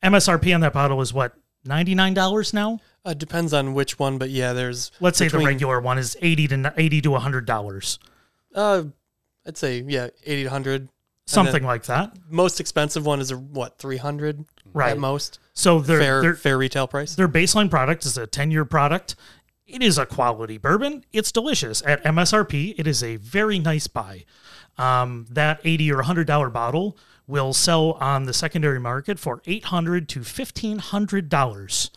MSRP 0.03 0.55
on 0.55 0.61
that 0.61 0.73
bottle 0.73 1.01
is 1.01 1.13
what 1.13 1.35
ninety 1.65 1.95
nine 1.95 2.15
dollars 2.15 2.53
now. 2.55 2.81
Uh, 3.05 3.15
depends 3.15 3.53
on 3.53 3.75
which 3.75 3.99
one, 3.99 4.17
but 4.19 4.31
yeah, 4.31 4.53
there's 4.53 4.93
Let's 5.01 5.19
say 5.19 5.27
between- 5.27 5.41
the 5.43 5.47
regular 5.47 5.81
one 5.81 5.99
is 5.99 6.17
eighty 6.23 6.47
to 6.49 6.73
eighty 6.77 7.01
to 7.03 7.15
hundred 7.17 7.47
dollars, 7.47 7.99
Uh, 8.55 8.85
I'd 9.47 9.57
say 9.57 9.85
yeah, 9.87 10.09
eighty 10.25 10.45
to 10.45 10.51
hundred. 10.51 10.89
something 11.27 11.65
like 11.65 11.85
that. 11.85 12.17
Most 12.29 12.61
expensive 12.61 13.07
one 13.07 13.21
is 13.21 13.31
a, 13.31 13.37
what 13.37 13.79
three 13.79 13.97
hundred 13.97 14.45
Right. 14.75 14.93
at 14.93 14.99
most. 14.99 15.39
So 15.53 15.81
their 15.81 15.99
fair 16.01 16.23
their, 16.23 16.35
fair 16.35 16.57
retail 16.59 16.87
price. 16.87 17.15
their 17.15 17.29
baseline 17.29 17.69
product 17.71 18.07
is 18.07 18.17
a 18.17 18.27
ten 18.27 18.51
year 18.51 18.65
product. 18.65 19.17
It 19.67 19.83
is 19.83 19.99
a 19.99 20.07
quality 20.07 20.59
bourbon. 20.59 21.05
It's 21.13 21.31
delicious 21.33 21.83
at 21.87 22.03
MSRP. 22.05 22.75
It 22.79 22.87
is 22.87 23.03
a 23.03 23.17
very 23.17 23.59
nice 23.59 23.87
buy. 23.87 24.25
Um, 24.79 25.27
that 25.31 25.61
eighty 25.65 25.93
or 25.93 26.03
hundred 26.03 26.27
dollar 26.27 26.49
bottle 26.51 26.97
will 27.27 27.53
sell 27.53 27.93
on 27.93 28.25
the 28.25 28.33
secondary 28.33 28.81
market 28.81 29.19
for 29.19 29.43
eight 29.47 29.65
hundred 29.65 30.09
to 30.11 30.25
fifteen 30.25 30.79
hundred 30.79 31.29
dollars. 31.29 31.91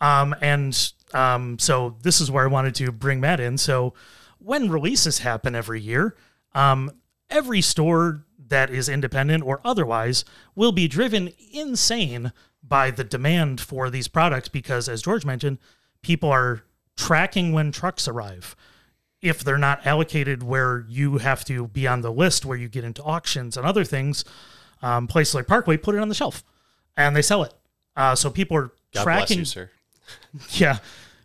Um, 0.00 0.34
and 0.40 0.92
um, 1.14 1.58
so 1.58 1.96
this 2.02 2.20
is 2.20 2.30
where 2.30 2.44
I 2.44 2.48
wanted 2.48 2.74
to 2.76 2.92
bring 2.92 3.20
Matt 3.20 3.40
in. 3.40 3.56
So 3.58 3.94
when 4.44 4.70
releases 4.70 5.18
happen 5.18 5.54
every 5.54 5.80
year, 5.80 6.16
um, 6.54 6.90
every 7.30 7.60
store 7.60 8.24
that 8.48 8.70
is 8.70 8.88
independent 8.88 9.44
or 9.44 9.60
otherwise 9.64 10.24
will 10.54 10.72
be 10.72 10.86
driven 10.88 11.32
insane 11.52 12.32
by 12.62 12.90
the 12.90 13.04
demand 13.04 13.60
for 13.60 13.90
these 13.90 14.08
products 14.08 14.48
because, 14.48 14.88
as 14.88 15.02
George 15.02 15.24
mentioned, 15.24 15.58
people 16.02 16.30
are 16.30 16.64
tracking 16.96 17.52
when 17.52 17.72
trucks 17.72 18.06
arrive. 18.06 18.54
If 19.20 19.44
they're 19.44 19.58
not 19.58 19.86
allocated 19.86 20.42
where 20.42 20.84
you 20.88 21.18
have 21.18 21.44
to 21.46 21.68
be 21.68 21.86
on 21.86 22.00
the 22.00 22.12
list 22.12 22.44
where 22.44 22.58
you 22.58 22.68
get 22.68 22.84
into 22.84 23.02
auctions 23.02 23.56
and 23.56 23.64
other 23.64 23.84
things, 23.84 24.24
um, 24.82 25.06
places 25.06 25.34
like 25.34 25.46
Parkway 25.46 25.76
put 25.76 25.94
it 25.94 25.98
on 25.98 26.08
the 26.08 26.14
shelf 26.14 26.44
and 26.96 27.14
they 27.14 27.22
sell 27.22 27.44
it. 27.44 27.54
Uh, 27.96 28.14
so 28.14 28.30
people 28.30 28.56
are 28.56 28.72
God 28.92 29.04
tracking. 29.04 29.38
bless 29.38 29.38
you, 29.38 29.44
sir. 29.44 29.70
Yeah. 30.50 30.78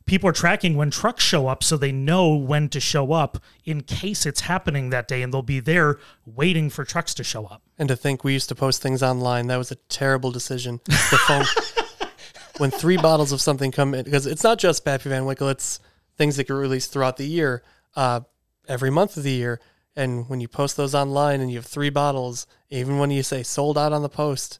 People 0.07 0.29
are 0.29 0.33
tracking 0.33 0.77
when 0.77 0.89
trucks 0.89 1.23
show 1.23 1.47
up 1.47 1.63
so 1.63 1.75
they 1.75 1.91
know 1.91 2.33
when 2.33 2.69
to 2.69 2.79
show 2.79 3.11
up 3.11 3.37
in 3.65 3.81
case 3.81 4.25
it's 4.25 4.41
happening 4.41 4.89
that 4.89 5.07
day 5.07 5.21
and 5.21 5.33
they'll 5.33 5.41
be 5.41 5.59
there 5.59 5.99
waiting 6.25 6.69
for 6.69 6.85
trucks 6.85 7.13
to 7.15 7.25
show 7.25 7.45
up. 7.45 7.61
And 7.77 7.89
to 7.89 7.95
think 7.97 8.23
we 8.23 8.31
used 8.31 8.47
to 8.49 8.55
post 8.55 8.81
things 8.81 9.03
online, 9.03 9.47
that 9.47 9.57
was 9.57 9.69
a 9.69 9.75
terrible 9.75 10.31
decision. 10.31 10.79
The 10.85 11.19
phone, 11.27 12.09
when 12.57 12.71
three 12.71 12.95
bottles 12.95 13.33
of 13.33 13.41
something 13.41 13.71
come 13.71 13.93
in, 13.93 14.05
because 14.05 14.25
it's 14.25 14.43
not 14.43 14.59
just 14.59 14.85
Pappy 14.85 15.09
Van 15.09 15.25
Winkle, 15.25 15.49
it's 15.49 15.81
things 16.17 16.37
that 16.37 16.47
get 16.47 16.53
released 16.53 16.93
throughout 16.93 17.17
the 17.17 17.27
year, 17.27 17.61
uh, 17.97 18.21
every 18.67 18.89
month 18.89 19.17
of 19.17 19.23
the 19.23 19.31
year. 19.31 19.59
And 19.93 20.29
when 20.29 20.39
you 20.39 20.47
post 20.47 20.77
those 20.77 20.95
online 20.95 21.41
and 21.41 21.51
you 21.51 21.57
have 21.57 21.65
three 21.65 21.89
bottles, 21.89 22.47
even 22.69 22.97
when 22.97 23.11
you 23.11 23.23
say 23.23 23.43
sold 23.43 23.77
out 23.77 23.91
on 23.91 24.03
the 24.03 24.09
post, 24.09 24.59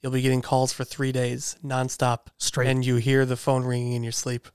you'll 0.00 0.12
be 0.12 0.22
getting 0.22 0.40
calls 0.40 0.72
for 0.72 0.84
three 0.84 1.12
days 1.12 1.56
nonstop. 1.62 2.28
Straight. 2.38 2.68
And 2.68 2.86
you 2.86 2.96
hear 2.96 3.26
the 3.26 3.36
phone 3.36 3.64
ringing 3.64 3.92
in 3.92 4.02
your 4.02 4.12
sleep. 4.12 4.48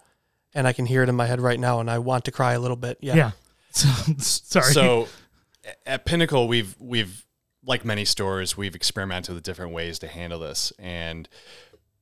And 0.54 0.68
I 0.68 0.74
can 0.74 0.86
hear 0.86 1.02
it 1.04 1.10
in 1.10 1.16
my 1.16 1.26
head 1.26 1.40
right 1.40 1.60
now, 1.60 1.80
and 1.80 1.90
I 1.90 2.00
want 2.00 2.26
to 2.26 2.32
cry 2.32 2.54
a 2.54 2.60
little 2.60 2.78
bit. 2.78 2.98
Yeah. 3.02 3.16
Yeah. 3.16 3.32
Sorry. 3.72 4.74
So 4.74 5.08
at 5.86 6.06
Pinnacle, 6.06 6.48
we've 6.48 6.76
we've 6.80 7.26
like 7.66 7.86
many 7.86 8.06
stores, 8.06 8.58
we've 8.58 8.76
experimented 8.76 9.36
with 9.36 9.44
different 9.44 9.72
ways 9.72 10.00
to 10.00 10.08
handle 10.08 10.40
this. 10.40 10.74
And 10.80 11.30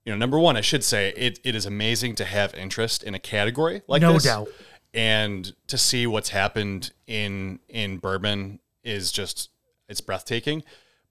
you 0.05 0.11
know, 0.11 0.17
number 0.17 0.39
one, 0.39 0.55
I 0.57 0.61
should 0.61 0.83
say 0.83 1.13
it, 1.15 1.39
it 1.43 1.55
is 1.55 1.65
amazing 1.65 2.15
to 2.15 2.25
have 2.25 2.53
interest 2.55 3.03
in 3.03 3.13
a 3.13 3.19
category 3.19 3.81
like 3.87 4.01
this. 4.01 4.07
No 4.07 4.13
this. 4.13 4.23
doubt. 4.23 4.47
And 4.93 5.53
to 5.67 5.77
see 5.77 6.07
what's 6.07 6.29
happened 6.29 6.91
in 7.05 7.59
in 7.67 7.97
bourbon 7.97 8.59
is 8.83 9.11
just 9.11 9.49
it's 9.87 10.01
breathtaking. 10.01 10.63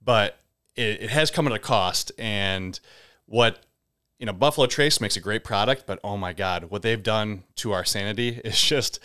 But 0.02 0.38
it, 0.74 1.02
it 1.02 1.10
has 1.10 1.30
come 1.30 1.46
at 1.46 1.52
a 1.52 1.58
cost. 1.58 2.10
And 2.18 2.78
what 3.26 3.60
you 4.18 4.26
know, 4.26 4.32
Buffalo 4.32 4.66
Trace 4.66 5.00
makes 5.00 5.16
a 5.16 5.20
great 5.20 5.44
product, 5.44 5.84
but 5.86 6.00
oh 6.02 6.16
my 6.16 6.32
God, 6.32 6.64
what 6.70 6.82
they've 6.82 7.02
done 7.02 7.44
to 7.56 7.72
our 7.72 7.84
sanity 7.84 8.28
is 8.44 8.60
just, 8.60 8.98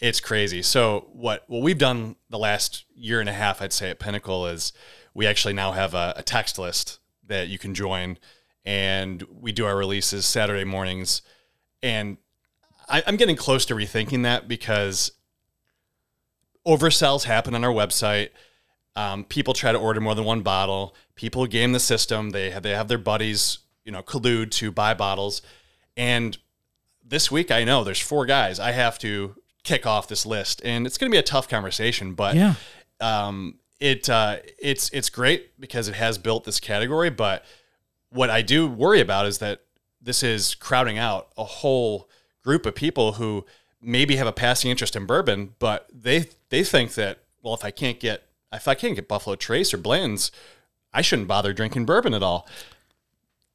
it's 0.00 0.20
crazy. 0.20 0.62
So 0.62 1.08
what 1.12 1.44
what 1.48 1.62
we've 1.62 1.78
done 1.78 2.16
the 2.30 2.38
last 2.38 2.84
year 2.94 3.20
and 3.20 3.28
a 3.28 3.32
half, 3.32 3.62
I'd 3.62 3.72
say 3.72 3.90
at 3.90 3.98
Pinnacle 3.98 4.46
is 4.46 4.72
we 5.14 5.26
actually 5.26 5.54
now 5.54 5.72
have 5.72 5.94
a, 5.94 6.14
a 6.16 6.22
text 6.22 6.58
list 6.58 7.00
that 7.26 7.48
you 7.48 7.58
can 7.58 7.74
join, 7.74 8.18
and 8.64 9.22
we 9.30 9.52
do 9.52 9.64
our 9.66 9.76
releases 9.76 10.26
Saturday 10.26 10.64
mornings, 10.64 11.22
and 11.82 12.18
I, 12.88 13.02
I'm 13.06 13.16
getting 13.16 13.36
close 13.36 13.64
to 13.66 13.74
rethinking 13.74 14.22
that 14.22 14.48
because 14.48 15.12
oversells 16.66 17.24
happen 17.24 17.54
on 17.54 17.64
our 17.64 17.72
website. 17.72 18.30
Um, 18.96 19.24
people 19.24 19.54
try 19.54 19.72
to 19.72 19.78
order 19.78 20.00
more 20.00 20.14
than 20.14 20.24
one 20.24 20.42
bottle. 20.42 20.94
People 21.14 21.46
game 21.46 21.72
the 21.72 21.80
system. 21.80 22.30
They 22.30 22.50
have, 22.50 22.62
they 22.62 22.70
have 22.70 22.88
their 22.88 22.98
buddies, 22.98 23.58
you 23.88 23.92
know, 23.92 24.02
collude 24.02 24.50
to 24.50 24.70
buy 24.70 24.92
bottles. 24.92 25.40
And 25.96 26.36
this 27.02 27.30
week, 27.30 27.50
I 27.50 27.64
know 27.64 27.84
there's 27.84 27.98
four 27.98 28.26
guys. 28.26 28.60
I 28.60 28.72
have 28.72 28.98
to 28.98 29.34
kick 29.64 29.86
off 29.86 30.08
this 30.08 30.26
list, 30.26 30.60
and 30.62 30.86
it's 30.86 30.98
going 30.98 31.10
to 31.10 31.14
be 31.14 31.18
a 31.18 31.22
tough 31.22 31.48
conversation. 31.48 32.12
But 32.12 32.36
Yeah. 32.36 32.54
um, 33.00 33.54
it 33.80 34.10
uh, 34.10 34.36
it's 34.58 34.90
it's 34.90 35.08
great 35.08 35.58
because 35.58 35.88
it 35.88 35.94
has 35.94 36.18
built 36.18 36.44
this 36.44 36.60
category. 36.60 37.08
But 37.08 37.46
what 38.10 38.28
I 38.28 38.42
do 38.42 38.66
worry 38.68 39.00
about 39.00 39.24
is 39.24 39.38
that 39.38 39.62
this 40.02 40.22
is 40.22 40.54
crowding 40.54 40.98
out 40.98 41.28
a 41.38 41.44
whole 41.44 42.10
group 42.44 42.66
of 42.66 42.74
people 42.74 43.12
who 43.12 43.46
maybe 43.80 44.16
have 44.16 44.26
a 44.26 44.32
passing 44.32 44.70
interest 44.70 44.96
in 44.96 45.06
bourbon, 45.06 45.54
but 45.58 45.88
they 45.94 46.26
they 46.50 46.62
think 46.62 46.92
that 46.94 47.20
well, 47.42 47.54
if 47.54 47.64
I 47.64 47.70
can't 47.70 47.98
get 47.98 48.24
if 48.52 48.68
I 48.68 48.74
can't 48.74 48.94
get 48.96 49.08
Buffalo 49.08 49.34
Trace 49.34 49.72
or 49.72 49.78
Blanton's, 49.78 50.30
I 50.92 51.00
shouldn't 51.00 51.28
bother 51.28 51.54
drinking 51.54 51.86
bourbon 51.86 52.12
at 52.12 52.22
all. 52.22 52.46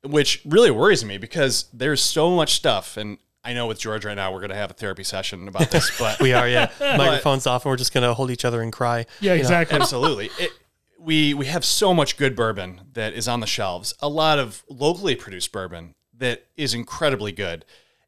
Which 0.04 0.42
really 0.46 0.72
worries 0.72 1.04
me 1.06 1.18
because 1.18 1.66
there's 1.74 2.02
so 2.02 2.32
much 2.36 2.54
stuff. 2.54 2.98
And 2.98 3.18
I 3.44 3.54
know 3.54 3.68
with 3.68 3.80
George 3.80 4.06
right 4.06 4.16
now, 4.16 4.32
we're 4.32 4.40
going 4.40 4.50
to 4.50 4.56
have 4.56 4.72
a 4.72 4.74
therapy 4.74 5.04
session 5.04 5.48
about 5.48 5.72
this, 5.72 5.98
but 6.00 6.20
we 6.20 6.34
are, 6.34 6.48
yeah. 6.48 6.70
Microphones 6.80 7.48
off, 7.48 7.66
and 7.66 7.72
we're 7.72 7.78
just 7.78 7.94
gonna 7.94 8.14
hold 8.14 8.32
each 8.32 8.46
other 8.46 8.62
and 8.62 8.72
cry. 8.72 9.06
Yeah, 9.20 9.34
you 9.34 9.38
know? 9.38 9.42
exactly. 9.42 9.80
Absolutely. 9.80 10.30
It, 10.40 10.52
we 11.00 11.34
we 11.34 11.48
have 11.48 11.66
so 11.66 11.94
much 11.94 12.16
good 12.18 12.36
bourbon 12.36 12.82
that 12.94 13.14
is 13.14 13.28
on 13.28 13.42
the 13.42 13.48
shelves. 13.48 13.94
A 14.00 14.08
lot 14.08 14.40
of 14.40 14.64
locally 14.70 15.16
produced 15.16 15.52
bourbon 15.52 15.96
that 16.18 16.46
is 16.56 16.74
incredibly 16.74 17.32
good, 17.32 17.66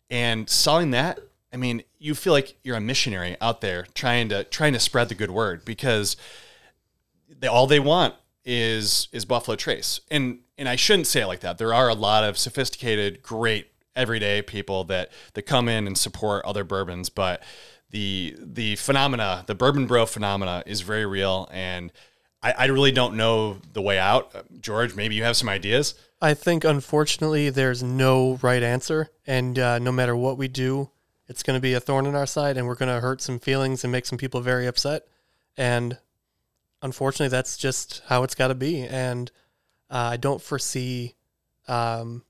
and 0.10 0.50
selling 0.50 0.92
that. 0.92 1.20
I 1.52 1.58
mean, 1.58 1.84
you 2.00 2.16
feel 2.16 2.34
like 2.34 2.58
you're 2.64 2.76
a 2.76 2.82
missionary 2.82 3.38
out 3.40 3.62
there 3.62 3.88
trying 3.94 4.30
to 4.30 4.44
trying 4.46 4.74
to 4.74 4.80
spread 4.80 5.10
the 5.10 5.16
good 5.16 5.32
word 5.32 5.66
because 5.66 6.18
they, 7.40 7.48
all 7.48 7.68
they 7.68 7.80
want 7.80 8.16
is 8.46 9.08
is 9.12 9.26
Buffalo 9.26 9.56
Trace. 9.56 10.00
And 10.10 10.40
and 10.58 10.70
I 10.70 10.76
shouldn't 10.76 11.08
say 11.08 11.22
it 11.22 11.28
like 11.28 11.42
that. 11.42 11.58
There 11.58 11.74
are 11.74 11.90
a 11.90 11.96
lot 11.96 12.24
of 12.24 12.38
sophisticated, 12.38 13.22
great 13.22 13.68
everyday 13.96 14.42
people 14.42 14.84
that 14.86 15.12
that 15.34 15.44
come 15.44 15.68
in 15.68 15.88
and 15.88 15.98
support 15.98 16.46
other 16.46 16.64
bourbons, 16.64 17.10
but 17.10 17.42
the 17.90 18.36
the 18.40 18.76
phenomena, 18.76 19.44
the 19.48 19.56
bourbon 19.56 19.88
bro 19.88 20.06
phenomena, 20.06 20.64
is 20.66 20.82
very 20.82 21.06
real, 21.06 21.48
and 21.52 21.92
I, 22.44 22.52
I 22.52 22.66
really 22.66 22.92
don't 22.92 23.16
know 23.16 23.58
the 23.74 23.82
way 23.82 23.98
out. 23.98 24.36
Uh, 24.36 24.44
George, 24.60 24.96
maybe 24.96 25.16
you 25.16 25.24
have 25.24 25.38
some 25.38 25.50
ideas. 25.50 25.96
I 26.22 26.34
think 26.34 26.64
unfortunately 26.64 27.50
there's 27.50 27.84
no 27.84 28.40
right 28.42 28.64
answer, 28.64 29.10
and 29.26 29.58
uh, 29.58 29.80
no 29.80 29.92
matter 29.92 30.16
what 30.16 30.38
we 30.38 30.48
do, 30.48 30.90
it's 31.28 31.44
going 31.44 31.58
to 31.58 31.62
be 31.62 31.74
a 31.74 31.80
thorn 31.80 32.06
in 32.06 32.16
our 32.16 32.26
side, 32.26 32.58
and 32.58 32.68
we're 32.68 32.76
going 32.76 32.94
to 32.94 33.02
hurt 33.02 33.22
some 33.22 33.40
feelings 33.40 33.84
and 33.84 33.92
make 33.92 34.06
some 34.06 34.18
people 34.18 34.42
very 34.42 34.68
upset. 34.68 35.08
And 35.58 35.98
unfortunately, 36.86 37.30
that's 37.30 37.58
just 37.58 38.04
how 38.06 38.22
it's 38.24 38.36
got 38.36 38.50
to 38.50 38.56
be. 38.56 38.84
And 38.84 39.32
uh, 39.90 40.10
I 40.14 40.18
don't 40.18 40.42
foresee 40.42 41.16
um, 41.68 42.24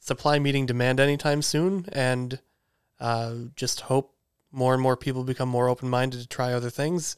supply 0.00 0.40
meeting 0.40 0.66
demand 0.66 0.98
anytime 0.98 1.42
soon, 1.42 1.86
and 1.92 2.40
uh, 3.00 3.34
just 3.54 3.82
hope 3.82 4.14
more 4.50 4.74
and 4.74 4.82
more 4.82 4.96
people 4.96 5.22
become 5.22 5.48
more 5.48 5.68
open 5.68 5.88
minded 5.88 6.20
to 6.20 6.26
try 6.26 6.52
other 6.52 6.70
things. 6.70 7.16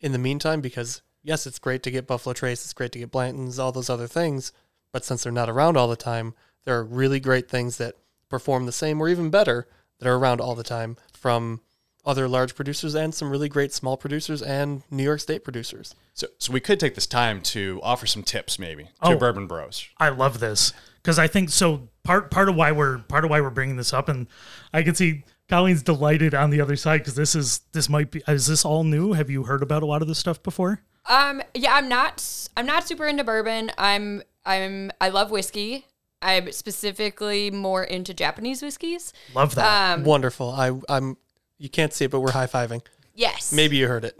In 0.00 0.12
the 0.12 0.18
meantime, 0.18 0.60
because 0.60 1.02
yes, 1.24 1.46
it's 1.46 1.58
great 1.58 1.82
to 1.82 1.90
get 1.90 2.06
Buffalo 2.06 2.32
Trace, 2.32 2.64
it's 2.64 2.72
great 2.72 2.92
to 2.92 3.00
get 3.00 3.10
Blanton's, 3.10 3.58
all 3.58 3.72
those 3.72 3.90
other 3.90 4.06
things. 4.06 4.52
But 4.92 5.04
since 5.04 5.24
they're 5.24 5.32
not 5.32 5.50
around 5.50 5.76
all 5.76 5.88
the 5.88 5.96
time, 5.96 6.34
there 6.64 6.78
are 6.78 6.84
really 6.84 7.18
great 7.18 7.48
things 7.48 7.78
that 7.78 7.96
perform 8.28 8.66
the 8.66 8.72
same 8.72 9.00
or 9.00 9.08
even 9.08 9.30
better 9.30 9.66
that 9.98 10.08
are 10.08 10.16
around 10.16 10.40
all 10.40 10.54
the 10.54 10.62
time 10.62 10.96
from 11.12 11.62
other 12.06 12.28
large 12.28 12.54
producers 12.54 12.94
and 12.94 13.12
some 13.14 13.28
really 13.30 13.48
great 13.48 13.72
small 13.72 13.96
producers 13.96 14.40
and 14.40 14.82
New 14.90 15.02
York 15.02 15.20
State 15.20 15.42
producers. 15.44 15.94
So, 16.14 16.28
so 16.38 16.52
we 16.52 16.60
could 16.60 16.78
take 16.80 16.94
this 16.94 17.06
time 17.06 17.42
to 17.42 17.80
offer 17.82 18.06
some 18.06 18.22
tips, 18.22 18.58
maybe 18.58 18.84
to 18.84 18.90
Oh. 19.02 19.16
bourbon 19.18 19.46
bros. 19.46 19.86
I 19.98 20.08
love 20.10 20.38
this 20.40 20.72
because 21.02 21.18
I 21.18 21.26
think 21.26 21.50
so. 21.50 21.88
Part 22.04 22.30
part 22.30 22.48
of 22.48 22.54
why 22.54 22.70
we're 22.72 22.98
part 22.98 23.24
of 23.24 23.30
why 23.30 23.40
we're 23.40 23.50
bringing 23.50 23.76
this 23.76 23.92
up, 23.92 24.08
and 24.08 24.28
I 24.72 24.82
can 24.84 24.94
see 24.94 25.24
Colleen's 25.48 25.82
delighted 25.82 26.34
on 26.34 26.50
the 26.50 26.60
other 26.60 26.76
side 26.76 26.98
because 26.98 27.16
this 27.16 27.34
is 27.34 27.60
this 27.72 27.88
might 27.88 28.12
be 28.12 28.22
is 28.28 28.46
this 28.46 28.64
all 28.64 28.84
new? 28.84 29.12
Have 29.14 29.28
you 29.28 29.42
heard 29.42 29.62
about 29.62 29.82
a 29.82 29.86
lot 29.86 30.00
of 30.02 30.08
this 30.08 30.18
stuff 30.18 30.40
before? 30.42 30.82
Um, 31.08 31.42
yeah, 31.54 31.74
I'm 31.74 31.88
not. 31.88 32.24
I'm 32.56 32.66
not 32.66 32.86
super 32.86 33.06
into 33.06 33.24
bourbon. 33.24 33.70
I'm. 33.76 34.22
I'm. 34.44 34.92
I 35.00 35.08
love 35.08 35.30
whiskey. 35.32 35.86
I'm 36.22 36.50
specifically 36.52 37.50
more 37.50 37.84
into 37.84 38.14
Japanese 38.14 38.62
whiskeys. 38.62 39.12
Love 39.34 39.54
that. 39.56 39.94
Um, 39.98 40.04
Wonderful. 40.04 40.50
I, 40.50 40.72
I'm. 40.88 41.16
You 41.58 41.68
can't 41.68 41.92
see 41.92 42.04
it, 42.06 42.10
but 42.10 42.20
we're 42.20 42.32
high 42.32 42.46
fiving. 42.46 42.82
yes. 43.14 43.52
Maybe 43.52 43.76
you 43.76 43.88
heard 43.88 44.04
it. 44.04 44.18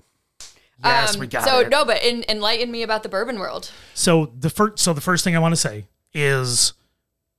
yes, 0.82 1.14
Um, 1.14 1.20
we 1.20 1.26
got 1.26 1.44
so 1.44 1.60
it. 1.60 1.68
no, 1.68 1.84
but 1.84 1.98
en- 2.02 2.24
enlighten 2.28 2.70
me 2.70 2.82
about 2.82 3.02
the 3.02 3.08
bourbon 3.08 3.38
world. 3.38 3.70
So 3.94 4.32
the 4.38 4.50
first, 4.50 4.78
so 4.78 4.92
the 4.92 5.00
first 5.00 5.22
thing 5.24 5.36
I 5.36 5.38
want 5.38 5.52
to 5.52 5.60
say 5.60 5.86
is 6.14 6.72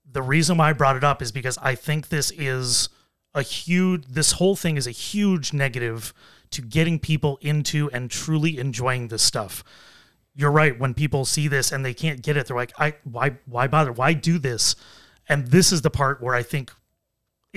the 0.10 0.22
reason 0.22 0.58
why 0.58 0.70
I 0.70 0.74
brought 0.74 0.96
it 0.96 1.04
up 1.04 1.22
is 1.22 1.32
because 1.32 1.58
I 1.60 1.76
think 1.76 2.10
this 2.10 2.32
is 2.32 2.90
a 3.34 3.42
huge. 3.42 4.06
This 4.08 4.34
whole 4.34 4.56
thing 4.56 4.78
is 4.78 4.88
a 4.88 4.92
huge 4.92 5.52
negative 5.54 6.14
to 6.52 6.62
getting 6.62 6.98
people 7.00 7.38
into 7.42 7.90
and 7.92 8.10
truly 8.10 8.58
enjoying 8.58 9.08
this 9.10 9.22
stuff. 9.24 9.64
You're 10.34 10.52
right. 10.52 10.78
When 10.80 10.94
people 10.94 11.26
see 11.26 11.48
this 11.48 11.72
and 11.72 11.84
they 11.84 11.94
can't 11.94 12.22
get 12.22 12.38
it, 12.38 12.48
they're 12.48 12.56
like, 12.56 12.74
"I 12.80 12.94
why 13.04 13.38
why 13.46 13.68
bother? 13.68 13.92
Why 13.92 14.14
do 14.14 14.38
this?" 14.40 14.76
And 15.28 15.48
this 15.48 15.72
is 15.72 15.82
the 15.82 15.90
part 15.90 16.22
where 16.22 16.36
I 16.36 16.42
think 16.44 16.72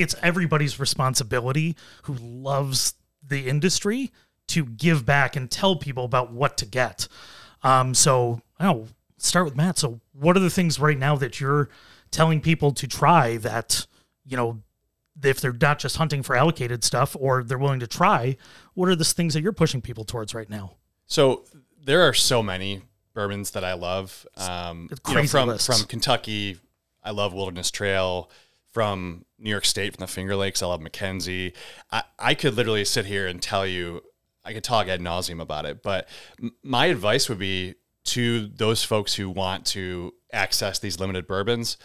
it's 0.02 0.14
everybody's 0.22 0.78
responsibility 0.80 1.76
who 2.04 2.14
loves 2.14 2.94
the 3.26 3.48
industry 3.48 4.12
to 4.48 4.64
give 4.64 5.06
back 5.06 5.36
and 5.36 5.50
tell 5.50 5.76
people 5.76 6.04
about 6.04 6.32
what 6.32 6.56
to 6.58 6.66
get. 6.66 7.06
Um, 7.62 7.94
so 7.94 8.40
I'll 8.58 8.88
start 9.18 9.44
with 9.44 9.56
Matt. 9.56 9.78
So 9.78 10.00
what 10.12 10.36
are 10.36 10.40
the 10.40 10.50
things 10.50 10.78
right 10.78 10.98
now 10.98 11.16
that 11.16 11.40
you're 11.40 11.68
telling 12.10 12.40
people 12.40 12.72
to 12.72 12.86
try 12.86 13.36
that, 13.38 13.86
you 14.24 14.36
know, 14.36 14.62
if 15.22 15.40
they're 15.40 15.56
not 15.60 15.78
just 15.78 15.96
hunting 15.96 16.22
for 16.22 16.34
allocated 16.34 16.82
stuff 16.82 17.16
or 17.18 17.44
they're 17.44 17.58
willing 17.58 17.80
to 17.80 17.86
try, 17.86 18.36
what 18.74 18.88
are 18.88 18.96
the 18.96 19.04
things 19.04 19.34
that 19.34 19.42
you're 19.42 19.52
pushing 19.52 19.80
people 19.80 20.04
towards 20.04 20.34
right 20.34 20.48
now? 20.48 20.72
So 21.06 21.44
there 21.84 22.02
are 22.02 22.14
so 22.14 22.42
many 22.42 22.82
bourbons 23.14 23.50
that 23.52 23.64
I 23.64 23.74
love. 23.74 24.26
Um, 24.36 24.88
you 25.08 25.14
know, 25.14 25.26
from 25.26 25.48
lists. 25.48 25.66
from 25.66 25.86
Kentucky, 25.86 26.58
I 27.02 27.10
love 27.10 27.32
Wilderness 27.34 27.70
Trail. 27.70 28.30
From 28.72 29.24
New 29.38 29.50
York 29.50 29.64
State, 29.64 29.96
from 29.96 30.02
the 30.02 30.06
Finger 30.06 30.36
Lakes, 30.36 30.62
I 30.62 30.66
love 30.66 30.80
McKenzie. 30.80 31.54
I, 31.90 32.04
I 32.18 32.34
could 32.34 32.54
literally 32.54 32.84
sit 32.84 33.06
here 33.06 33.26
and 33.26 33.42
tell 33.42 33.66
you, 33.66 34.02
I 34.44 34.52
could 34.52 34.62
talk 34.62 34.86
ad 34.86 35.00
nauseum 35.00 35.40
about 35.40 35.64
it. 35.64 35.82
But 35.82 36.08
m- 36.40 36.54
my 36.62 36.86
advice 36.86 37.28
would 37.28 37.38
be 37.38 37.74
to 38.04 38.46
those 38.46 38.84
folks 38.84 39.14
who 39.14 39.28
want 39.28 39.66
to 39.66 40.14
access 40.32 40.78
these 40.78 41.00
limited 41.00 41.26
bourbons. 41.26 41.76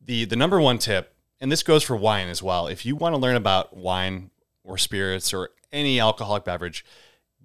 The 0.00 0.24
the 0.24 0.36
number 0.36 0.60
one 0.60 0.78
tip, 0.78 1.14
and 1.40 1.50
this 1.50 1.62
goes 1.62 1.82
for 1.82 1.96
wine 1.96 2.28
as 2.28 2.42
well. 2.42 2.66
If 2.66 2.84
you 2.84 2.94
want 2.94 3.14
to 3.14 3.20
learn 3.20 3.36
about 3.36 3.76
wine 3.76 4.30
or 4.64 4.78
spirits 4.78 5.32
or 5.32 5.50
any 5.72 5.98
alcoholic 5.98 6.44
beverage, 6.44 6.84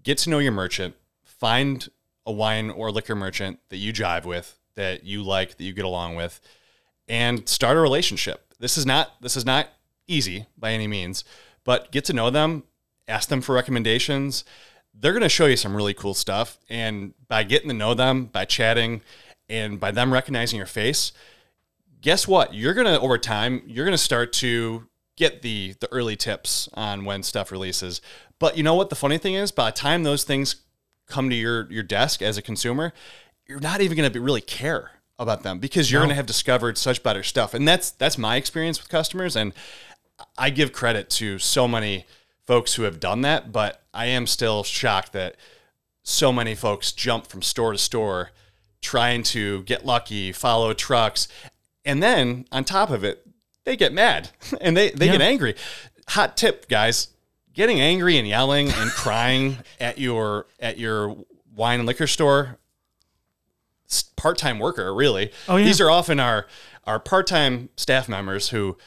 get 0.04 0.18
to 0.20 0.30
know 0.30 0.40
your 0.40 0.52
merchant, 0.52 0.96
find 1.24 1.90
a 2.26 2.32
wine 2.32 2.70
or 2.70 2.92
liquor 2.92 3.16
merchant 3.16 3.60
that 3.70 3.78
you 3.78 3.92
jive 3.92 4.26
with, 4.26 4.60
that 4.76 5.04
you 5.04 5.24
like, 5.24 5.58
that 5.58 5.64
you 5.64 5.74
get 5.74 5.86
along 5.86 6.16
with, 6.16 6.40
and 7.08 7.48
start 7.50 7.78
a 7.78 7.80
relationship. 7.80 8.53
This 8.60 8.78
is 8.78 8.86
not 8.86 9.22
this 9.22 9.36
is 9.38 9.46
not 9.46 9.68
easy 10.08 10.46
by 10.58 10.72
any 10.72 10.88
means, 10.88 11.24
but 11.64 11.92
get 11.92 12.06
to 12.06 12.14
know 12.14 12.30
them, 12.30 12.64
ask 13.08 13.30
them 13.30 13.42
for 13.42 13.56
recommendations. 13.56 14.44
They're 14.94 15.12
going 15.12 15.24
to 15.24 15.30
show 15.30 15.48
you 15.48 15.58
some 15.58 15.76
really 15.76 15.94
cool 15.94 16.14
stuff 16.14 16.60
and 16.70 17.14
by 17.28 17.44
getting 17.44 17.70
to 17.70 17.74
know 17.74 17.94
them, 17.94 18.26
by 18.26 18.46
chatting 18.46 19.02
and 19.50 19.80
by 19.80 19.92
them 19.92 20.14
recognizing 20.14 20.58
your 20.58 20.68
face, 20.68 21.12
guess 22.02 22.28
what? 22.28 22.54
You're 22.54 22.74
going 22.74 22.88
to 22.88 23.00
over 23.00 23.18
time, 23.18 23.64
you're 23.66 23.86
going 23.86 23.94
to 23.94 23.98
start 23.98 24.34
to 24.34 24.88
get 25.16 25.42
the 25.42 25.76
the 25.80 25.92
early 25.92 26.16
tips 26.16 26.70
on 26.74 27.06
when 27.06 27.24
stuff 27.24 27.52
releases. 27.52 28.02
But 28.40 28.58
you 28.58 28.64
know 28.64 28.76
what 28.76 28.90
the 28.90 28.96
funny 28.96 29.18
thing 29.18 29.34
is, 29.34 29.52
by 29.52 29.72
the 29.72 29.78
time 29.78 30.04
those 30.04 30.24
things 30.24 30.58
come 31.08 31.30
to 31.30 31.36
your 31.36 31.72
your 31.72 31.84
desk 31.84 32.22
as 32.22 32.38
a 32.38 32.42
consumer, 32.42 32.94
you're 33.48 33.60
not 33.60 33.82
even 33.82 33.98
going 33.98 34.12
to 34.12 34.22
really 34.22 34.42
care 34.42 34.92
about 35.20 35.44
them 35.44 35.60
because 35.60 35.92
you're 35.92 36.02
No. 36.02 36.06
going 36.08 36.10
to 36.14 36.16
have 36.16 36.26
discovered 36.26 36.78
such 36.78 37.04
better 37.04 37.24
stuff. 37.24 37.54
And 37.54 37.68
that's 37.68 37.92
that's 37.92 38.18
my 38.18 38.36
experience 38.36 38.80
with 38.82 38.90
customers 38.90 39.36
and 39.36 39.54
I 40.38 40.50
give 40.50 40.74
credit 40.74 41.10
to 41.12 41.40
so 41.40 41.68
many 41.68 42.06
folks 42.46 42.76
who 42.76 42.84
have 42.84 43.00
done 43.00 43.22
that, 43.22 43.52
but 43.52 43.82
I 43.94 44.08
am 44.08 44.28
still 44.28 44.64
shocked 44.64 45.14
that 45.14 45.36
so 46.04 46.32
many 46.34 46.56
folks 46.56 46.92
jump 46.92 47.28
from 47.28 47.42
store 47.42 47.72
to 47.72 47.78
store 47.78 48.32
trying 48.82 49.24
to 49.24 49.64
get 49.64 49.86
lucky, 49.86 50.32
follow 50.34 50.74
trucks, 50.74 51.28
and 51.86 52.04
then 52.04 52.46
on 52.52 52.64
top 52.66 52.90
of 52.90 53.04
it, 53.04 53.26
they 53.64 53.76
get 53.78 53.94
mad 53.94 54.30
and 54.62 54.76
they, 54.76 54.90
they 54.92 55.08
get 55.08 55.22
angry. 55.22 55.56
Hot 56.10 56.36
tip, 56.36 56.68
guys. 56.68 57.08
Getting 57.54 57.80
angry 57.80 58.18
and 58.18 58.28
yelling 58.28 58.70
and 58.72 58.92
crying 58.92 59.58
at 59.80 59.98
your 60.00 60.48
at 60.60 60.78
your 60.78 61.16
wine 61.56 61.80
and 61.80 61.88
liquor 61.88 62.08
store 62.08 62.58
part-time 64.16 64.60
worker 64.60 64.94
really 64.94 65.32
Oh, 65.48 65.58
yeah. 65.58 65.66
these 65.66 65.80
are 65.82 65.90
often 65.90 66.20
our 66.20 66.48
our 66.86 67.00
part-time 67.00 67.70
staff 67.78 68.10
members 68.10 68.50
who 68.50 68.78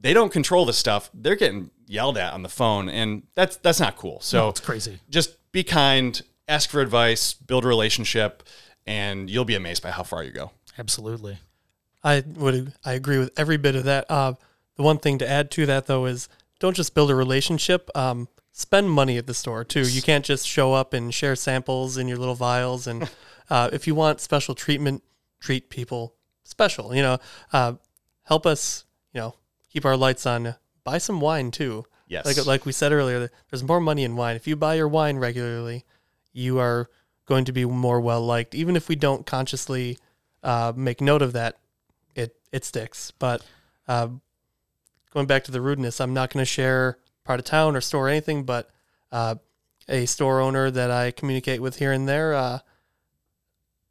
they 0.00 0.12
don't 0.12 0.32
control 0.32 0.64
the 0.64 0.72
stuff 0.72 1.10
they're 1.14 1.36
getting 1.36 1.70
yelled 1.86 2.16
at 2.18 2.32
on 2.32 2.42
the 2.42 2.48
phone 2.48 2.88
and 2.88 3.22
that's 3.34 3.56
that's 3.56 3.80
not 3.80 3.96
cool 3.96 4.20
so 4.20 4.38
No, 4.38 4.48
it's 4.48 4.60
crazy. 4.60 4.98
just 5.10 5.36
be 5.52 5.62
kind 5.62 6.20
ask 6.48 6.68
for 6.70 6.80
advice 6.80 7.32
build 7.34 7.64
a 7.64 7.68
relationship 7.68 8.42
and 8.86 9.28
you'll 9.30 9.44
be 9.44 9.54
amazed 9.54 9.82
by 9.82 9.90
how 9.90 10.02
far 10.02 10.22
you 10.24 10.30
go 10.32 10.50
Absolutely. 10.78 11.38
I 12.02 12.24
would 12.26 12.72
I 12.84 12.92
agree 12.94 13.18
with 13.18 13.30
every 13.36 13.58
bit 13.58 13.74
of 13.74 13.84
that. 13.84 14.06
Uh, 14.10 14.32
the 14.76 14.82
one 14.82 14.96
thing 14.98 15.18
to 15.18 15.28
add 15.28 15.50
to 15.52 15.66
that 15.66 15.86
though 15.86 16.06
is 16.06 16.28
don't 16.58 16.74
just 16.74 16.94
build 16.94 17.10
a 17.10 17.14
relationship. 17.14 17.90
Um, 17.94 18.28
spend 18.52 18.90
money 18.90 19.18
at 19.18 19.26
the 19.26 19.34
store 19.34 19.64
too. 19.64 19.82
You 19.86 20.00
can't 20.00 20.24
just 20.24 20.48
show 20.48 20.72
up 20.72 20.94
and 20.94 21.12
share 21.12 21.36
samples 21.36 21.98
in 21.98 22.08
your 22.08 22.16
little 22.16 22.34
vials. 22.34 22.86
And 22.86 23.10
uh, 23.50 23.68
if 23.72 23.86
you 23.86 23.94
want 23.94 24.20
special 24.20 24.54
treatment, 24.54 25.02
treat 25.40 25.68
people 25.68 26.14
special. 26.44 26.94
You 26.94 27.02
know, 27.02 27.18
uh, 27.52 27.74
help 28.22 28.46
us. 28.46 28.84
You 29.12 29.20
know, 29.20 29.34
keep 29.68 29.84
our 29.84 29.96
lights 29.96 30.24
on. 30.24 30.54
Buy 30.84 30.98
some 30.98 31.20
wine 31.20 31.50
too. 31.50 31.84
Yes. 32.06 32.24
Like 32.24 32.46
like 32.46 32.66
we 32.66 32.72
said 32.72 32.92
earlier, 32.92 33.30
there's 33.50 33.62
more 33.62 33.80
money 33.80 34.04
in 34.04 34.16
wine. 34.16 34.36
If 34.36 34.46
you 34.46 34.56
buy 34.56 34.74
your 34.74 34.88
wine 34.88 35.18
regularly, 35.18 35.84
you 36.32 36.58
are 36.58 36.88
going 37.26 37.44
to 37.44 37.52
be 37.52 37.64
more 37.64 38.00
well 38.00 38.22
liked. 38.22 38.54
Even 38.54 38.76
if 38.76 38.88
we 38.88 38.96
don't 38.96 39.26
consciously 39.26 39.98
uh, 40.42 40.72
make 40.74 41.00
note 41.00 41.22
of 41.22 41.32
that, 41.32 41.58
it 42.14 42.36
it 42.52 42.64
sticks. 42.64 43.12
But 43.12 43.44
uh, 43.86 44.08
going 45.12 45.26
back 45.26 45.44
to 45.44 45.52
the 45.52 45.60
rudeness, 45.60 46.00
I'm 46.00 46.14
not 46.14 46.32
going 46.32 46.42
to 46.42 46.50
share 46.50 46.98
part 47.24 47.38
of 47.38 47.46
town 47.46 47.76
or 47.76 47.80
store 47.80 48.06
or 48.06 48.08
anything, 48.08 48.44
but 48.44 48.70
uh, 49.12 49.36
a 49.88 50.06
store 50.06 50.40
owner 50.40 50.70
that 50.70 50.90
I 50.90 51.10
communicate 51.10 51.60
with 51.60 51.76
here 51.76 51.92
and 51.92 52.08
there 52.08 52.34
uh, 52.34 52.60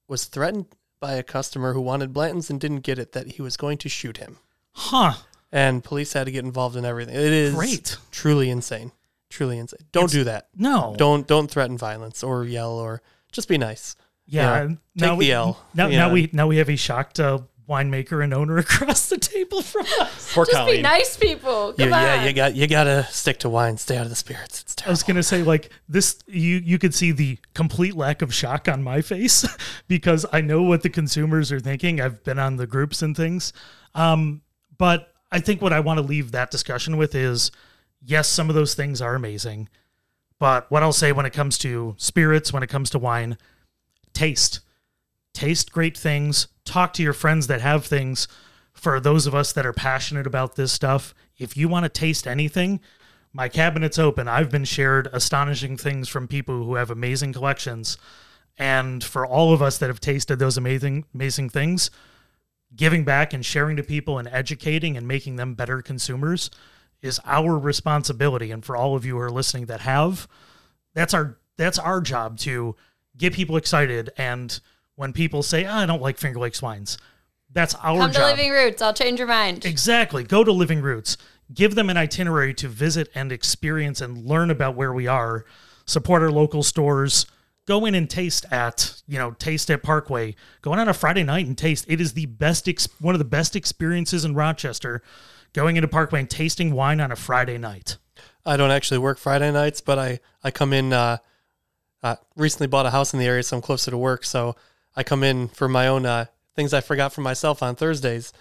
was 0.10 0.26
threatened 0.26 0.66
by 1.00 1.14
a 1.14 1.24
customer 1.24 1.74
who 1.74 1.80
wanted 1.82 2.12
Blanton's 2.14 2.50
and 2.50 2.60
didn't 2.60 2.82
get 2.82 3.00
it 3.00 3.14
that 3.14 3.34
he 3.34 3.42
was 3.42 3.56
going 3.56 3.78
to 3.78 3.88
shoot 3.90 4.18
him. 4.18 4.38
Huh. 4.74 5.14
And 5.52 5.84
police 5.84 6.14
had 6.14 6.26
to 6.26 6.32
get 6.32 6.44
involved 6.44 6.76
in 6.76 6.84
everything. 6.86 7.16
It 7.16 7.22
is 7.22 7.56
Great. 7.56 7.98
truly 8.12 8.50
insane. 8.50 8.92
Truly 9.30 9.58
insane. 9.58 9.80
Don't 9.92 10.06
It's- 10.06 10.14
do 10.14 10.24
that. 10.26 10.50
No. 10.56 10.96
Don't 10.98 11.26
don't 11.28 11.50
threaten 11.50 11.78
violence 11.78 12.24
or 12.24 12.44
yell 12.46 12.74
or 12.74 13.02
just 13.32 13.48
be 13.48 13.58
nice. 13.58 13.96
Yeah. 14.26 14.64
You 14.64 14.70
know, 14.96 15.10
take 15.12 15.18
we, 15.20 15.26
the 15.28 15.32
L. 15.34 15.66
Now, 15.74 15.88
now 15.88 16.08
know. 16.08 16.14
we 16.14 16.30
now 16.34 16.48
we 16.48 16.58
have 16.58 16.70
a 16.70 16.76
shocked 16.76 17.20
uh, 17.20 17.40
winemaker 17.70 18.24
and 18.24 18.34
owner 18.34 18.58
across 18.66 19.08
the 19.10 19.18
table 19.18 19.62
from 19.62 19.86
us. 20.02 20.34
Poor 20.34 20.46
Just 20.46 20.66
be 20.68 20.82
nice 20.82 21.16
people. 21.16 21.70
You- 21.78 21.86
Come 21.86 21.94
on. 21.94 22.02
yeah, 22.02 22.26
you 22.26 22.34
got 22.34 22.56
you 22.56 22.68
got 22.68 22.86
to 22.86 23.04
stick 23.12 23.38
to 23.40 23.50
wine. 23.50 23.78
Stay 23.78 23.96
out 23.98 24.04
of 24.04 24.10
the 24.10 24.16
spirits. 24.16 24.62
It's 24.62 24.76
terrible. 24.76 24.90
I 24.90 24.94
was 24.94 25.04
gonna 25.04 25.24
say 25.24 25.44
like 25.44 25.70
this. 25.88 26.20
You 26.28 26.58
you 26.58 26.78
could 26.80 26.94
see 26.94 27.12
the 27.12 27.38
complete 27.54 27.96
lack 27.96 28.22
of 28.22 28.34
shock 28.34 28.68
on 28.68 28.82
my 28.84 29.02
face 29.02 29.46
because 29.88 30.26
I 30.34 30.42
know 30.42 30.64
what 30.64 30.82
the 30.84 30.90
consumers 30.90 31.52
are 31.52 31.60
thinking. 31.60 32.02
I've 32.02 32.24
been 32.24 32.40
on 32.40 32.58
the 32.58 32.68
groups 32.68 33.02
and 33.02 33.16
things, 33.16 33.54
um, 33.96 34.42
but 34.78 35.14
I 35.32 35.40
think 35.40 35.62
what 35.62 35.72
I 35.74 35.80
want 35.80 36.00
to 36.00 36.02
leave 36.04 36.32
that 36.32 36.50
discussion 36.52 36.98
with 36.98 37.14
is 37.14 37.52
yes, 38.04 38.28
some 38.28 38.50
of 38.50 38.56
those 38.56 38.74
things 38.76 39.02
are 39.02 39.14
amazing, 39.14 39.70
but 40.40 40.70
what 40.72 40.82
I'll 40.82 40.92
say 40.94 41.12
when 41.12 41.26
it 41.26 41.34
comes 41.34 41.58
to 41.60 41.96
spirits, 41.98 42.52
when 42.52 42.64
it 42.64 42.68
comes 42.68 42.90
to 42.92 43.00
wine, 43.00 43.38
taste, 44.14 44.62
taste 45.34 45.72
great 45.72 45.98
things. 45.98 46.48
Talk 46.66 46.94
to 46.94 47.04
your 47.04 47.14
friends 47.14 47.48
that 47.48 47.62
have 47.62 47.86
things. 47.86 48.28
For 48.74 49.00
those 49.00 49.28
of 49.28 49.36
us 49.36 49.52
that 49.54 49.66
are 49.66 49.74
passionate 49.74 50.28
about 50.28 50.56
this 50.56 50.72
stuff, 50.72 51.14
if 51.38 51.58
you 51.58 51.68
want 51.68 51.84
to 51.84 51.90
taste 51.90 52.28
anything, 52.28 52.80
my 53.34 53.50
cabinet's 53.50 54.00
open. 54.00 54.28
I've 54.28 54.50
been 54.50 54.66
shared 54.66 55.08
astonishing 55.14 55.78
things 55.78 56.10
from 56.10 56.28
people 56.28 56.64
who 56.64 56.76
have 56.76 56.90
amazing 56.90 57.34
collections. 57.34 57.98
And 58.58 59.04
for 59.04 59.26
all 59.26 59.54
of 59.54 59.62
us 59.62 59.78
that 59.78 59.90
have 59.90 60.00
tasted 60.00 60.38
those 60.38 60.58
amazing, 60.58 61.06
amazing 61.14 61.50
things, 61.50 61.92
giving 62.76 63.04
back 63.04 63.34
and 63.34 63.46
sharing 63.46 63.78
to 63.78 63.84
people 63.84 64.18
and 64.18 64.28
educating 64.28 64.98
and 64.98 65.08
making 65.08 65.38
them 65.38 65.56
better 65.56 65.82
consumers 65.82 66.50
is 67.02 67.20
our 67.26 67.58
responsibility. 67.58 68.52
And 68.52 68.64
for 68.64 68.76
all 68.76 68.96
of 68.96 69.06
you 69.06 69.14
who 69.14 69.20
are 69.20 69.32
listening 69.32 69.68
that 69.68 69.82
have, 69.82 70.28
that's 70.94 71.14
our 71.14 71.38
that's 71.58 71.80
our 71.80 72.02
job 72.02 72.38
to 72.40 72.76
get 73.18 73.34
people 73.34 73.58
excited. 73.58 74.12
And 74.18 74.60
when 75.00 75.14
people 75.14 75.42
say, 75.42 75.64
"Ah, 75.64 75.80
I 75.80 75.86
don't 75.86 76.02
like 76.02 76.18
Finger 76.18 76.40
Lakes 76.40 76.62
wines, 76.62 76.98
that's 77.54 77.74
our 77.76 78.00
Come 78.00 78.12
to. 78.12 78.22
Living 78.26 78.52
Roots. 78.52 78.82
I'll 78.82 78.94
change 78.94 79.18
your 79.18 79.30
mind. 79.30 79.66
Exactly. 79.66 80.26
Go 80.26 80.44
to 80.44 80.52
Living 80.52 80.82
Roots. 80.82 81.16
Give 81.54 81.74
them 81.74 81.90
an 81.90 81.96
itinerary 81.96 82.54
to 82.56 82.68
visit 82.68 83.08
and 83.16 83.32
experience 83.32 84.02
and 84.02 84.26
learn 84.26 84.52
about 84.52 84.76
where 84.76 84.92
we 84.92 85.08
are. 85.08 85.46
Support 85.86 86.22
our 86.22 86.32
local 86.32 86.64
stores. 86.64 87.26
Go 87.66 87.86
in 87.86 87.96
and 87.96 88.10
taste 88.10 88.46
at, 88.52 89.02
you 89.08 89.18
know, 89.18 89.32
taste 89.32 89.72
at 89.72 89.84
Parkway. 89.84 90.36
Going 90.62 90.80
on 90.80 90.90
a 90.90 90.94
Friday 90.94 91.24
night 91.24 91.48
and 91.48 91.58
taste. 91.58 91.86
It 91.88 92.02
is 92.02 92.12
the 92.12 92.26
best, 92.26 92.68
ex- 92.68 92.90
one 93.00 93.16
of 93.16 93.20
the 93.20 93.26
best 93.26 93.56
experiences 93.56 94.26
in 94.26 94.36
Rochester. 94.36 95.02
Going 95.54 95.78
into 95.78 95.88
Parkway 95.88 96.20
and 96.20 96.30
tasting 96.30 96.74
wine 96.74 97.00
on 97.00 97.10
a 97.10 97.16
Friday 97.16 97.58
night. 97.58 97.96
I 98.46 98.58
don't 98.58 98.72
actually 98.72 98.98
work 98.98 99.18
Friday 99.18 99.50
nights, 99.50 99.80
but 99.80 99.98
I 99.98 100.20
I 100.44 100.52
come 100.52 100.74
in. 100.74 100.92
Uh, 100.92 101.20
uh, 102.02 102.16
recently 102.36 102.68
bought 102.68 102.86
a 102.86 102.92
house 102.92 103.14
in 103.14 103.20
the 103.20 103.26
area, 103.26 103.44
so 103.44 103.58
I'm 103.58 103.62
closer 103.62 103.92
to 103.92 103.98
work. 103.98 104.24
So 104.24 104.56
I 105.00 105.04
come 105.04 105.24
in 105.24 105.48
for 105.48 105.70
my 105.70 105.88
own 105.88 106.06
uh, 106.06 106.26
things 106.58 106.74
I 106.74 106.82
forgot 106.82 107.14
for 107.14 107.22
myself 107.22 107.64
on 107.64 107.78
Thursdays, 107.78 108.34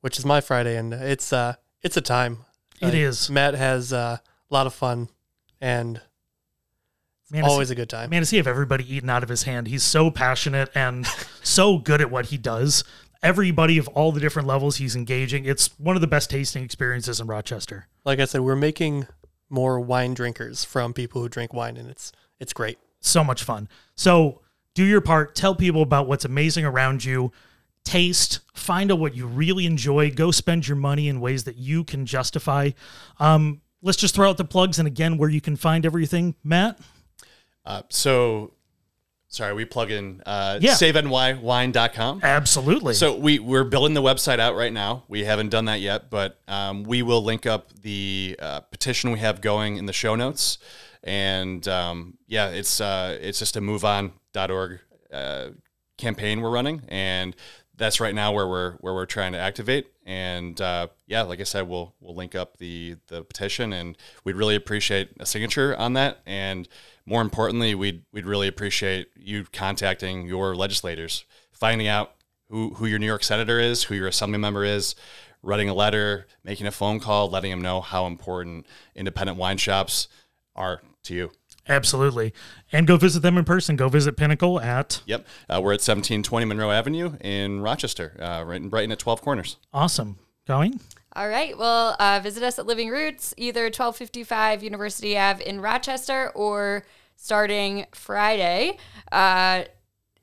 which 0.00 0.18
is 0.18 0.26
my 0.26 0.40
Friday, 0.40 0.76
and 0.76 0.92
it's 0.92 1.32
uh 1.32 1.54
it's 1.82 1.96
a 1.96 2.00
time. 2.00 2.38
It 2.80 2.94
is. 2.94 3.30
Matt 3.30 3.54
has 3.54 3.92
uh, 3.92 4.18
a 4.50 4.52
lot 4.54 4.66
of 4.66 4.74
fun, 4.74 5.08
and 5.60 6.00
Man, 7.30 7.44
always 7.44 7.68
see- 7.68 7.74
a 7.74 7.76
good 7.76 7.88
time. 7.88 8.10
Man, 8.10 8.22
to 8.22 8.26
see 8.26 8.38
if 8.38 8.48
everybody 8.48 8.92
eating 8.92 9.08
out 9.08 9.22
of 9.22 9.28
his 9.28 9.44
hand. 9.44 9.68
He's 9.68 9.84
so 9.84 10.10
passionate 10.10 10.68
and 10.74 11.06
so 11.44 11.78
good 11.78 12.00
at 12.00 12.10
what 12.10 12.26
he 12.26 12.36
does. 12.36 12.82
Everybody 13.22 13.78
of 13.78 13.86
all 13.88 14.10
the 14.10 14.18
different 14.18 14.48
levels 14.48 14.78
he's 14.78 14.96
engaging. 14.96 15.44
It's 15.44 15.78
one 15.78 15.94
of 15.94 16.00
the 16.00 16.08
best 16.08 16.28
tasting 16.28 16.64
experiences 16.64 17.20
in 17.20 17.28
Rochester. 17.28 17.86
Like 18.04 18.18
I 18.18 18.24
said, 18.24 18.40
we're 18.40 18.56
making 18.56 19.06
more 19.48 19.78
wine 19.78 20.14
drinkers 20.14 20.64
from 20.64 20.92
people 20.92 21.22
who 21.22 21.28
drink 21.28 21.54
wine, 21.54 21.76
and 21.76 21.88
it's 21.88 22.10
it's 22.40 22.52
great. 22.52 22.78
so 22.98 23.22
much 23.22 23.44
fun. 23.44 23.68
So 23.94 24.40
do 24.74 24.84
your 24.84 25.00
part. 25.00 25.34
Tell 25.34 25.54
people 25.54 25.82
about 25.82 26.06
what's 26.08 26.24
amazing 26.24 26.64
around 26.64 27.04
you. 27.04 27.32
Taste, 27.84 28.40
find 28.54 28.92
out 28.92 28.98
what 28.98 29.14
you 29.16 29.26
really 29.26 29.66
enjoy. 29.66 30.10
Go 30.10 30.30
spend 30.30 30.68
your 30.68 30.76
money 30.76 31.08
in 31.08 31.20
ways 31.20 31.44
that 31.44 31.56
you 31.56 31.82
can 31.84 32.04
justify. 32.06 32.70
Um, 33.18 33.62
let's 33.82 33.98
just 33.98 34.14
throw 34.14 34.28
out 34.28 34.36
the 34.36 34.44
plugs 34.44 34.78
and 34.78 34.86
again 34.86 35.16
where 35.16 35.30
you 35.30 35.40
can 35.40 35.56
find 35.56 35.84
everything. 35.86 36.34
Matt, 36.44 36.78
Uh, 37.64 37.82
so, 37.88 38.52
sorry, 39.28 39.54
we 39.54 39.64
plug 39.64 39.90
in 39.90 40.22
uh, 40.26 40.58
Yeah. 40.60 40.74
saveNYWine.com. 40.74 42.20
absolutely. 42.22 42.94
So 42.94 43.16
we 43.16 43.38
we're 43.38 43.64
building 43.64 43.94
the 43.94 44.02
website 44.02 44.38
out 44.40 44.54
right 44.56 44.72
now. 44.72 45.04
We 45.08 45.24
haven't 45.24 45.48
done 45.48 45.64
that 45.66 45.80
yet, 45.80 46.10
but 46.10 46.38
um, 46.48 46.84
we 46.84 47.02
will 47.02 47.22
link 47.22 47.46
up 47.46 47.70
the 47.82 48.36
uh, 48.40 48.60
petition 48.60 49.10
we 49.12 49.18
have 49.20 49.40
going 49.40 49.76
in 49.76 49.86
the 49.86 49.92
show 49.92 50.14
notes. 50.16 50.58
And 51.02 51.66
um, 51.66 52.18
yeah, 52.26 52.48
it's 52.48 52.80
uh, 52.80 53.16
it's 53.20 53.38
just 53.38 53.56
a 53.56 53.60
moveon.org 54.34 54.80
uh, 55.12 55.50
campaign 55.98 56.40
we're 56.40 56.50
running, 56.50 56.82
and 56.88 57.36
that's 57.76 58.00
right 58.00 58.14
now 58.14 58.32
where 58.32 58.46
we're 58.46 58.72
where 58.74 58.94
we're 58.94 59.06
trying 59.06 59.32
to 59.32 59.38
activate. 59.38 59.86
And 60.04 60.60
uh, 60.60 60.88
yeah, 61.06 61.22
like 61.22 61.40
I 61.40 61.44
said, 61.44 61.68
we'll 61.68 61.94
we'll 62.00 62.14
link 62.14 62.34
up 62.34 62.58
the 62.58 62.96
the 63.08 63.22
petition, 63.22 63.72
and 63.72 63.96
we'd 64.24 64.36
really 64.36 64.54
appreciate 64.54 65.10
a 65.18 65.26
signature 65.26 65.76
on 65.76 65.94
that. 65.94 66.20
And 66.26 66.68
more 67.06 67.22
importantly, 67.22 67.74
we'd 67.74 68.02
we'd 68.12 68.26
really 68.26 68.48
appreciate 68.48 69.08
you 69.16 69.44
contacting 69.52 70.26
your 70.26 70.54
legislators, 70.54 71.24
finding 71.52 71.86
out 71.86 72.14
who 72.48 72.74
who 72.74 72.86
your 72.86 72.98
New 72.98 73.06
York 73.06 73.24
senator 73.24 73.58
is, 73.58 73.84
who 73.84 73.94
your 73.94 74.08
assembly 74.08 74.38
member 74.38 74.64
is, 74.64 74.94
writing 75.42 75.68
a 75.68 75.74
letter, 75.74 76.26
making 76.44 76.66
a 76.66 76.72
phone 76.72 77.00
call, 77.00 77.28
letting 77.30 77.50
them 77.50 77.62
know 77.62 77.80
how 77.80 78.06
important 78.06 78.66
independent 78.94 79.38
wine 79.38 79.58
shops 79.58 80.08
are 80.54 80.82
to 81.04 81.14
you. 81.14 81.30
Absolutely. 81.70 82.34
And 82.72 82.86
go 82.86 82.96
visit 82.96 83.20
them 83.20 83.38
in 83.38 83.44
person. 83.44 83.76
Go 83.76 83.88
visit 83.88 84.16
Pinnacle 84.16 84.60
at 84.60 85.02
Yep, 85.06 85.26
uh, 85.48 85.60
we're 85.62 85.72
at 85.72 85.80
1720 85.80 86.44
Monroe 86.46 86.70
Avenue 86.70 87.16
in 87.20 87.60
Rochester, 87.60 88.16
uh, 88.20 88.44
right 88.44 88.60
in 88.60 88.68
Brighton 88.68 88.92
at 88.92 88.98
12 88.98 89.22
Corners. 89.22 89.56
Awesome. 89.72 90.18
Going? 90.46 90.80
All 91.14 91.28
right. 91.28 91.56
Well, 91.56 91.96
uh, 91.98 92.20
visit 92.22 92.42
us 92.42 92.58
at 92.58 92.66
Living 92.66 92.88
Roots, 92.88 93.34
either 93.36 93.64
1255 93.64 94.62
University 94.62 95.18
Ave 95.18 95.44
in 95.44 95.60
Rochester 95.60 96.30
or 96.34 96.84
starting 97.16 97.86
Friday, 97.92 98.78
uh, 99.12 99.64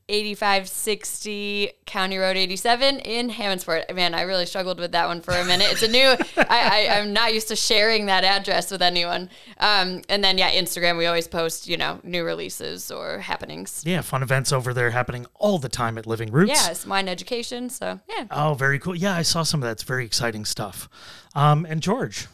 8560 0.09 1.71
County 1.85 2.17
Road 2.17 2.37
87 2.37 2.99
in 2.99 3.29
Hammondsport. 3.29 3.93
Man, 3.93 4.13
I 4.13 4.21
really 4.21 4.45
struggled 4.45 4.79
with 4.79 4.91
that 4.93 5.07
one 5.07 5.21
for 5.21 5.33
a 5.33 5.43
minute. 5.45 5.67
It's 5.71 5.83
a 5.83 5.87
new, 5.87 6.15
I, 6.37 6.87
I, 6.87 6.97
I'm 6.97 7.13
not 7.13 7.33
used 7.33 7.49
to 7.49 7.55
sharing 7.55 8.05
that 8.05 8.23
address 8.23 8.71
with 8.71 8.81
anyone. 8.81 9.29
Um, 9.59 10.01
and 10.07 10.23
then, 10.23 10.37
yeah, 10.37 10.51
Instagram, 10.51 10.97
we 10.97 11.05
always 11.05 11.27
post, 11.27 11.67
you 11.67 11.77
know, 11.77 11.99
new 12.03 12.23
releases 12.23 12.89
or 12.91 13.19
happenings. 13.19 13.83
Yeah, 13.85 14.01
fun 14.01 14.23
events 14.23 14.51
over 14.51 14.73
there 14.73 14.91
happening 14.91 15.25
all 15.35 15.59
the 15.59 15.69
time 15.69 15.97
at 15.97 16.05
Living 16.07 16.31
Roots. 16.31 16.51
Yeah, 16.51 16.71
it's 16.71 16.85
wine 16.85 17.07
education. 17.07 17.69
So, 17.69 17.99
yeah. 18.07 18.25
Oh, 18.31 18.53
very 18.53 18.79
cool. 18.79 18.95
Yeah, 18.95 19.15
I 19.15 19.23
saw 19.23 19.43
some 19.43 19.61
of 19.61 19.65
that. 19.65 19.73
It's 19.73 19.83
very 19.83 20.05
exciting 20.05 20.45
stuff. 20.45 20.87
Um, 21.35 21.65
and 21.65 21.81
George, 21.81 22.27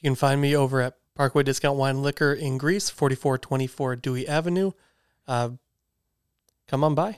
You 0.00 0.10
can 0.10 0.14
find 0.16 0.40
me 0.40 0.56
over 0.56 0.80
at 0.80 0.94
Parkway 1.14 1.42
Discount 1.42 1.76
Wine 1.78 2.02
Liquor 2.02 2.32
in 2.32 2.58
Greece, 2.58 2.90
4424 2.90 3.96
Dewey 3.96 4.26
Avenue. 4.26 4.72
Uh, 5.26 5.50
come 6.74 6.82
on 6.82 6.94
by. 6.96 7.16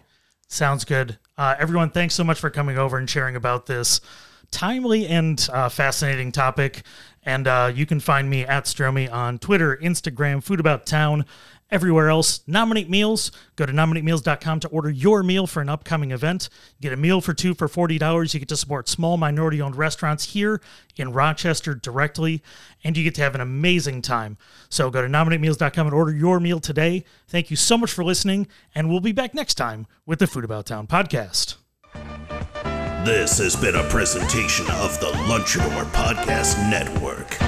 Sounds 0.48 0.84
good. 0.84 1.16
Uh, 1.38 1.54
everyone, 1.58 1.88
thanks 1.88 2.14
so 2.14 2.22
much 2.22 2.38
for 2.38 2.50
coming 2.50 2.76
over 2.76 2.98
and 2.98 3.08
sharing 3.08 3.36
about 3.36 3.64
this 3.64 4.02
timely 4.50 5.06
and 5.06 5.48
uh, 5.50 5.70
fascinating 5.70 6.30
topic. 6.30 6.82
And 7.22 7.48
uh, 7.48 7.72
you 7.74 7.86
can 7.86 7.98
find 7.98 8.28
me 8.28 8.44
at 8.44 8.66
Stromy 8.66 9.10
on 9.10 9.38
Twitter, 9.38 9.78
Instagram, 9.78 10.44
Food 10.44 10.60
About 10.60 10.84
Town, 10.84 11.24
everywhere 11.70 12.08
else. 12.08 12.40
Nominate 12.46 12.88
meals. 12.88 13.32
Go 13.56 13.66
to 13.66 13.72
nominatemeals.com 13.72 14.60
to 14.60 14.68
order 14.68 14.90
your 14.90 15.22
meal 15.22 15.46
for 15.46 15.60
an 15.60 15.68
upcoming 15.68 16.10
event. 16.10 16.48
Get 16.80 16.92
a 16.92 16.96
meal 16.96 17.20
for 17.20 17.34
two 17.34 17.54
for 17.54 17.68
$40. 17.68 18.34
You 18.34 18.40
get 18.40 18.48
to 18.48 18.56
support 18.56 18.88
small 18.88 19.16
minority 19.16 19.60
owned 19.60 19.76
restaurants 19.76 20.32
here 20.32 20.60
in 20.96 21.12
Rochester 21.12 21.74
directly, 21.74 22.42
and 22.84 22.96
you 22.96 23.04
get 23.04 23.14
to 23.16 23.22
have 23.22 23.34
an 23.34 23.40
amazing 23.40 24.02
time. 24.02 24.36
So 24.68 24.90
go 24.90 25.02
to 25.02 25.08
nominatemeals.com 25.08 25.86
and 25.86 25.94
order 25.94 26.12
your 26.12 26.40
meal 26.40 26.60
today. 26.60 27.04
Thank 27.28 27.50
you 27.50 27.56
so 27.56 27.76
much 27.76 27.92
for 27.92 28.04
listening, 28.04 28.46
and 28.74 28.88
we'll 28.88 29.00
be 29.00 29.12
back 29.12 29.34
next 29.34 29.54
time 29.54 29.86
with 30.04 30.18
the 30.18 30.26
Food 30.26 30.44
About 30.44 30.66
Town 30.66 30.86
podcast. 30.86 31.56
This 33.04 33.38
has 33.38 33.54
been 33.54 33.76
a 33.76 33.84
presentation 33.84 34.66
of 34.68 34.98
the 34.98 35.12
Lunchador 35.28 35.84
Podcast 35.92 36.58
Network. 36.68 37.45